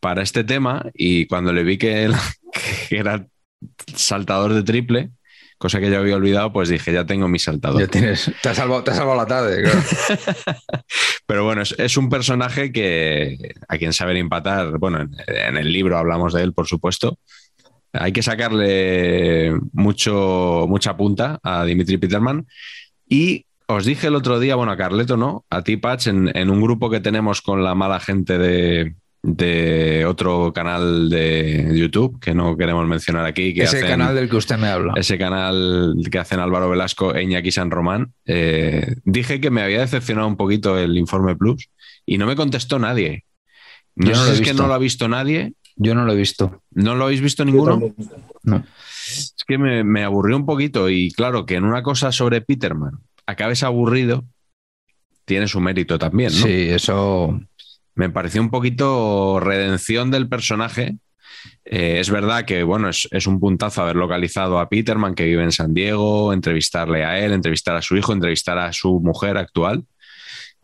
para 0.00 0.20
este 0.22 0.44
tema 0.44 0.84
y 0.92 1.26
cuando 1.26 1.52
le 1.54 1.64
vi 1.64 1.78
que, 1.78 2.04
él- 2.04 2.14
que 2.90 2.98
era 2.98 3.26
saltador 3.94 4.52
de 4.54 4.62
triple, 4.62 5.10
cosa 5.60 5.78
que 5.78 5.90
ya 5.90 5.98
había 5.98 6.16
olvidado, 6.16 6.54
pues 6.54 6.70
dije, 6.70 6.90
ya 6.90 7.04
tengo 7.04 7.28
mi 7.28 7.38
saltador. 7.38 7.82
Ya 7.82 7.86
tienes, 7.86 8.32
te 8.42 8.48
has 8.48 8.56
salvado, 8.56 8.82
te 8.82 8.92
has 8.92 8.96
salvado 8.96 9.18
la 9.18 9.26
tarde, 9.26 9.62
claro. 9.62 9.82
Pero 11.26 11.44
bueno, 11.44 11.60
es, 11.60 11.74
es, 11.78 11.98
un 11.98 12.08
personaje 12.08 12.72
que 12.72 13.36
a 13.68 13.76
quien 13.76 13.92
saber 13.92 14.16
empatar, 14.16 14.78
bueno, 14.78 15.02
en, 15.02 15.14
en, 15.26 15.58
el 15.58 15.70
libro 15.70 15.98
hablamos 15.98 16.32
de 16.32 16.44
él, 16.44 16.54
por 16.54 16.66
supuesto. 16.66 17.18
Hay 17.92 18.10
que 18.10 18.22
sacarle 18.22 19.52
mucho, 19.74 20.64
mucha 20.66 20.96
punta 20.96 21.38
a 21.42 21.66
Dimitri 21.66 21.98
Peterman. 21.98 22.46
Y 23.06 23.44
os 23.66 23.84
dije 23.84 24.06
el 24.06 24.14
otro 24.14 24.40
día, 24.40 24.54
bueno, 24.54 24.72
a 24.72 24.78
Carleto, 24.78 25.18
¿no? 25.18 25.44
A 25.50 25.60
ti, 25.60 25.76
Patch, 25.76 26.06
en, 26.06 26.34
en 26.34 26.48
un 26.48 26.62
grupo 26.62 26.88
que 26.88 27.00
tenemos 27.00 27.42
con 27.42 27.62
la 27.62 27.74
mala 27.74 28.00
gente 28.00 28.38
de, 28.38 28.94
de 29.22 30.06
otro 30.06 30.52
canal 30.52 31.10
de 31.10 31.72
YouTube 31.74 32.18
que 32.20 32.34
no 32.34 32.56
queremos 32.56 32.86
mencionar 32.86 33.26
aquí. 33.26 33.52
Que 33.54 33.64
ese 33.64 33.78
hacen, 33.78 33.90
canal 33.90 34.14
del 34.14 34.30
que 34.30 34.36
usted 34.36 34.58
me 34.58 34.68
habla. 34.68 34.94
Ese 34.96 35.18
canal 35.18 35.94
que 36.10 36.18
hacen 36.18 36.40
Álvaro 36.40 36.70
Velasco 36.70 37.14
e 37.14 37.22
Iñaki 37.22 37.50
San 37.50 37.70
Román. 37.70 38.12
Eh, 38.26 38.96
dije 39.04 39.40
que 39.40 39.50
me 39.50 39.62
había 39.62 39.80
decepcionado 39.80 40.26
un 40.26 40.36
poquito 40.36 40.78
el 40.78 40.96
Informe 40.96 41.36
Plus 41.36 41.68
y 42.06 42.18
no 42.18 42.26
me 42.26 42.36
contestó 42.36 42.78
nadie. 42.78 43.24
No, 43.94 44.06
Yo 44.06 44.12
no 44.12 44.22
sé 44.22 44.28
lo 44.28 44.34
si 44.34 44.38
he 44.38 44.42
es 44.42 44.48
que 44.48 44.54
no 44.54 44.66
lo 44.66 44.74
ha 44.74 44.78
visto 44.78 45.08
nadie. 45.08 45.52
Yo 45.76 45.94
no 45.94 46.04
lo 46.04 46.12
he 46.12 46.16
visto. 46.16 46.62
¿No 46.70 46.94
lo 46.94 47.04
habéis 47.04 47.20
visto 47.20 47.44
ninguno? 47.44 47.94
No. 48.42 48.64
Es 49.06 49.34
que 49.46 49.58
me, 49.58 49.82
me 49.84 50.04
aburrió 50.04 50.36
un 50.36 50.46
poquito 50.46 50.88
y 50.88 51.10
claro, 51.10 51.46
que 51.46 51.56
en 51.56 51.64
una 51.64 51.82
cosa 51.82 52.12
sobre 52.12 52.40
Peterman 52.40 53.00
acabes 53.26 53.62
aburrido, 53.62 54.24
tiene 55.24 55.46
su 55.46 55.60
mérito 55.60 55.98
también, 55.98 56.32
¿no? 56.32 56.46
Sí, 56.46 56.68
eso. 56.68 57.40
Me 58.00 58.08
pareció 58.08 58.40
un 58.40 58.48
poquito 58.48 59.40
redención 59.40 60.10
del 60.10 60.26
personaje. 60.26 60.96
Eh, 61.66 62.00
es 62.00 62.08
verdad 62.08 62.46
que, 62.46 62.62
bueno, 62.62 62.88
es, 62.88 63.06
es, 63.10 63.26
un 63.26 63.38
puntazo 63.38 63.82
haber 63.82 63.96
localizado 63.96 64.58
a 64.58 64.70
Peterman, 64.70 65.14
que 65.14 65.26
vive 65.26 65.42
en 65.42 65.52
San 65.52 65.74
Diego, 65.74 66.32
entrevistarle 66.32 67.04
a 67.04 67.18
él, 67.18 67.34
entrevistar 67.34 67.76
a 67.76 67.82
su 67.82 67.98
hijo, 67.98 68.14
entrevistar 68.14 68.56
a 68.56 68.72
su 68.72 69.00
mujer 69.00 69.36
actual 69.36 69.84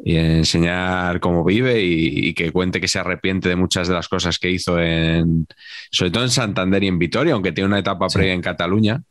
y 0.03 0.17
enseñar 0.17 1.21
cómo 1.21 1.45
vive 1.45 1.83
y, 1.83 2.29
y 2.29 2.33
que 2.33 2.53
cuente 2.53 2.81
que 2.81 2.89
se 2.89 3.01
arrepiente 3.01 3.51
de 3.51 3.57
muchas 3.57 3.87
de 3.87 3.93
las 3.93 4.09
cosas 4.09 4.39
que 4.39 4.51
hizo 4.51 4.81
en, 4.81 5.47
sobre 5.91 6.13
todo 6.13 6.25
en 6.25 6.31
Santander 6.31 6.85
y 6.85 6.89
en 6.89 6.99
Vitoria, 6.99 7.35
aunque 7.35 7.53
tiene 7.53 7.69
una 7.69 7.81
etapa 7.81 8.09
Sí. 8.09 8.17
previa 8.17 8.33
en 8.33 8.41
Cataluña. 8.41 9.03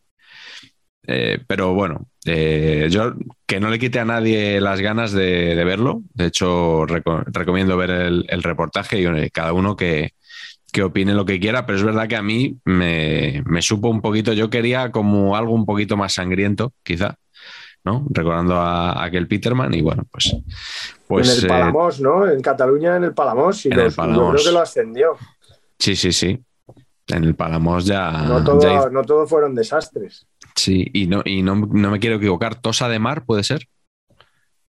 Eh, 1.08 1.38
pero 1.46 1.72
bueno, 1.72 2.06
eh, 2.24 2.88
yo 2.90 3.14
que 3.46 3.60
no 3.60 3.70
le 3.70 3.78
quite 3.78 4.00
a 4.00 4.04
nadie 4.04 4.60
las 4.60 4.80
ganas 4.80 5.12
de, 5.12 5.54
de 5.54 5.64
verlo. 5.64 6.02
De 6.14 6.26
hecho, 6.26 6.84
reco- 6.86 7.24
recomiendo 7.26 7.76
ver 7.76 7.90
el, 7.90 8.26
el 8.28 8.42
reportaje 8.42 9.00
y 9.00 9.30
cada 9.30 9.52
uno 9.52 9.76
que, 9.76 10.14
que 10.72 10.82
opine 10.82 11.14
lo 11.14 11.24
que 11.24 11.38
quiera, 11.38 11.64
pero 11.64 11.78
es 11.78 11.84
verdad 11.84 12.08
que 12.08 12.16
a 12.16 12.22
mí 12.22 12.56
me, 12.64 13.42
me 13.46 13.62
supo 13.62 13.88
un 13.88 14.00
poquito, 14.00 14.32
yo 14.32 14.50
quería 14.50 14.90
como 14.90 15.36
algo 15.36 15.52
un 15.54 15.64
poquito 15.64 15.96
más 15.96 16.14
sangriento, 16.14 16.72
quizá, 16.82 17.16
¿no? 17.84 18.04
Recordando 18.10 18.56
a, 18.56 18.90
a 18.92 19.04
aquel 19.04 19.28
Peterman 19.28 19.72
y 19.74 19.82
bueno, 19.82 20.04
pues... 20.10 20.36
pues 21.06 21.28
en 21.28 21.38
el 21.38 21.44
eh, 21.44 21.48
Palamós, 21.48 22.00
¿no? 22.00 22.28
En 22.28 22.40
Cataluña, 22.40 22.96
en 22.96 23.04
el 23.04 23.14
Palamós. 23.14 23.64
Y 23.66 23.72
En 23.72 23.78
el 23.78 23.92
Palamós. 23.92 24.26
Yo 24.26 24.32
creo 24.32 24.44
que 24.44 24.52
lo 24.52 24.60
ascendió. 24.60 25.16
sí, 25.78 25.94
sí, 25.94 26.10
sí. 26.12 26.40
En 27.08 27.24
el 27.24 27.34
Palamos 27.34 27.86
ya... 27.86 28.10
No 28.10 28.42
todo, 28.42 28.60
ya 28.60 28.88
no 28.90 29.02
todo 29.04 29.26
fueron 29.26 29.54
desastres. 29.54 30.26
sí, 30.56 30.90
y, 30.92 31.06
no, 31.06 31.22
y 31.24 31.42
no, 31.42 31.54
no 31.54 31.90
me 31.90 32.00
quiero 32.00 32.16
equivocar, 32.16 32.60
Tosa 32.60 32.88
de 32.88 32.98
Mar, 32.98 33.24
¿puede 33.24 33.44
ser? 33.44 33.68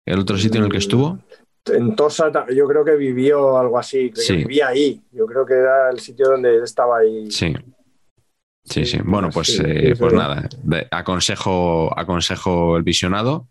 ¿El 0.06 0.20
otro 0.20 0.38
sitio 0.38 0.60
en 0.60 0.66
el 0.66 0.72
que 0.72 0.78
estuvo? 0.78 1.20
En 1.66 1.96
Tosa 1.96 2.32
yo 2.56 2.68
creo 2.68 2.84
que 2.86 2.96
vivió 2.96 3.58
algo 3.58 3.78
así, 3.78 4.12
que 4.12 4.22
Sí. 4.22 4.38
vivía 4.38 4.70
ahí. 4.70 5.02
Yo 5.12 5.26
creo 5.26 5.46
que 5.46 5.54
era 5.54 5.90
el 5.92 6.00
sitio 6.00 6.30
donde 6.30 6.56
él 6.56 6.64
estaba 6.64 7.00
ahí. 7.00 7.30
Sí. 7.32 7.54
Sí, 8.64 8.86
sí. 8.86 9.00
Bueno, 9.04 9.30
pues 9.32 9.48
sí, 9.48 9.64
eh, 9.66 9.94
sí, 9.96 10.00
pues 10.00 10.14
nada, 10.14 10.48
aconsejo, 10.92 11.98
aconsejo 11.98 12.78
el 12.78 12.84
visionado. 12.84 13.48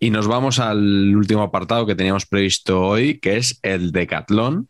Y 0.00 0.10
nos 0.10 0.26
vamos 0.28 0.58
al 0.60 1.16
último 1.16 1.42
apartado 1.42 1.86
que 1.86 1.94
teníamos 1.94 2.26
previsto 2.26 2.80
hoy, 2.80 3.18
que 3.18 3.36
es 3.36 3.58
el 3.62 3.90
decatlón. 3.92 4.68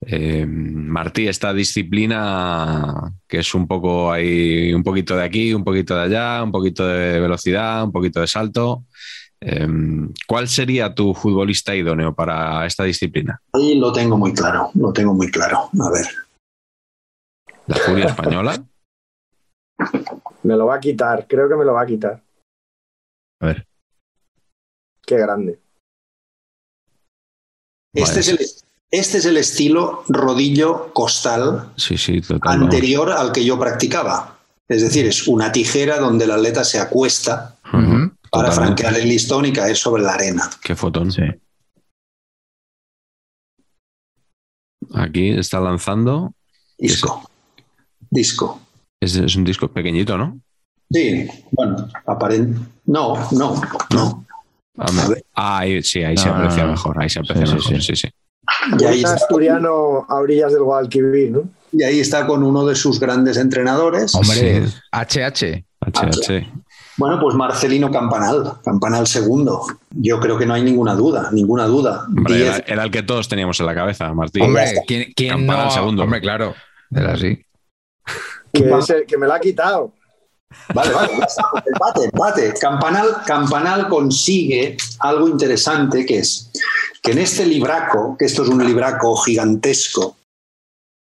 Eh, 0.00 0.46
Martí, 0.46 1.26
esta 1.26 1.52
disciplina 1.52 3.12
que 3.26 3.38
es 3.38 3.54
un 3.54 3.66
poco 3.66 4.12
ahí, 4.12 4.72
un 4.72 4.82
poquito 4.82 5.16
de 5.16 5.24
aquí, 5.24 5.54
un 5.54 5.64
poquito 5.64 5.96
de 5.96 6.02
allá, 6.02 6.42
un 6.42 6.52
poquito 6.52 6.86
de 6.86 7.20
velocidad, 7.20 7.84
un 7.84 7.92
poquito 7.92 8.20
de 8.20 8.26
salto. 8.26 8.84
Eh, 9.40 9.68
¿Cuál 10.26 10.48
sería 10.48 10.94
tu 10.94 11.14
futbolista 11.14 11.74
idóneo 11.74 12.14
para 12.14 12.66
esta 12.66 12.84
disciplina? 12.84 13.40
Ahí 13.52 13.78
lo 13.78 13.92
tengo 13.92 14.16
muy 14.16 14.32
claro, 14.32 14.70
lo 14.74 14.92
tengo 14.92 15.14
muy 15.14 15.30
claro. 15.30 15.70
A 15.80 15.90
ver, 15.90 16.06
¿La 17.66 17.76
furia 17.76 18.06
española? 18.06 18.64
Me 20.44 20.56
lo 20.56 20.66
va 20.66 20.76
a 20.76 20.80
quitar, 20.80 21.26
creo 21.26 21.48
que 21.48 21.56
me 21.56 21.64
lo 21.64 21.74
va 21.74 21.82
a 21.82 21.86
quitar. 21.86 22.22
A 23.40 23.46
ver. 23.46 23.66
Qué 25.04 25.16
grande. 25.18 25.60
este 27.92 28.08
Vale. 28.10 28.20
es, 28.20 28.28
el, 28.28 28.65
este 28.90 29.18
es 29.18 29.24
el 29.26 29.36
estilo 29.36 30.04
rodillo 30.08 30.92
costal 30.92 31.72
Sí, 31.76 31.96
sí, 31.98 32.20
total. 32.20 32.40
vamos. 32.42 32.64
anterior 32.64 33.10
al 33.12 33.32
que 33.32 33.44
yo 33.44 33.58
practicaba. 33.58 34.38
Es 34.68 34.82
decir, 34.82 35.06
es 35.06 35.28
una 35.28 35.52
tijera 35.52 35.98
donde 35.98 36.24
el 36.24 36.30
atleta 36.32 36.64
se 36.64 36.78
acuesta 36.80 37.56
para 37.62 37.80
totalmente. 38.50 38.54
franquear 38.54 38.96
el 38.96 39.08
listón 39.08 39.46
y 39.46 39.52
caer 39.52 39.76
sobre 39.76 40.02
la 40.02 40.14
arena. 40.14 40.50
Qué 40.62 40.74
fotón. 40.74 41.12
Sí. 41.12 41.22
Aquí 44.94 45.30
está 45.30 45.60
lanzando. 45.60 46.32
Disco. 46.78 47.28
Disco. 48.10 48.60
Es, 49.00 49.16
es 49.16 49.36
un 49.36 49.44
disco 49.44 49.68
pequeñito, 49.68 50.16
¿no? 50.16 50.40
Sí, 50.90 51.26
bueno, 51.50 51.88
aparente. 52.06 52.58
No, 52.86 53.14
no, 53.32 53.60
no. 53.92 54.26
Ah, 54.78 54.92
me- 54.92 55.02
A 55.02 55.08
ver. 55.08 55.24
ah, 55.34 55.58
ahí, 55.58 55.82
sí, 55.82 56.02
ahí 56.04 56.16
se 56.16 56.26
No, 56.28 56.34
aprecia 56.36 56.62
no, 56.62 56.66
no. 56.68 56.72
mejor. 56.74 57.02
Ahí 57.02 57.10
se 57.10 57.18
aprecia 57.20 57.46
Sí, 57.46 57.52
sí, 57.52 57.56
mejor. 57.56 57.82
sí. 57.82 57.94
Sí, 57.94 57.96
sí. 57.96 58.08
Y 58.78 58.84
ahí, 58.84 58.98
está, 58.98 59.14
asturiano 59.14 60.06
a 60.08 60.14
orillas 60.16 60.52
del 60.52 60.62
Guadalquivir, 60.62 61.30
¿no? 61.32 61.42
y 61.72 61.82
ahí 61.82 62.00
está 62.00 62.26
con 62.26 62.42
uno 62.42 62.64
de 62.64 62.74
sus 62.74 62.98
grandes 62.98 63.36
entrenadores. 63.36 64.14
Hombre, 64.14 64.66
Sí. 64.66 64.74
HH. 64.92 65.64
HH. 65.80 66.52
Bueno, 66.96 67.20
pues 67.20 67.34
Marcelino 67.34 67.90
Campanal, 67.90 68.54
Campanal 68.64 69.06
segundo. 69.06 69.66
Yo 69.90 70.18
creo 70.18 70.38
que 70.38 70.46
no 70.46 70.54
hay 70.54 70.62
ninguna 70.62 70.94
duda, 70.94 71.28
ninguna 71.32 71.66
duda. 71.66 72.06
Hombre, 72.08 72.34
Diez- 72.34 72.54
era, 72.56 72.64
era 72.66 72.84
el 72.84 72.90
que 72.90 73.02
todos 73.02 73.28
teníamos 73.28 73.60
en 73.60 73.66
la 73.66 73.74
cabeza, 73.74 74.12
Martín. 74.14 74.42
Hombre, 74.44 74.72
¿quién, 74.86 75.12
quién 75.14 75.30
Campana 75.36 75.58
no? 75.58 75.64
al 75.66 75.70
segundo. 75.72 76.02
Hombre, 76.04 76.20
claro. 76.22 76.54
Era 76.90 77.12
así. 77.12 77.44
Que, 78.52 78.60
el- 78.64 79.06
que 79.06 79.18
me 79.18 79.26
lo 79.26 79.34
ha 79.34 79.40
quitado. 79.40 79.92
Vale, 80.74 80.92
vale, 80.92 81.12
empate, 81.14 82.04
empate. 82.04 82.54
Campanal, 82.60 83.06
Campanal 83.26 83.88
consigue 83.88 84.76
algo 85.00 85.28
interesante 85.28 86.04
que 86.06 86.18
es 86.18 86.50
que 87.02 87.12
en 87.12 87.18
este 87.18 87.46
libraco, 87.46 88.16
que 88.18 88.24
esto 88.24 88.42
es 88.42 88.48
un 88.48 88.64
libraco 88.64 89.16
gigantesco, 89.16 90.16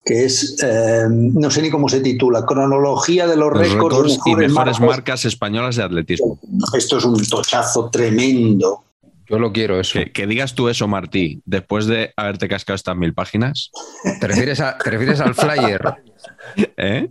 que 0.03 0.26
es, 0.26 0.57
eh, 0.61 1.06
no 1.10 1.49
sé 1.49 1.61
ni 1.61 1.70
cómo 1.70 1.88
se 1.88 2.02
titula, 2.02 2.45
cronología 2.45 3.26
de 3.26 3.38
los 3.38 3.53
Los 3.53 3.60
récords, 3.60 3.95
récords 3.95 4.20
y 4.26 4.36
mejores 4.36 4.80
marcas. 4.80 4.98
marcas 4.98 5.26
españolas 5.26 5.76
de 5.78 5.84
atletismo. 5.84 6.40
Esto 6.78 6.98
es 6.98 7.06
un 7.06 7.26
tochazo 7.26 7.90
tremendo. 7.90 8.84
Yo 9.30 9.40
lo 9.40 9.53
quiero 9.53 9.80
eso. 9.80 9.94
Que, 9.99 10.11
que 10.11 10.28
digas 10.28 10.56
tú 10.56 10.68
eso, 10.68 10.90
Martí, 10.90 11.41
después 11.45 11.86
de 11.86 12.11
haberte 12.18 12.49
cascado 12.49 12.76
estas 12.76 12.98
mil 12.98 13.14
páginas. 13.14 13.72
¿Te 14.20 14.28
refieres, 14.28 14.60
a- 14.60 14.78
te 14.78 14.90
refieres 14.90 15.22
al 15.22 15.34
flyer? 15.36 15.82
¿Eh? 16.78 17.10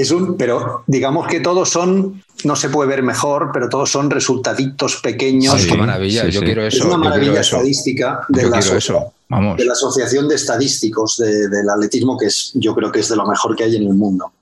Es 0.00 0.10
un, 0.12 0.36
pero 0.36 0.84
digamos 0.86 1.26
que 1.26 1.40
todos 1.40 1.70
son, 1.70 2.22
no 2.44 2.54
se 2.56 2.68
puede 2.68 2.88
ver 2.88 3.02
mejor, 3.02 3.50
pero 3.52 3.68
todos 3.68 3.90
son 3.90 4.10
resultaditos 4.10 4.96
pequeños. 5.02 5.60
Sí, 5.60 5.68
Qué 5.68 5.76
maravilla. 5.76 6.22
sí, 6.26 6.30
yo 6.30 6.40
sí. 6.40 6.46
quiero 6.46 6.62
es 6.66 6.80
una 6.80 6.96
maravilla 6.98 7.40
estadística 7.40 8.20
de 8.28 8.42
la, 8.44 8.58
quiero 8.60 8.76
aso- 8.76 8.76
eso. 8.76 9.12
Vamos. 9.30 9.56
de 9.56 9.64
la 9.64 9.72
Asociación 9.72 10.28
de 10.28 10.36
Estadísticos 10.36 11.16
de- 11.16 11.48
del 11.48 11.68
Atletismo, 11.68 12.16
que 12.16 12.26
es, 12.26 12.52
yo 12.54 12.74
creo 12.74 12.92
que 12.92 13.00
es 13.00 13.08
de 13.08 13.16
lo 13.16 13.26
mejor 13.26 13.56
que 13.56 13.64
hay 13.64 13.76
en 13.76 13.82
el 13.82 13.94
mundo. 13.94 14.32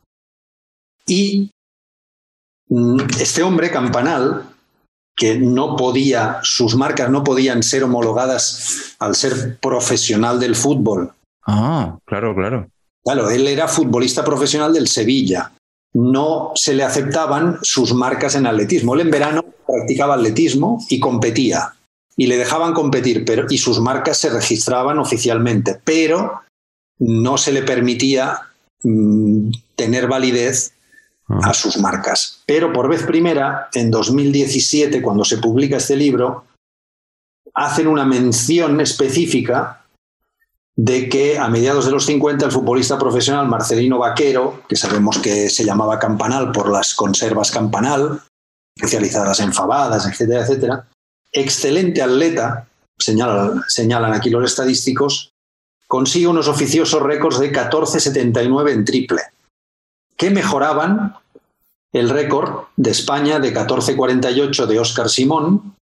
Y 1.06 1.50
mm, 2.68 3.00
este 3.20 3.42
hombre, 3.42 3.70
Campanal, 3.70 4.42
que 5.16 5.38
no 5.38 5.76
podía, 5.76 6.40
sus 6.42 6.74
marcas 6.76 7.10
no 7.10 7.24
podían 7.24 7.62
ser 7.62 7.82
homologadas 7.84 8.94
al 8.98 9.14
ser 9.14 9.58
profesional 9.58 10.38
del 10.38 10.54
fútbol. 10.54 11.12
Ah, 11.46 11.96
claro, 12.04 12.34
claro. 12.34 12.68
Claro, 13.06 13.30
él 13.30 13.46
era 13.46 13.68
futbolista 13.68 14.24
profesional 14.24 14.72
del 14.74 14.88
Sevilla. 14.88 15.52
No 15.94 16.50
se 16.56 16.74
le 16.74 16.82
aceptaban 16.82 17.58
sus 17.62 17.94
marcas 17.94 18.34
en 18.34 18.46
atletismo. 18.46 18.94
Él 18.94 19.02
en 19.02 19.10
verano 19.12 19.44
practicaba 19.66 20.14
atletismo 20.14 20.84
y 20.90 20.98
competía. 20.98 21.74
Y 22.16 22.26
le 22.26 22.36
dejaban 22.36 22.74
competir, 22.74 23.24
pero, 23.24 23.46
y 23.48 23.58
sus 23.58 23.80
marcas 23.80 24.18
se 24.18 24.30
registraban 24.30 24.98
oficialmente, 24.98 25.78
pero 25.84 26.40
no 26.98 27.38
se 27.38 27.52
le 27.52 27.62
permitía 27.62 28.40
mm, 28.82 29.50
tener 29.76 30.08
validez 30.08 30.72
Ah, 31.28 31.50
a 31.50 31.54
sus 31.54 31.78
marcas. 31.78 32.42
Pero 32.46 32.72
por 32.72 32.88
vez 32.88 33.02
primera, 33.02 33.68
en 33.74 33.90
2017, 33.90 35.02
cuando 35.02 35.24
se 35.24 35.38
publica 35.38 35.78
este 35.78 35.96
libro, 35.96 36.44
hacen 37.52 37.88
una 37.88 38.04
mención 38.04 38.80
específica 38.80 39.85
de 40.76 41.08
que 41.08 41.38
a 41.38 41.48
mediados 41.48 41.86
de 41.86 41.92
los 41.92 42.04
50 42.04 42.44
el 42.44 42.52
futbolista 42.52 42.98
profesional 42.98 43.48
Marcelino 43.48 43.98
Vaquero, 43.98 44.62
que 44.68 44.76
sabemos 44.76 45.18
que 45.18 45.48
se 45.48 45.64
llamaba 45.64 45.98
Campanal 45.98 46.52
por 46.52 46.70
las 46.70 46.94
conservas 46.94 47.50
Campanal, 47.50 48.22
especializadas 48.76 49.40
en 49.40 49.54
fabadas, 49.54 50.06
etcétera, 50.06 50.42
etcétera, 50.42 50.88
excelente 51.32 52.02
atleta, 52.02 52.68
señalan, 52.98 54.12
aquí 54.12 54.28
los 54.28 54.44
estadísticos, 54.44 55.32
consigue 55.88 56.26
unos 56.26 56.48
oficiosos 56.48 57.02
récords 57.02 57.38
de 57.38 57.52
14.79 57.52 58.72
en 58.72 58.84
triple, 58.84 59.22
que 60.16 60.30
mejoraban 60.30 61.16
el 61.92 62.10
récord 62.10 62.64
de 62.76 62.90
España 62.90 63.38
de 63.38 63.54
14.48 63.54 64.66
de 64.66 64.78
Óscar 64.78 65.08
Simón 65.08 65.74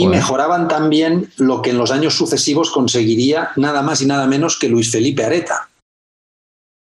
y 0.00 0.06
mejoraban 0.06 0.68
también 0.68 1.30
lo 1.38 1.60
que 1.60 1.70
en 1.70 1.78
los 1.78 1.90
años 1.90 2.14
sucesivos 2.14 2.70
conseguiría 2.70 3.50
nada 3.56 3.82
más 3.82 4.00
y 4.00 4.06
nada 4.06 4.26
menos 4.26 4.56
que 4.56 4.68
Luis 4.68 4.92
Felipe 4.92 5.24
Areta, 5.24 5.68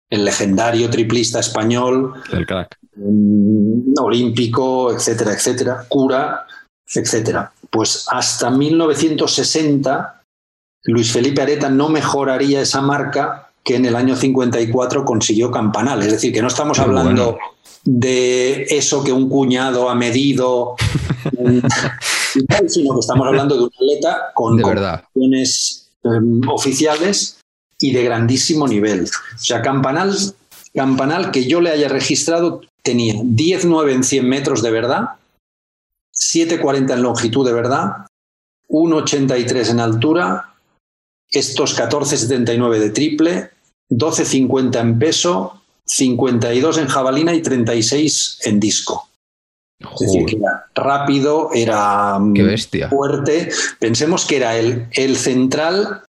el 0.09 0.25
legendario 0.25 0.89
triplista 0.89 1.39
español, 1.39 2.13
El 2.31 2.47
crack. 2.47 2.75
mm, 2.95 3.99
olímpico, 3.99 4.91
etcétera, 4.91 5.33
etcétera, 5.33 5.85
cura, 5.87 6.47
etcétera. 6.87 7.53
Pues 7.69 8.05
hasta 8.09 8.49
1960 8.49 10.23
Luis 10.85 11.11
Felipe 11.11 11.41
Areta 11.41 11.69
no 11.69 11.89
mejoraría 11.89 12.61
esa 12.61 12.81
marca 12.81 13.51
que 13.63 13.75
en 13.75 13.85
el 13.85 13.95
año 13.95 14.15
54 14.15 15.05
consiguió 15.05 15.51
Campanal. 15.51 16.01
Es 16.01 16.11
decir, 16.11 16.33
que 16.33 16.41
no 16.41 16.47
estamos 16.47 16.79
hablando 16.79 17.33
bueno. 17.33 17.37
de 17.83 18.63
eso 18.69 19.03
que 19.03 19.13
un 19.13 19.29
cuñado 19.29 19.89
ha 19.89 19.95
medido, 19.95 20.75
tal, 22.41 22.69
sino 22.69 22.93
que 22.93 22.99
estamos 22.99 23.27
hablando 23.27 23.55
de 23.55 23.63
un 23.63 23.71
atleta 23.73 24.31
con 24.33 24.61
competiciones 24.61 25.91
eh, 26.03 26.09
oficiales 26.49 27.39
y 27.79 27.91
de 27.93 28.03
grandísimo 28.03 28.67
nivel. 28.67 29.03
O 29.03 29.37
sea, 29.37 29.61
Campanal, 29.61 30.13
Campanal 30.73 31.31
que 31.31 31.45
yo 31.45 31.61
le 31.61 31.71
haya 31.71 31.89
registrado 31.89 32.61
tenía 32.81 33.15
10,9 33.15 33.91
en 33.91 34.03
100 34.03 34.27
metros 34.27 34.61
de 34.61 34.71
verdad, 34.71 35.09
7,40 36.13 36.93
en 36.93 37.01
longitud 37.01 37.45
de 37.45 37.53
verdad, 37.53 38.07
1,83 38.69 39.69
en 39.69 39.79
altura, 39.79 40.53
estos 41.29 41.77
14,79 41.77 42.79
de 42.79 42.89
triple, 42.89 43.51
12,50 43.89 44.79
en 44.79 44.99
peso, 44.99 45.61
52 45.85 46.77
en 46.77 46.87
jabalina 46.87 47.33
y 47.33 47.41
36 47.41 48.39
en 48.43 48.59
disco. 48.59 49.09
Es 49.93 49.99
decir, 49.99 50.25
que 50.25 50.35
era 50.37 50.65
rápido, 50.75 51.49
era 51.53 52.17
mm, 52.19 52.33
Qué 52.33 52.43
bestia. 52.43 52.89
fuerte. 52.89 53.49
Pensemos 53.79 54.25
que 54.25 54.37
era 54.37 54.57
el, 54.57 54.87
el 54.91 55.15
central, 55.17 56.03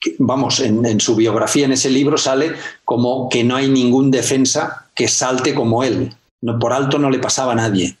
que, 0.00 0.14
vamos, 0.18 0.60
en, 0.60 0.84
en 0.84 1.00
su 1.00 1.16
biografía, 1.16 1.64
en 1.64 1.72
ese 1.72 1.90
libro, 1.90 2.18
sale 2.18 2.52
como 2.84 3.28
que 3.28 3.44
no 3.44 3.56
hay 3.56 3.68
ningún 3.68 4.10
defensa 4.10 4.86
que 4.94 5.08
salte 5.08 5.54
como 5.54 5.84
él. 5.84 6.14
No, 6.42 6.58
por 6.58 6.72
alto 6.72 6.98
no 6.98 7.10
le 7.10 7.18
pasaba 7.18 7.52
a 7.52 7.56
nadie. 7.56 7.96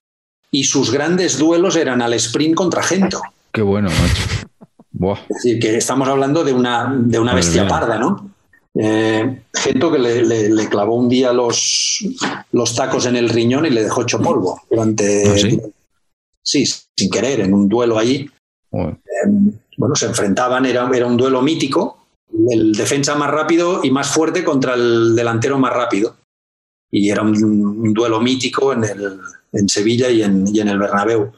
Y 0.50 0.64
sus 0.64 0.90
grandes 0.92 1.38
duelos 1.38 1.76
eran 1.76 2.02
al 2.02 2.12
sprint 2.14 2.54
contra 2.54 2.82
Gento. 2.82 3.22
Qué 3.52 3.62
bueno, 3.62 3.88
macho. 3.88 4.46
Buah. 4.90 5.18
Es 5.28 5.36
decir, 5.42 5.58
que 5.58 5.76
estamos 5.76 6.06
hablando 6.08 6.44
de 6.44 6.52
una, 6.52 6.92
de 6.94 7.18
una 7.18 7.34
bestia 7.34 7.66
parda, 7.66 7.98
¿no? 7.98 8.30
Eh, 8.74 9.42
Gento 9.52 9.92
que 9.92 9.98
le, 9.98 10.22
le- 10.22 10.48
le 10.48 10.68
clavó 10.68 10.96
un 10.96 11.08
día 11.08 11.32
los, 11.32 12.04
los 12.52 12.74
tacos 12.74 13.06
en 13.06 13.16
el 13.16 13.28
riñón 13.28 13.66
y 13.66 13.70
le 13.70 13.84
dejó 13.84 14.02
hecho 14.02 14.20
polvo 14.20 14.60
durante. 14.70 15.28
¿Ah, 15.28 15.36
sí? 15.38 15.60
Sí, 16.42 16.64
sin 16.66 17.10
querer, 17.10 17.40
en 17.40 17.54
un 17.54 17.68
duelo 17.68 17.98
allí. 17.98 18.28
Joder. 18.70 18.96
bueno, 19.76 19.94
se 19.94 20.06
enfrentaban, 20.06 20.64
era, 20.64 20.90
era 20.94 21.06
un 21.06 21.16
duelo 21.18 21.42
mítico, 21.42 22.06
el 22.50 22.72
defensa 22.72 23.14
más 23.14 23.30
rápido 23.30 23.80
y 23.84 23.90
más 23.90 24.08
fuerte 24.08 24.42
contra 24.42 24.74
el 24.74 25.14
delantero 25.14 25.58
más 25.58 25.72
rápido. 25.74 26.16
Y 26.90 27.10
era 27.10 27.22
un, 27.22 27.36
un 27.44 27.92
duelo 27.92 28.20
mítico 28.20 28.72
en, 28.72 28.84
el, 28.84 29.20
en 29.52 29.68
Sevilla 29.68 30.08
y 30.10 30.22
en, 30.22 30.46
y 30.48 30.60
en 30.60 30.68
el 30.68 30.78
Bernabéu. 30.78 31.32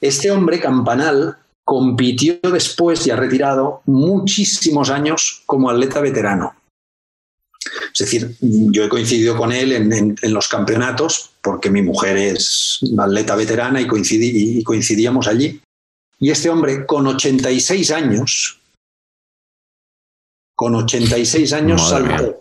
Este 0.00 0.30
hombre, 0.30 0.60
Campanal, 0.60 1.36
compitió 1.64 2.34
después, 2.42 3.04
ya 3.04 3.16
retirado, 3.16 3.80
muchísimos 3.86 4.90
años 4.90 5.42
como 5.46 5.70
atleta 5.70 6.00
veterano. 6.00 6.54
Es 7.94 8.00
decir, 8.00 8.36
yo 8.40 8.84
he 8.84 8.88
coincidido 8.88 9.36
con 9.36 9.52
él 9.52 9.70
en, 9.72 9.92
en- 9.92 10.16
en 10.20 10.34
los 10.34 10.48
campeonatos, 10.48 11.30
porque 11.40 11.70
mi 11.70 11.80
mujer 11.80 12.16
es 12.16 12.80
atleta 12.98 13.36
veterana 13.36 13.80
y, 13.80 13.86
coincidí- 13.86 14.58
y 14.58 14.62
coincidíamos 14.64 15.28
allí. 15.28 15.60
Y 16.18 16.30
este 16.30 16.50
hombre, 16.50 16.86
con 16.86 17.06
86 17.06 17.90
años, 17.92 18.58
con 20.56 20.74
86 20.74 21.52
años 21.52 21.82
Madre 21.90 22.08
saltó, 22.16 22.40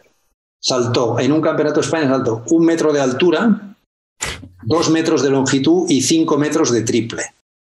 saltó 0.59 1.19
en 1.19 1.31
un 1.31 1.41
campeonato 1.41 1.80
de 1.81 1.85
España, 1.85 2.07
saltó 2.09 2.43
un 2.49 2.65
metro 2.65 2.93
de 2.93 3.01
altura, 3.01 3.75
dos 4.63 4.89
metros 4.89 5.21
de 5.23 5.30
longitud 5.31 5.89
y 5.89 6.01
cinco 6.01 6.38
metros 6.38 6.71
de 6.71 6.81
triple. 6.81 7.23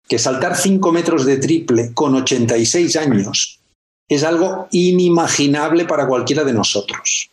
Que 0.09 0.19
saltar 0.19 0.57
cinco 0.57 0.91
metros 0.91 1.27
de 1.27 1.37
triple 1.37 1.93
con 1.93 2.15
86 2.15 2.97
años 2.97 3.61
es 4.09 4.25
algo 4.25 4.67
inimaginable 4.71 5.85
para 5.85 6.07
cualquiera 6.09 6.45
de 6.45 6.55
nosotros. 6.55 7.29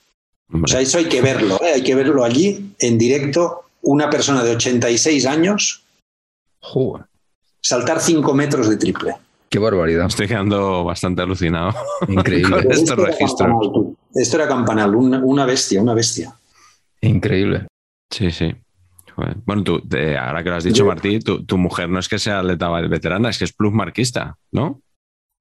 O 0.51 0.67
sea, 0.67 0.79
eso 0.81 0.97
hay 0.99 1.05
que 1.05 1.21
verlo, 1.21 1.55
¿eh? 1.63 1.73
hay 1.75 1.83
que 1.83 1.95
verlo 1.95 2.23
allí 2.23 2.73
en 2.79 2.97
directo. 2.97 3.61
Una 3.81 4.09
persona 4.09 4.43
de 4.43 4.55
86 4.55 5.25
años 5.27 5.83
Joder. 6.59 7.05
saltar 7.61 7.99
5 7.99 8.33
metros 8.33 8.69
de 8.69 8.77
triple. 8.77 9.15
Qué 9.49 9.59
barbaridad. 9.59 10.07
estoy 10.07 10.27
quedando 10.27 10.83
bastante 10.83 11.21
alucinado. 11.21 11.73
Increíble. 12.07 12.49
Con 12.63 12.71
estos 12.71 12.79
Esto 12.89 12.93
era 12.93 13.05
registros. 13.11 13.37
Campanal. 13.49 13.95
Esto 14.13 14.35
era 14.37 14.47
Campanal, 14.47 14.95
una, 14.95 15.19
una 15.23 15.45
bestia, 15.45 15.81
una 15.81 15.93
bestia. 15.93 16.33
Increíble. 17.01 17.67
Sí, 18.11 18.31
sí. 18.31 18.55
Joder. 19.15 19.37
Bueno, 19.45 19.63
tú, 19.63 19.79
te- 19.81 20.17
ahora 20.17 20.43
que 20.43 20.49
lo 20.49 20.55
has 20.55 20.63
dicho, 20.63 20.83
Sí. 20.83 20.87
Martí, 20.87 21.19
tu, 21.19 21.43
tu 21.45 21.57
mujer 21.57 21.89
no 21.89 21.99
es 21.99 22.07
que 22.09 22.19
sea 22.19 22.39
atleta 22.39 22.69
veterana, 22.87 23.29
es 23.29 23.37
que 23.37 23.45
es 23.45 23.53
plus 23.53 23.71
marquista, 23.73 24.35
¿no? 24.51 24.81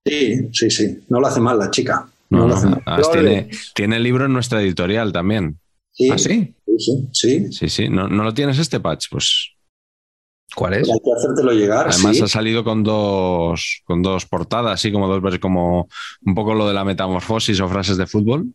Sí, 0.07 0.49
sí, 0.53 0.71
sí. 0.71 0.99
No 1.09 1.19
lo 1.21 1.27
hace 1.27 1.41
mal 1.41 1.59
la 1.59 1.71
chica. 1.71 2.07
No, 2.35 2.47
No, 2.49 2.55
lo 2.55 2.61
no, 2.71 2.83
además 2.87 3.11
tiene, 3.13 3.51
tiene 3.75 3.97
el 3.97 4.03
libro 4.03 4.27
en 4.27 4.33
nuestra 4.33 4.61
editorial 4.63 5.13
también. 5.13 5.59
Sí, 5.93 6.11
¿Ah, 6.11 6.19
sí? 6.19 6.55
sí, 6.79 7.09
sí, 7.13 7.53
sí. 7.53 7.69
Sí. 7.69 7.89
¿No, 7.89 8.09
no 8.09 8.25
lo 8.25 8.35
tienes 8.35 8.59
este 8.59 8.81
patch? 8.81 9.07
Pues 9.11 9.51
¿Cuál 10.55 10.75
es? 10.75 10.89
Hay 10.89 10.99
que 11.05 11.11
hacértelo 11.17 11.53
llegar. 11.53 11.89
además 11.89 12.17
sí. 12.17 12.23
ha 12.23 12.29
salido 12.29 12.63
con 12.65 12.83
dos, 12.85 13.83
con 13.85 14.03
dos 14.03 14.25
portadas, 14.27 14.73
así 14.75 14.93
como 14.93 15.09
dos 15.09 15.21
veces, 15.21 15.41
como 15.41 15.89
un 16.25 16.35
poco 16.35 16.55
lo 16.55 16.69
de 16.69 16.75
la 16.75 16.85
metamorfosis 16.85 17.59
o 17.61 17.69
frases 17.69 17.97
de 17.97 18.07
fútbol. 18.07 18.47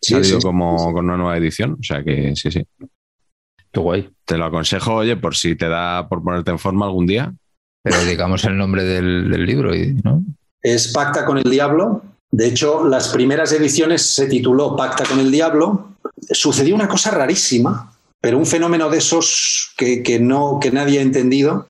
Sí, 0.00 0.14
ha 0.14 0.18
salido 0.18 0.40
sí, 0.40 0.46
como 0.46 0.78
sí, 0.78 0.84
sí. 0.86 0.92
con 0.92 1.04
una 1.06 1.16
nueva 1.16 1.36
edición. 1.36 1.72
O 1.80 1.82
sea 1.82 2.02
que 2.04 2.34
sí, 2.36 2.50
sí. 2.50 2.62
Qué 3.72 3.80
guay. 3.80 4.08
Te 4.24 4.36
lo 4.38 4.44
aconsejo, 4.44 4.94
oye, 4.94 5.16
por 5.16 5.34
si 5.36 5.56
te 5.56 5.68
da 5.68 6.08
por 6.08 6.22
ponerte 6.22 6.50
en 6.50 6.58
forma 6.58 6.86
algún 6.86 7.06
día. 7.06 7.32
Pero 7.82 8.04
digamos 8.04 8.44
el 8.44 8.56
nombre 8.56 8.82
del, 8.84 9.30
del 9.30 9.46
libro, 9.46 9.74
y- 9.74 9.94
¿no? 10.04 10.22
Es 10.62 10.92
Pacta 10.92 11.24
con 11.24 11.38
el 11.38 11.48
Diablo. 11.48 12.02
De 12.30 12.48
hecho, 12.48 12.84
las 12.84 13.08
primeras 13.08 13.52
ediciones 13.52 14.02
se 14.02 14.26
tituló 14.26 14.76
Pacta 14.76 15.04
con 15.04 15.20
el 15.20 15.30
Diablo. 15.30 15.96
Sucedió 16.30 16.74
una 16.74 16.88
cosa 16.88 17.10
rarísima, 17.10 17.92
pero 18.20 18.38
un 18.38 18.46
fenómeno 18.46 18.90
de 18.90 18.98
esos 18.98 19.72
que, 19.76 20.02
que 20.02 20.18
no, 20.18 20.58
que 20.60 20.70
nadie 20.70 20.98
ha 20.98 21.02
entendido, 21.02 21.68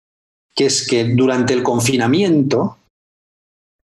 que 0.55 0.67
es 0.67 0.87
que 0.87 1.05
durante 1.05 1.53
el 1.53 1.63
confinamiento 1.63 2.79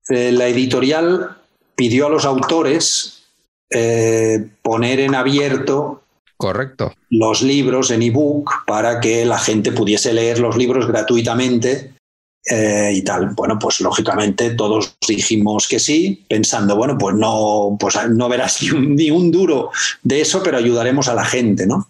eh, 0.10 0.32
la 0.32 0.48
editorial 0.48 1.38
pidió 1.76 2.08
a 2.08 2.10
los 2.10 2.26
autores 2.26 3.24
eh, 3.70 4.48
poner 4.62 5.00
en 5.00 5.16
abierto 5.16 6.04
Correcto. 6.38 6.94
los 7.10 7.42
libros 7.42 7.90
en 7.92 8.02
ebook 8.02 8.66
para 8.66 9.00
que 9.00 9.26
la 9.26 9.40
gente 9.40 9.72
pudiese 9.72 10.14
leer 10.14 10.40
los 10.40 10.58
libros 10.58 10.88
gratuitamente 10.88 11.93
eh, 12.46 12.92
y 12.94 13.02
tal. 13.04 13.30
Bueno, 13.36 13.58
pues 13.58 13.80
lógicamente 13.80 14.52
todos 14.52 14.96
dijimos 15.08 15.66
que 15.68 15.80
sí, 15.80 16.26
pensando, 16.28 16.76
bueno, 16.76 16.98
pues 16.98 17.16
no, 17.16 17.78
pues 17.80 17.96
no 18.10 18.28
verás 18.28 18.62
ni 18.74 19.12
un, 19.12 19.32
duro 19.32 19.72
de 20.02 20.22
eso, 20.22 20.44
pero 20.44 20.58
ayudaremos 20.58 21.08
a 21.08 21.14
la 21.14 21.24
gente, 21.24 21.66
¿no? 21.66 21.88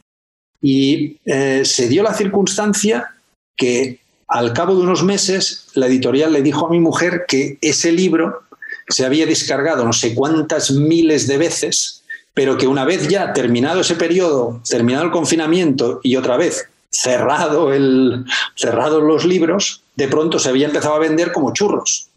Y 0.61 1.17
eh, 1.25 1.63
se 1.65 1.87
dio 1.87 2.03
la 2.03 2.13
circunstancia 2.13 3.15
que 3.57 3.99
al 4.27 4.53
cabo 4.53 4.75
de 4.75 4.81
unos 4.81 5.03
meses 5.03 5.67
la 5.73 5.87
editorial 5.87 6.31
le 6.31 6.41
dijo 6.41 6.67
a 6.67 6.69
mi 6.69 6.79
mujer 6.79 7.25
que 7.27 7.57
ese 7.61 7.91
libro 7.91 8.43
se 8.87 9.05
había 9.05 9.25
descargado 9.25 9.83
no 9.85 9.93
sé 9.93 10.13
cuántas 10.13 10.71
miles 10.71 11.27
de 11.27 11.37
veces, 11.37 12.03
pero 12.33 12.57
que 12.57 12.67
una 12.67 12.85
vez 12.85 13.07
ya 13.07 13.33
terminado 13.33 13.81
ese 13.81 13.95
periodo, 13.95 14.61
terminado 14.67 15.05
el 15.05 15.11
confinamiento 15.11 15.99
y 16.03 16.15
otra 16.15 16.37
vez 16.37 16.67
cerrado 16.89 17.73
el, 17.73 18.25
cerrados 18.55 19.03
los 19.03 19.25
libros, 19.25 19.82
de 19.95 20.07
pronto 20.07 20.39
se 20.39 20.49
había 20.49 20.67
empezado 20.67 20.95
a 20.95 20.99
vender 20.99 21.31
como 21.31 21.53
churros. 21.53 22.09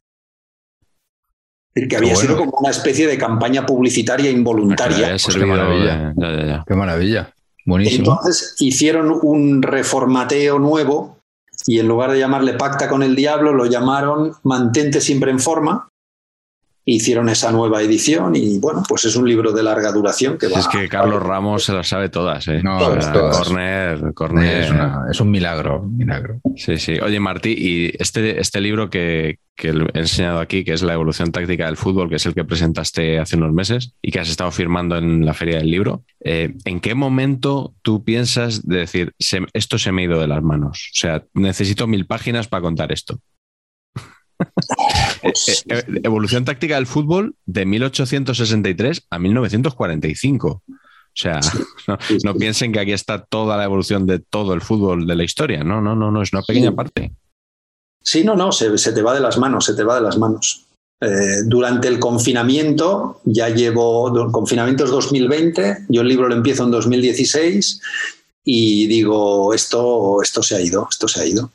Es 1.74 1.82
decir, 1.82 1.89
que 1.89 1.97
había 1.97 2.15
bueno. 2.15 2.28
sido 2.28 2.39
como 2.39 2.59
una 2.59 2.70
especie 2.70 3.07
de 3.07 3.19
campaña 3.19 3.66
publicitaria 3.66 4.31
involuntaria. 4.31 5.11
Pues 5.23 5.36
qué 5.36 5.44
maravilla. 5.44 5.97
de- 5.97 6.15
ya, 6.16 6.36
ya, 6.36 6.47
ya. 6.47 6.65
Qué 6.66 6.74
maravilla. 6.74 7.35
Buenísimo. 7.66 8.12
Entonces 8.12 8.55
hicieron 8.61 9.19
un 9.23 9.61
reformateo 9.62 10.59
nuevo 10.59 11.19
y 11.66 11.78
en 11.81 11.89
lugar 11.89 12.12
de 12.12 12.19
llamarle 12.19 12.55
Pacta 12.55 12.89
con 12.89 13.03
el 13.03 13.16
Diablo, 13.16 13.53
lo 13.53 13.66
llamaron 13.66 14.32
Mantente 14.44 15.01
siempre 15.01 15.31
en 15.31 15.40
forma. 15.40 15.89
Hicieron 16.88 17.28
esa 17.28 17.50
nueva 17.50 17.82
edición 17.82 18.36
y 18.36 18.60
bueno, 18.60 18.84
pues 18.88 19.04
es 19.06 19.16
un 19.16 19.28
libro 19.28 19.50
de 19.50 19.62
larga 19.64 19.90
duración 19.90 20.38
que 20.38 20.46
va. 20.46 20.60
Es 20.60 20.68
que 20.68 20.88
Carlos 20.88 21.20
Ramos 21.20 21.64
se 21.64 21.72
las 21.72 21.88
sabe 21.88 22.08
todas, 22.08 22.46
¿eh? 22.46 22.60
No, 22.62 22.94
es 22.94 23.12
todas. 23.12 23.38
Corner, 23.38 24.14
Corner. 24.14 24.62
Es, 24.62 24.70
una- 24.70 25.02
es 25.10 25.20
un 25.20 25.30
milagro, 25.30 25.80
un 25.82 25.96
milagro. 25.96 26.40
Sí, 26.56 26.78
sí. 26.78 26.98
Oye, 27.00 27.18
Martí, 27.18 27.50
y 27.58 27.92
este, 28.00 28.40
este 28.40 28.60
libro 28.60 28.88
que, 28.88 29.40
que 29.56 29.70
he 29.70 29.98
enseñado 29.98 30.38
aquí, 30.38 30.62
que 30.62 30.74
es 30.74 30.82
La 30.82 30.94
evolución 30.94 31.32
táctica 31.32 31.66
del 31.66 31.76
fútbol, 31.76 32.08
que 32.08 32.16
es 32.16 32.26
el 32.26 32.34
que 32.34 32.44
presentaste 32.44 33.18
hace 33.18 33.36
unos 33.36 33.52
meses 33.52 33.92
y 34.00 34.12
que 34.12 34.20
has 34.20 34.28
estado 34.28 34.52
firmando 34.52 34.96
en 34.96 35.26
la 35.26 35.34
Feria 35.34 35.56
del 35.58 35.70
Libro, 35.72 36.04
eh, 36.20 36.54
¿en 36.64 36.78
qué 36.78 36.94
momento 36.94 37.74
tú 37.82 38.04
piensas 38.04 38.64
de 38.64 38.76
decir, 38.78 39.12
"Se- 39.18 39.44
esto 39.54 39.76
se 39.78 39.90
me 39.90 40.02
ha 40.02 40.04
ido 40.04 40.20
de 40.20 40.28
las 40.28 40.42
manos? 40.42 40.90
O 40.92 40.96
sea, 40.96 41.24
necesito 41.34 41.88
mil 41.88 42.06
páginas 42.06 42.46
para 42.46 42.62
contar 42.62 42.92
esto. 42.92 43.18
Pues, 45.22 45.64
Eh, 45.68 45.78
eh, 45.78 46.01
evolución 46.02 46.44
táctica 46.44 46.76
del 46.76 46.86
fútbol 46.86 47.34
de 47.47 47.66
1863 47.66 49.06
a 49.10 49.18
1945. 49.18 50.48
O 50.48 50.62
sea, 51.14 51.40
no, 52.24 52.34
piensen 52.34 52.72
que 52.72 52.80
aquí 52.80 52.93
está 52.93 53.24
toda 53.24 53.56
la 53.56 53.64
evolución 53.64 54.06
de 54.06 54.18
todo 54.18 54.55
el 54.55 54.60
fútbol 54.60 55.06
de 55.06 55.14
la 55.16 55.24
historia. 55.24 55.64
No, 55.64 55.80
no, 55.80 55.94
no, 55.97 56.10
no, 56.10 56.22
es 56.22 56.32
una 56.32 56.43
pequeña 56.43 56.70
Sí. 56.70 56.76
parte. 56.76 57.12
Sí, 58.02 58.22
no, 58.24 58.36
no, 58.36 58.52
se, 58.52 58.76
se 58.78 58.93
te 58.93 59.02
va 59.02 59.14
de 59.14 59.20
las 59.20 59.36
manos, 59.38 59.64
se 59.64 59.74
te 59.74 59.82
va 59.82 59.97
de 59.97 60.02
las 60.02 60.16
manos. 60.18 60.66
Eh, 61.01 61.43
durante 61.44 61.88
el 61.88 61.98
confinamiento, 61.98 63.20
ya 63.24 63.48
llevo, 63.48 64.09
el 64.26 64.30
confinamiento 64.30 64.84
es 64.84 64.90
2020, 64.90 65.86
yo 65.88 66.01
el 66.02 66.09
libro 66.09 66.28
lo 66.28 66.34
empiezo 66.34 66.64
en 66.64 66.70
2016 66.70 67.80
y 68.44 68.86
digo, 68.86 69.52
esto, 69.52 70.22
esto 70.22 70.43
se 70.43 70.56
ha 70.56 70.60
ido, 70.60 70.86
esto 70.88 71.09
se 71.09 71.20
ha 71.20 71.26
ido. 71.26 71.51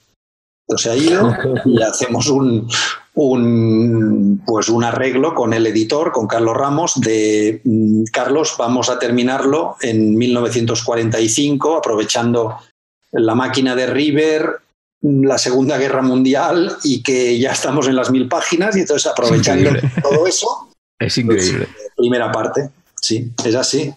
Se 0.78 0.90
ha 0.90 0.96
ido 0.96 1.36
y 1.66 1.82
hacemos 1.82 2.30
un, 2.30 2.70
un, 3.16 4.42
pues 4.46 4.70
un 4.70 4.84
arreglo 4.84 5.34
con 5.34 5.54
el 5.54 5.68
editor, 5.68 6.12
con 6.12 6.28
Carlos 6.28 6.56
Ramos, 6.56 7.00
de 7.02 7.62
mm, 7.64 8.04
Carlos, 8.12 8.56
vamos 8.58 8.90
a 8.90 9.00
terminarlo 9.00 9.76
en 9.82 10.16
1945, 10.18 11.78
aprovechando 11.78 12.58
la 13.12 13.36
máquina 13.36 13.76
de 13.76 13.88
River, 13.88 14.62
la 15.02 15.38
Segunda 15.38 15.78
Guerra 15.78 16.02
Mundial 16.02 16.78
y 16.84 17.02
que 17.02 17.38
ya 17.40 17.52
estamos 17.52 17.88
en 17.88 17.96
las 17.96 18.12
mil 18.12 18.28
páginas 18.28 18.76
y 18.76 18.82
entonces 18.82 19.12
aprovechando 19.12 19.72
todo 20.02 20.28
eso, 20.28 20.70
Es 21.00 21.18
increíble. 21.18 21.68
primera 21.96 22.32
parte, 22.32 22.70
sí, 23.02 23.32
es 23.44 23.56
así. 23.56 23.94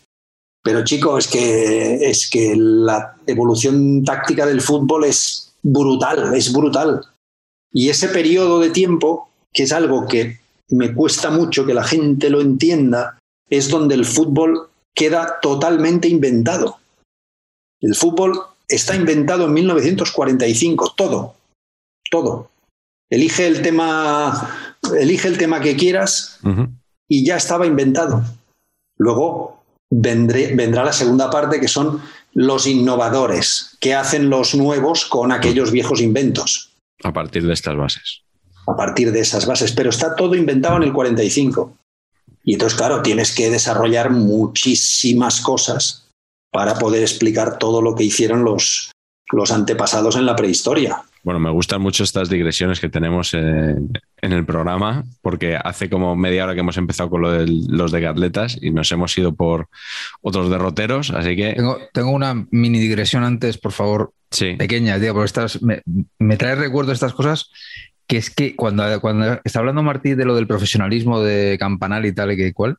Pero 0.63 0.83
chico, 0.83 1.19
es 1.19 1.29
que, 1.29 2.09
es 2.09 2.29
que 2.31 2.55
la 2.57 3.17
evolución 3.27 4.03
táctica 4.03 4.47
del 4.47 4.63
fútbol 4.63 5.05
es 5.05 5.54
brutal, 5.65 6.35
es 6.35 6.53
brutal. 6.53 7.01
Y 7.73 7.89
ese 7.89 8.09
periodo 8.09 8.61
de 8.61 8.71
tiempo, 8.71 9.29
que 9.53 9.65
es 9.65 9.73
algo 9.73 10.07
que 10.07 10.39
me 10.71 10.95
cuesta 10.95 11.31
mucho 11.31 11.67
que 11.67 11.75
la 11.75 11.83
gente 11.85 12.31
lo 12.31 12.41
entienda, 12.41 13.19
es 13.51 13.69
donde 13.69 13.95
el 13.97 14.05
fútbol 14.05 14.69
queda 14.95 15.41
totalmente 15.43 16.09
inventado. 16.09 16.79
El 17.81 17.95
fútbol 17.95 18.39
está 18.69 18.95
inventado 18.95 19.47
en 19.47 19.53
1945, 19.55 20.95
todo, 20.97 21.35
todo. 22.11 22.51
Elige 23.11 23.47
el 23.47 23.61
tema, 23.63 24.51
elige 24.99 25.29
el 25.29 25.37
tema 25.39 25.61
que 25.61 25.77
quieras 25.77 26.39
y 27.09 27.25
ya 27.27 27.37
estaba 27.37 27.67
inventado. 27.67 28.23
Luego 28.99 29.63
vendré- 29.93 30.55
vendrá 30.57 30.85
la 30.85 30.93
segunda 30.93 31.29
parte 31.31 31.61
que 31.61 31.69
son 31.69 32.01
los 32.35 32.67
innovadores, 32.67 33.77
que 33.81 33.95
hacen 33.95 34.29
los 34.29 34.55
nuevos 34.55 35.07
con 35.07 35.33
aquellos 35.33 35.71
viejos 35.71 36.01
inventos, 36.01 36.73
A 37.03 37.13
partir 37.13 37.47
de 37.47 37.53
estas 37.53 37.77
bases. 37.77 38.23
a 38.67 38.77
partir 38.77 39.13
de 39.13 39.21
esas 39.21 39.47
bases. 39.47 39.73
Pero 39.73 39.91
está 39.91 40.17
todo 40.17 40.35
inventado 40.35 40.77
en 40.77 40.85
el 40.85 40.93
45. 40.93 41.77
Y 42.45 42.55
entonces, 42.55 42.77
claro, 42.77 43.03
tienes 43.03 43.35
que 43.35 43.51
desarrollar 43.51 44.11
muchísimas 44.11 45.41
cosas 45.41 46.09
para 46.51 46.75
poder 46.79 47.03
explicar 47.03 47.59
todo 47.59 47.83
lo 47.83 47.95
que 47.95 48.05
hicieron 48.05 48.45
los, 48.45 48.91
los 49.33 49.51
antepasados 49.51 50.17
en 50.17 50.27
la 50.27 50.37
prehistoria. 50.37 51.03
Bueno, 51.25 51.41
me 51.41 51.51
gustan 51.51 51.81
mucho 51.81 52.05
estas 52.05 52.29
digresiones 52.29 52.81
que 52.81 52.91
tenemos 52.91 53.33
en, 53.33 53.91
en 54.21 54.33
el 54.33 54.45
programa, 54.45 55.05
porque 55.23 55.57
hace 55.57 55.89
como 55.89 56.15
media 56.15 56.45
hora 56.45 56.55
que 56.55 56.61
hemos 56.61 56.77
empezado 56.77 57.09
con 57.09 57.23
lo 57.23 57.33
de 57.33 57.47
los 57.47 57.91
de 57.93 58.07
atletas 58.07 58.59
y 58.61 58.71
nos 58.71 58.93
hemos 58.93 59.17
ido 59.17 59.35
por 59.35 59.69
otros 60.21 60.51
derroteros, 60.51 61.11
así 61.11 61.35
que 61.35 61.55
Tengo, 61.55 61.79
tengo 61.95 62.11
una 62.11 62.47
mini 62.51 62.79
digresión 62.79 63.25
antes, 63.25 63.57
por 63.57 63.73
favor, 63.73 64.13
sí. 64.31 64.55
pequeña, 64.57 65.01
tío, 65.01 65.15
porque 65.15 65.27
estas, 65.27 65.63
me, 65.63 65.83
me 66.19 66.37
trae 66.37 66.57
recuerdo 66.57 66.93
estas 66.93 67.15
cosas, 67.15 67.51
que 68.07 68.19
es 68.19 68.29
que 68.29 68.55
cuando, 68.55 69.01
cuando 69.01 69.41
está 69.45 69.61
hablando 69.61 69.83
Martí 69.83 70.15
de 70.15 70.27
lo 70.27 70.35
del 70.35 70.47
profesionalismo 70.47 71.23
de 71.23 71.57
Campanal 71.59 72.05
y 72.05 72.13
tal 72.13 72.33
y 72.33 72.37
que 72.37 72.53
cual, 72.53 72.77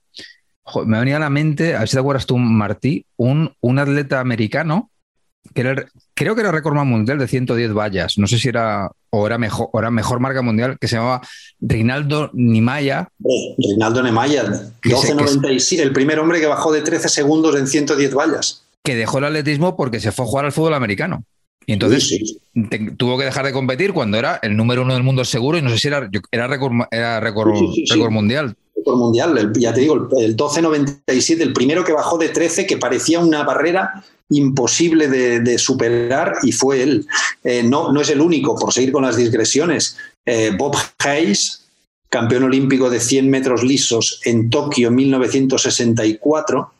me 0.85 0.99
venía 0.99 1.17
a 1.17 1.19
la 1.19 1.31
mente, 1.31 1.75
a 1.75 1.79
ver 1.79 1.87
si 1.87 1.95
te 1.95 1.99
acuerdas 1.99 2.27
tú, 2.27 2.37
Martí, 2.37 3.05
un, 3.17 3.53
un 3.59 3.79
atleta 3.79 4.19
americano 4.19 4.91
que 5.53 5.61
era, 5.61 5.71
el- 5.71 5.85
creo 6.13 6.35
que 6.35 6.41
era 6.41 6.51
récord 6.51 6.75
mundial 6.85 7.17
de 7.19 7.27
110 7.27 7.73
vallas, 7.73 8.17
no 8.17 8.27
sé 8.27 8.37
si 8.39 8.49
era 8.49 8.89
o 9.09 9.25
era 9.27 9.37
mejor, 9.37 9.69
o 9.71 9.79
era 9.79 9.91
mejor 9.91 10.19
marca 10.19 10.41
mundial, 10.41 10.77
que 10.79 10.87
se 10.87 10.95
llamaba 10.97 11.21
Reinaldo 11.59 12.29
Nimaya, 12.33 13.07
Hombre, 13.23 13.55
Reinaldo 13.69 14.01
se- 15.01 15.13
12.97, 15.13 15.81
el 15.81 15.93
primer 15.93 16.19
hombre 16.19 16.39
que 16.39 16.47
bajó 16.47 16.71
de 16.73 16.81
13 16.81 17.09
segundos 17.09 17.55
en 17.55 17.67
110 17.67 18.13
vallas. 18.13 18.61
que 18.83 18.95
dejó 18.95 19.17
el 19.17 19.25
atletismo 19.25 19.75
porque 19.75 19.99
se 19.99 20.11
fue 20.11 20.25
a 20.25 20.27
jugar 20.27 20.45
al 20.45 20.51
fútbol 20.51 20.75
americano. 20.75 21.23
Y 21.65 21.73
entonces 21.73 22.07
Sí, 22.07 22.19
sí. 22.23 22.63
te- 22.69 22.91
tuvo 22.91 23.17
que 23.17 23.25
dejar 23.25 23.43
de 23.45 23.51
competir 23.51 23.93
cuando 23.93 24.17
era 24.19 24.35
el 24.43 24.55
número 24.55 24.83
uno 24.83 24.93
del 24.93 25.01
mundo 25.01 25.25
seguro 25.25 25.57
y 25.57 25.63
no 25.63 25.69
sé 25.71 25.79
si 25.79 25.87
era, 25.87 26.07
era 26.31 26.45
récord, 26.47 26.73
era 26.91 27.19
récord, 27.19 27.55
sí. 27.73 27.85
récord 27.89 28.11
mundial. 28.11 28.55
récord 28.75 28.97
mundial, 28.99 29.35
el- 29.39 29.51
ya 29.59 29.73
te 29.73 29.79
digo, 29.81 29.95
el, 30.19 30.23
el 30.25 30.35
12.97, 30.35 31.41
el 31.41 31.53
primero 31.53 31.83
que 31.83 31.93
bajó 31.93 32.19
de 32.19 32.29
13, 32.29 32.67
que 32.67 32.77
parecía 32.77 33.19
una 33.19 33.43
barrera 33.43 34.03
imposible 34.29 35.07
de, 35.07 35.57
superar, 35.57 36.37
y 36.43 36.51
fue 36.51 36.81
él. 36.81 37.07
Eh, 37.43 37.63
no, 37.63 37.91
no 37.91 38.01
es 38.01 38.09
el 38.09 38.21
único, 38.21 38.55
por 38.55 38.73
seguir 38.73 38.91
con 38.91 39.03
las 39.03 39.17
digresiones. 39.17 39.97
Eh, 40.25 40.51
Bob 40.57 40.75
Hayes, 40.99 41.65
campeón 42.09 42.43
olímpico 42.43 42.89
de 42.89 42.99
100 42.99 43.29
metros 43.29 43.63
lisos 43.63 44.21
en 44.23 44.49
Tokio 44.49 44.87
en 44.87 44.95
1964, 44.95 46.71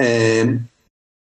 eh, 0.00 0.58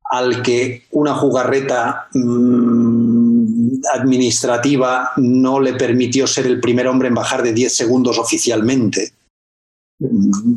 al 0.09 0.41
que 0.41 0.85
una 0.91 1.13
jugarreta 1.15 2.07
mm, 2.13 3.81
administrativa 3.93 5.11
no 5.17 5.59
le 5.59 5.73
permitió 5.73 6.27
ser 6.27 6.45
el 6.45 6.59
primer 6.59 6.87
hombre 6.87 7.09
en 7.09 7.15
bajar 7.15 7.43
de 7.43 7.53
10 7.53 7.75
segundos 7.75 8.17
oficialmente 8.17 9.13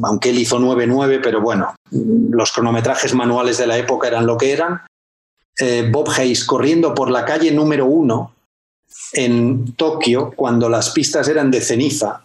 aunque 0.02 0.30
él 0.30 0.38
hizo 0.38 0.58
9-9, 0.58 1.20
pero 1.22 1.40
bueno, 1.40 1.74
los 1.90 2.52
cronometrajes 2.52 3.14
manuales 3.14 3.58
de 3.58 3.66
la 3.66 3.78
época 3.78 4.08
eran 4.08 4.26
lo 4.26 4.36
que 4.36 4.52
eran. 4.52 4.82
Eh, 5.58 5.88
Bob 5.90 6.08
Hayes 6.10 6.44
corriendo 6.44 6.94
por 6.94 7.10
la 7.10 7.24
calle 7.24 7.50
número 7.50 7.86
uno 7.86 8.34
en 9.12 9.72
Tokio, 9.74 10.32
cuando 10.34 10.68
las 10.68 10.90
pistas 10.90 11.28
eran 11.28 11.50
de 11.50 11.60
ceniza, 11.60 12.24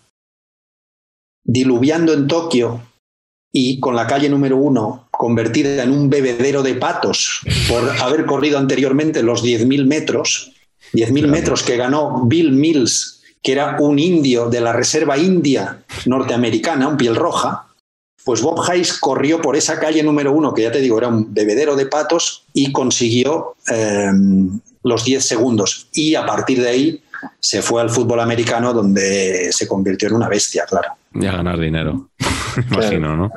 diluviando 1.43 2.13
en 2.13 2.27
Tokio 2.27 2.81
y 3.51 3.79
con 3.79 3.95
la 3.95 4.07
calle 4.07 4.29
número 4.29 4.57
uno 4.57 5.07
convertida 5.11 5.83
en 5.83 5.91
un 5.91 6.09
bebedero 6.09 6.61
de 6.61 6.75
patos 6.75 7.41
por 7.69 7.89
haber 8.01 8.25
corrido 8.25 8.57
anteriormente 8.57 9.23
los 9.23 9.43
10.000 9.43 9.85
metros, 9.85 10.51
10.000 10.93 11.27
metros 11.27 11.63
que 11.63 11.77
ganó 11.77 12.25
Bill 12.25 12.51
Mills 12.51 13.14
que 13.45 13.51
era 13.51 13.77
un 13.79 13.99
indio 13.99 14.49
de 14.49 14.59
la 14.59 14.73
Reserva 14.73 15.19
India 15.19 15.77
norteamericana, 16.07 16.87
un 16.87 16.97
piel 16.97 17.15
roja, 17.15 17.67
pues 18.23 18.41
Bob 18.41 18.59
Hayes 18.67 18.93
corrió 18.93 19.39
por 19.39 19.55
esa 19.55 19.79
calle 19.79 20.01
número 20.01 20.31
uno, 20.31 20.51
que 20.51 20.63
ya 20.63 20.71
te 20.71 20.81
digo, 20.81 20.97
era 20.97 21.09
un 21.09 21.31
bebedero 21.31 21.75
de 21.75 21.85
patos, 21.85 22.45
y 22.53 22.71
consiguió 22.71 23.53
eh, 23.71 24.11
los 24.81 25.05
10 25.05 25.23
segundos. 25.23 25.89
Y 25.93 26.15
a 26.15 26.25
partir 26.25 26.59
de 26.59 26.69
ahí 26.69 27.03
se 27.39 27.61
fue 27.61 27.83
al 27.83 27.91
fútbol 27.91 28.19
americano, 28.19 28.73
donde 28.73 29.49
se 29.51 29.67
convirtió 29.67 30.07
en 30.07 30.15
una 30.15 30.27
bestia, 30.27 30.65
claro. 30.67 30.93
Y 31.13 31.27
a 31.27 31.33
ganar 31.33 31.59
dinero. 31.59 32.09
Imagino, 32.71 33.15
¿no? 33.15 33.31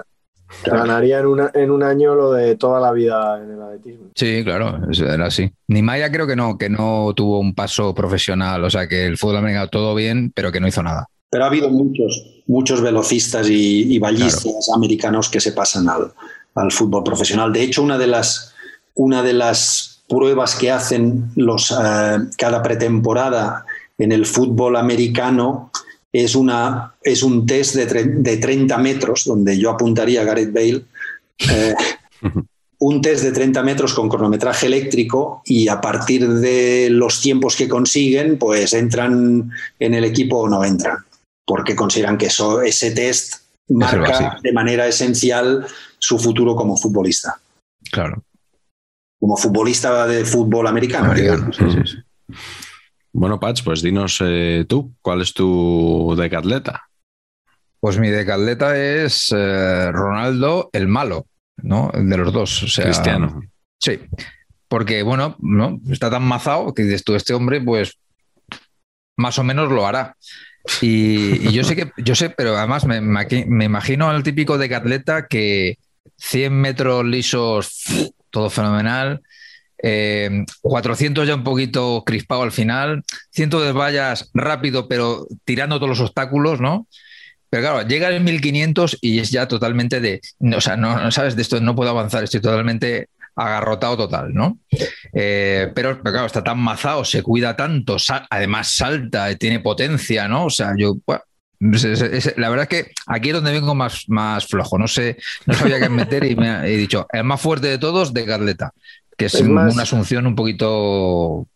Ganaría 0.65 1.19
en, 1.21 1.27
una- 1.27 1.51
en 1.55 1.71
un 1.71 1.83
año 1.83 2.15
lo 2.15 2.33
de 2.33 2.57
toda 2.57 2.81
la 2.81 2.93
vida 2.93 3.41
en 3.43 3.51
el 3.53 3.63
atletismo. 3.63 4.07
Sí, 4.15 4.43
claro, 4.45 4.81
eso 4.91 5.05
era 5.07 5.27
así. 5.27 5.51
Nimaya 5.69 6.11
creo 6.11 6.27
que 6.27 6.37
no, 6.37 6.57
que 6.59 6.69
no 6.69 7.13
tuvo 7.15 7.39
un 7.41 7.55
paso 7.55 7.95
profesional, 7.95 8.65
o 8.65 8.71
sea 8.71 8.89
que 8.89 9.07
el 9.07 9.19
fútbol 9.19 9.37
americano 9.39 9.69
todo 9.69 9.95
bien, 9.95 10.33
pero 10.35 10.51
que 10.51 10.61
no 10.61 10.69
hizo 10.69 10.83
nada. 10.83 11.07
Pero 11.31 11.45
ha 11.45 11.49
habido 11.49 11.69
muchos, 11.69 12.43
muchos 12.47 12.81
velocistas 12.81 13.49
y, 13.51 13.95
y 13.95 13.99
ballistas 13.99 14.69
americanos 14.75 15.29
que 15.29 15.41
se 15.41 15.53
pasan 15.53 15.89
al, 15.89 16.13
al 16.55 16.73
fútbol 16.73 17.05
profesional. 17.05 17.53
De 17.53 17.63
hecho, 17.63 17.83
una 17.83 17.99
de 17.99 18.07
las, 18.07 18.55
una 18.95 19.23
de 19.23 19.35
las 19.35 20.03
pruebas 20.09 20.55
que 20.57 20.71
hacen 20.71 21.31
los, 21.37 21.71
eh, 21.71 22.17
cada 22.39 22.63
pretemporada 22.63 23.67
en 23.99 24.13
el 24.13 24.25
fútbol 24.25 24.77
americano 24.77 25.71
es, 26.13 26.35
una, 26.35 26.95
es 27.03 27.23
un 27.23 27.47
test 27.47 27.75
de, 27.75 28.05
de 28.05 28.37
30 28.37 28.79
metros, 28.79 29.25
donde 29.25 29.59
yo 29.59 29.71
apuntaría 29.71 30.23
a 30.23 30.25
Gareth 30.25 30.53
Bale. 30.53 30.85
eh, 31.51 31.75
un 32.81 33.01
test 33.01 33.25
de 33.25 33.33
30 33.33 33.63
metros 33.63 33.93
con 33.93 34.09
cronometraje 34.09 34.67
eléctrico 34.67 35.43
y 35.45 35.69
a 35.69 35.81
partir 35.81 36.29
de 36.29 36.89
los 36.91 37.21
tiempos 37.21 37.57
que 37.57 37.69
consiguen, 37.69 38.39
pues 38.39 38.73
entran 38.73 39.51
en 39.79 39.95
el 39.95 40.05
equipo 40.05 40.39
o 40.39 40.49
no 40.49 40.65
entran, 40.65 40.99
porque 41.45 41.75
consideran 41.75 42.17
que 42.17 42.27
eso, 42.27 42.63
ese 42.63 42.93
test 42.93 43.35
marca 43.69 44.39
de 44.43 44.53
manera 44.53 44.87
esencial 44.87 45.67
su 45.99 46.19
futuro 46.19 46.55
como 46.55 46.77
futbolista. 46.77 47.41
Claro. 47.91 48.23
Como 49.19 49.37
futbolista 49.37 50.07
de 50.07 50.25
fútbol 50.25 50.69
americano. 50.69 51.11
Americano, 51.11 51.53
sí, 51.53 51.65
sí, 51.73 51.81
sí. 51.85 52.35
Bueno, 53.13 53.41
Patch, 53.41 53.63
pues 53.65 53.83
dinos 53.83 54.19
eh, 54.25 54.65
tú, 54.69 54.95
¿cuál 55.01 55.23
es 55.23 55.33
tu 55.33 56.15
decatleta? 56.17 56.85
Pues 57.81 57.99
mi 57.99 58.11
decatleta 58.11 58.77
es 58.77 59.33
eh, 59.37 59.91
Ronaldo 59.93 60.71
el 60.73 60.89
malo, 60.89 61.27
¿no? 61.57 61.91
De 61.95 62.17
los 62.17 62.33
dos. 62.33 62.63
O 62.63 62.69
sea, 62.69 62.85
Cristiano. 62.85 63.41
Sí. 63.81 64.01
Porque, 64.69 65.03
bueno, 65.03 65.37
¿no? 65.41 65.81
está 65.91 66.11
tan 66.11 66.25
mazado 66.25 66.75
que 66.75 66.83
dices 66.83 67.05
tú, 67.05 67.15
este 67.15 67.35
hombre, 67.35 67.61
pues 67.61 67.99
más 69.17 69.39
o 69.39 69.45
menos 69.45 69.71
lo 69.71 69.87
hará. 69.87 70.17
Y, 70.83 71.49
y 71.49 71.53
yo 71.53 71.65
sé 71.65 71.75
que, 71.75 71.91
yo 71.97 72.15
sé, 72.15 72.31
pero 72.31 72.57
además 72.57 72.85
me, 72.85 73.01
me 73.01 73.65
imagino 73.65 74.11
al 74.11 74.23
típico 74.23 74.59
decatleta 74.59 75.27
que 75.27 75.79
100 76.19 76.53
metros 76.53 77.05
lisos, 77.05 77.85
todo 78.31 78.51
fenomenal. 78.51 79.23
Eh, 79.83 80.45
400 80.63 81.27
ya 81.27 81.35
un 81.35 81.45
poquito 81.45 82.03
crispado 82.05 82.43
al 82.43 82.53
final, 82.53 83.05
100 83.31 83.51
de 83.51 83.73
vallas 83.73 84.31
rápido, 84.35 84.89
pero 84.89 85.27
tirando 85.45 85.77
todos 85.77 85.91
los 85.91 86.01
obstáculos, 86.01 86.61
¿no? 86.61 86.87
Pero 87.51 87.63
claro, 87.63 87.89
llega 87.89 88.09
el 88.09 88.23
1500 88.23 88.99
y 89.01 89.21
es 89.21 89.31
ya 89.31 89.49
totalmente 89.49 90.01
de, 90.01 90.21
o 90.55 90.61
sea, 90.61 90.77
no, 90.77 91.11
sabes 91.11 91.35
de 91.35 91.43
esto, 91.43 91.61
no 91.61 91.75
puedo 91.75 91.91
avanzar, 91.91 92.25
estoy 92.25 92.41
totalmente 92.41 93.09
agarrotado 93.37 93.97
total, 93.97 94.35
¿no? 94.35 94.59
Eh, 95.13 95.71
pero, 95.75 96.03
claro, 96.03 96.27
está 96.27 96.43
tan 96.43 96.59
mazado, 96.59 97.05
se 97.05 97.23
cuida 97.23 97.57
tanto, 97.57 97.97
además 98.29 98.69
salta, 98.73 99.35
tiene 99.37 99.61
potencia, 99.61 100.29
¿no? 100.29 100.47
O 100.47 100.51
sea, 100.51 100.75
yo, 100.77 100.97
la 101.61 102.49
verdad 102.51 102.63
es 102.63 102.69
que 102.69 102.93
aquí 103.07 103.31
es 103.31 103.35
donde 103.35 103.53
vengo 103.53 103.75
más, 103.75 104.05
más 104.09 104.47
flojo, 104.47 104.79
no 104.79 104.87
sé, 104.87 105.17
no 105.47 105.55
sabía 105.55 105.81
qué 105.81 105.89
meter 105.89 106.25
y 106.25 106.37
me 106.37 106.67
he 106.69 106.77
dicho, 106.77 107.07
el 107.13 107.25
más 107.25 107.41
fuerte 107.41 107.69
de 107.69 107.79
todos, 107.79 108.15
de 108.15 108.25
Gatleta, 108.25 108.73
que 109.19 109.27
es, 109.27 109.35
Es 109.35 109.47
más- 109.47 109.75
una 109.75 109.83
asunción 109.83 110.27
un 110.27 110.35
poquito 110.35 111.47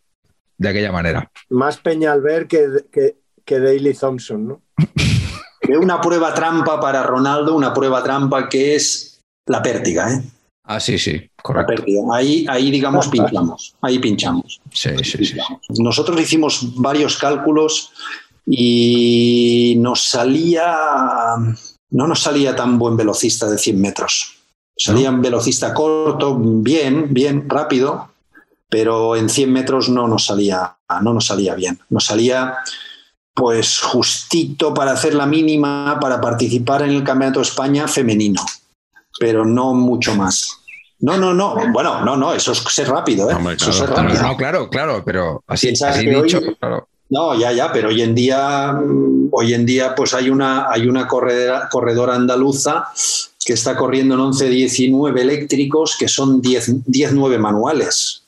de 0.57 0.69
aquella 0.69 0.91
manera. 0.91 1.31
Más 1.49 1.77
Peñalver 1.77 2.47
que, 2.47 2.67
que, 2.91 3.15
que 3.43 3.59
Daily 3.59 3.93
Thompson, 3.95 4.47
¿no? 4.47 4.61
Una 5.79 5.99
prueba 6.01 6.33
trampa 6.33 6.79
para 6.79 7.03
Ronaldo, 7.03 7.55
una 7.55 7.73
prueba 7.73 8.03
trampa 8.03 8.49
que 8.49 8.75
es 8.75 9.21
la 9.47 9.61
pértiga, 9.63 10.11
¿eh? 10.13 10.21
Ah, 10.65 10.79
sí, 10.79 10.97
sí, 10.97 11.13
La 11.13 11.27
correcto. 11.41 11.73
pértiga. 11.75 12.01
Ahí, 12.13 12.45
ahí 12.49 12.69
digamos, 12.69 13.07
pinchamos. 13.07 13.73
Ahí 13.81 13.97
pinchamos. 13.99 14.61
Sí, 14.71 14.89
sí, 15.03 15.25
sí. 15.25 15.37
Nosotros 15.79 16.19
hicimos 16.19 16.75
varios 16.79 17.17
cálculos 17.17 17.91
y 18.45 19.75
nos 19.79 20.03
salía, 20.09 20.75
no 21.91 22.07
nos 22.07 22.19
salía 22.21 22.55
tan 22.55 22.77
buen 22.77 22.95
velocista 22.97 23.49
de 23.49 23.57
100 23.57 23.79
metros. 23.81 24.35
Salía 24.75 25.09
un 25.11 25.21
velocista 25.21 25.73
corto, 25.73 26.35
bien, 26.37 27.13
bien, 27.13 27.47
rápido, 27.47 28.09
pero 28.69 29.15
en 29.15 29.29
100 29.29 29.51
metros 29.53 29.89
no 29.89 30.07
nos 30.07 30.25
salía, 30.25 30.75
no 31.01 31.13
nos 31.13 31.27
salía 31.27 31.53
bien. 31.55 31.79
Nos 31.89 32.05
salía 32.05 32.57
pues 33.35 33.79
justito 33.79 34.73
para 34.73 34.91
hacer 34.91 35.15
la 35.15 35.25
mínima 35.25 35.97
para 35.99 36.21
participar 36.21 36.83
en 36.83 36.91
el 36.91 37.03
Campeonato 37.03 37.39
de 37.39 37.45
España 37.45 37.87
femenino, 37.87 38.41
pero 39.19 39.45
no 39.45 39.73
mucho 39.73 40.15
más. 40.15 40.59
No, 40.99 41.17
no, 41.17 41.33
no. 41.33 41.55
Bueno, 41.71 42.03
no, 42.05 42.15
no, 42.15 42.33
eso 42.33 42.53
es 42.53 42.59
ser 42.59 42.87
rápido, 42.89 43.29
¿eh? 43.29 43.33
Hombre, 43.35 43.55
Eso 43.55 43.71
es 43.71 43.77
claro, 43.77 43.95
ser 43.95 44.03
rápido. 44.05 44.21
No, 44.23 44.37
claro, 44.37 44.69
claro, 44.69 45.03
pero 45.05 45.43
así, 45.47 45.69
así 45.69 46.07
hoy- 46.09 46.23
dicho, 46.23 46.39
claro. 46.59 46.87
No, 47.09 47.37
ya, 47.39 47.51
ya, 47.51 47.71
pero 47.71 47.89
hoy 47.89 48.01
en 48.01 48.15
día, 48.15 48.73
mm, 48.73 49.29
hoy 49.31 49.53
en 49.53 49.65
día, 49.65 49.93
pues 49.95 50.13
hay 50.13 50.29
una, 50.29 50.69
hay 50.71 50.87
una 50.87 51.07
corredora, 51.07 51.69
corredora 51.69 52.15
andaluza 52.15 52.85
que 53.45 53.53
está 53.53 53.75
corriendo 53.75 54.15
en 54.15 54.21
11-19 54.21 55.19
eléctricos, 55.19 55.95
que 55.99 56.07
son 56.07 56.41
10-9 56.41 57.37
manuales. 57.37 58.23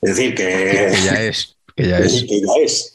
Es 0.00 0.16
decir, 0.16 0.34
que, 0.34 0.44
que 0.92 1.02
ya 1.04 1.22
es, 1.22 1.56
que 1.76 1.88
ya 1.88 1.98
es 2.00 2.06
es. 2.06 2.12
decir, 2.12 2.28
que 2.28 2.40
ya 2.40 2.52
es. 2.64 2.94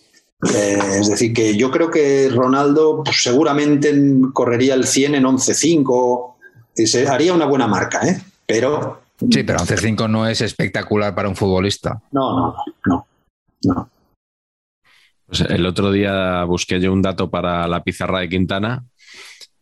Eh, 0.53 0.79
es 0.99 1.07
decir, 1.07 1.33
que 1.33 1.55
yo 1.55 1.71
creo 1.71 1.89
que 1.89 2.29
Ronaldo 2.29 3.01
pues, 3.05 3.21
seguramente 3.23 3.93
correría 4.33 4.73
el 4.73 4.85
100 4.85 5.15
en 5.15 5.23
11-5, 5.23 6.33
y 6.75 6.87
se- 6.87 7.07
haría 7.07 7.33
una 7.33 7.45
buena 7.45 7.67
marca, 7.67 8.05
¿eh? 8.05 8.21
Pero 8.45 9.01
Sí, 9.31 9.43
pero 9.43 9.59
11-5 9.59 10.09
no 10.09 10.27
es 10.27 10.41
espectacular 10.41 11.15
para 11.15 11.29
un 11.29 11.35
futbolista. 11.37 12.01
no, 12.11 12.35
no, 12.37 12.55
no, 12.85 13.07
no. 13.63 13.89
Pues 15.27 15.41
el 15.41 15.65
otro 15.65 15.91
día 15.91 16.43
busqué 16.43 16.79
yo 16.79 16.91
un 16.93 17.01
dato 17.01 17.29
para 17.29 17.67
la 17.67 17.83
pizarra 17.83 18.19
de 18.19 18.29
Quintana 18.29 18.83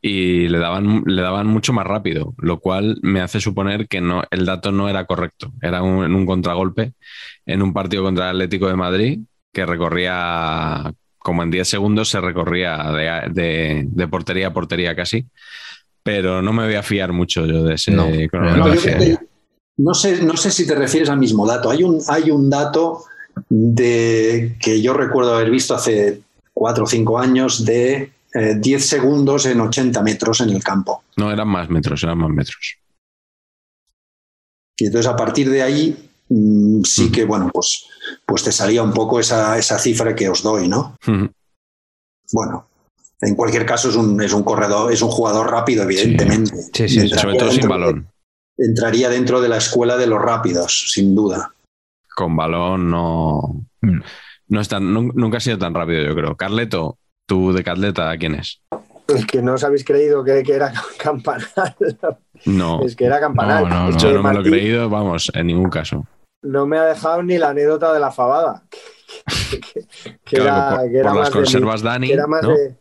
y 0.02 0.48
le 0.48 0.58
daban, 0.58 1.04
le 1.06 1.22
daban 1.22 1.46
mucho 1.48 1.74
más 1.74 1.86
rápido, 1.86 2.34
lo 2.40 2.60
cual 2.60 2.98
me 3.04 3.22
hace 3.22 3.40
suponer 3.40 3.88
que 3.88 4.02
no, 4.02 4.24
el 4.32 4.46
dato 4.46 4.72
no 4.72 4.90
era 4.90 5.06
correcto. 5.06 5.52
Era 5.62 5.84
un, 5.84 6.04
en 6.04 6.16
un 6.16 6.26
contragolpe 6.26 6.94
en 7.46 7.62
un 7.62 7.74
partido 7.74 8.04
contra 8.04 8.26
el 8.26 8.38
Atlético 8.38 8.68
de 8.68 8.76
Madrid 8.76 9.20
que 9.54 9.66
recorría, 9.66 10.92
como 11.20 11.44
en 11.44 11.52
10 11.52 11.68
segundos, 11.68 12.10
se 12.10 12.20
recorría 12.22 12.78
de, 12.92 13.30
de- 13.32 13.86
de 13.88 14.08
portería 14.08 14.48
a 14.48 14.54
portería 14.54 14.96
casi. 14.96 15.26
Pero 16.04 16.42
no 16.42 16.52
me 16.52 16.66
voy 16.66 16.76
a 16.76 16.84
fiar 16.84 17.14
mucho 17.14 17.46
yo 17.46 17.64
de 17.64 17.76
ese 17.76 17.92
No, 17.92 18.06
yo 18.66 18.72
no 19.78 19.94
sé, 19.94 20.24
no 20.24 20.36
sé 20.38 20.50
si 20.52 20.66
te 20.66 20.74
refieres 20.76 21.10
al 21.10 21.20
mismo 21.20 21.46
dato. 21.46 21.70
Hay 21.70 21.84
un, 21.84 22.00
hay 22.08 22.32
un 22.32 22.50
dato 22.50 23.04
de, 23.50 24.56
que 24.60 24.82
yo 24.82 24.94
recuerdo 24.94 25.36
haber 25.36 25.50
visto 25.50 25.76
hace 25.76 26.22
cuatro 26.54 26.84
o 26.84 26.88
cinco 26.88 27.20
años 27.20 27.66
de 27.66 28.12
eh, 28.34 28.56
10 28.58 28.86
segundos 28.86 29.46
en 29.46 29.60
80 29.60 30.02
metros 30.04 30.42
en 30.42 30.50
el 30.50 30.64
campo. 30.64 31.04
No, 31.18 31.32
eran 31.32 31.48
más 31.48 31.70
metros, 31.70 32.04
eran 32.04 32.18
más 32.18 32.30
metros. 32.30 32.78
Y 34.78 34.86
entonces 34.86 35.12
a 35.12 35.16
partir 35.16 35.50
de 35.50 35.62
ahí 35.62 36.10
mm, 36.30 36.84
sí 36.84 37.12
que, 37.12 37.26
bueno, 37.26 37.50
pues, 37.54 37.86
pues 38.26 38.44
te 38.44 38.52
salía 38.52 38.84
un 38.84 38.94
poco 38.94 39.20
esa, 39.20 39.58
esa 39.58 39.78
cifra 39.78 40.16
que 40.16 40.30
os 40.30 40.42
doy, 40.44 40.68
¿no? 40.68 40.98
Bueno, 42.32 42.68
en 43.22 43.36
cualquier 43.36 43.66
caso 43.66 43.90
es 43.90 43.96
un, 43.96 44.22
es 44.22 44.34
un 44.34 44.44
corredor, 44.44 44.92
es 44.92 45.02
un 45.02 45.10
jugador 45.10 45.52
rápido, 45.52 45.84
evidentemente. 45.84 46.56
Sí, 46.74 46.90
sí, 46.90 47.10
Sobre 47.10 47.38
todo 47.38 47.52
sin 47.52 47.68
balón. 47.68 48.08
entraría 48.58 49.10
dentro 49.10 49.42
de 49.42 49.50
la 49.50 49.58
escuela 49.58 49.98
de 49.98 50.08
los 50.08 50.22
rápidos, 50.22 50.92
sin 50.92 51.14
duda. 51.14 51.54
Con 52.22 52.36
balón 52.36 52.92
no, 52.92 53.66
Mm. 53.82 54.00
no 54.50 54.62
es 54.62 54.68
tan- 54.70 54.94
nun- 54.94 55.12
nunca 55.16 55.38
ha 55.38 55.40
sido 55.40 55.58
tan 55.58 55.74
rápido, 55.74 56.04
yo 56.04 56.14
creo. 56.14 56.36
Carleto, 56.38 57.00
tú 57.28 57.52
de 57.52 57.64
Catleta, 57.64 58.16
¿quién 58.18 58.36
es? 58.36 58.62
Es 59.08 59.26
que 59.26 59.42
no 59.42 59.56
os 59.56 59.64
habéis 59.64 59.84
creído 59.84 60.24
que, 60.24 60.44
que 60.44 60.54
era 60.54 60.72
campanal. 61.00 61.76
No, 62.46 62.82
Es 62.86 62.96
que 62.96 63.06
era 63.06 63.20
campanal. 63.20 63.64
No, 63.68 63.70
no, 63.70 63.90
no. 63.90 63.98
no 63.98 64.08
me 64.08 64.14
lo 64.14 64.20
he 64.20 64.22
Martín 64.34 64.52
creído, 64.52 64.88
vamos, 64.90 65.32
en 65.34 65.48
ningún 65.48 65.70
caso. 65.72 66.06
No 66.44 66.68
me 66.68 66.78
ha 66.78 66.86
dejado 66.86 67.24
ni 67.24 67.40
la 67.40 67.50
anécdota 67.50 67.92
de 67.92 68.00
la 68.00 68.12
fabada. 68.12 68.64
Que, 69.50 69.60
que- 69.60 69.86
que 70.24 70.36
Claro, 70.38 70.44
era, 70.46 70.78
por, 70.80 70.92
que 70.92 70.98
era 71.00 71.10
por 71.10 71.20
las 71.20 71.26
más 71.26 71.34
de 71.34 71.40
mi- 71.40 71.44
conservas 71.44 71.82
Dani, 71.82 72.08
que 72.08 72.14
era 72.14 72.28
más 72.28 72.44
¿no? 72.44 72.50
de 72.56 72.76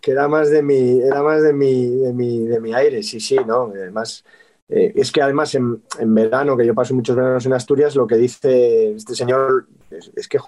que 0.00 0.10
era 0.12 0.28
más 0.28 0.50
de 0.50 0.62
mi 0.62 1.00
era 1.00 1.22
más 1.22 1.42
de 1.42 1.52
mi 1.52 1.88
de 1.96 2.12
mi, 2.12 2.46
de 2.46 2.60
mi 2.60 2.72
aire 2.74 3.02
sí 3.02 3.18
sí 3.20 3.36
no 3.46 3.72
además 3.74 4.24
eh, 4.68 4.92
es 4.94 5.12
que 5.12 5.22
además 5.22 5.54
en, 5.54 5.82
verano 6.14 6.56
que 6.56 6.66
yo 6.66 6.74
paso 6.74 6.94
muchos 6.94 7.16
veranos 7.16 7.44
en 7.46 7.52
Asturias 7.52 7.96
lo 7.96 8.06
que 8.06 8.16
dice 8.16 8.92
este 8.92 9.14
señor 9.14 9.66
es, 9.90 10.10
es 10.16 10.28
que 10.28 10.38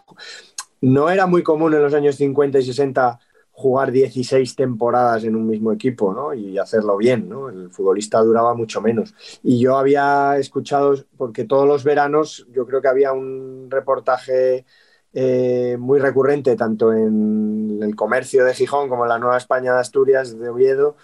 no 0.80 1.10
era 1.10 1.26
muy 1.26 1.43
común 1.43 1.74
en 1.74 1.82
los 1.82 1.94
años 1.94 2.16
50 2.16 2.59
y 2.59 2.62
60 2.62 3.18
jugar 3.56 3.90
16 3.90 4.55
temporadas 4.55 5.24
en 5.24 5.34
un 5.34 5.47
mismo 5.47 5.72
equipo 5.72 6.12
¿no? 6.12 6.34
y 6.34 6.59
hacerlo 6.59 6.98
bien 6.98 7.26
¿no? 7.26 7.48
el 7.48 7.70
futbolista 7.70 8.20
duraba 8.20 8.55
mucho 8.55 8.82
menos 8.82 9.14
y 9.43 9.59
yo 9.59 9.78
había 9.78 10.36
escuchado 10.36 10.94
porque 11.16 11.44
todos 11.44 11.66
los 11.66 11.82
veranos 11.82 12.47
yo 12.52 12.66
creo 12.66 12.82
que 12.82 12.88
había 12.88 13.12
un 13.12 13.68
reportaje 13.70 14.66
eh, 15.14 15.78
muy 15.78 15.98
recurrente 15.98 16.55
tanto 16.55 16.93
en 16.93 17.80
el 17.82 17.97
comercio 17.97 18.44
de 18.44 18.52
Gijón 18.52 18.90
como 18.90 19.05
en 19.05 19.09
la 19.09 19.18
Nueva 19.18 19.38
España 19.38 19.72
de 19.72 19.80
Asturias 19.80 20.38
de 20.38 20.51
Oviedo 20.51 20.97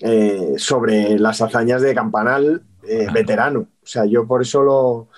eh, 0.00 0.54
sobre 0.56 1.18
las 1.18 1.40
hazañas 1.42 1.82
de 1.82 1.94
Campanal 1.94 2.62
eh, 2.82 3.06
veterano. 3.12 3.60
O 3.82 3.86
sea, 3.86 4.04
yo 4.04 4.26
por 4.26 4.42
eso 4.42 4.62
lo, 4.62 5.08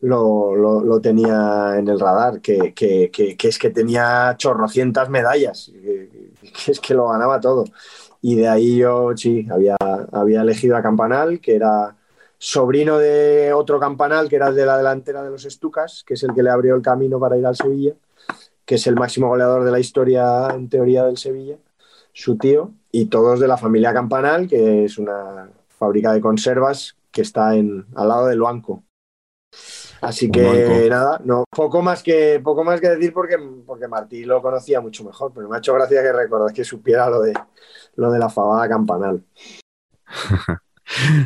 lo, 0.00 0.54
lo- 0.56 0.82
lo 0.84 1.00
tenía 1.00 1.74
en 1.78 1.88
el 1.88 1.98
radar, 2.00 2.40
que, 2.40 2.72
que- 2.74 3.10
que- 3.10 3.36
que 3.36 3.48
es 3.48 3.58
que 3.58 3.70
tenía 3.70 4.34
chorrocientas 4.36 5.08
medallas, 5.08 5.70
que, 5.72 6.32
que 6.64 6.72
es 6.72 6.80
que 6.80 6.94
lo 6.94 7.08
ganaba 7.08 7.40
todo. 7.40 7.64
Y 8.20 8.36
de 8.36 8.48
ahí 8.48 8.76
yo 8.78 9.12
sí, 9.16 9.46
había, 9.50 9.76
había 10.12 10.42
elegido 10.42 10.76
a 10.76 10.82
Campanal, 10.82 11.40
que 11.40 11.56
era 11.56 11.96
sobrino 12.38 12.98
de 12.98 13.52
otro 13.52 13.78
Campanal, 13.78 14.28
que 14.28 14.36
era 14.36 14.48
el 14.48 14.54
de 14.56 14.66
la 14.66 14.76
delantera 14.76 15.22
de 15.22 15.30
los 15.30 15.44
Estucas, 15.44 16.02
que 16.06 16.14
es 16.14 16.22
el 16.24 16.34
que 16.34 16.42
le 16.42 16.50
abrió 16.50 16.74
el 16.74 16.82
camino 16.82 17.18
para 17.20 17.36
ir 17.36 17.46
al 17.46 17.56
Sevilla, 17.56 17.92
que 18.64 18.76
es 18.76 18.86
el 18.86 18.94
máximo 18.96 19.28
goleador 19.28 19.64
de 19.64 19.70
la 19.70 19.78
historia 19.80 20.48
en 20.54 20.68
teoría 20.68 21.04
del 21.04 21.16
Sevilla, 21.18 21.56
su 22.12 22.36
tío, 22.36 22.72
y 22.90 23.06
todos 23.06 23.40
de 23.40 23.48
la 23.48 23.56
familia 23.56 23.92
Campanal, 23.92 24.48
que 24.48 24.84
es 24.84 24.98
una 24.98 25.50
fábrica 25.68 26.12
de 26.12 26.20
conservas 26.20 26.96
que 27.10 27.22
está 27.22 27.56
en, 27.56 27.86
al 27.94 28.08
lado 28.08 28.26
del 28.26 28.40
banco. 28.40 28.84
Así 30.00 30.30
que 30.30 30.42
banco. 30.42 30.88
nada, 30.88 31.20
no, 31.24 31.44
poco 31.50 31.82
más 31.82 32.02
que 32.02 32.40
poco 32.42 32.64
más 32.64 32.80
que 32.80 32.88
decir 32.88 33.12
porque, 33.12 33.36
porque 33.66 33.86
Martí 33.86 34.24
lo 34.24 34.42
conocía 34.42 34.80
mucho 34.80 35.04
mejor, 35.04 35.32
pero 35.34 35.48
me 35.48 35.56
ha 35.56 35.58
hecho 35.58 35.74
gracia 35.74 36.02
que 36.02 36.12
recordás 36.12 36.52
que 36.52 36.64
supiera 36.64 37.08
lo 37.08 37.20
de 37.20 37.34
lo 37.96 38.10
de 38.10 38.18
la 38.18 38.28
fabada 38.28 38.68
campanal. 38.68 39.22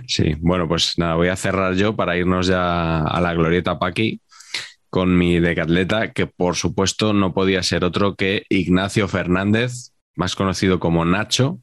Sí, 0.07 0.35
bueno, 0.41 0.69
pues 0.69 0.97
nada, 0.97 1.15
voy 1.15 1.29
a 1.29 1.35
cerrar 1.35 1.75
yo 1.75 1.97
para 1.97 2.17
irnos 2.17 2.47
ya 2.47 3.01
a 3.01 3.21
la 3.21 3.35
glorieta 3.35 3.79
Paqui 3.79 4.21
con 4.91 5.17
mi 5.19 5.41
decatleta, 5.41 6.13
que 6.13 6.27
por 6.27 6.55
supuesto 6.55 7.13
no 7.13 7.35
podía 7.35 7.63
ser 7.63 7.85
otro 7.85 8.15
que 8.15 8.45
Ignacio 8.49 9.09
Fernández, 9.09 9.93
más 10.17 10.35
conocido 10.35 10.81
como 10.81 11.05
Nacho. 11.05 11.61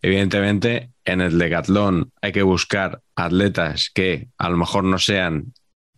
Evidentemente, 0.00 0.90
en 1.04 1.20
el 1.20 1.38
decatlón 1.38 2.10
hay 2.20 2.32
que 2.32 2.42
buscar 2.42 3.02
atletas 3.14 3.90
que 3.94 4.28
a 4.38 4.48
lo 4.50 4.56
mejor 4.56 4.84
no 4.84 4.98
sean 4.98 5.52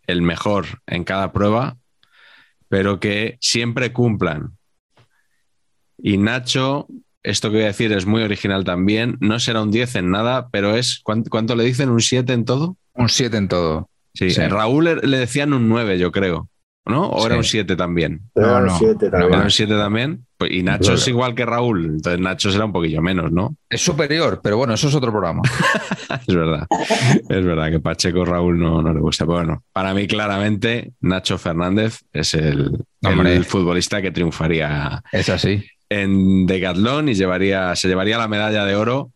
el 0.07 0.21
mejor 0.21 0.67
en 0.87 1.05
cada 1.05 1.33
prueba, 1.33 1.77
pero 2.69 3.01
que 3.01 3.39
siempre 3.41 3.93
cumplan. 3.93 4.57
Y 5.97 6.19
Nacho, 6.19 6.87
esto 7.23 7.49
que 7.51 7.57
voy 7.57 7.65
a 7.65 7.69
decir 7.69 7.93
es 7.93 8.05
muy 8.05 8.23
original 8.23 8.65
también, 8.65 9.17
no 9.21 9.39
será 9.39 9.63
un 9.63 9.71
10 9.71 9.95
en 9.95 10.11
nada, 10.11 10.49
pero 10.51 10.77
es, 10.77 11.01
¿cuánto, 11.03 11.31
cuánto 11.31 11.55
le 11.57 11.65
dicen? 11.65 11.89
¿Un 11.89 12.01
7 12.01 12.33
en 12.35 12.45
todo? 12.45 12.77
Un 12.95 13.09
7 13.09 13.37
en 13.39 13.49
todo. 13.49 13.89
Sí, 14.13 14.31
Raúl 14.49 14.85
le- 14.85 14.97
le 14.97 15.19
decían 15.19 15.53
un 15.55 15.69
9, 15.69 15.99
yo 15.99 16.13
creo, 16.13 16.49
¿no? 16.85 17.09
¿O 17.09 17.27
era 17.27 17.37
un 17.37 17.45
7 17.45 17.75
también? 17.75 18.21
No, 18.35 18.79
siete 18.79 19.07
no, 19.07 19.11
también. 19.13 19.33
¿Era 19.33 19.43
un 19.45 19.51
7 19.51 19.75
también? 19.77 20.27
Pues, 20.49 20.59
y 20.59 20.63
Nacho 20.63 20.83
Claro. 20.83 20.97
es 20.97 21.09
igual 21.09 21.35
que 21.35 21.45
Raúl, 21.47 21.85
entonces 21.87 22.21
Nacho 22.21 22.51
será 22.51 22.65
un 22.65 22.73
poquillo 22.73 23.01
menos, 23.03 23.33
¿no? 23.33 23.57
Es 23.69 23.81
superior, 23.81 24.41
pero 24.43 24.57
bueno, 24.57 24.75
eso 24.75 24.89
es 24.89 24.95
otro 24.95 25.11
programa. 25.11 25.43
Es 26.27 26.35
verdad, 26.35 26.67
es 27.29 27.45
verdad 27.45 27.71
que 27.71 27.81
Pacheco 27.81 28.25
Raúl 28.25 28.59
no, 28.59 28.81
no 28.81 28.93
le 28.95 29.01
gusta. 29.01 29.25
Pero 29.27 29.39
bueno, 29.39 29.63
para 29.73 29.93
mí 29.95 30.07
claramente 30.07 30.93
Nacho 31.01 31.39
Fernández 31.39 32.01
es 32.13 32.35
el, 32.35 32.79
Hombre. 33.03 33.35
el 33.37 33.45
futbolista 33.45 34.01
que 34.01 34.11
triunfaría 34.13 35.03
Es 35.13 35.29
así. 35.29 35.65
en 35.89 36.47
Decathlon 36.47 37.09
y 37.09 37.15
llevaría, 37.15 37.75
se 37.77 37.89
llevaría 37.89 38.17
la 38.17 38.29
medalla 38.29 38.65
de 38.65 38.77
oro 38.77 39.11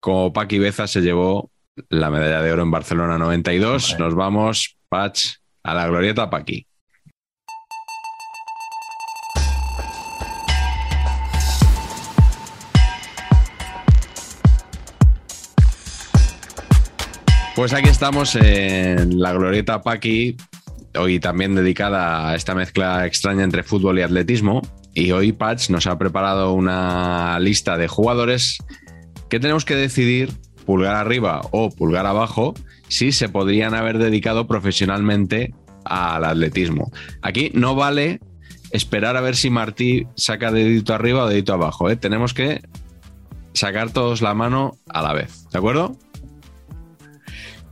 como 0.00 0.32
Paqui 0.32 0.58
Beza 0.58 0.86
se 0.86 1.00
llevó 1.00 1.50
la 1.88 2.10
medalla 2.10 2.40
de 2.42 2.52
oro 2.52 2.62
en 2.62 2.70
Barcelona 2.70 3.18
92. 3.18 3.92
Hombre. 3.92 4.04
Nos 4.04 4.14
vamos, 4.14 4.76
Pach, 4.88 5.18
a 5.64 5.74
la 5.74 5.86
glorieta 5.88 6.30
Paqui. 6.30 6.66
Pues 17.54 17.72
aquí 17.72 17.88
estamos 17.88 18.34
en 18.34 19.20
la 19.20 19.32
glorieta 19.32 19.80
Paqui, 19.80 20.36
hoy 20.98 21.20
también 21.20 21.54
dedicada 21.54 22.28
a 22.28 22.34
esta 22.34 22.52
mezcla 22.52 23.06
extraña 23.06 23.44
entre 23.44 23.62
fútbol 23.62 24.00
y 24.00 24.02
atletismo. 24.02 24.60
Y 24.92 25.12
hoy 25.12 25.30
Patch 25.30 25.70
nos 25.70 25.86
ha 25.86 25.96
preparado 25.96 26.52
una 26.52 27.38
lista 27.38 27.78
de 27.78 27.86
jugadores 27.86 28.58
que 29.28 29.38
tenemos 29.38 29.64
que 29.64 29.76
decidir, 29.76 30.32
pulgar 30.66 30.96
arriba 30.96 31.42
o 31.52 31.70
pulgar 31.70 32.06
abajo, 32.06 32.54
si 32.88 33.12
se 33.12 33.28
podrían 33.28 33.74
haber 33.74 33.98
dedicado 33.98 34.48
profesionalmente 34.48 35.54
al 35.84 36.24
atletismo. 36.24 36.90
Aquí 37.22 37.52
no 37.54 37.76
vale 37.76 38.18
esperar 38.72 39.16
a 39.16 39.20
ver 39.20 39.36
si 39.36 39.50
Martí 39.50 40.08
saca 40.16 40.50
dedito 40.50 40.92
arriba 40.92 41.22
o 41.22 41.28
dedito 41.28 41.52
abajo. 41.52 41.88
¿eh? 41.88 41.94
Tenemos 41.94 42.34
que 42.34 42.62
sacar 43.52 43.90
todos 43.90 44.22
la 44.22 44.34
mano 44.34 44.76
a 44.88 45.02
la 45.02 45.12
vez. 45.12 45.48
¿De 45.52 45.58
acuerdo? 45.58 45.96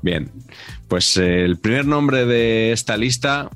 Bien, 0.03 0.31
pues 0.89 1.17
eh, 1.17 1.45
el 1.45 1.59
primer 1.59 1.87
nombre 1.87 2.27
de 2.27 2.73
esta 2.73 2.97
lista 2.97 3.49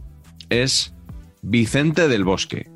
es 0.48 0.94
Vicente 1.42 2.08
del 2.08 2.24
Bosque. 2.24 2.70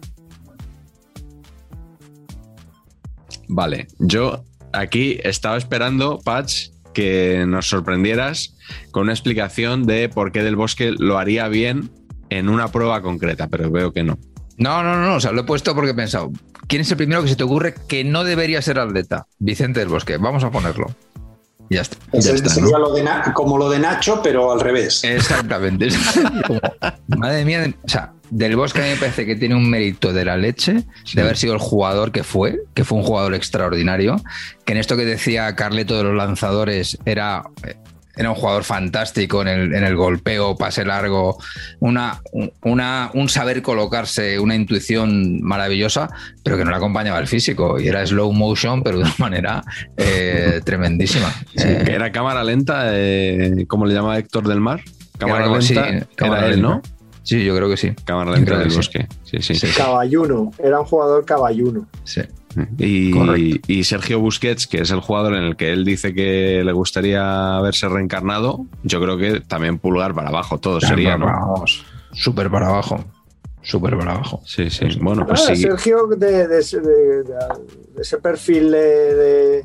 Vale, 3.49 3.89
yo 3.99 4.45
aquí 4.73 5.19
estaba 5.23 5.57
esperando, 5.57 6.19
Patch, 6.19 6.71
que 6.95 7.45
nos 7.47 7.69
sorprendieras 7.69 8.57
con 8.91 9.05
una 9.05 9.13
explicación 9.13 9.87
de 9.87 10.09
por 10.09 10.33
qué 10.33 10.43
del 10.43 10.57
Bosque 10.57 10.93
lo 10.97 11.19
haría 11.19 11.49
bien 11.49 11.91
en 12.29 12.49
una 12.49 12.69
prueba 12.69 13.03
concreta, 13.03 13.49
pero 13.49 13.71
veo 13.71 13.93
que 13.93 14.03
no. 14.03 14.19
No, 14.57 14.83
no, 14.83 15.01
no, 15.01 15.15
o 15.15 15.21
sea, 15.21 15.33
lo 15.33 15.41
he 15.41 15.45
puesto 15.45 15.75
porque 15.75 15.93
he 15.93 15.95
pensado, 15.95 16.33
¿quién 16.67 16.83
es 16.83 16.91
el 16.91 16.97
primero 16.97 17.23
que 17.23 17.29
se 17.29 17.37
te 17.37 17.45
ocurre 17.45 17.75
que 17.89 18.05
no 18.05 18.25
debería 18.25 18.61
ser 18.63 18.79
atleta? 18.79 19.27
Vicente 19.39 19.81
del 19.81 19.89
Bosque, 19.89 20.17
vamos 20.17 20.45
a 20.45 20.51
ponerlo. 20.51 20.95
Ya 21.71 21.83
está. 21.83 21.97
Sería 22.21 22.73
¿no? 22.73 22.79
lo 22.79 22.93
de 22.93 23.09
como 23.33 23.57
lo 23.57 23.71
de 23.71 23.79
Nacho, 23.79 24.21
pero 24.23 24.53
al 24.53 24.61
revés. 24.61 25.05
Exactamente. 25.05 25.89
Como, 26.47 26.61
madre 27.17 27.45
mía, 27.45 27.73
o 27.85 27.89
sea, 27.89 28.13
del 28.31 28.57
Bosque 28.57 28.81
a 28.81 28.85
mí 28.85 28.91
me 28.91 28.97
parece 28.97 29.25
que 29.25 29.37
tiene 29.37 29.55
un 29.55 29.71
mérito 29.71 30.13
de 30.13 30.25
la 30.25 30.37
leche 30.37 30.85
Sí. 31.05 31.15
de 31.17 31.23
haber 31.23 31.37
sido 31.37 31.55
el 31.55 31.61
jugador 31.61 32.11
que 32.11 32.25
fue, 32.25 32.61
que 32.75 32.83
fue 32.85 32.99
un 32.99 33.05
jugador 33.05 33.35
extraordinario, 33.35 34.21
que 34.65 34.73
en 34.73 34.79
esto 34.79 34.97
que 34.97 35.05
decía 35.05 35.55
Carleto 35.55 35.97
de 35.97 36.03
los 36.03 36.17
lanzadores 36.17 36.99
era, 37.05 37.45
era 38.17 38.31
un 38.31 38.37
jugador 38.37 38.65
fantástico 38.65 39.43
en 39.43 39.49
el, 39.49 39.75
en 39.75 39.85
el 39.85 39.97
golpeo, 39.97 40.57
pase 40.57 40.85
largo, 40.85 41.39
una, 41.79 42.21
una, 42.63 43.11
un 43.15 43.29
saber 43.29 43.63
colocarse, 43.63 44.39
una 44.39 44.55
intuición 44.55 45.41
maravillosa, 45.43 46.09
pero 46.43 46.57
que 46.57 46.65
no 46.65 46.71
le 46.71 46.77
acompañaba 46.77 47.19
el 47.19 47.27
físico 47.27 47.79
y 47.81 47.89
era 47.89 48.05
slow 48.07 48.33
motion, 48.33 48.83
pero 48.83 48.99
de 48.99 49.05
una 49.05 49.15
manera 49.19 49.63
eh, 49.97 50.61
tremendísima. 50.65 51.33
Sí, 51.57 51.69
Eh, 51.69 51.83
que 51.85 51.93
era 51.93 52.11
cámara 52.13 52.43
lenta, 52.45 52.85
eh, 52.93 53.65
¿cómo 53.69 53.87
le 53.87 53.95
llama 53.95 54.19
Héctor 54.19 54.49
del 54.49 54.61
Mar? 54.61 54.81
Cámara 55.19 55.47
lenta, 55.47 56.07
cámara 56.17 56.41
era 56.41 56.49
él, 56.49 56.63
lenta. 56.63 56.69
¿no? 56.69 56.83
Sí, 57.23 57.45
yo 57.45 57.55
creo 57.55 57.69
que 57.69 57.77
sí. 57.77 57.93
Cámara 58.05 58.33
lenta 58.33 58.59
del 58.59 58.71
sí. 58.71 58.77
Bosque. 58.77 59.07
Sí, 59.25 59.41
sí. 59.41 59.55
Sí. 59.55 59.69
Caballuno, 59.77 60.51
era 60.59 60.81
un 60.81 60.87
jugador 60.87 61.25
caballuno. 61.25 61.87
Sí. 62.05 62.23
Y, 62.79 63.85
Sergio 63.85 64.21
Busquets, 64.21 64.67
que 64.67 64.79
es 64.83 64.91
el 64.91 65.01
jugador 65.01 65.35
en 65.35 65.45
el 65.45 65.57
que 65.57 65.73
él 65.73 65.85
dice 65.85 66.15
que 66.15 66.63
le 66.65 66.73
gustaría 66.73 67.57
haberse 67.57 67.89
reencarnado, 67.89 68.67
yo 68.83 69.01
creo 69.01 69.17
que 69.17 69.41
también 69.41 69.79
pulgar 69.79 70.15
para 70.15 70.29
abajo, 70.29 70.59
todo 70.59 70.81
sería, 70.81 71.17
¿no? 71.17 71.27
Vamos, 71.27 71.85
súper 72.13 72.51
para 72.51 72.69
abajo. 72.69 73.05
Súper 73.63 73.97
para 73.99 74.13
abajo. 74.13 74.43
Sí, 74.47 74.71
sí. 74.71 74.87
Bueno, 75.01 75.27
pues 75.27 75.43
Ah, 75.49 75.55
sí. 75.55 75.63
Sergio, 75.63 76.07
de, 76.17 76.49
de 76.49 76.59
ese- 76.61 76.81
de- 76.81 77.23
de- 77.23 77.35
de 77.95 78.01
ese 78.03 78.17
perfil 78.19 78.71
de, 78.71 79.65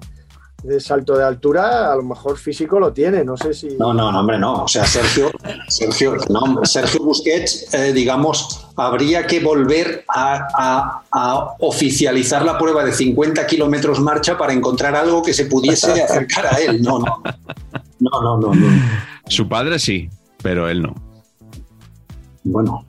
de- 0.65 0.79
salto 0.79 1.15
de 1.17 1.23
altura, 1.23 1.91
a 1.91 1.95
lo 1.95 2.03
mejor 2.03 2.37
físico 2.37 2.79
lo 2.79 2.91
tiene, 2.93 3.23
no 3.23 3.37
sé 3.37 3.53
si... 3.53 3.67
No, 3.77 3.93
no, 3.93 4.11
no, 4.11 4.19
hombre, 4.19 4.37
no. 4.37 4.63
O 4.63 4.67
sea, 4.67 4.85
Sergio, 4.85 5.31
Sergio, 5.67 6.15
no, 6.29 6.65
Sergio 6.65 7.03
Busquets, 7.03 7.73
eh, 7.73 7.93
digamos, 7.93 8.67
habría 8.75 9.25
que 9.27 9.39
volver 9.39 10.03
a, 10.07 10.47
a- 10.57 11.03
a 11.11 11.55
oficializar 11.59 12.43
la 12.43 12.57
prueba 12.57 12.83
de 12.83 12.91
50 12.93 13.45
kilómetros 13.47 13.99
marcha 13.99 14.37
para 14.37 14.53
encontrar 14.53 14.95
algo 14.95 15.21
que 15.21 15.33
se 15.33 15.45
pudiese 15.45 15.91
acercar 16.03 16.47
a 16.47 16.57
él. 16.59 16.81
No, 16.81 16.99
no. 16.99 17.21
No, 17.99 18.21
no, 18.21 18.37
no. 18.37 18.53
no. 18.53 18.67
Su 19.27 19.47
padre 19.47 19.79
sí, 19.79 20.09
pero 20.43 20.67
él 20.69 20.81
no. 20.83 20.93
Bueno, 22.43 22.85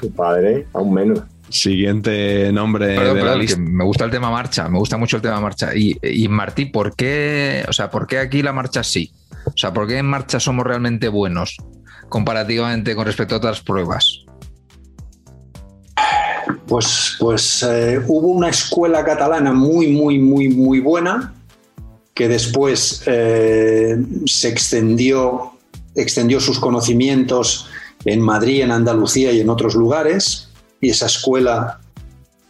Su 0.00 0.10
padre, 0.12 0.66
aún 0.74 0.92
menos. 0.92 1.20
Siguiente 1.50 2.52
nombre 2.52 2.94
Perdón, 2.94 3.16
de 3.16 3.24
la 3.24 3.34
perdón, 3.34 3.46
que 3.46 3.56
lista. 3.56 3.60
me 3.60 3.84
gusta 3.84 4.04
el 4.04 4.10
tema 4.10 4.30
marcha, 4.30 4.68
me 4.68 4.78
gusta 4.78 4.96
mucho 4.96 5.16
el 5.16 5.22
tema 5.22 5.40
marcha. 5.40 5.74
Y, 5.74 5.98
y 6.02 6.28
Martí, 6.28 6.66
¿por 6.66 6.94
qué, 6.94 7.64
o 7.68 7.72
sea, 7.72 7.90
¿por 7.90 8.06
qué 8.06 8.18
aquí 8.18 8.42
la 8.42 8.52
marcha 8.52 8.82
sí? 8.82 9.12
O 9.46 9.56
sea, 9.56 9.72
¿por 9.72 9.86
qué 9.86 9.98
en 9.98 10.06
marcha 10.06 10.40
somos 10.40 10.66
realmente 10.66 11.08
buenos 11.08 11.56
comparativamente 12.08 12.94
con 12.94 13.06
respecto 13.06 13.34
a 13.34 13.38
otras 13.38 13.60
pruebas? 13.60 14.24
pues, 16.66 17.16
pues 17.18 17.62
eh, 17.62 18.00
hubo 18.06 18.28
una 18.28 18.50
escuela 18.50 19.04
catalana 19.04 19.52
muy, 19.52 19.88
muy, 19.88 20.18
muy, 20.18 20.48
muy 20.48 20.80
buena 20.80 21.34
que 22.14 22.28
después 22.28 23.02
eh, 23.06 23.96
se 24.26 24.48
extendió, 24.48 25.52
extendió 25.94 26.40
sus 26.40 26.58
conocimientos 26.58 27.68
en 28.04 28.20
Madrid, 28.20 28.62
en 28.62 28.70
Andalucía 28.70 29.32
y 29.32 29.40
en 29.40 29.48
otros 29.50 29.74
lugares. 29.74 30.47
Y 30.80 30.90
esa 30.90 31.06
escuela, 31.06 31.80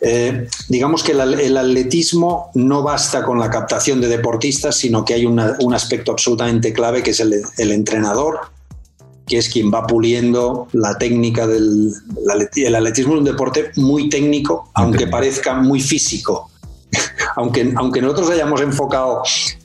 eh, 0.01 0.49
digamos 0.69 1.03
que 1.03 1.13
el, 1.13 1.21
el 1.41 1.57
atletismo 1.57 2.51
no 2.55 2.83
basta 2.83 3.25
con 3.25 3.39
la 3.39 3.51
captación 3.51 4.01
de 4.01 4.09
deportistas, 4.09 4.77
sino 4.77 5.05
que 5.05 5.15
hay 5.15 5.27
una- 5.27 5.57
un 5.61 5.75
aspecto 5.75 6.13
absolutamente 6.13 6.73
clave 6.73 7.03
que 7.03 7.11
es 7.11 7.21
el, 7.21 7.35
el 7.57 7.73
entrenador, 7.73 8.41
que 9.27 9.39
es 9.39 9.49
quien 9.49 9.73
va 9.73 9.87
puliendo 9.87 10.69
la 10.73 10.97
técnica 10.97 11.47
del 11.47 11.93
el 12.17 12.27
atleti- 12.29 12.67
el 12.67 12.75
atletismo. 12.75 13.15
Es 13.15 13.19
un 13.19 13.25
deporte 13.25 13.71
muy 13.77 14.09
técnico, 14.09 14.71
aunque 14.75 15.07
parezca 15.07 15.55
muy 15.55 15.81
físico. 15.81 16.51
aunque, 17.37 17.73
aunque 17.77 18.01
nosotros 18.01 18.31
hayamos 18.31 18.61
enfocado 18.63 19.23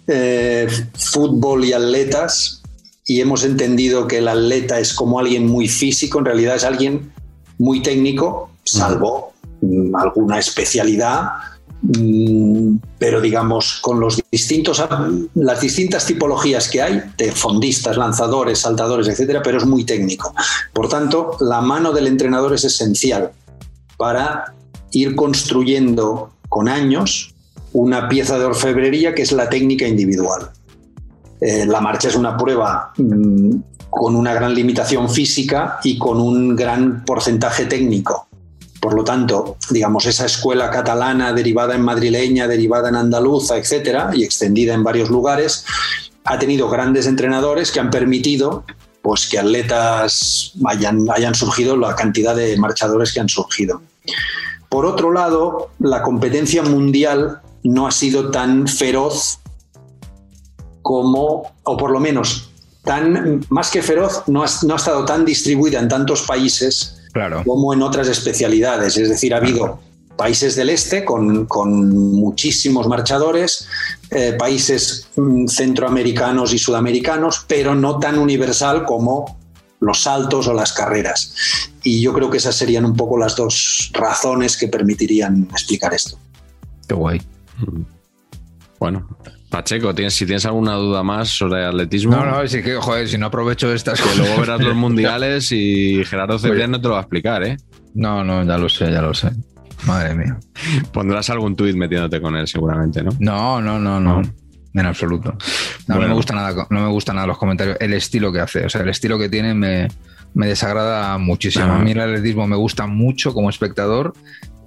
eh, 0.07 0.67
fútbol 0.97 1.63
y 1.63 1.71
atletas 1.71 2.61
y 3.05 3.21
hemos 3.21 3.43
entendido 3.45 4.07
que 4.07 4.17
el 4.17 4.27
atleta 4.27 4.79
es 4.79 4.93
como 4.93 5.19
alguien 5.19 5.47
muy 5.47 5.67
físico, 5.69 6.19
en 6.19 6.25
realidad 6.25 6.55
es 6.57 6.63
alguien 6.65 7.13
muy 7.57 7.81
técnico, 7.81 8.49
salvo 8.63 9.33
mm, 9.61 9.95
alguna 9.95 10.39
especialidad 10.39 11.29
Mm, 11.85 12.77
pero 12.97 13.19
digamos, 13.19 13.79
con 13.81 13.99
los 13.99 14.21
distintos, 14.31 14.81
las 15.33 15.59
distintas 15.59 16.05
tipologías 16.05 16.69
que 16.69 16.81
hay, 16.81 17.01
de 17.17 17.33
fondistas, 17.33 17.97
lanzadores, 17.97 18.59
saltadores, 18.59 19.09
etcétera, 19.09 19.41
pero 19.43 19.57
es 19.57 19.65
muy 19.65 19.83
técnico. 19.83 20.33
Por 20.71 20.87
tanto, 20.87 21.35
la 21.41 21.59
mano 21.59 21.91
del 21.91 22.07
entrenador 22.07 22.53
es 22.53 22.63
esencial 22.63 23.31
para 23.97 24.55
ir 24.91 25.13
construyendo 25.15 26.31
con 26.47 26.69
años 26.69 27.35
una 27.73 28.07
pieza 28.07 28.39
de 28.39 28.45
orfebrería 28.45 29.13
que 29.13 29.23
es 29.23 29.33
la 29.33 29.49
técnica 29.49 29.85
individual. 29.85 30.51
Eh, 31.41 31.65
la 31.65 31.81
marcha 31.81 32.07
es 32.07 32.15
una 32.15 32.37
prueba 32.37 32.93
mm, 32.95 33.55
con 33.89 34.15
una 34.15 34.33
gran 34.33 34.55
limitación 34.55 35.09
física 35.09 35.79
y 35.83 35.97
con 35.97 36.21
un 36.21 36.55
gran 36.55 37.03
porcentaje 37.03 37.65
técnico. 37.65 38.29
Por 38.83 38.95
lo 38.95 39.05
tanto, 39.05 39.55
digamos, 39.69 40.05
esa 40.07 40.25
escuela 40.25 40.69
catalana 40.69 41.31
derivada 41.31 41.73
en 41.73 41.83
madrileña, 41.83 42.49
derivada 42.49 42.89
en 42.89 42.97
andaluza, 42.97 43.55
etcétera, 43.55 44.11
y 44.13 44.25
extendida 44.25 44.73
en 44.73 44.83
varios 44.83 45.09
lugares, 45.09 45.63
ha 46.25 46.37
tenido 46.37 46.67
grandes 46.67 47.07
entrenadores 47.07 47.71
que 47.71 47.79
han 47.79 47.89
permitido 47.89 48.65
pues, 49.01 49.29
que 49.29 49.39
atletas 49.39 50.51
hayan, 50.65 51.07
hayan 51.15 51.33
surgido, 51.33 51.77
la 51.77 51.95
cantidad 51.95 52.35
de 52.35 52.57
marchadores 52.57 53.13
que 53.13 53.21
han 53.21 53.29
surgido. 53.29 53.81
Por 54.67 54.85
otro 54.85 55.13
lado, 55.13 55.69
la 55.79 56.01
competencia 56.01 56.61
mundial 56.61 57.39
no 57.63 57.87
ha 57.87 57.91
sido 57.91 58.31
tan 58.31 58.67
feroz 58.67 59.39
como, 60.81 61.53
o 61.63 61.77
por 61.77 61.89
lo 61.89 62.01
menos, 62.01 62.51
tan, 62.83 63.45
más 63.47 63.71
que 63.71 63.81
feroz, 63.81 64.23
no 64.27 64.43
no 64.63 64.73
ha 64.73 64.77
estado 64.77 65.05
tan 65.05 65.23
distribuida 65.23 65.79
en 65.79 65.87
tantos 65.87 66.23
países 66.23 66.99
como 67.45 67.73
en 67.73 67.81
otras 67.81 68.07
especialidades. 68.07 68.97
Es 68.97 69.09
decir, 69.09 69.33
ha 69.33 69.37
habido 69.37 69.79
países 70.15 70.55
del 70.55 70.69
este 70.69 71.03
con, 71.05 71.47
muchísimos 72.11 72.87
marchadores, 72.87 73.67
eh, 74.11 74.35
países 74.37 75.07
mm, 75.15 75.47
centroamericanos 75.47 76.53
y 76.53 76.57
sudamericanos, 76.57 77.45
pero 77.47 77.75
no 77.75 77.99
tan 77.99 78.17
universal 78.17 78.85
como 78.85 79.37
los 79.79 80.03
saltos 80.03 80.47
o 80.47 80.53
las 80.53 80.73
carreras. 80.73 81.33
Y 81.83 82.01
yo 82.01 82.13
creo 82.13 82.29
que 82.29 82.37
esas 82.37 82.55
serían 82.55 82.85
un 82.85 82.95
poco 82.95 83.17
las 83.17 83.35
dos 83.35 83.91
razones 83.93 84.55
que 84.57 84.67
permitirían 84.67 85.47
explicar 85.51 85.93
esto. 85.93 86.17
Qué 86.87 86.93
guay. 86.93 87.21
Bueno, 88.79 89.07
Pacheco, 89.53 89.93
¿tienes, 89.93 90.15
si 90.15 90.25
tienes 90.25 90.47
alguna 90.47 90.73
duda 90.73 91.03
más 91.03 91.29
sobre 91.29 91.63
atletismo. 91.63 92.15
No, 92.15 92.25
no, 92.25 92.47
si, 92.47 92.63
que, 92.63 92.73
joder, 92.73 93.07
si 93.07 93.19
no 93.19 93.27
aprovecho 93.27 93.71
estas 93.71 94.01
que 94.01 94.17
luego 94.17 94.41
verás 94.41 94.59
los 94.59 94.75
mundiales 94.75 95.51
y 95.51 96.03
Gerardo 96.05 96.39
Cebrián 96.39 96.71
no 96.71 96.81
te 96.81 96.87
lo 96.87 96.95
va 96.95 97.01
a 97.01 97.01
explicar, 97.01 97.43
¿eh? 97.43 97.57
No, 97.93 98.23
no, 98.23 98.43
ya 98.43 98.57
lo 98.57 98.67
sé, 98.67 98.91
ya 98.91 99.03
lo 99.03 99.13
sé. 99.13 99.29
Madre 99.85 100.15
mía. 100.15 100.39
Pondrás 100.91 101.29
algún 101.29 101.55
tuit 101.55 101.75
metiéndote 101.75 102.19
con 102.19 102.35
él, 102.35 102.47
seguramente, 102.47 103.03
¿no? 103.03 103.11
No, 103.19 103.61
no, 103.61 103.77
no, 103.77 103.99
no. 103.99 104.23
En 104.73 104.85
absoluto. 104.87 105.37
No, 105.87 105.99
me 105.99 106.11
gusta 106.11 106.33
nada, 106.33 106.65
no 106.71 106.79
me 106.81 106.89
gusta 106.89 107.13
nada 107.13 107.27
los 107.27 107.37
comentarios. 107.37 107.77
El 107.79 107.93
estilo 107.93 108.33
que 108.33 108.39
hace, 108.39 108.65
o 108.65 108.69
sea, 108.69 108.81
el 108.81 108.89
estilo 108.89 109.19
que 109.19 109.29
tiene 109.29 109.53
me, 109.53 109.87
desagrada 110.33 111.15
muchísimo. 111.19 111.65
A 111.65 111.77
mí 111.77 111.91
el 111.91 111.99
atletismo 111.99 112.47
me 112.47 112.55
gusta 112.55 112.87
mucho 112.87 113.35
como 113.35 113.51
espectador 113.51 114.13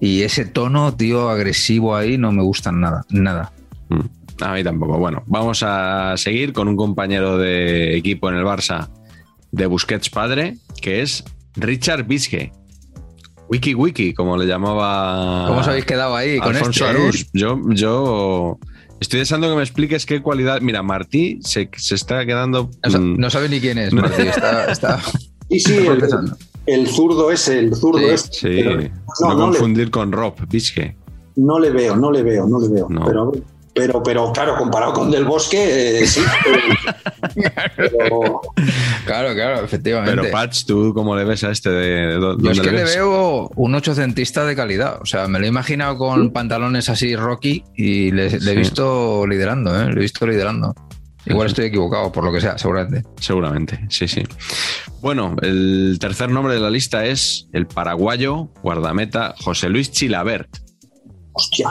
y 0.00 0.22
ese 0.22 0.44
tono, 0.44 0.94
tío, 0.94 1.28
agresivo 1.28 1.96
ahí 1.96 2.18
no 2.18 2.30
me 2.30 2.44
gusta 2.44 2.70
nada, 2.70 3.04
nada. 3.10 3.50
Mm. 3.88 4.15
A 4.40 4.52
mí 4.52 4.62
tampoco. 4.62 4.98
Bueno, 4.98 5.22
vamos 5.26 5.62
a 5.62 6.16
seguir 6.16 6.52
con 6.52 6.68
un 6.68 6.76
compañero 6.76 7.38
de 7.38 7.96
equipo 7.96 8.28
en 8.28 8.36
el 8.36 8.44
Barça 8.44 8.88
de 9.52 9.66
Busquets 9.66 10.10
padre, 10.10 10.56
que 10.80 11.02
es 11.02 11.24
Richard 11.54 12.04
Bisque. 12.04 12.52
Wiki 13.48 13.74
Wiki, 13.74 14.12
como 14.12 14.36
le 14.36 14.46
llamaba. 14.46 15.46
¿Cómo 15.46 15.60
os 15.60 15.68
habéis 15.68 15.84
quedado 15.84 16.16
ahí 16.16 16.38
con 16.38 16.56
Alfonso 16.56 16.88
este, 16.88 17.20
eh? 17.20 17.26
Yo, 17.32 17.60
yo 17.68 18.58
estoy 19.00 19.20
deseando 19.20 19.48
que 19.48 19.56
me 19.56 19.62
expliques 19.62 20.04
qué 20.04 20.20
cualidad. 20.20 20.60
Mira, 20.60 20.82
Martí 20.82 21.38
se, 21.42 21.70
está 21.90 22.26
quedando. 22.26 22.70
No, 22.98 23.30
sabe 23.30 23.48
ni 23.48 23.60
quién 23.60 23.78
es, 23.78 23.92
Martí. 23.92 24.22
Está, 24.68 25.00
Sí, 25.48 25.60
sí, 25.60 25.86
el, 26.66 26.88
zurdo 26.88 27.30
es 27.30 27.46
el 27.46 27.76
zurdo 27.76 28.00
es. 28.00 28.28
Sí, 28.32 28.64
no, 29.20 29.36
confundir 29.36 29.92
con 29.92 30.10
Rob 30.10 30.34
Bisque. 30.48 30.96
No 31.36 31.60
le 31.60 31.70
veo, 31.70 31.94
no 31.94 32.10
le 32.10 32.24
veo, 32.24 32.48
no 32.48 32.58
le 32.58 32.68
veo. 32.68 32.88
Pero 32.88 33.32
pero, 33.77 34.03
pero 34.03 34.32
claro, 34.32 34.57
comparado 34.57 34.94
con 34.94 35.11
Del 35.11 35.27
Bosque, 35.27 36.01
eh, 36.01 36.07
sí. 36.07 36.23
Claro, 39.05 39.35
claro, 39.35 39.65
efectivamente. 39.65 40.16
Pero 40.16 40.32
Patch, 40.32 40.65
¿tú 40.65 40.93
cómo 40.94 41.15
le 41.15 41.24
ves 41.24 41.44
a 41.44 41.51
este? 41.51 41.70
De, 41.70 42.36
Yo 42.39 42.51
es 42.51 42.61
que 42.61 42.73
le, 42.73 42.85
veo 42.85 43.51
un 43.55 43.74
ochocentista 43.74 44.47
de 44.47 44.57
calidad. 44.57 45.01
O 45.03 45.07
sea, 45.07 45.28
me 45.28 45.39
lo 45.39 45.44
he 45.44 45.48
imaginado 45.48 45.98
con 45.98 46.31
pantalones 46.32 46.89
así 46.89 47.15
rocky 47.15 47.62
y 47.77 48.11
le, 48.12 48.28
he 48.28 48.55
visto 48.55 49.27
liderando, 49.27 49.78
¿eh? 49.78 49.86
Le 49.93 49.98
he 49.98 50.03
visto 50.03 50.27
liderando. 50.27 50.74
Igual 51.27 51.48
estoy 51.48 51.66
equivocado, 51.66 52.11
por 52.11 52.24
lo 52.24 52.32
que 52.32 52.40
sea, 52.40 52.57
seguramente. 52.57 53.03
Seguramente, 53.20 53.85
sí, 53.90 54.09
sí. 54.09 54.23
Bueno, 55.03 55.36
el 55.43 55.98
tercer 56.01 56.31
nombre 56.31 56.55
de 56.55 56.61
la 56.61 56.70
lista 56.70 57.05
es 57.05 57.48
el 57.53 57.66
paraguayo 57.66 58.48
guardameta 58.62 59.35
José 59.43 59.69
Luis 59.69 59.90
Chilabert. 59.90 60.48
Hostia. 61.32 61.69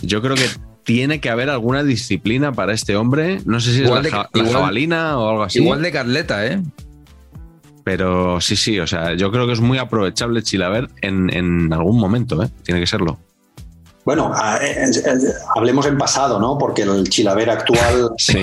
Yo 0.00 0.22
creo 0.22 0.36
que 0.36 0.46
tiene 0.84 1.20
que 1.20 1.30
haber 1.30 1.50
alguna 1.50 1.82
disciplina 1.82 2.52
para 2.52 2.72
este 2.72 2.96
hombre. 2.96 3.40
No 3.44 3.60
sé 3.60 3.72
si 3.72 3.82
es 3.84 3.90
la, 3.90 4.28
jabalina 4.32 5.18
o 5.18 5.28
algo 5.28 5.42
así. 5.44 5.60
Igual 5.60 5.82
de 5.82 5.92
Carleta, 5.92 6.46
¿eh? 6.46 6.60
Pero 7.84 8.40
sí, 8.40 8.56
sí, 8.56 8.78
o 8.78 8.86
sea, 8.86 9.14
yo 9.14 9.32
creo 9.32 9.46
que 9.46 9.52
es 9.52 9.60
muy 9.60 9.78
aprovechable 9.78 10.42
Chilaver 10.42 10.88
en, 11.00 11.34
en 11.34 11.72
algún 11.72 11.98
momento, 11.98 12.42
¿eh? 12.42 12.48
Tiene 12.62 12.80
que 12.80 12.86
serlo. 12.86 13.18
Bueno, 14.04 14.32
hablemos 15.54 15.86
en 15.86 15.96
pasado, 15.96 16.40
¿no? 16.40 16.58
Porque 16.58 16.82
el 16.82 17.08
Chilaver 17.08 17.50
actual, 17.50 18.10
sí. 18.18 18.40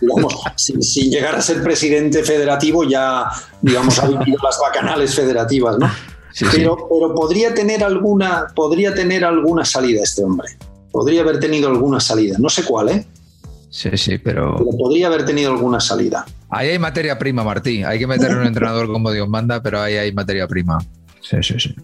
digamos, 0.00 0.34
sin, 0.56 1.10
llegar 1.10 1.34
a 1.34 1.40
ser 1.40 1.62
presidente 1.62 2.22
federativo, 2.22 2.84
ya, 2.84 3.24
digamos, 3.60 3.98
ha 3.98 4.06
vivido 4.06 4.38
las 4.42 4.58
bacanales 4.60 5.14
federativas, 5.14 5.78
¿no? 5.78 5.90
pero, 6.52 6.88
pero 6.88 7.14
podría 7.14 7.52
tener 7.52 7.84
alguna, 7.84 8.46
podría 8.54 8.94
tener 8.94 9.24
alguna 9.24 9.64
salida 9.64 10.02
este 10.02 10.24
hombre 10.24 10.48
podría 10.92 11.22
haber 11.22 11.40
tenido 11.40 11.68
alguna 11.68 11.98
salida. 11.98 12.36
No 12.38 12.48
sé 12.48 12.64
cuál, 12.64 12.90
¿eh? 12.90 13.06
Sí, 13.70 13.90
sí, 13.96 14.18
pero... 14.18 14.56
podría 14.78 15.06
haber 15.06 15.24
tenido 15.24 15.50
alguna 15.50 15.80
salida. 15.80 16.26
Ahí 16.50 16.68
hay 16.68 16.78
materia 16.78 17.18
prima, 17.18 17.42
Martí. 17.42 17.82
Hay 17.82 17.98
que 17.98 18.06
meter 18.06 18.36
un 18.36 18.46
entrenador 18.46 18.86
como 18.86 19.10
Dios 19.10 19.28
manda, 19.28 19.62
pero 19.62 19.80
ahí 19.80 19.94
hay 19.94 20.12
materia 20.12 20.46
prima. 20.46 20.78
Sí, 21.22 21.38
sí, 21.42 21.54
sí. 21.58 21.74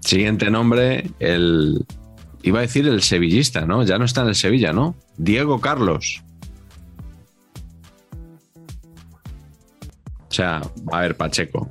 Siguiente 0.00 0.50
nombre, 0.50 1.10
el... 1.18 1.84
Iba 2.44 2.60
a 2.60 2.62
decir 2.62 2.86
el 2.86 3.02
sevillista, 3.02 3.66
¿no? 3.66 3.84
Ya 3.84 3.98
no 3.98 4.04
está 4.04 4.22
en 4.22 4.28
el 4.28 4.34
Sevilla, 4.34 4.72
¿no? 4.72 4.96
Diego 5.16 5.60
Carlos. 5.60 6.22
O 10.28 10.34
sea, 10.34 10.62
a 10.90 11.00
ver, 11.00 11.16
Pacheco. 11.16 11.70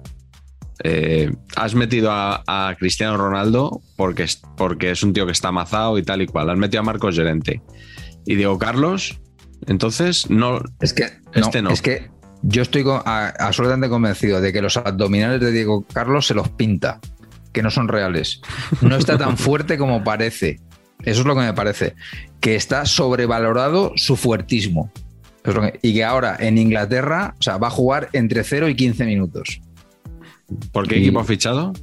Eh, 0.83 1.31
has 1.55 1.75
metido 1.75 2.09
a, 2.11 2.75
Cristiano 2.79 3.17
Ronaldo 3.17 3.81
porque 3.95 4.23
es, 4.23 4.41
porque 4.57 4.91
es 4.91 5.03
un 5.03 5.13
tío 5.13 5.25
que 5.25 5.31
está 5.31 5.49
amazado 5.49 5.97
y 5.97 6.03
tal 6.03 6.21
y 6.21 6.27
cual. 6.27 6.49
Has 6.49 6.57
metido 6.57 6.81
a 6.81 6.83
Marcos 6.83 7.15
Gerente. 7.15 7.61
Y 8.25 8.35
Diego 8.35 8.57
Carlos, 8.57 9.19
entonces 9.67 10.29
no. 10.29 10.61
Es 10.79 10.93
que 10.93 11.09
este 11.33 11.61
no, 11.61 11.71
Es 11.71 11.81
que 11.81 12.09
yo 12.43 12.61
estoy 12.61 12.83
absolutamente 13.05 13.89
convencido 13.89 14.41
de 14.41 14.53
que 14.53 14.61
los 14.61 14.77
abdominales 14.77 15.39
de 15.39 15.51
Diego 15.51 15.85
Carlos 15.93 16.27
se 16.27 16.33
los 16.33 16.49
pinta, 16.49 16.99
que 17.51 17.61
no 17.61 17.69
son 17.69 17.87
reales. 17.87 18.41
No 18.81 18.95
está 18.95 19.17
tan 19.17 19.37
fuerte 19.37 19.77
como 19.77 20.03
parece. 20.03 20.59
Eso 21.03 21.21
es 21.21 21.27
lo 21.27 21.35
que 21.35 21.41
me 21.41 21.53
parece. 21.53 21.95
Que 22.39 22.55
está 22.55 22.85
sobrevalorado 22.85 23.93
su 23.95 24.15
fuertismo. 24.15 24.91
y 25.81 25.93
que 25.93 26.03
ahora 26.03 26.37
en 26.39 26.59
Inglaterra 26.59 27.35
o 27.39 27.41
sea, 27.41 27.57
va 27.57 27.67
a 27.67 27.71
jugar 27.71 28.09
entre 28.13 28.43
0 28.43 28.69
y 28.69 28.75
15 28.75 29.05
minutos. 29.05 29.61
¿Por 30.71 30.87
qué 30.87 30.97
equipo 30.97 31.19
ha 31.19 31.23
fichado? 31.23 31.73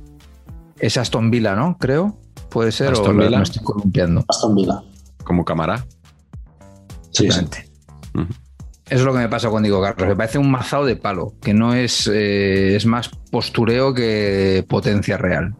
Es 0.78 0.97
Aston 0.97 1.31
Villa, 1.31 1.55
¿no? 1.55 1.77
Creo. 1.78 2.19
Puede 2.51 2.73
ser. 2.73 2.93
Aston 2.93 3.20
o 3.20 3.24
Villa. 3.24 3.39
Me 3.39 3.43
estoy 3.43 3.62
columpiando. 3.62 4.24
Aston 4.28 4.55
Villa. 4.55 4.82
Como 5.24 5.45
cámara. 5.45 5.85
Sí, 7.11 7.27
Eso 7.27 7.47
es 8.89 9.03
lo 9.03 9.12
que 9.12 9.19
me 9.19 9.28
pasa 9.28 9.51
con 9.51 9.62
Diego 9.62 9.82
Carlos. 9.82 10.09
Me 10.09 10.16
parece 10.16 10.39
un 10.39 10.51
mazado 10.51 10.86
de 10.86 10.97
palo, 10.97 11.35
que 11.43 11.53
no 11.53 11.74
es, 11.74 12.09
eh, 12.12 12.77
es 12.77 12.86
más 12.86 13.09
postureo 13.31 13.93
que 13.93 14.65
potencia 14.69 15.16
real. 15.16 15.55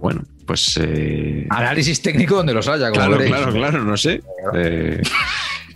Bueno, 0.00 0.22
pues. 0.46 0.78
Eh, 0.80 1.46
Análisis 1.50 2.02
técnico 2.02 2.36
donde 2.36 2.52
los 2.54 2.68
haya, 2.68 2.90
como 2.90 3.06
Claro, 3.06 3.24
claro, 3.24 3.52
claro, 3.52 3.84
no 3.84 3.96
sé. 3.96 4.22
Eh, 4.54 5.00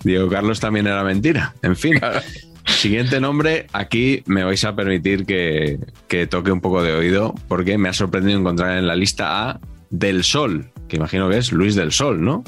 Diego 0.03 0.29
Carlos 0.29 0.61
también 0.61 0.87
era 0.87 1.03
mentira. 1.03 1.55
En 1.63 1.77
fin. 1.77 1.99
Siguiente 2.85 3.19
nombre, 3.19 3.67
aquí 3.73 4.23
me 4.27 4.45
vais 4.45 4.63
a 4.63 4.77
permitir 4.77 5.25
que, 5.25 5.79
toque 6.27 6.53
un 6.53 6.61
poco 6.61 6.83
de 6.83 6.93
oído, 6.93 7.35
porque 7.49 7.79
me 7.79 7.89
ha 7.89 7.95
sorprendido 7.95 8.39
encontrar 8.39 8.77
en 8.77 8.87
la 8.87 8.95
lista 8.95 9.49
a 9.49 9.61
Del 9.89 10.23
Sol, 10.23 10.71
que 10.87 10.97
imagino 10.97 11.31
que 11.31 11.39
es 11.39 11.51
Luis 11.51 11.77
del 11.77 11.93
Sol, 11.93 12.23
¿no? 12.23 12.45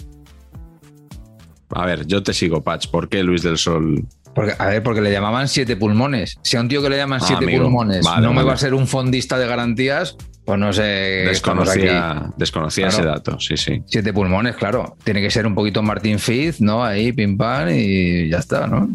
A 1.71 1.87
ver, 1.87 2.07
yo 2.07 2.23
te 2.23 2.35
sigo, 2.35 2.63
Patch. 2.63 2.89
¿Por 2.89 3.09
qué 3.09 3.23
Luis 3.23 3.45
del 3.45 3.57
Sol? 3.57 4.05
Porque, 4.35 4.53
a 4.59 4.67
ver, 4.67 4.83
porque 4.83 5.01
le 5.01 5.11
llamaban 5.11 5.49
siete 5.49 5.75
pulmones. 5.75 6.39
Si 6.43 6.59
a 6.59 6.61
un 6.61 6.69
tío 6.69 6.83
que 6.83 6.91
le 6.91 6.99
llaman 6.99 7.21
ah, 7.23 7.27
siete 7.27 7.59
pulmones 7.59 8.05
no 8.21 8.35
me 8.35 8.43
va 8.43 8.53
a 8.53 8.59
ser 8.59 8.75
un 8.75 8.87
fondista 8.87 9.39
de 9.39 9.47
garantías, 9.47 10.19
Pues 10.47 10.59
no 10.61 10.73
sé. 10.73 10.83
Desconocía, 11.27 12.33
desconocía 12.37 12.87
ese 12.87 13.03
dato, 13.05 13.39
sí, 13.41 13.57
sí. 13.57 13.83
Siete 13.87 14.13
pulmones, 14.13 14.55
claro. 14.57 14.97
Tiene 15.03 15.21
que 15.21 15.29
ser 15.31 15.45
un 15.47 15.55
poquito 15.57 15.83
Martín 15.83 16.21
Fitz, 16.21 16.61
¿no? 16.61 16.85
Ahí, 16.85 17.13
pim 17.13 17.37
pam, 17.37 17.69
y 17.71 18.31
ya 18.31 18.39
está, 18.39 18.69
¿no? 18.69 18.89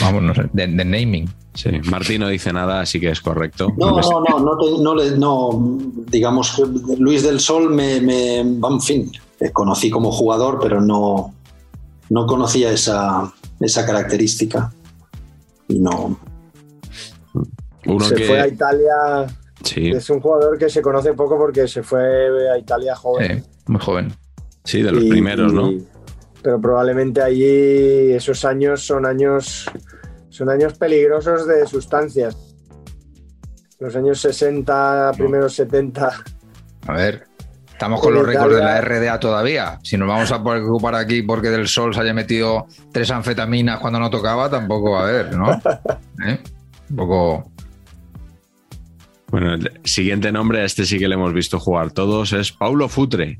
Vamos, 0.00 0.22
no 0.24 0.34
sé. 0.34 0.42
De, 0.52 0.66
de 0.66 0.84
naming. 0.84 1.28
sí. 1.54 1.70
Martín 1.84 2.20
no 2.22 2.28
dice 2.28 2.52
nada, 2.52 2.80
así 2.80 2.98
que 2.98 3.10
es 3.10 3.20
correcto. 3.20 3.72
No, 3.78 3.94
Me- 3.94 4.02
no, 4.02 4.20
no, 4.28 4.40
no, 4.40 4.58
te- 4.58 4.82
no, 4.82 4.94
le- 4.96 5.16
no, 5.16 5.78
digamos 6.10 6.56
que 6.56 6.64
Luis 6.98 7.22
del 7.22 7.38
Sol 7.38 7.72
me, 7.72 8.00
me 8.00 8.38
en 8.40 8.80
fin, 8.80 9.12
le 9.40 9.52
conocí 9.52 9.88
como 9.90 10.10
jugador, 10.10 10.58
pero 10.60 10.80
no, 10.80 11.32
no 12.10 12.26
conocía 12.26 12.72
esa, 12.72 13.32
esa 13.60 13.86
característica. 13.86 14.72
Y 15.68 15.78
no, 15.78 16.18
Uno 17.86 18.04
se 18.04 18.14
que. 18.16 18.24
fue 18.26 18.40
a 18.40 18.48
Italia. 18.48 18.92
Sí, 19.66 19.90
Es 19.90 20.08
un 20.10 20.20
jugador 20.20 20.56
que 20.58 20.68
se 20.70 20.80
conoce 20.80 21.12
poco 21.14 21.36
porque 21.36 21.66
se 21.68 21.82
fue 21.82 22.50
a 22.52 22.58
Italia 22.58 22.94
joven. 22.96 23.30
Eh, 23.30 23.42
muy 23.66 23.80
joven. 23.80 24.12
sí, 24.64 24.82
de 24.82 24.92
los 24.92 25.02
Y- 25.04 25.10
primeros, 25.10 25.52
¿no? 25.52 25.70
y- 25.72 25.86
pero 26.42 26.60
probablemente 26.60 27.20
allí 27.22 28.12
esos 28.12 28.44
años 28.44 28.84
son 28.86 29.04
años 29.06 29.68
son 30.28 30.48
años 30.50 30.74
peligrosos 30.74 31.46
de 31.46 31.66
sustancias. 31.66 32.36
Los 33.80 33.94
años 33.96 34.20
60, 34.20 35.12
primeros 35.16 35.54
70. 35.54 36.10
A 36.86 36.92
ver. 36.92 37.24
Estamos 37.72 38.00
con 38.00 38.14
los 38.14 38.26
récords 38.26 38.54
de 38.56 38.62
la 38.62 38.80
RDA 38.80 39.20
todavía. 39.20 39.78
Si 39.82 39.98
nos 39.98 40.08
vamos 40.08 40.32
a 40.32 40.42
preocupar 40.42 40.94
aquí 40.94 41.20
porque 41.22 41.50
del 41.50 41.68
sol 41.68 41.92
se 41.94 42.00
haya 42.00 42.14
metido 42.14 42.66
tres 42.90 43.10
anfetaminas 43.10 43.80
cuando 43.80 43.98
no 43.98 44.08
tocaba, 44.08 44.48
tampoco 44.48 44.96
a 44.96 45.02
haber, 45.08 45.36
¿no? 45.36 45.50
¿Eh? 46.26 46.38
Un 46.90 46.96
poco. 46.96 47.52
Bueno, 49.36 49.52
el 49.52 49.70
siguiente 49.84 50.32
nombre, 50.32 50.62
a 50.62 50.64
este 50.64 50.86
sí 50.86 50.98
que 50.98 51.08
le 51.08 51.14
hemos 51.14 51.34
visto 51.34 51.60
jugar 51.60 51.90
todos, 51.90 52.32
es 52.32 52.52
Paulo 52.52 52.88
Futre. 52.88 53.38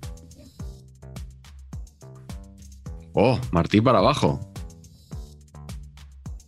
Oh, 3.14 3.40
Martí 3.50 3.80
para 3.80 4.00
abajo. 4.00 4.38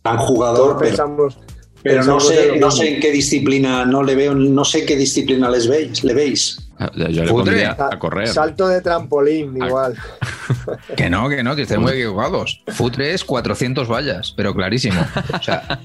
Todos 0.03 0.19
jugador, 0.19 0.77
pero, 0.77 0.89
pensamos, 0.91 1.39
pero 1.81 2.03
no 2.03 2.17
pensamos 2.19 2.27
sé, 2.27 2.59
no 2.59 2.69
sé 2.69 2.93
en 2.93 3.01
qué 3.01 3.11
disciplina, 3.11 3.85
no 3.85 4.03
le 4.03 4.13
veo, 4.13 4.35
no 4.35 4.63
sé 4.63 4.85
qué 4.85 4.95
disciplina 4.95 5.49
les 5.49 5.67
veis, 5.67 6.03
le 6.03 6.13
veis. 6.13 6.69
Yo 6.95 7.23
le 7.23 7.31
pondría 7.31 7.75
a 7.91 7.97
correr. 7.97 8.27
Salto 8.27 8.67
de 8.67 8.81
trampolín, 8.81 9.59
Ah. 9.63 9.65
igual. 9.65 9.95
Que 10.95 11.09
no, 11.09 11.27
que 11.27 11.41
no, 11.41 11.55
que 11.55 11.63
estén 11.63 11.81
muy 11.81 11.93
equivocados. 11.93 12.61
Futre 12.67 13.15
es 13.15 13.23
400 13.23 13.87
vallas, 13.87 14.31
pero 14.37 14.53
clarísimo. 14.53 15.03
O 15.33 15.41
sea, 15.41 15.79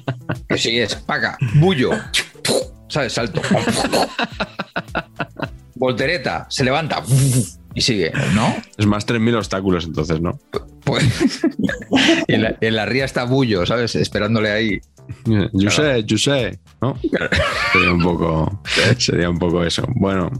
que 0.50 0.58
sí 0.58 0.78
es 0.78 0.96
paca, 0.96 1.38
bullo, 1.54 1.92
¿sabes? 2.88 3.12
Salto. 3.12 3.40
Voltereta, 5.74 6.46
se 6.48 6.64
levanta 6.64 7.02
y 7.74 7.80
sigue, 7.80 8.12
¿no? 8.34 8.54
Es 8.76 8.86
más 8.86 9.06
3.000 9.06 9.36
obstáculos 9.36 9.84
entonces, 9.84 10.20
¿no? 10.20 10.38
Pues 10.84 11.04
en 12.28 12.42
la, 12.42 12.56
en 12.60 12.76
la 12.76 12.86
ría 12.86 13.04
está 13.04 13.24
bullo, 13.24 13.66
¿sabes? 13.66 13.96
Esperándole 13.96 14.50
ahí. 14.50 14.80
Yo 15.52 15.70
sé, 15.70 16.04
yo 16.04 16.16
sé, 16.16 16.58
¿no? 16.80 16.98
Sería 17.72 17.92
un 17.92 18.02
poco, 18.02 18.62
sería 18.98 19.28
un 19.28 19.38
poco 19.38 19.64
eso. 19.64 19.84
Bueno, 19.96 20.30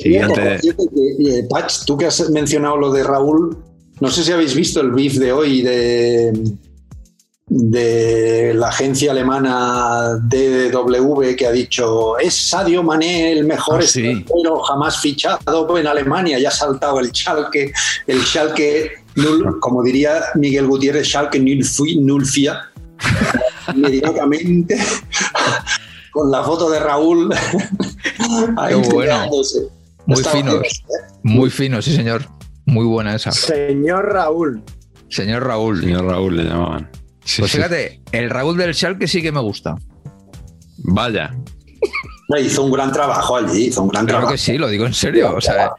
siguiente. 0.00 0.56
Eh, 0.56 1.46
Patch, 1.50 1.84
tú 1.84 1.96
que 1.96 2.06
has 2.06 2.30
mencionado 2.30 2.76
lo 2.76 2.92
de 2.92 3.02
Raúl, 3.02 3.58
no 4.00 4.08
sé 4.08 4.24
si 4.24 4.32
habéis 4.32 4.54
visto 4.54 4.80
el 4.80 4.92
beef 4.92 5.14
de 5.14 5.32
hoy 5.32 5.62
de, 5.62 6.32
de 7.50 8.52
la 8.54 8.68
agencia 8.68 9.10
alemana 9.12 10.18
DW 10.22 11.34
que 11.36 11.46
ha 11.46 11.50
dicho 11.50 12.18
es 12.18 12.34
Sadio 12.34 12.82
Mané 12.82 13.32
el 13.32 13.44
mejor 13.46 13.80
Ah, 13.82 13.86
sí. 13.86 14.24
jamás 14.66 15.00
fichado 15.00 15.78
en 15.78 15.86
Alemania 15.86 16.38
y 16.38 16.44
ha 16.44 16.50
saltado 16.50 17.00
el 17.00 17.10
Schalke, 17.12 17.72
el 18.06 18.20
Schalke, 18.22 18.92
como 19.60 19.82
diría 19.82 20.22
Miguel 20.34 20.66
Gutiérrez, 20.66 21.06
Schalke 21.08 21.38
null 21.40 21.64
fi- 21.64 21.98
null 22.00 22.26
fia, 22.26 22.60
inmediatamente 23.74 24.76
con 26.12 26.30
la 26.30 26.42
foto 26.42 26.68
de 26.70 26.80
Raúl 26.80 27.32
ahí 28.58 28.74
bueno. 28.92 29.26
Muy 30.06 30.22
finos. 30.24 30.62
¿eh? 30.64 30.70
Muy 31.22 31.50
fino, 31.50 31.82
sí, 31.82 31.94
señor. 31.94 32.24
Muy 32.64 32.84
buena 32.86 33.14
esa. 33.14 33.30
Señor 33.30 34.06
Raúl. 34.12 34.62
Señor 35.10 35.46
Raúl. 35.46 35.80
Señor 35.80 36.04
Raúl 36.06 36.36
le 36.36 36.44
llamaban. 36.44 36.90
Sí, 37.28 37.42
Pues 37.42 37.50
sí. 37.52 37.58
fíjate, 37.58 38.00
el 38.12 38.30
Raúl 38.30 38.56
del 38.56 38.74
Schalke 38.74 39.06
sí 39.06 39.20
que 39.20 39.30
me 39.32 39.40
gusta. 39.40 39.76
Vaya. 40.78 41.34
Hizo 42.40 42.62
un 42.64 42.72
gran 42.72 42.90
trabajo 42.90 43.36
allí, 43.36 43.66
hizo 43.66 43.82
un 43.82 43.88
gran 43.88 44.04
Claro 44.06 44.20
trabajo. 44.20 44.32
que 44.32 44.38
sí, 44.38 44.56
lo 44.56 44.68
digo 44.68 44.86
en 44.86 44.94
serio. 44.94 45.34
O 45.36 45.40
sea, 45.42 45.72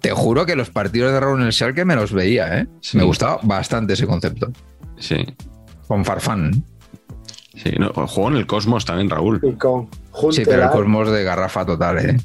te 0.00 0.12
juro 0.12 0.46
que 0.46 0.54
los 0.54 0.70
partidos 0.70 1.12
de 1.12 1.18
Raúl 1.18 1.40
en 1.40 1.46
el 1.46 1.52
Schalke 1.52 1.84
me 1.84 1.96
los 1.96 2.12
veía, 2.12 2.58
¿eh? 2.60 2.68
Sí. 2.80 2.98
Me 2.98 3.02
gustaba 3.04 3.40
bastante 3.42 3.94
ese 3.94 4.06
concepto. 4.06 4.52
Sí. 4.98 5.16
Con 5.88 6.04
Farfán. 6.04 6.64
Sí, 7.56 7.70
no, 7.78 7.90
jugó 8.06 8.28
en 8.28 8.36
el 8.36 8.46
Cosmos 8.46 8.84
también, 8.84 9.10
Raúl. 9.10 9.40
Y 9.42 9.52
con 9.54 9.88
Sí, 10.30 10.42
pero 10.44 10.64
el. 10.64 10.70
Cosmos 10.70 11.10
de 11.10 11.24
garrafa 11.24 11.66
total, 11.66 11.98
¿eh? 11.98 12.16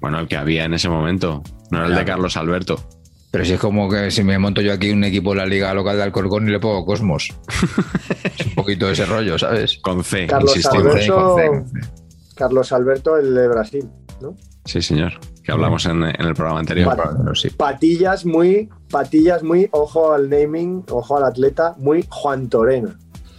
Bueno, 0.00 0.18
el 0.18 0.26
que 0.26 0.36
había 0.36 0.64
en 0.64 0.74
ese 0.74 0.88
momento. 0.88 1.42
No 1.70 1.78
era 1.78 1.86
el 1.86 1.92
de 1.92 1.98
Claro. 2.04 2.06
Carlos 2.18 2.36
Alberto. 2.36 2.88
Pero 3.32 3.46
si 3.46 3.54
es 3.54 3.60
como 3.60 3.88
que 3.88 4.10
si 4.10 4.22
me 4.22 4.38
monto 4.38 4.60
yo 4.60 4.74
aquí 4.74 4.90
un 4.90 5.04
equipo 5.04 5.32
en 5.32 5.38
la 5.38 5.46
liga 5.46 5.72
local 5.72 5.96
de 5.96 6.02
Alcorcón 6.02 6.46
y 6.46 6.52
le 6.52 6.60
pongo 6.60 6.84
Cosmos. 6.84 7.34
es 8.38 8.46
un 8.46 8.54
poquito 8.54 8.86
de 8.86 8.92
ese 8.92 9.06
rollo, 9.06 9.38
¿sabes? 9.38 9.78
Con 9.78 10.04
C, 10.04 10.26
Carlos. 10.26 10.52
Con 10.68 11.00
C, 11.00 11.08
con 11.08 11.66
C. 11.66 11.80
Carlos 12.36 12.72
Alberto, 12.72 13.16
el 13.16 13.34
de 13.34 13.48
Brasil. 13.48 13.88
¿no? 14.20 14.36
Sí, 14.66 14.82
señor. 14.82 15.14
Que 15.42 15.50
hablamos 15.50 15.86
en, 15.86 16.02
en 16.02 16.26
el 16.26 16.34
programa 16.34 16.60
anterior. 16.60 16.94
Pero 16.94 17.34
sí. 17.34 17.48
Patillas 17.48 18.26
muy, 18.26 18.68
patillas 18.90 19.42
muy, 19.42 19.66
ojo 19.72 20.12
al 20.12 20.28
naming, 20.28 20.84
ojo 20.90 21.16
al 21.16 21.24
atleta, 21.24 21.74
muy 21.78 22.04
Juan 22.10 22.50
Torena. 22.50 22.98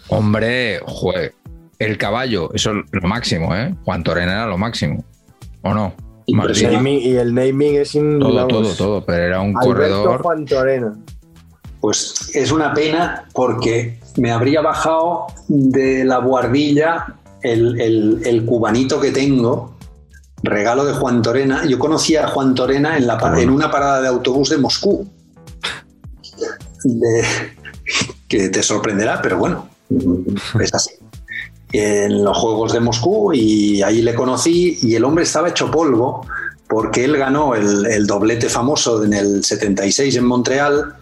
Hombre, 0.10 0.80
jue, 0.88 1.36
el 1.78 2.00
caballo, 2.00 2.50
eso 2.56 2.72
es 2.72 2.78
lo 2.92 3.08
máximo, 3.08 3.56
¿eh? 3.56 3.76
Juan 3.86 4.04
Torena 4.04 4.32
era 4.34 4.48
lo 4.48 4.58
máximo. 4.58 5.06
¿O 5.62 5.72
no? 5.72 5.94
Naming- 6.72 7.02
y 7.02 7.16
el 7.16 7.34
naming 7.34 7.76
es 7.76 7.96
in- 7.96 8.20
todo, 8.20 8.34
vamos, 8.36 8.50
todo, 8.50 8.74
todo, 8.76 9.06
pero 9.06 9.24
era 9.24 9.42
un 9.42 9.50
Alberto 9.58 9.68
corredor. 10.04 10.22
Juan 10.22 10.46
Torena. 10.46 10.94
Pues 11.82 12.32
es 12.34 12.52
una 12.52 12.74
pena 12.74 13.26
porque 13.34 14.00
me 14.18 14.32
habría 14.32 14.62
bajado 14.62 15.28
de 15.50 16.06
la 16.06 16.18
guardilla 16.20 17.16
el, 17.42 17.80
el- 17.82 18.22
el 18.26 18.46
cubanito 18.46 19.02
que 19.02 19.12
tengo, 19.12 19.76
regalo 20.44 20.86
de 20.86 20.94
Juan 20.94 21.22
Torena. 21.22 21.66
Yo 21.66 21.78
conocí 21.80 22.16
a 22.16 22.28
Juan 22.28 22.56
Torena 22.56 22.96
en, 22.98 23.06
la, 23.08 23.18
en 23.38 23.50
una 23.50 23.70
parada 23.70 24.02
de 24.02 24.08
autobús 24.08 24.50
de 24.50 24.58
Moscú. 24.58 25.06
De- 26.84 27.24
que 28.28 28.50
te 28.50 28.64
sorprenderá, 28.64 29.22
pero 29.22 29.38
bueno, 29.38 29.68
es 30.60 30.74
así. 30.74 30.92
En 31.74 32.24
los 32.24 32.38
Juegos 32.38 32.72
de 32.72 32.80
Moscú 32.80 33.34
y 33.34 33.82
ahí 33.82 34.02
le 34.02 34.14
conocí 34.14 34.78
y 34.84 34.96
el 34.96 35.04
hombre 35.04 35.24
estaba 35.24 35.50
hecho 35.50 35.70
polvo 35.72 36.26
porque 36.70 37.04
él 37.04 37.18
ganó 37.18 37.56
el, 37.56 37.86
el 37.88 38.06
doblete 38.08 38.48
famoso 38.48 39.04
en 39.04 39.14
el 39.14 39.44
76 39.44 40.16
en 40.16 40.26
Montreal 40.26 40.96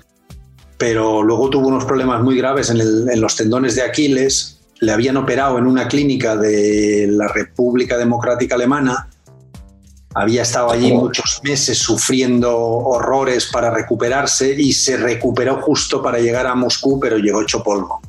pero 0.78 1.22
luego 1.22 1.50
tuvo 1.52 1.68
unos 1.68 1.86
problemas 1.86 2.24
muy 2.24 2.36
graves 2.38 2.70
en, 2.72 2.80
el- 2.82 3.08
en 3.12 3.22
los 3.22 3.36
tendones 3.36 3.76
de 3.76 3.84
Aquiles. 3.84 4.62
Le 4.80 4.92
habían 4.92 5.16
operado 5.18 5.60
en 5.60 5.68
una 5.68 5.88
clínica 5.88 6.36
de 6.36 7.08
la 7.12 7.28
República 7.28 7.98
Democrática 8.00 8.56
Alemana. 8.56 9.08
Había 10.16 10.42
estado 10.42 10.72
allí 10.72 10.92
muchos 10.92 11.40
meses 11.44 11.78
sufriendo 11.78 12.58
horrores 12.58 13.46
para 13.54 13.70
recuperarse 13.70 14.56
y 14.60 14.74
se 14.74 14.98
recuperó 14.98 15.62
justo 15.62 16.02
para 16.02 16.18
llegar 16.18 16.48
a 16.48 16.56
Moscú, 16.56 17.00
pero 17.00 17.18
llegó 17.20 17.44
hecho 17.44 17.62
polvo. 17.64 18.01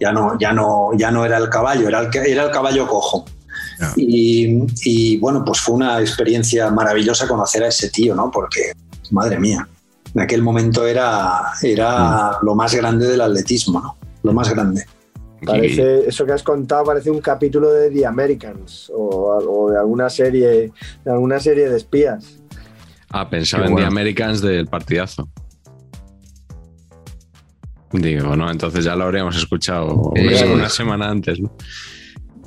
Ya 0.00 0.12
no, 0.12 0.38
ya 0.38 0.52
no, 0.52 0.90
ya 0.96 1.10
no 1.10 1.24
era 1.24 1.38
el 1.38 1.48
caballo, 1.48 1.88
era 1.88 2.00
el, 2.00 2.16
era 2.16 2.44
el 2.44 2.50
caballo 2.50 2.86
cojo. 2.86 3.24
Y, 3.96 4.64
y, 4.82 5.18
bueno, 5.18 5.44
pues 5.44 5.60
fue 5.60 5.76
una 5.76 6.00
experiencia 6.00 6.70
maravillosa 6.70 7.28
conocer 7.28 7.62
a 7.62 7.68
ese 7.68 7.90
tío, 7.90 8.14
¿no? 8.14 8.30
Porque, 8.30 8.72
madre 9.12 9.38
mía, 9.38 9.68
en 10.14 10.20
aquel 10.20 10.42
momento 10.42 10.86
era, 10.86 11.52
era 11.62 12.38
lo 12.42 12.54
más 12.54 12.74
grande 12.74 13.06
del 13.06 13.20
atletismo, 13.20 13.80
¿no? 13.80 13.96
Lo 14.24 14.32
más 14.32 14.48
grande. 14.50 14.84
Parece, 15.44 16.08
eso 16.08 16.26
que 16.26 16.32
has 16.32 16.42
contado 16.42 16.84
parece 16.84 17.10
un 17.10 17.20
capítulo 17.20 17.72
de 17.72 17.90
The 17.90 18.04
Americans 18.04 18.90
o, 18.92 19.38
o 19.48 19.70
de 19.70 19.78
alguna 19.78 20.10
serie, 20.10 20.72
de 21.04 21.10
alguna 21.10 21.38
serie 21.38 21.68
de 21.68 21.76
espías. 21.76 22.40
Ah, 23.10 23.30
pensaba 23.30 23.62
Qué 23.62 23.68
en 23.68 23.72
bueno. 23.74 23.88
The 23.88 23.92
Americans 23.92 24.40
del 24.40 24.66
partidazo. 24.66 25.28
Digo, 27.92 28.36
no, 28.36 28.50
entonces 28.50 28.84
ya 28.84 28.94
lo 28.94 29.04
habríamos 29.04 29.36
escuchado 29.36 30.12
Sí. 30.14 30.44
una, 30.44 30.68
semana 30.68 31.08
antes, 31.08 31.40
¿no? 31.40 31.52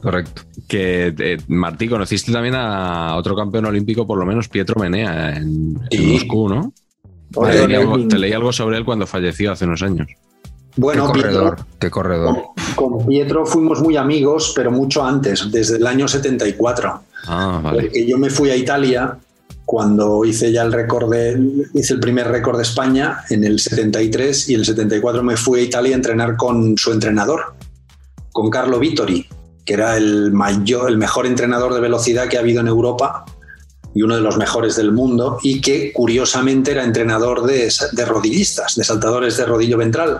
Correcto. 0.01 0.43
Que, 0.67 1.13
eh, 1.17 1.37
Martí, 1.47 1.87
conociste 1.87 2.31
también 2.31 2.55
a 2.55 3.15
otro 3.15 3.35
campeón 3.35 3.65
olímpico, 3.65 4.05
por 4.05 4.17
lo 4.17 4.25
menos 4.25 4.47
Pietro 4.47 4.79
Menea, 4.79 5.35
en. 5.37 5.73
Moscú, 5.73 6.49
¿no? 6.49 6.73
Te 7.31 7.67
leí, 7.67 7.75
algo, 7.75 7.91
naming. 7.91 8.07
te 8.09 8.19
leí 8.19 8.33
algo 8.33 8.51
sobre 8.51 8.77
él 8.77 8.85
cuando 8.85 9.07
falleció 9.07 9.51
hace 9.51 9.65
unos 9.65 9.81
años. 9.83 10.07
Bueno, 10.75 11.07
qué 11.07 11.13
Pietro, 11.21 11.31
corredor, 11.31 11.65
qué 11.79 11.89
corredor. 11.89 12.43
con 12.75 13.05
Pietro 13.05 13.45
fuimos 13.45 13.81
muy 13.81 13.97
amigos, 13.97 14.53
pero 14.55 14.71
mucho 14.71 15.03
antes, 15.03 15.51
desde 15.51 15.77
el 15.77 15.85
año 15.87 16.07
74. 16.07 17.01
Ah, 17.27 17.59
vale. 17.63 17.83
Porque 17.83 18.07
yo 18.07 18.17
me 18.17 18.29
fui 18.29 18.49
a 18.49 18.55
Italia 18.55 19.17
cuando 19.71 20.25
hice 20.25 20.51
ya 20.51 20.63
el 20.63 20.73
récord 20.73 21.09
de, 21.09 21.41
hice 21.73 21.93
el 21.93 22.01
primer 22.01 22.27
récord 22.27 22.57
de 22.57 22.63
España 22.63 23.19
en 23.29 23.45
el 23.45 23.57
73 23.57 24.49
y 24.49 24.55
en 24.55 24.59
el 24.59 24.65
74 24.65 25.23
me 25.23 25.37
fui 25.37 25.61
a 25.61 25.63
Italia 25.63 25.93
a 25.93 25.95
entrenar 25.95 26.35
con 26.35 26.77
su 26.77 26.91
entrenador, 26.91 27.55
con 28.33 28.49
Carlo 28.49 28.79
Vittori, 28.79 29.25
que 29.63 29.73
era 29.73 29.95
el 29.95 30.33
mayor, 30.33 30.89
el 30.89 30.97
mejor 30.97 31.25
entrenador 31.25 31.73
de 31.73 31.79
velocidad 31.79 32.27
que 32.27 32.35
ha 32.35 32.41
habido 32.41 32.59
en 32.59 32.67
Europa 32.67 33.23
y 33.95 34.01
uno 34.01 34.17
de 34.17 34.21
los 34.21 34.35
mejores 34.35 34.75
del 34.75 34.91
mundo 34.91 35.39
y 35.41 35.61
que 35.61 35.93
curiosamente 35.93 36.71
era 36.71 36.83
entrenador 36.83 37.45
de, 37.45 37.71
de 37.93 38.05
rodillistas, 38.05 38.75
de 38.75 38.83
saltadores 38.83 39.37
de 39.37 39.45
rodillo 39.45 39.77
ventral. 39.77 40.19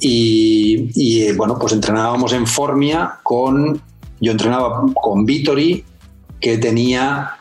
Y, 0.00 0.90
y, 0.96 1.30
bueno, 1.34 1.56
pues 1.60 1.74
entrenábamos 1.74 2.32
en 2.32 2.44
Formia 2.44 3.20
con, 3.22 3.80
yo 4.20 4.32
entrenaba 4.32 4.82
con 5.00 5.24
Vittori, 5.24 5.84
que 6.40 6.58
tenía 6.58 7.38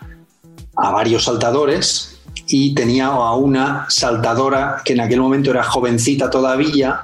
a 0.78 0.91
varios 0.91 1.24
saltadores 1.26 2.20
y 2.48 2.74
tenía 2.74 3.08
a 3.08 3.36
una 3.36 3.86
saltadora 3.90 4.82
que 4.86 4.94
en 4.94 5.02
aquel 5.02 5.20
momento 5.20 5.52
era 5.52 5.64
jovencita 5.64 6.30
todavía, 6.30 7.02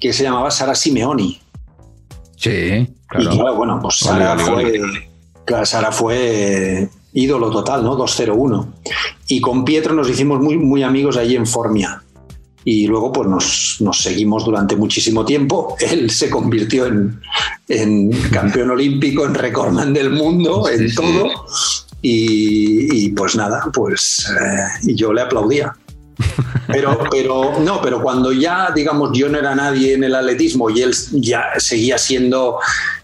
que 0.00 0.12
se 0.12 0.22
llamaba 0.22 0.50
Sara 0.50 0.74
Simeoni. 0.74 1.40
Sí, 2.36 2.86
claro. 3.06 3.32
Y 3.32 3.36
claro, 3.36 3.54
bueno, 3.56 3.80
pues 3.82 3.96
Sara 3.98 4.34
Vale, 4.34 4.50
vale, 4.50 4.78
fue, 4.80 5.08
claro, 5.44 5.66
Sara 5.66 5.92
fue 5.92 6.88
ídolo 7.12 7.50
total, 7.50 7.82
¿no? 7.82 7.96
2-0-1. 7.98 8.66
Y 9.28 9.40
con 9.40 9.64
Pietro 9.64 9.92
nos 9.94 10.08
hicimos 10.08 10.40
muy, 10.40 10.56
muy 10.56 10.82
amigos 10.82 11.16
allí 11.16 11.34
en 11.36 11.46
Formia. 11.46 12.02
Y 12.64 12.86
luego 12.86 13.12
pues 13.12 13.28
nos, 13.28 13.76
nos 13.80 13.98
seguimos 13.98 14.44
durante 14.44 14.76
muchísimo 14.76 15.24
tiempo. 15.24 15.76
Él 15.80 16.10
se 16.10 16.28
convirtió 16.28 16.86
en, 16.86 17.20
en 17.66 18.10
campeón 18.30 18.70
olímpico, 18.70 19.24
en 19.24 19.34
recordman 19.34 19.92
del 19.92 20.10
mundo, 20.10 20.64
Sí, 20.66 20.74
en 20.74 20.88
sí. 20.90 20.94
todo. 20.94 21.28
Y, 22.00 23.06
y, 23.06 23.08
pues 23.10 23.34
nada, 23.36 23.68
pues 23.72 24.30
eh, 24.30 24.94
yo 24.94 25.12
le 25.12 25.22
aplaudía. 25.22 25.74
Pero, 26.66 26.98
pero 27.10 27.60
no, 27.60 27.80
pero 27.80 28.02
cuando 28.02 28.30
ya, 28.30 28.70
digamos, 28.74 29.16
yo 29.16 29.30
no 29.30 29.38
era 29.38 29.54
nadie 29.54 29.94
en 29.94 30.04
el 30.04 30.14
atletismo 30.14 30.68
y 30.68 30.82
él 30.82 30.92
ya 31.12 31.44
seguía 31.56 31.96
siendo 31.96 32.58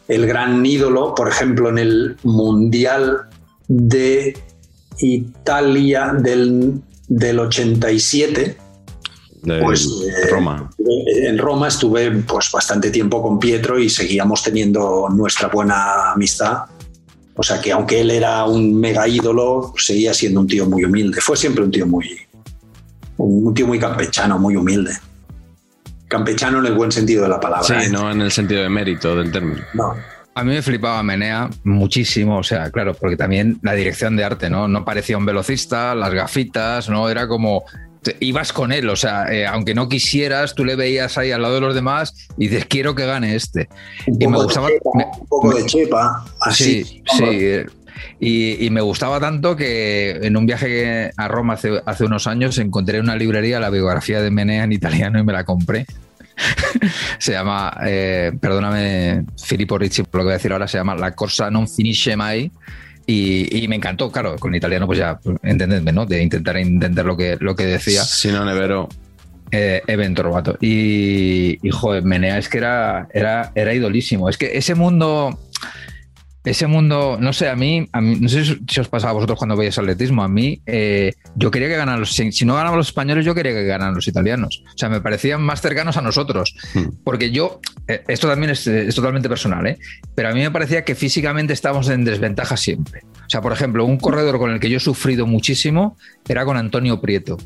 el 0.07 0.27
gran 0.27 0.67
ídolo, 0.67 1.15
por 1.15 1.29
ejemplo, 1.29 1.71
en 1.71 1.79
el 1.79 2.17
Mundial 2.25 3.23
de 3.69 4.37
Italia 4.99 6.13
del, 6.19 6.75
del 7.09 7.39
87, 7.39 8.57
De 9.43 9.63
Pues, 9.63 9.87
eh, 9.87 10.29
Roma. 10.31 10.71
en 11.23 11.39
Roma 11.39 11.69
estuve 11.69 12.11
pues 12.11 12.51
bastante 12.53 12.91
tiempo 12.91 13.23
con 13.23 13.39
Pietro 13.39 13.79
y 13.79 13.89
seguíamos 13.89 14.43
teniendo 14.43 15.09
nuestra 15.11 15.49
buena 15.49 16.13
amistad. 16.13 16.65
O 17.37 17.43
sea 17.43 17.61
que 17.61 17.73
aunque 17.73 18.01
él 18.01 18.11
era 18.11 18.45
un 18.45 18.79
mega 18.79 19.09
ídolo, 19.09 19.73
seguía 19.77 20.15
siendo 20.15 20.41
un 20.41 20.47
tío 20.47 20.67
muy 20.67 20.85
humilde. 20.85 21.21
Fue 21.21 21.37
siempre 21.37 21.65
un 21.65 21.71
tío 21.71 21.87
muy, 21.87 22.09
un 23.17 23.53
tío 23.55 23.67
muy 23.67 23.79
campechano, 23.79 24.39
muy 24.39 24.57
humilde. 24.57 24.93
Campechano 26.07 26.61
en 26.61 26.67
el 26.67 26.75
buen 26.75 26.93
sentido 26.93 27.25
de 27.25 27.31
la 27.31 27.41
palabra. 27.41 27.67
Sí, 27.67 27.87
¿eh? 27.87 27.91
no 27.91 28.11
en 28.11 28.21
el 28.21 28.31
sentido 28.31 28.63
de 28.63 28.69
mérito 28.69 29.17
del 29.17 29.33
término. 29.33 29.63
No. 29.75 29.95
A 30.37 30.43
mí 30.43 30.53
me 30.53 30.63
flipaba 30.63 31.03
Menea 31.03 31.49
muchísimo, 31.63 32.39
o 32.39 32.43
sea, 32.43 32.71
claro, 32.71 32.95
porque 32.95 33.17
también 33.17 33.59
la 33.63 33.73
dirección 33.73 34.17
de 34.17 34.25
arte, 34.25 34.51
¿no? 34.51 34.67
No 34.67 34.85
parecía 34.85 35.17
un 35.17 35.25
velocista, 35.25 35.95
las 35.95 36.13
gafitas, 36.13 36.89
¿no? 36.89 37.09
Era 37.09 37.29
como, 37.29 37.65
te- 38.05 38.17
ibas 38.21 38.53
con 38.53 38.71
él, 38.71 38.89
o 38.89 38.95
sea, 38.95 39.27
eh, 39.33 39.45
aunque 39.47 39.75
no 39.75 39.89
quisieras, 39.89 40.55
tú 40.55 40.65
le 40.65 40.77
veías 40.77 41.19
ahí 41.19 41.33
al 41.33 41.43
lado 41.43 41.55
de 41.57 41.61
los 41.63 41.75
demás 41.75 42.15
y 42.39 42.47
dices, 42.47 42.67
quiero 42.67 42.95
que 42.95 43.05
gane 43.07 43.35
este. 43.35 43.69
Un 44.07 44.23
Y 44.23 44.27
me 44.29 44.39
de 44.39 44.45
gustaba- 44.45 44.69
chepa, 44.69 44.91
me- 44.95 45.05
un 45.19 45.27
poco 45.27 45.49
me- 45.49 45.61
de 45.61 45.67
chepa, 45.67 46.25
así. 46.41 46.85
Sí, 46.85 47.03
sí. 47.17 47.25
eh, 47.27 47.67
Y, 48.21 48.65
y 48.67 48.71
me 48.71 48.81
gustaba 48.81 49.19
tanto 49.21 49.55
que 49.57 50.19
en 50.23 50.37
un 50.37 50.47
viaje 50.47 51.11
a 51.17 51.29
Roma 51.29 51.55
hace, 51.55 51.81
hace 51.87 52.05
unos 52.05 52.27
años 52.27 52.59
encontré 52.59 52.99
en 52.99 53.05
una 53.05 53.17
librería 53.17 53.59
la 53.61 53.71
biografía 53.71 54.21
de 54.21 54.31
Menea 54.31 54.65
en 54.65 54.73
italiano 54.73 55.19
y 55.19 55.25
me 55.25 55.33
la 55.33 55.45
compré. 55.45 55.87
se 57.19 57.33
llama, 57.33 57.73
eh, 57.87 58.33
perdóname 58.41 59.25
Filippo 59.43 59.79
Ricci 59.79 60.03
por 60.03 60.21
lo 60.21 60.23
que 60.23 60.25
voy 60.25 60.33
a 60.33 60.37
decir 60.37 60.53
ahora, 60.53 60.67
se 60.69 60.79
llama 60.79 60.95
La 60.97 61.15
Corsa 61.15 61.51
non 61.51 61.67
finisce 61.69 62.17
mai. 62.17 62.51
Y, 63.07 63.65
y 63.65 63.69
me 63.69 63.77
encantó, 63.77 64.11
claro, 64.11 64.37
con 64.39 64.55
italiano 64.55 64.87
pues 64.87 64.99
ya, 64.99 65.19
entendedme, 65.43 65.93
¿no? 65.93 66.07
De 66.07 66.23
intentar 66.23 66.57
entender 66.57 67.05
lo 67.05 67.17
que, 67.17 67.37
lo 67.39 67.55
que 67.55 67.67
decía 67.67 68.03
Si 68.03 68.29
no, 68.33 68.45
Nevero. 68.45 68.89
eh, 69.51 69.83
evento 69.87 70.23
robato. 70.23 70.57
Y, 70.61 71.59
y 71.67 71.71
joder, 71.71 72.03
Menea 72.03 72.39
es 72.39 72.49
que 72.49 72.59
era, 72.59 73.09
era, 73.13 73.53
era 73.55 73.75
idolísimo. 73.75 74.29
Es 74.29 74.39
que 74.39 74.57
ese 74.57 74.75
mundo, 74.75 75.39
ese 76.45 76.67
mundo, 76.67 77.17
no 77.19 77.33
sé, 77.33 77.49
a 77.49 77.57
mí, 77.57 77.89
a 77.93 78.01
mí 78.03 78.19
no 78.21 78.29
sé 78.29 78.45
si 78.45 78.81
os 78.81 78.89
pasaba 78.89 79.11
a 79.11 79.15
vosotros 79.15 79.39
cuando 79.39 79.57
veíais 79.57 79.79
atletismo, 79.79 80.23
a 80.23 80.29
mí, 80.29 80.61
eh, 80.67 81.15
yo 81.37 81.51
quería 81.51 81.69
que 81.69 81.77
ganaran 81.77 82.01
los, 82.01 82.13
si, 82.13 82.33
si 82.33 82.45
no 82.45 82.55
ganaban 82.55 82.77
los 82.77 82.89
españoles, 82.89 83.25
yo 83.25 83.35
quería 83.35 83.53
que 83.53 83.65
ganaran 83.65 83.95
los 83.95 84.07
italianos. 84.07 84.63
O 84.67 84.79
sea, 84.79 84.91
me 84.91 85.01
parecían 85.01 85.43
más 85.43 85.63
cercanos 85.63 85.97
a 85.97 86.03
nosotros. 86.03 86.55
Hmm. 86.75 86.89
Porque 87.03 87.31
yo, 87.31 87.61
eh, 87.89 88.05
esto 88.09 88.29
también 88.29 88.51
es, 88.51 88.67
eh, 88.67 88.87
es 88.87 88.95
totalmente 88.95 89.29
personal, 89.29 89.67
¿eh? 89.67 89.79
pero 90.15 90.29
a 90.29 90.33
mí 90.33 90.41
me 90.41 90.51
parecía 90.51 90.85
que 90.85 90.95
físicamente 90.95 91.55
estábamos 91.55 91.89
en 91.89 92.05
desventaja 92.05 92.59
siempre. 92.59 93.01
O 93.27 93.31
sea, 93.31 93.41
por 93.41 93.53
ejemplo, 93.53 93.87
un 93.87 93.97
corredor 93.97 94.39
con 94.39 94.51
el 94.51 94.61
que 94.61 94.69
yo 94.69 94.77
he 94.77 94.81
sufrido 94.81 95.27
muchísimo 95.27 95.97
era 96.29 96.45
con 96.45 96.59
Antonio 96.59 97.01
Prieto, 97.01 97.39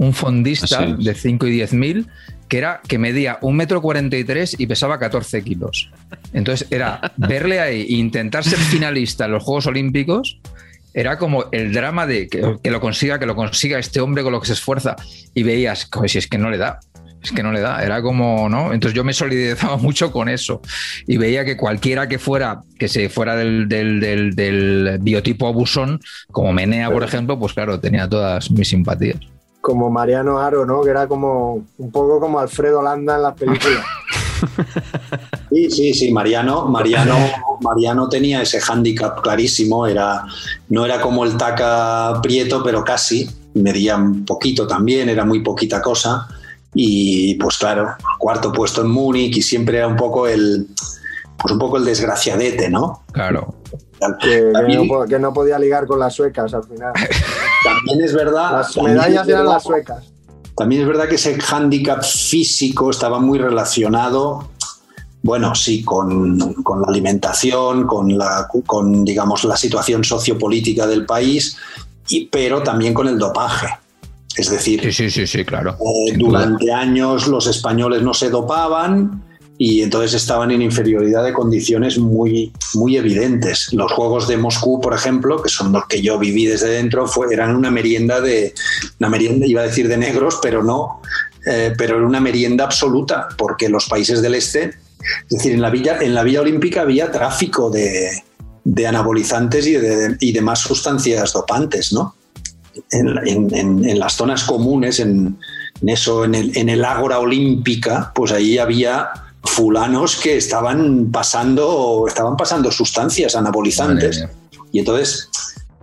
un 0.00 0.14
fondista 0.14 0.84
es. 0.84 1.04
de 1.04 1.14
5 1.14 1.46
y 1.46 1.50
10 1.50 1.74
mil 1.74 2.06
que 2.48 2.56
era 2.56 2.80
que 2.88 2.98
medía 2.98 3.38
un 3.42 3.54
metro 3.54 3.82
43 3.82 4.56
y 4.58 4.66
pesaba 4.66 4.98
14 4.98 5.42
kilos. 5.42 5.90
Entonces 6.32 6.66
era 6.70 7.12
verle 7.16 7.60
ahí 7.60 7.82
e 7.82 7.92
intentar 7.92 8.42
ser 8.42 8.58
finalista 8.58 9.26
en 9.26 9.32
los 9.32 9.44
Juegos 9.44 9.66
Olímpicos 9.66 10.40
era 10.94 11.18
como 11.18 11.44
el 11.52 11.72
drama 11.72 12.06
de 12.06 12.28
que, 12.28 12.56
que 12.64 12.70
lo 12.70 12.80
consiga, 12.80 13.20
que 13.20 13.26
lo 13.26 13.36
consiga 13.36 13.78
este 13.78 14.00
hombre 14.00 14.24
con 14.24 14.32
lo 14.32 14.40
que 14.40 14.48
se 14.48 14.54
esfuerza 14.54 14.96
y 15.34 15.44
veías, 15.44 15.86
"Joder, 15.92 16.10
si 16.10 16.18
es 16.18 16.26
que 16.26 16.38
no 16.38 16.50
le 16.50 16.56
da, 16.58 16.80
es 17.22 17.30
que 17.30 17.42
no 17.42 17.52
le 17.52 17.60
da, 17.60 17.84
era 17.84 18.02
como, 18.02 18.48
¿no? 18.48 18.72
Entonces 18.72 18.96
yo 18.96 19.04
me 19.04 19.12
solidarizaba 19.12 19.76
mucho 19.86 20.10
con 20.10 20.28
eso 20.28 20.62
y 21.06 21.18
veía 21.18 21.44
que 21.44 21.56
cualquiera 21.56 22.08
que 22.08 22.18
fuera, 22.18 22.62
que 22.78 22.88
se 22.88 23.08
fuera 23.10 23.36
del, 23.36 23.68
del, 23.68 24.00
del, 24.00 24.34
del 24.34 24.98
biotipo 25.00 25.46
abusón, 25.46 26.00
como 26.32 26.52
Menea, 26.52 26.90
por 26.90 27.04
ejemplo, 27.04 27.38
pues 27.38 27.52
claro, 27.52 27.78
tenía 27.78 28.08
todas 28.08 28.50
mis 28.50 28.68
simpatías. 28.68 29.18
Como 29.60 29.90
Mariano 29.90 30.38
Aro, 30.38 30.64
¿no? 30.64 30.82
Que 30.82 30.90
era 30.90 31.06
como 31.06 31.64
un 31.78 31.90
poco 31.90 32.18
como 32.18 32.38
Alfredo 32.38 32.82
Landa 32.82 33.16
en 33.16 33.22
las 33.22 33.34
películas. 33.34 33.84
Sí, 35.50 35.70
sí, 35.70 35.94
sí, 35.94 36.12
Mariano, 36.12 36.66
Mariano, 36.66 37.16
Mariano 37.60 38.08
tenía 38.08 38.40
ese 38.40 38.60
hándicap 38.60 39.20
clarísimo, 39.20 39.84
era, 39.84 40.24
no 40.68 40.84
era 40.84 41.00
como 41.00 41.24
el 41.24 41.36
Taca 41.36 42.20
Prieto, 42.22 42.62
pero 42.62 42.84
casi, 42.84 43.28
medía 43.54 43.96
un 43.96 44.24
poquito 44.24 44.66
también, 44.66 45.08
era 45.08 45.24
muy 45.24 45.42
poquita 45.42 45.82
cosa, 45.82 46.28
y 46.72 47.34
pues 47.34 47.58
claro, 47.58 47.96
cuarto 48.18 48.52
puesto 48.52 48.82
en 48.82 48.90
Múnich 48.90 49.36
y 49.36 49.42
siempre 49.42 49.78
era 49.78 49.88
un 49.88 49.96
poco 49.96 50.28
el, 50.28 50.68
pues 51.36 51.52
un 51.52 51.58
poco 51.58 51.78
el 51.78 51.84
desgraciadete, 51.84 52.70
¿no? 52.70 53.02
Claro. 53.12 53.59
Que, 54.20 54.52
no, 54.76 54.86
po- 54.88 55.04
que 55.06 55.18
no 55.18 55.32
podía 55.32 55.58
ligar 55.58 55.86
con 55.86 55.98
las 55.98 56.14
suecas 56.14 56.52
al 56.54 56.64
final. 56.64 56.92
También 57.64 58.00
es 58.02 58.14
verdad. 58.14 58.52
Las 58.52 58.76
medallas 58.76 59.28
eran 59.28 59.46
las 59.46 59.62
suecas. 59.62 60.04
También 60.56 60.82
es 60.82 60.88
verdad 60.88 61.08
que 61.08 61.14
ese 61.16 61.38
hándicap 61.40 62.02
físico 62.02 62.90
estaba 62.90 63.18
muy 63.18 63.38
relacionado, 63.38 64.50
bueno, 65.22 65.54
sí, 65.54 65.82
con, 65.84 66.54
con 66.62 66.80
la 66.82 66.88
alimentación, 66.88 67.86
con, 67.86 68.16
la, 68.16 68.48
con, 68.66 69.04
digamos, 69.04 69.44
la 69.44 69.56
situación 69.56 70.02
sociopolítica 70.04 70.86
del 70.86 71.06
país, 71.06 71.56
y, 72.08 72.26
pero 72.26 72.62
también 72.62 72.92
con 72.94 73.06
el 73.08 73.18
dopaje. 73.18 73.68
Es 74.36 74.50
decir, 74.50 74.80
Sí, 74.82 74.92
sí, 74.92 75.10
sí, 75.10 75.26
sí, 75.26 75.44
claro. 75.44 75.72
eh, 76.08 76.16
duda. 76.16 76.40
durante 76.46 76.72
años 76.72 77.26
los 77.26 77.46
españoles 77.46 78.02
no 78.02 78.14
se 78.14 78.30
dopaban 78.30 79.22
y 79.62 79.82
entonces 79.82 80.14
estaban 80.14 80.50
en 80.52 80.62
inferioridad 80.62 81.22
de 81.22 81.34
condiciones 81.34 81.98
muy, 81.98 82.50
muy 82.72 82.96
evidentes. 82.96 83.70
Los 83.74 83.92
Juegos 83.92 84.26
de 84.26 84.38
Moscú, 84.38 84.80
por 84.80 84.94
ejemplo, 84.94 85.42
que 85.42 85.50
son 85.50 85.70
los 85.70 85.84
que 85.86 86.00
yo 86.00 86.18
viví 86.18 86.46
desde 86.46 86.68
dentro, 86.70 87.06
fue, 87.06 87.26
eran 87.30 87.54
una 87.54 87.70
merienda 87.70 88.22
de, 88.22 88.54
una 88.98 89.10
merienda, 89.10 89.46
iba 89.46 89.60
a 89.60 89.64
decir 89.66 89.86
de 89.86 89.98
negros, 89.98 90.38
pero 90.40 90.62
no, 90.62 91.02
eh, 91.44 91.74
pero 91.76 91.98
era 91.98 92.06
una 92.06 92.20
merienda 92.20 92.64
absoluta, 92.64 93.28
porque 93.36 93.68
los 93.68 93.84
países 93.86 94.22
del 94.22 94.34
este, 94.34 94.62
es 95.28 95.28
decir, 95.28 95.52
en 95.52 95.60
la 95.60 95.68
Villa, 95.68 95.98
en 96.00 96.14
la 96.14 96.22
villa 96.22 96.40
Olímpica 96.40 96.80
había 96.80 97.12
tráfico 97.12 97.68
de, 97.68 98.08
de 98.64 98.86
anabolizantes 98.86 99.66
y, 99.66 99.72
de, 99.72 100.16
y 100.20 100.32
demás 100.32 100.60
sustancias 100.60 101.34
dopantes, 101.34 101.92
¿no? 101.92 102.14
En, 102.92 103.08
en- 103.28 103.84
en- 103.84 103.98
las 103.98 104.14
zonas 104.14 104.44
comunes, 104.44 105.00
en, 105.00 105.36
en 105.82 105.88
eso, 105.90 106.24
en 106.24 106.34
el, 106.34 106.56
en 106.56 106.70
el 106.70 106.82
ágora 106.82 107.18
olímpica, 107.18 108.10
pues 108.14 108.32
ahí 108.32 108.56
había 108.56 109.10
fulanos 109.44 110.16
que 110.16 110.36
estaban 110.36 111.10
pasando, 111.10 112.04
estaban 112.06 112.36
pasando 112.36 112.70
sustancias 112.70 113.34
anabolizantes. 113.36 114.24
Y 114.72 114.78
entonces, 114.80 115.28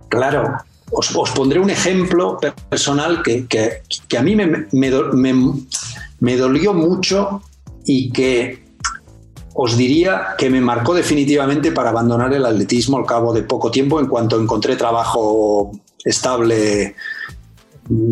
claro, 0.08 0.56
os, 0.90 1.14
os 1.14 1.30
pondré 1.32 1.58
un 1.60 1.70
ejemplo 1.70 2.38
personal 2.70 3.22
que, 3.22 3.46
que- 3.46 3.82
que 4.08 4.18
a 4.18 4.22
mí 4.22 4.34
me, 4.36 4.66
me 4.72 4.90
me- 5.12 5.52
me 6.20 6.36
dolió 6.36 6.72
mucho 6.74 7.42
y 7.84 8.10
que 8.10 8.66
os 9.54 9.76
diría 9.76 10.34
que 10.38 10.50
me 10.50 10.60
marcó 10.60 10.94
definitivamente 10.94 11.72
para 11.72 11.90
abandonar 11.90 12.32
el 12.32 12.46
atletismo 12.46 12.96
al 12.96 13.06
cabo 13.06 13.32
de 13.32 13.42
poco 13.42 13.70
tiempo 13.70 13.98
en 14.00 14.06
cuanto 14.06 14.40
encontré 14.40 14.76
trabajo 14.76 15.72
estable 16.04 16.94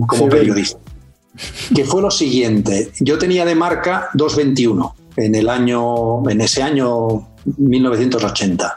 como 0.08 0.28
periodista. 0.28 0.78
Que 1.74 1.84
fue 1.84 2.00
lo 2.02 2.10
siguiente, 2.10 2.90
yo 3.00 3.16
tenía 3.18 3.44
de 3.44 3.54
marca 3.54 4.08
2.21 4.14 4.92
en 5.16 5.34
el 5.34 5.48
año, 5.48 6.28
en 6.28 6.40
ese 6.40 6.62
año 6.62 7.28
1980, 7.56 8.76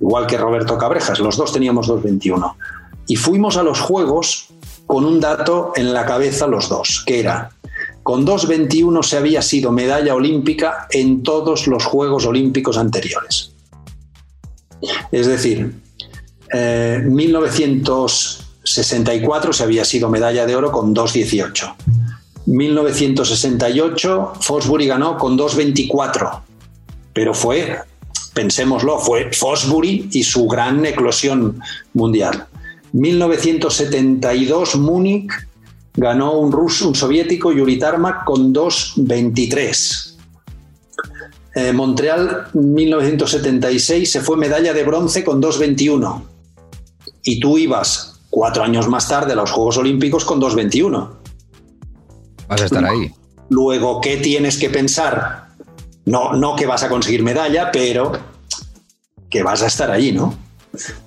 igual 0.00 0.26
que 0.26 0.38
Roberto 0.38 0.78
Cabrejas, 0.78 1.18
los 1.20 1.36
dos 1.36 1.52
teníamos 1.52 1.88
2.21. 1.88 2.54
Y 3.06 3.16
fuimos 3.16 3.56
a 3.56 3.62
los 3.62 3.80
Juegos 3.80 4.48
con 4.86 5.04
un 5.04 5.20
dato 5.20 5.72
en 5.76 5.92
la 5.92 6.06
cabeza 6.06 6.46
los 6.46 6.68
dos, 6.68 7.02
que 7.06 7.20
era, 7.20 7.50
con 8.02 8.26
2.21 8.26 9.02
se 9.02 9.18
había 9.18 9.42
sido 9.42 9.72
medalla 9.72 10.14
olímpica 10.14 10.86
en 10.90 11.22
todos 11.22 11.66
los 11.66 11.84
Juegos 11.84 12.24
Olímpicos 12.26 12.78
anteriores. 12.78 13.52
Es 15.12 15.26
decir, 15.26 15.74
eh, 16.52 17.02
1964 17.04 19.52
se 19.52 19.62
había 19.62 19.84
sido 19.84 20.08
medalla 20.08 20.46
de 20.46 20.56
oro 20.56 20.72
con 20.72 20.94
2.18. 20.94 21.74
1968 22.46 24.32
Fosbury 24.40 24.86
ganó 24.86 25.16
con 25.18 25.36
2.24, 25.38 26.40
pero 27.12 27.34
fue, 27.34 27.78
pensémoslo, 28.34 28.98
fue 28.98 29.32
Fosbury 29.32 30.08
y 30.12 30.22
su 30.22 30.46
gran 30.46 30.84
eclosión 30.86 31.60
mundial. 31.92 32.46
1972 32.92 34.76
Múnich 34.76 35.30
ganó 35.94 36.38
un 36.38 36.50
ruso, 36.50 36.88
un 36.88 36.94
soviético, 36.94 37.52
Yuri 37.52 37.78
Tarmak, 37.78 38.24
con 38.24 38.52
2.23. 38.52 40.10
Eh, 41.56 41.72
Montreal 41.72 42.46
1976 42.54 44.10
se 44.10 44.20
fue 44.20 44.36
medalla 44.36 44.72
de 44.72 44.84
bronce 44.84 45.24
con 45.24 45.42
2.21. 45.42 46.22
Y 47.22 47.40
tú 47.40 47.58
ibas 47.58 48.20
cuatro 48.30 48.62
años 48.62 48.88
más 48.88 49.08
tarde 49.08 49.32
a 49.32 49.36
los 49.36 49.50
Juegos 49.50 49.76
Olímpicos 49.76 50.24
con 50.24 50.40
2.21. 50.40 51.19
Vas 52.50 52.60
a 52.62 52.64
estar 52.66 52.84
ahí. 52.84 53.14
Luego, 53.48 54.00
¿qué 54.00 54.16
tienes 54.18 54.58
que 54.58 54.68
pensar? 54.70 55.46
No, 56.04 56.32
no 56.34 56.56
que 56.56 56.66
vas 56.66 56.82
a 56.82 56.88
conseguir 56.88 57.22
medalla, 57.22 57.70
pero 57.72 58.12
que 59.30 59.42
vas 59.42 59.62
a 59.62 59.66
estar 59.66 59.90
allí, 59.90 60.12
¿no? 60.12 60.34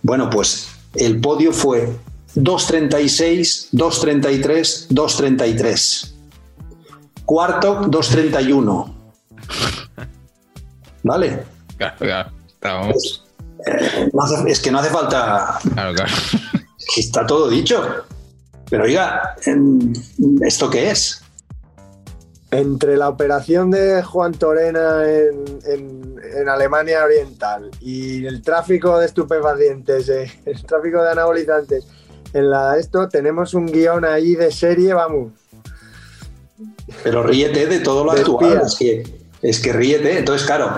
Bueno, 0.01 0.29
pues 0.29 0.69
el 0.95 1.19
podio 1.19 1.51
fue 1.51 1.89
2.36, 2.35 3.69
2.33, 3.71 4.87
2.33. 4.89 6.13
Cuarto, 7.25 7.81
2.31. 7.81 8.93
¿Vale? 11.03 11.43
Claro, 11.77 11.95
claro. 11.97 12.31
Estábamos- 12.47 13.23
No 14.13 14.23
hace- 14.23 14.51
es 14.51 14.59
que 14.59 14.71
no 14.71 14.79
hace 14.79 14.89
falta 14.89 15.59
claro, 15.73 15.93
claro. 15.93 16.11
está 16.97 17.25
todo 17.25 17.49
dicho. 17.49 17.81
Pero 18.69 18.83
oiga, 18.85 19.35
em, 19.45 19.93
¿esto 20.41 20.69
qué 20.69 20.91
es? 20.91 21.22
Entre 22.53 22.97
la 22.97 23.09
operación 23.09 23.71
de 23.71 24.01
Juan 24.03 24.33
Torena 24.33 25.03
en, 25.07 25.43
en- 25.65 26.13
en 26.37 26.49
Alemania 26.49 27.03
Oriental 27.03 27.69
y 27.81 28.25
el 28.25 28.41
tráfico 28.41 28.97
de 28.97 29.05
estupefacientes, 29.05 30.09
eh, 30.09 30.31
el 30.45 30.63
tráfico 30.65 31.01
de 31.03 31.11
anabolizantes, 31.11 31.85
en 32.33 32.49
la 32.49 32.77
esto 32.79 33.07
tenemos 33.09 33.53
un 33.53 33.67
guion 33.67 34.05
ahí 34.05 34.35
de 34.35 34.51
serie, 34.51 34.93
vamos. 34.93 35.31
Pero 37.03 37.23
ríete 37.23 37.67
de 37.67 37.79
todo 37.79 38.03
lo 38.03 38.13
De 38.13 38.21
actual. 38.21 38.61
Es 38.65 38.75
que, 38.75 39.03
es 39.41 39.59
que 39.59 39.73
ríete. 39.73 40.17
Entonces, 40.19 40.45
claro, 40.45 40.69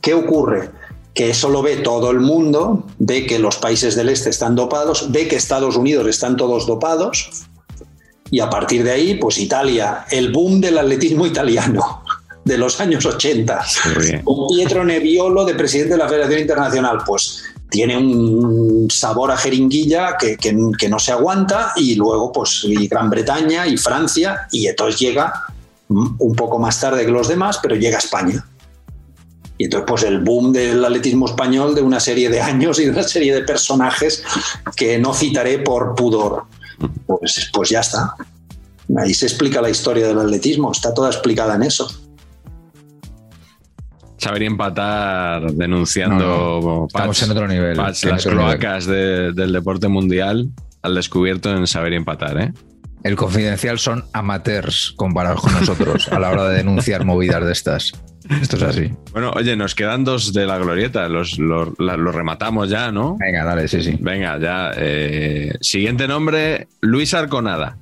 ¿qué 0.00 0.14
ocurre? 0.14 0.70
Que 1.14 1.30
eso 1.30 1.48
lo 1.50 1.62
ve 1.62 1.76
todo 1.78 2.10
el 2.10 2.20
mundo, 2.20 2.86
ve 2.98 3.26
que 3.26 3.38
los 3.38 3.56
países 3.58 3.96
del 3.96 4.08
este 4.08 4.30
están 4.30 4.54
dopados, 4.54 5.12
ve 5.12 5.28
que 5.28 5.36
Estados 5.36 5.76
Unidos 5.76 6.06
están 6.08 6.36
todos 6.36 6.66
dopados, 6.66 7.44
y 8.32 8.40
a 8.40 8.50
partir 8.50 8.82
de 8.82 8.90
ahí, 8.90 9.14
pues 9.14 9.38
Italia, 9.38 10.06
el 10.10 10.32
boom 10.32 10.60
del 10.60 10.78
atletismo 10.78 11.24
italiano 11.26 12.02
de 12.44 12.58
los 12.58 12.80
años 12.80 13.06
80, 13.06 13.64
Se 13.64 13.88
ríe. 13.90 14.22
con 14.24 14.48
Pietro 14.48 14.84
Nebbiolo 14.84 15.44
de 15.44 15.54
presidente 15.54 15.92
de 15.92 15.98
la 15.98 16.08
Federación 16.08 16.40
Internacional, 16.40 16.98
pues 17.06 17.44
tiene 17.70 17.96
un 17.96 18.88
sabor 18.90 19.30
a 19.30 19.36
jeringuilla 19.36 20.16
que, 20.18 20.36
que- 20.36 20.56
que 20.78 20.88
no 20.88 20.98
se 20.98 21.12
aguanta 21.12 21.72
y 21.76 21.94
luego 21.94 22.32
pues 22.32 22.64
y 22.64 22.88
Gran 22.88 23.08
Bretaña 23.10 23.66
y 23.68 23.76
Francia 23.76 24.48
y 24.50 24.66
entonces 24.66 24.98
llega 25.00 25.32
un 25.88 26.34
poco 26.34 26.58
más 26.58 26.80
tarde 26.80 27.04
que 27.04 27.10
los 27.12 27.28
demás, 27.28 27.58
pero 27.62 27.76
llega 27.76 27.96
a 27.96 28.00
España. 28.00 28.44
Y 29.58 29.64
entonces 29.64 29.84
pues 29.86 30.02
el 30.04 30.20
boom 30.20 30.52
del 30.52 30.82
atletismo 30.84 31.26
español 31.26 31.74
de 31.74 31.82
una 31.82 32.00
serie 32.00 32.28
de 32.30 32.40
años 32.40 32.78
y 32.80 32.86
de 32.86 32.90
una 32.90 33.02
serie 33.02 33.34
de 33.34 33.42
personajes 33.42 34.24
que 34.74 34.98
no 34.98 35.12
citaré 35.14 35.58
por 35.58 35.94
pudor. 35.94 36.44
Pues, 37.06 37.50
pues 37.52 37.68
ya 37.70 37.80
está. 37.80 38.14
Ahí 38.98 39.14
se 39.14 39.26
explica 39.26 39.60
la 39.62 39.70
historia 39.70 40.06
del 40.08 40.18
atletismo, 40.18 40.72
está 40.72 40.92
toda 40.92 41.08
explicada 41.10 41.54
en 41.54 41.62
eso. 41.62 41.88
Saber 44.18 44.42
y 44.42 44.46
empatar 44.46 45.50
denunciando 45.52 46.60
No, 46.62 46.86
Estamos 46.86 47.18
Patch, 47.18 47.24
en 47.24 47.30
otro 47.32 47.48
nivel. 47.48 47.76
Patch, 47.76 48.04
en 48.04 48.10
las 48.10 48.26
otro 48.26 48.38
nivel. 48.38 48.58
cloacas 48.58 48.86
de- 48.86 49.32
del 49.32 49.52
deporte 49.52 49.88
mundial 49.88 50.50
al 50.82 50.94
descubierto 50.94 51.50
en 51.56 51.66
Saber 51.66 51.92
y 51.92 51.96
empatar, 51.96 52.40
¿eh? 52.40 52.52
El 53.02 53.16
confidencial 53.16 53.80
son 53.80 54.04
amateurs 54.12 54.92
comparados 54.96 55.40
con 55.40 55.52
nosotros 55.54 56.06
a 56.08 56.20
la 56.20 56.30
hora 56.30 56.48
de 56.48 56.56
denunciar 56.58 57.04
movidas 57.04 57.44
de 57.44 57.50
estas. 57.52 57.92
Esto 58.40 58.56
es 58.56 58.62
así. 58.62 58.90
Bueno, 59.12 59.30
oye, 59.34 59.56
nos 59.56 59.74
quedan 59.74 60.04
dos 60.04 60.32
de 60.32 60.46
la 60.46 60.58
glorieta, 60.58 61.08
los, 61.08 61.38
los, 61.38 61.76
rematamos 61.78 62.68
ya, 62.70 62.90
¿no? 62.90 63.16
Venga, 63.18 63.44
dale, 63.44 63.68
sí, 63.68 63.82
sí. 63.82 63.96
Venga, 64.00 64.38
ya. 64.38 64.70
eh, 64.76 65.52
siguiente 65.60 66.08
nombre, 66.08 66.68
Luis 66.80 67.12
Arconada. 67.14 67.76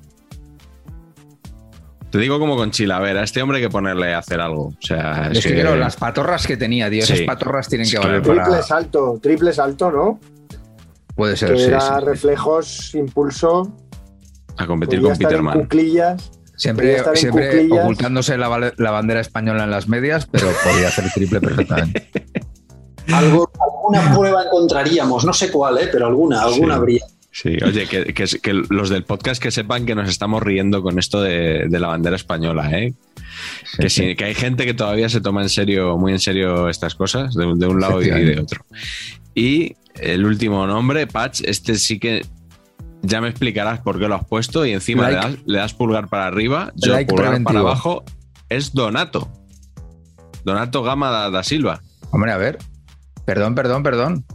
Te 2.09 2.17
digo 2.17 2.39
como 2.39 2.57
con 2.57 2.71
Chilavera, 2.71 3.21
a 3.21 3.23
este 3.23 3.41
hombre 3.41 3.59
hay 3.59 3.63
que 3.63 3.69
ponerle 3.69 4.13
a 4.13 4.17
hacer 4.17 4.41
algo. 4.41 4.67
O 4.67 4.75
sea, 4.81 5.29
Es 5.31 5.45
que, 5.45 5.53
claro, 5.53 5.77
las 5.77 5.95
patorras 5.95 6.45
que 6.45 6.57
tenía, 6.57 6.89
tío, 6.89 7.03
esas 7.03 7.19
Sí. 7.19 7.23
patorras 7.25 7.69
tienen 7.69 7.89
que 7.89 7.97
valer 7.99 8.21
Triple 8.21 8.41
para. 8.41 8.61
salto, 8.63 9.17
triple 9.21 9.53
salto, 9.53 9.91
¿no? 9.91 10.19
Puede 11.15 11.37
ser, 11.37 11.51
Que 11.53 11.57
sí, 11.59 11.63
era 11.65 11.79
sí. 11.79 12.05
reflejos, 12.05 12.95
impulso, 12.95 13.73
a 14.57 14.67
competir 14.67 15.01
con 15.01 15.17
Peterman. 15.17 15.61
cuclillas. 15.61 16.31
Siempre, 16.61 17.01
siempre 17.15 17.67
ocultándose 17.71 18.37
la, 18.37 18.71
la 18.77 18.91
bandera 18.91 19.19
española 19.19 19.63
en 19.63 19.71
las 19.71 19.87
medias, 19.87 20.27
pero 20.31 20.47
podía 20.63 20.89
hacer 20.89 21.05
triple 21.11 21.41
perfectamente. 21.41 22.07
Algo, 23.11 23.49
alguna 23.59 24.13
prueba 24.15 24.43
encontraríamos, 24.43 25.25
no 25.25 25.33
sé 25.33 25.49
cuál, 25.49 25.79
¿eh? 25.79 25.89
pero 25.91 26.05
alguna, 26.05 26.43
alguna 26.43 26.75
Sí. 26.75 26.79
habría. 26.79 27.01
Sí, 27.31 27.57
oye, 27.65 27.87
que, 27.87 28.13
que- 28.13 28.25
que 28.41 28.53
los 28.69 28.89
del 28.89 29.03
podcast 29.05 29.41
que 29.41 29.49
sepan 29.49 29.85
que 29.87 29.95
nos 29.95 30.07
estamos 30.07 30.43
riendo 30.43 30.83
con 30.83 30.99
esto 30.99 31.19
de, 31.21 31.65
de 31.67 31.79
la 31.79 31.87
bandera 31.87 32.15
española, 32.15 32.69
¿eh? 32.77 32.93
que, 33.79 33.89
sí, 33.89 34.15
que 34.15 34.25
hay 34.25 34.35
gente 34.35 34.65
que 34.65 34.73
todavía 34.75 35.09
se 35.09 35.19
toma 35.19 35.41
en 35.41 35.49
serio, 35.49 35.97
muy 35.97 36.11
en 36.11 36.19
serio 36.19 36.69
estas 36.69 36.93
cosas, 36.93 37.33
de, 37.33 37.45
de 37.55 37.67
un 37.67 37.81
lado 37.81 38.01
y 38.03 38.09
de 38.09 38.39
otro. 38.39 38.63
Y 39.33 39.75
el 39.95 40.25
último 40.25 40.67
nombre, 40.67 41.07
Patch, 41.07 41.41
este 41.45 41.75
sí 41.75 41.97
que 41.99 42.23
ya 43.03 43.21
me 43.21 43.29
explicarás 43.29 43.79
por 43.81 43.99
qué 43.99 44.07
lo 44.07 44.15
has 44.15 44.25
puesto 44.25 44.65
y 44.65 44.73
encima 44.73 45.09
Like. 45.09 45.27
le, 45.27 45.35
das, 45.35 45.43
le 45.45 45.57
das 45.57 45.73
pulgar 45.73 46.07
para 46.07 46.27
arriba, 46.27 46.71
yo 46.75 46.93
Like 46.93 47.09
pulgar 47.09 47.41
para 47.43 47.59
abajo, 47.59 48.03
es 48.49 48.73
Donato. 48.73 49.31
Donato 50.43 50.83
Gama 50.83 51.09
da, 51.09 51.29
da 51.29 51.43
Silva. 51.43 51.81
Hombre, 52.11 52.31
a 52.31 52.37
ver. 52.37 52.57
Perdón, 53.25 53.55
perdón, 53.55 53.83
perdón. 53.83 54.25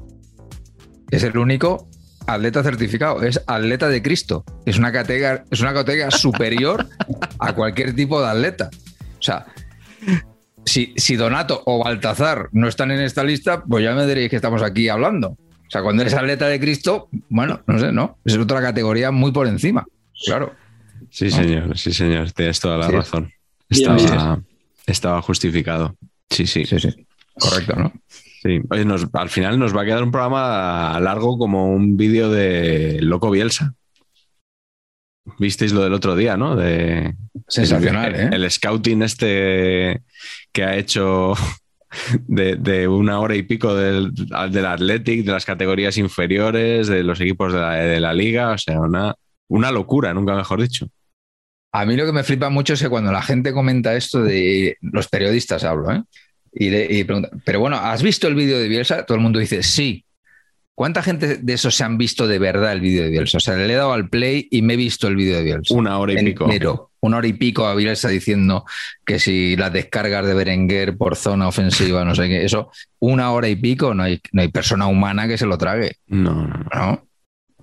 Es 1.10 1.22
el 1.22 1.36
único 1.36 1.88
atleta 2.26 2.62
certificado. 2.62 3.22
Es 3.22 3.42
atleta 3.46 3.88
de 3.88 4.02
Cristo. 4.02 4.44
Es 4.64 4.78
una 4.78 4.92
categoría, 4.92 5.44
es 5.50 5.60
una 5.60 5.74
categoría 5.74 6.10
superior 6.10 6.86
a 7.38 7.52
cualquier 7.54 7.94
tipo 7.94 8.20
de 8.20 8.28
atleta. 8.28 8.70
O 9.18 9.22
sea, 9.22 9.46
si, 10.64 10.94
si 10.96 11.16
Donato 11.16 11.62
o 11.66 11.82
Baltazar 11.82 12.48
no 12.52 12.68
están 12.68 12.90
en 12.90 13.00
esta 13.00 13.24
lista, 13.24 13.62
pues 13.64 13.84
ya 13.84 13.94
me 13.94 14.06
diréis 14.06 14.30
que 14.30 14.36
estamos 14.36 14.62
aquí 14.62 14.88
hablando. 14.88 15.36
O 15.66 15.70
sea, 15.70 15.82
cuando 15.82 16.02
eres 16.02 16.14
atleta 16.14 16.46
de 16.46 16.60
Cristo, 16.60 17.08
bueno, 17.28 17.60
no 17.66 17.78
sé, 17.78 17.92
¿no? 17.92 18.18
Es 18.24 18.36
otra 18.36 18.60
categoría 18.60 19.10
muy 19.10 19.32
por 19.32 19.46
encima. 19.48 19.84
Claro. 20.24 20.54
Sí, 21.10 21.30
señor, 21.30 21.76
sí, 21.76 21.92
señor, 21.92 22.32
tienes 22.32 22.60
toda 22.60 22.78
la 22.78 22.86
Sí. 22.88 22.92
razón. 22.92 23.32
Estaba, 23.68 24.40
estaba 24.86 25.22
justificado. 25.22 25.96
Sí, 26.30 26.46
sí. 26.46 26.64
Sí, 26.64 26.78
sí. 26.78 27.06
Correcto, 27.38 27.74
¿no? 27.76 27.92
Sí, 28.42 28.60
oye, 28.70 28.84
nos- 28.84 29.08
al 29.12 29.28
final 29.28 29.58
nos 29.58 29.76
va 29.76 29.82
a 29.82 29.84
quedar 29.84 30.02
un 30.04 30.10
programa 30.12 30.98
largo 31.00 31.36
como 31.36 31.72
un 31.72 31.96
vídeo 31.96 32.30
de 32.30 32.98
Loco 33.02 33.30
Bielsa. 33.30 33.74
Visteis 35.38 35.72
lo 35.72 35.82
del 35.82 35.92
otro 35.92 36.14
día, 36.14 36.36
¿no? 36.36 36.54
De, 36.54 37.16
Sensacional, 37.48 38.14
el, 38.14 38.20
¿eh? 38.32 38.36
el 38.36 38.50
scouting 38.50 39.02
este 39.02 40.02
que 40.52 40.62
ha 40.64 40.76
hecho 40.76 41.34
de, 42.26 42.56
de 42.56 42.88
una 42.88 43.20
hora 43.20 43.36
y 43.36 43.42
pico 43.42 43.74
del, 43.74 44.12
del 44.14 44.66
Athletic, 44.66 45.24
de 45.24 45.32
las 45.32 45.44
categorías 45.44 45.96
inferiores, 45.98 46.88
de 46.88 47.02
los 47.02 47.20
equipos 47.20 47.52
de 47.52 47.60
la, 47.60 47.74
de 47.74 48.00
la 48.00 48.12
liga, 48.12 48.50
o 48.50 48.58
sea, 48.58 48.80
una, 48.80 49.14
una 49.48 49.70
locura, 49.70 50.12
nunca 50.14 50.34
mejor 50.34 50.60
dicho. 50.62 50.88
A 51.72 51.84
mí 51.84 51.96
lo 51.96 52.06
que 52.06 52.12
me 52.12 52.24
flipa 52.24 52.48
mucho 52.48 52.74
es 52.74 52.82
que 52.82 52.88
cuando 52.88 53.12
la 53.12 53.22
gente 53.22 53.52
comenta 53.52 53.94
esto 53.96 54.22
de 54.22 54.76
los 54.80 55.08
periodistas, 55.08 55.64
hablo, 55.64 55.92
¿eh? 55.92 56.02
Y, 56.52 56.74
y 56.74 57.04
pregunta, 57.04 57.28
pero 57.44 57.60
bueno, 57.60 57.76
¿has 57.76 58.02
visto 58.02 58.28
el 58.28 58.34
vídeo 58.34 58.58
de 58.58 58.66
Bielsa? 58.66 59.04
Todo 59.04 59.16
el 59.16 59.22
mundo 59.22 59.38
dice 59.38 59.62
sí. 59.62 60.04
¿Cuánta 60.74 61.02
gente 61.02 61.36
de 61.36 61.52
esos 61.52 61.74
se 61.74 61.84
han 61.84 61.96
visto 61.98 62.26
de 62.26 62.38
verdad 62.38 62.72
el 62.72 62.80
vídeo 62.80 63.02
de 63.02 63.10
Bielsa? 63.10 63.38
O 63.38 63.40
sea, 63.40 63.56
le 63.56 63.72
he 63.72 63.76
dado 63.76 63.92
al 63.92 64.08
play 64.08 64.46
y 64.50 64.62
me 64.62 64.74
he 64.74 64.76
visto 64.76 65.08
el 65.08 65.16
vídeo 65.16 65.36
de 65.36 65.42
Bielsa. 65.42 65.74
Una 65.74 65.98
hora 65.98 66.12
y 66.12 66.24
pico. 66.24 66.44
Entero. 66.44 66.90
Una 67.06 67.18
hora 67.18 67.26
y 67.26 67.32
pico 67.32 67.66
a 67.66 67.74
Bielsa 67.74 68.08
diciendo 68.08 68.64
que 69.04 69.18
si 69.18 69.56
las 69.56 69.72
descargas 69.72 70.26
de 70.26 70.34
Berenguer 70.34 70.96
por 70.96 71.16
zona 71.16 71.48
ofensiva, 71.48 72.04
no 72.04 72.14
sé 72.14 72.28
qué, 72.28 72.44
eso, 72.44 72.70
una 73.00 73.32
hora 73.32 73.48
y 73.48 73.56
pico, 73.56 73.94
no 73.94 74.02
hay, 74.02 74.20
no 74.32 74.42
hay 74.42 74.48
persona 74.48 74.86
humana 74.86 75.26
que 75.28 75.38
se 75.38 75.46
lo 75.46 75.56
trague. 75.56 75.92
No, 76.08 76.46
no. 76.74 77.06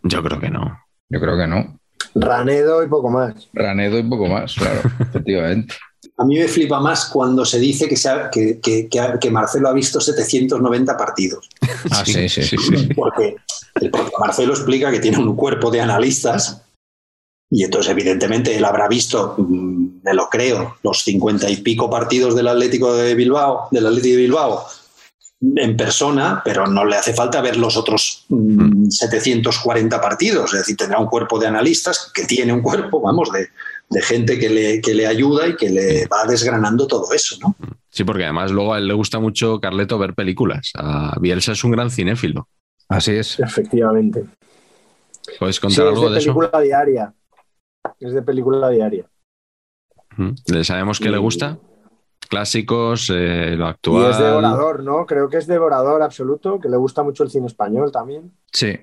Yo 0.03 0.24
creo 0.24 0.40
que 0.40 0.49
no. 0.49 0.80
Yo 1.10 1.20
creo 1.20 1.38
que 1.38 1.48
no. 1.48 1.80
Ranedo 2.15 2.84
y 2.84 2.88
poco 2.88 3.10
más. 3.10 3.34
Ranedo 3.53 3.98
y 3.99 4.03
poco 4.03 4.28
más, 4.28 4.53
claro, 4.56 4.82
efectivamente. 4.99 5.74
A 6.18 6.26
mí 6.26 6.38
me 6.38 6.48
flipa 6.48 6.80
más 6.80 7.06
cuando 7.06 7.44
se 7.45 7.60
dice 7.60 7.88
que, 7.88 7.95
se 7.95 8.10
ha- 8.10 8.30
que, 8.30 8.60
que- 8.60 8.88
que 8.90 8.99
ha- 8.99 9.18
que 9.18 9.32
Marcelo 9.32 9.70
ha 9.70 9.74
visto 9.74 9.99
790 9.99 10.95
partidos. 10.98 11.49
Ah, 11.91 12.03
sí, 12.06 12.28
sí, 12.30 12.44
sí. 12.44 12.57
sí. 12.57 12.90
Porque 12.95 13.36
el 13.82 13.90
propio 13.90 14.14
Marcelo 14.20 14.53
explica 14.53 14.91
que 14.91 14.99
tiene 14.99 15.18
un 15.18 15.36
cuerpo 15.36 15.72
de 15.72 15.82
analistas 15.82 16.61
y 17.56 17.64
entonces 17.64 17.92
evidentemente 17.92 18.56
él 18.56 18.66
habrá 18.66 18.88
visto, 18.88 19.36
mm, 19.38 20.02
me 20.04 20.14
lo 20.16 20.28
creo, 20.28 20.78
los 20.82 21.04
50 21.04 21.48
y 21.52 21.58
pico 21.58 21.88
partidos 21.88 22.36
del 22.36 22.48
Atlético 22.48 22.96
de 22.96 23.14
Bilbao, 23.14 23.68
del 23.70 23.86
Atlético 23.86 24.16
de 24.16 24.22
Bilbao 24.24 24.66
en 25.58 25.78
persona, 25.78 26.42
pero 26.44 26.66
no 26.66 26.84
le 26.84 26.96
hace 26.96 27.14
falta 27.14 27.42
ver 27.42 27.58
los 27.58 27.78
otros 27.78 28.26
mm, 28.30 28.88
740 28.90 30.02
partidos. 30.02 30.54
Es 30.54 30.62
decir, 30.62 30.78
tendrá 30.78 30.98
un 30.98 31.06
cuerpo 31.08 31.38
de 31.38 31.46
analistas 31.48 32.10
que 32.14 32.24
tiene 32.26 32.54
un 32.54 32.62
cuerpo, 32.62 33.02
vamos, 33.02 33.32
de, 33.32 33.50
de 33.90 34.02
gente 34.02 34.40
que 34.40 34.50
le, 34.50 34.82
que 34.82 34.96
le 34.96 35.06
ayuda 35.06 35.48
y 35.48 35.56
que 35.56 35.70
le 35.70 36.08
va 36.08 36.26
desgranando 36.28 36.88
todo 36.88 37.14
eso, 37.14 37.38
¿no? 37.42 37.56
Sí, 37.92 38.04
porque 38.04 38.24
además 38.24 38.50
luego 38.52 38.74
a 38.74 38.80
él 38.80 38.88
le 38.88 38.96
gusta 38.96 39.20
mucho, 39.20 39.60
Carleto, 39.60 40.00
ver 40.00 40.16
películas. 40.16 40.72
A 40.76 41.16
Bielsa 41.20 41.52
es 41.52 41.64
un 41.64 41.72
gran 41.72 41.92
cinéfilo. 41.92 42.48
Así 42.90 43.12
es. 43.12 43.40
Efectivamente. 43.40 44.24
¿Puedes 45.38 45.58
Sí, 45.58 45.62
contar 45.62 45.86
es 45.86 45.92
algo 45.92 46.08
de 46.08 46.14
de 46.14 46.20
eso? 46.20 46.34
película 46.34 46.62
diaria. 46.62 47.14
Es 48.00 48.14
de 48.14 48.22
película 48.22 48.70
diaria. 48.70 49.06
¿Le 50.48 50.64
sabemos 50.64 51.00
qué 51.00 51.10
le 51.10 51.18
gusta? 51.18 51.58
Clásicos, 52.30 53.10
eh, 53.14 53.56
lo 53.58 53.66
Y 53.66 53.70
actual. 53.70 54.12
es 54.12 54.18
devorador, 54.18 54.84
¿no? 54.84 55.06
Creo 55.06 55.30
que 55.30 55.38
es 55.38 55.48
devorador 55.48 56.02
absoluto, 56.02 56.60
que 56.60 56.70
le 56.70 56.78
gusta 56.78 57.04
mucho 57.04 57.24
el 57.24 57.30
cine 57.30 57.48
español 57.48 57.92
también. 57.92 58.32
Sí. 58.52 58.80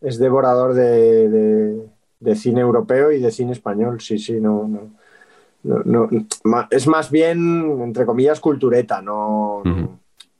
Es 0.00 0.18
devorador 0.18 0.74
de, 0.74 1.28
de- 1.28 1.86
de 2.20 2.36
cine 2.36 2.60
europeo 2.60 3.12
y 3.12 3.20
de 3.20 3.30
cine 3.30 3.52
español, 3.52 4.00
sí, 4.00 4.18
sí, 4.18 4.40
no, 4.40 4.68
no, 5.62 5.84
no- 5.84 6.08
es 6.70 6.86
más 6.86 7.10
bien, 7.10 7.80
entre 7.82 8.04
comillas, 8.04 8.40
cultureta, 8.40 9.00
no, 9.00 9.62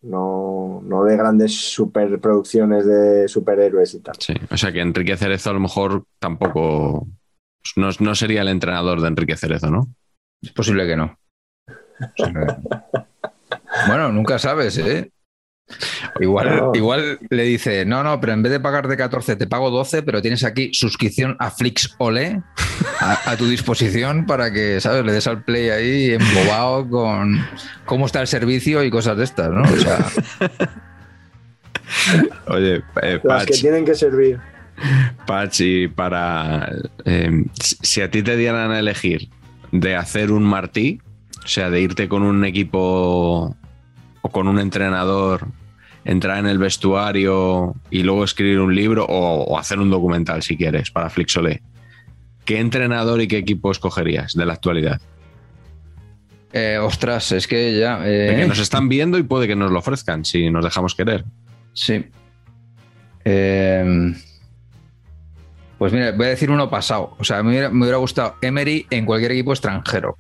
no, 0.03 0.81
no 0.82 1.05
de 1.05 1.16
grandes 1.16 1.55
superproducciones 1.73 2.85
de 2.87 3.28
superhéroes 3.28 3.95
y 3.95 4.01
tal. 4.01 4.16
Sí, 4.19 4.35
o 4.51 4.57
sea 4.57 4.73
que 4.73 4.81
Enrique 4.81 5.16
Cerezo 5.16 5.51
a 5.51 5.55
lo 5.55 5.61
mejor 5.61 6.05
tampoco. 6.19 7.07
No, 7.77 7.91
no 7.99 8.15
sería 8.15 8.43
el 8.43 8.49
entrenador 8.49 9.01
de 9.01 9.09
Enrique 9.09 9.37
Cerezo, 9.37 9.70
¿no? 9.70 9.89
Es 10.43 10.53
posible 10.53 10.87
que 10.87 10.97
no. 10.97 11.19
Bueno, 13.87 14.11
nunca 14.12 14.39
sabes, 14.39 14.77
¿eh? 14.78 15.11
Igual, 16.20 16.57
No. 16.57 16.73
igual 16.74 17.19
le 17.31 17.43
dice, 17.45 17.85
no, 17.85 18.03
no, 18.03 18.20
pero 18.20 18.32
en 18.32 18.43
vez 18.43 18.51
de 18.53 18.59
pagarte 18.61 18.97
14, 18.97 19.37
te 19.37 19.47
pago 19.47 19.70
12, 19.70 20.03
pero 20.03 20.20
tienes 20.20 20.43
aquí 20.45 20.70
suscripción 20.74 21.37
a 21.39 21.51
Flix 21.51 21.95
Ole 21.99 22.43
a, 23.01 23.31
a 23.31 23.37
tu 23.37 23.47
disposición 23.47 24.27
para 24.27 24.53
que, 24.53 24.81
¿sabes? 24.81 25.05
Le 25.05 25.12
des 25.12 25.27
al 25.28 25.45
play 25.45 25.70
ahí 25.70 26.11
embobado 26.15 26.89
con 26.91 27.47
cómo 27.85 28.07
está 28.07 28.20
el 28.20 28.27
servicio 28.27 28.82
y 28.82 28.91
cosas 28.91 29.16
de 29.16 29.24
estas, 29.24 29.51
¿no? 29.51 29.62
O 29.62 29.77
sea, 29.77 29.99
Oye, 32.49 32.82
eh, 33.03 33.20
Las 33.23 33.47
que 33.47 33.55
tienen 33.55 33.85
que 33.85 33.95
servir. 33.95 34.41
Patch, 35.27 35.61
y 35.61 35.89
para. 35.89 36.73
eh, 37.05 37.44
si 37.82 38.01
a 38.01 38.11
ti 38.11 38.23
te 38.23 38.36
dieran 38.36 38.70
a 38.70 38.78
elegir 38.78 39.28
de 39.73 39.97
hacer 39.97 40.32
un 40.32 40.43
Martí, 40.43 41.01
o 41.44 41.48
sea, 41.48 41.70
de 41.70 41.81
irte 41.81 42.09
con 42.09 42.23
un 42.23 42.44
equipo 42.44 43.57
o 44.23 44.28
con 44.31 44.48
un 44.48 44.59
entrenador, 44.59 45.47
entrar 46.05 46.39
en 46.39 46.47
el 46.47 46.59
vestuario 46.59 47.74
y 47.90 48.02
luego 48.02 48.24
escribir 48.24 48.61
un 48.61 48.74
libro 48.74 49.05
o, 49.05 49.44
o 49.44 49.59
hacer 49.59 49.78
un 49.78 49.90
documental 49.90 50.43
si 50.43 50.57
quieres 50.57 50.90
para 50.90 51.11
Flixolé, 51.11 51.62
¿qué 52.44 52.59
entrenador 52.59 53.20
y 53.20 53.28
qué 53.28 53.39
equipo 53.39 53.70
escogerías 53.70 54.35
de 54.35 54.47
la 54.47 54.55
actualidad? 54.55 55.01
eh, 56.52 56.78
ostras, 56.78 57.31
es 57.32 57.47
que 57.47 57.78
ya... 57.78 58.01
eh, 58.05 58.35
que 58.36 58.47
nos 58.47 58.59
están 58.59 58.89
viendo 58.89 59.19
y 59.19 59.23
puede 59.23 59.47
que 59.47 59.55
nos 59.55 59.70
lo 59.70 59.78
ofrezcan 59.78 60.24
si 60.24 60.51
nos 60.51 60.65
dejamos 60.65 60.94
querer. 60.94 61.24
Sí. 61.73 62.07
Eh, 63.24 64.12
pues 65.81 65.94
mira, 65.94 66.12
voy 66.12 66.27
a 66.27 66.28
decir 66.28 66.51
uno 66.51 66.69
pasado. 66.69 67.16
O 67.19 67.24
sea, 67.24 67.43
me 67.43 67.48
hubiera, 67.48 67.70
me 67.70 67.85
hubiera 67.85 67.97
gustado 67.97 68.35
Emery 68.43 68.86
en 68.90 69.07
cualquier 69.07 69.32
equipo 69.32 69.52
extranjero. 69.52 70.19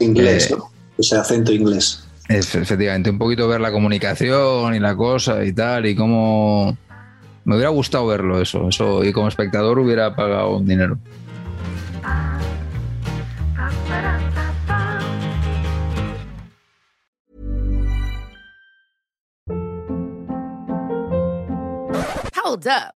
Inglés, 0.00 0.50
Eh, 0.50 0.56
¿no? 0.58 0.64
Ese 0.98 1.16
acento 1.16 1.52
inglés. 1.52 2.04
Es, 2.28 2.52
efectivamente, 2.56 3.10
un 3.10 3.18
poquito 3.18 3.46
ver 3.46 3.60
la 3.60 3.70
comunicación 3.70 4.74
y 4.74 4.80
la 4.80 4.96
cosa 4.96 5.44
y 5.44 5.52
tal, 5.52 5.86
y 5.86 5.94
cómo. 5.94 6.76
Me 7.44 7.54
hubiera 7.54 7.70
gustado 7.70 8.08
verlo 8.08 8.42
eso, 8.42 8.70
eso, 8.70 9.04
y 9.04 9.12
como 9.12 9.28
espectador 9.28 9.78
hubiera 9.78 10.16
pagado 10.16 10.56
un 10.56 10.66
dinero. 10.66 10.98
Hold 22.34 22.66
up. 22.66 22.97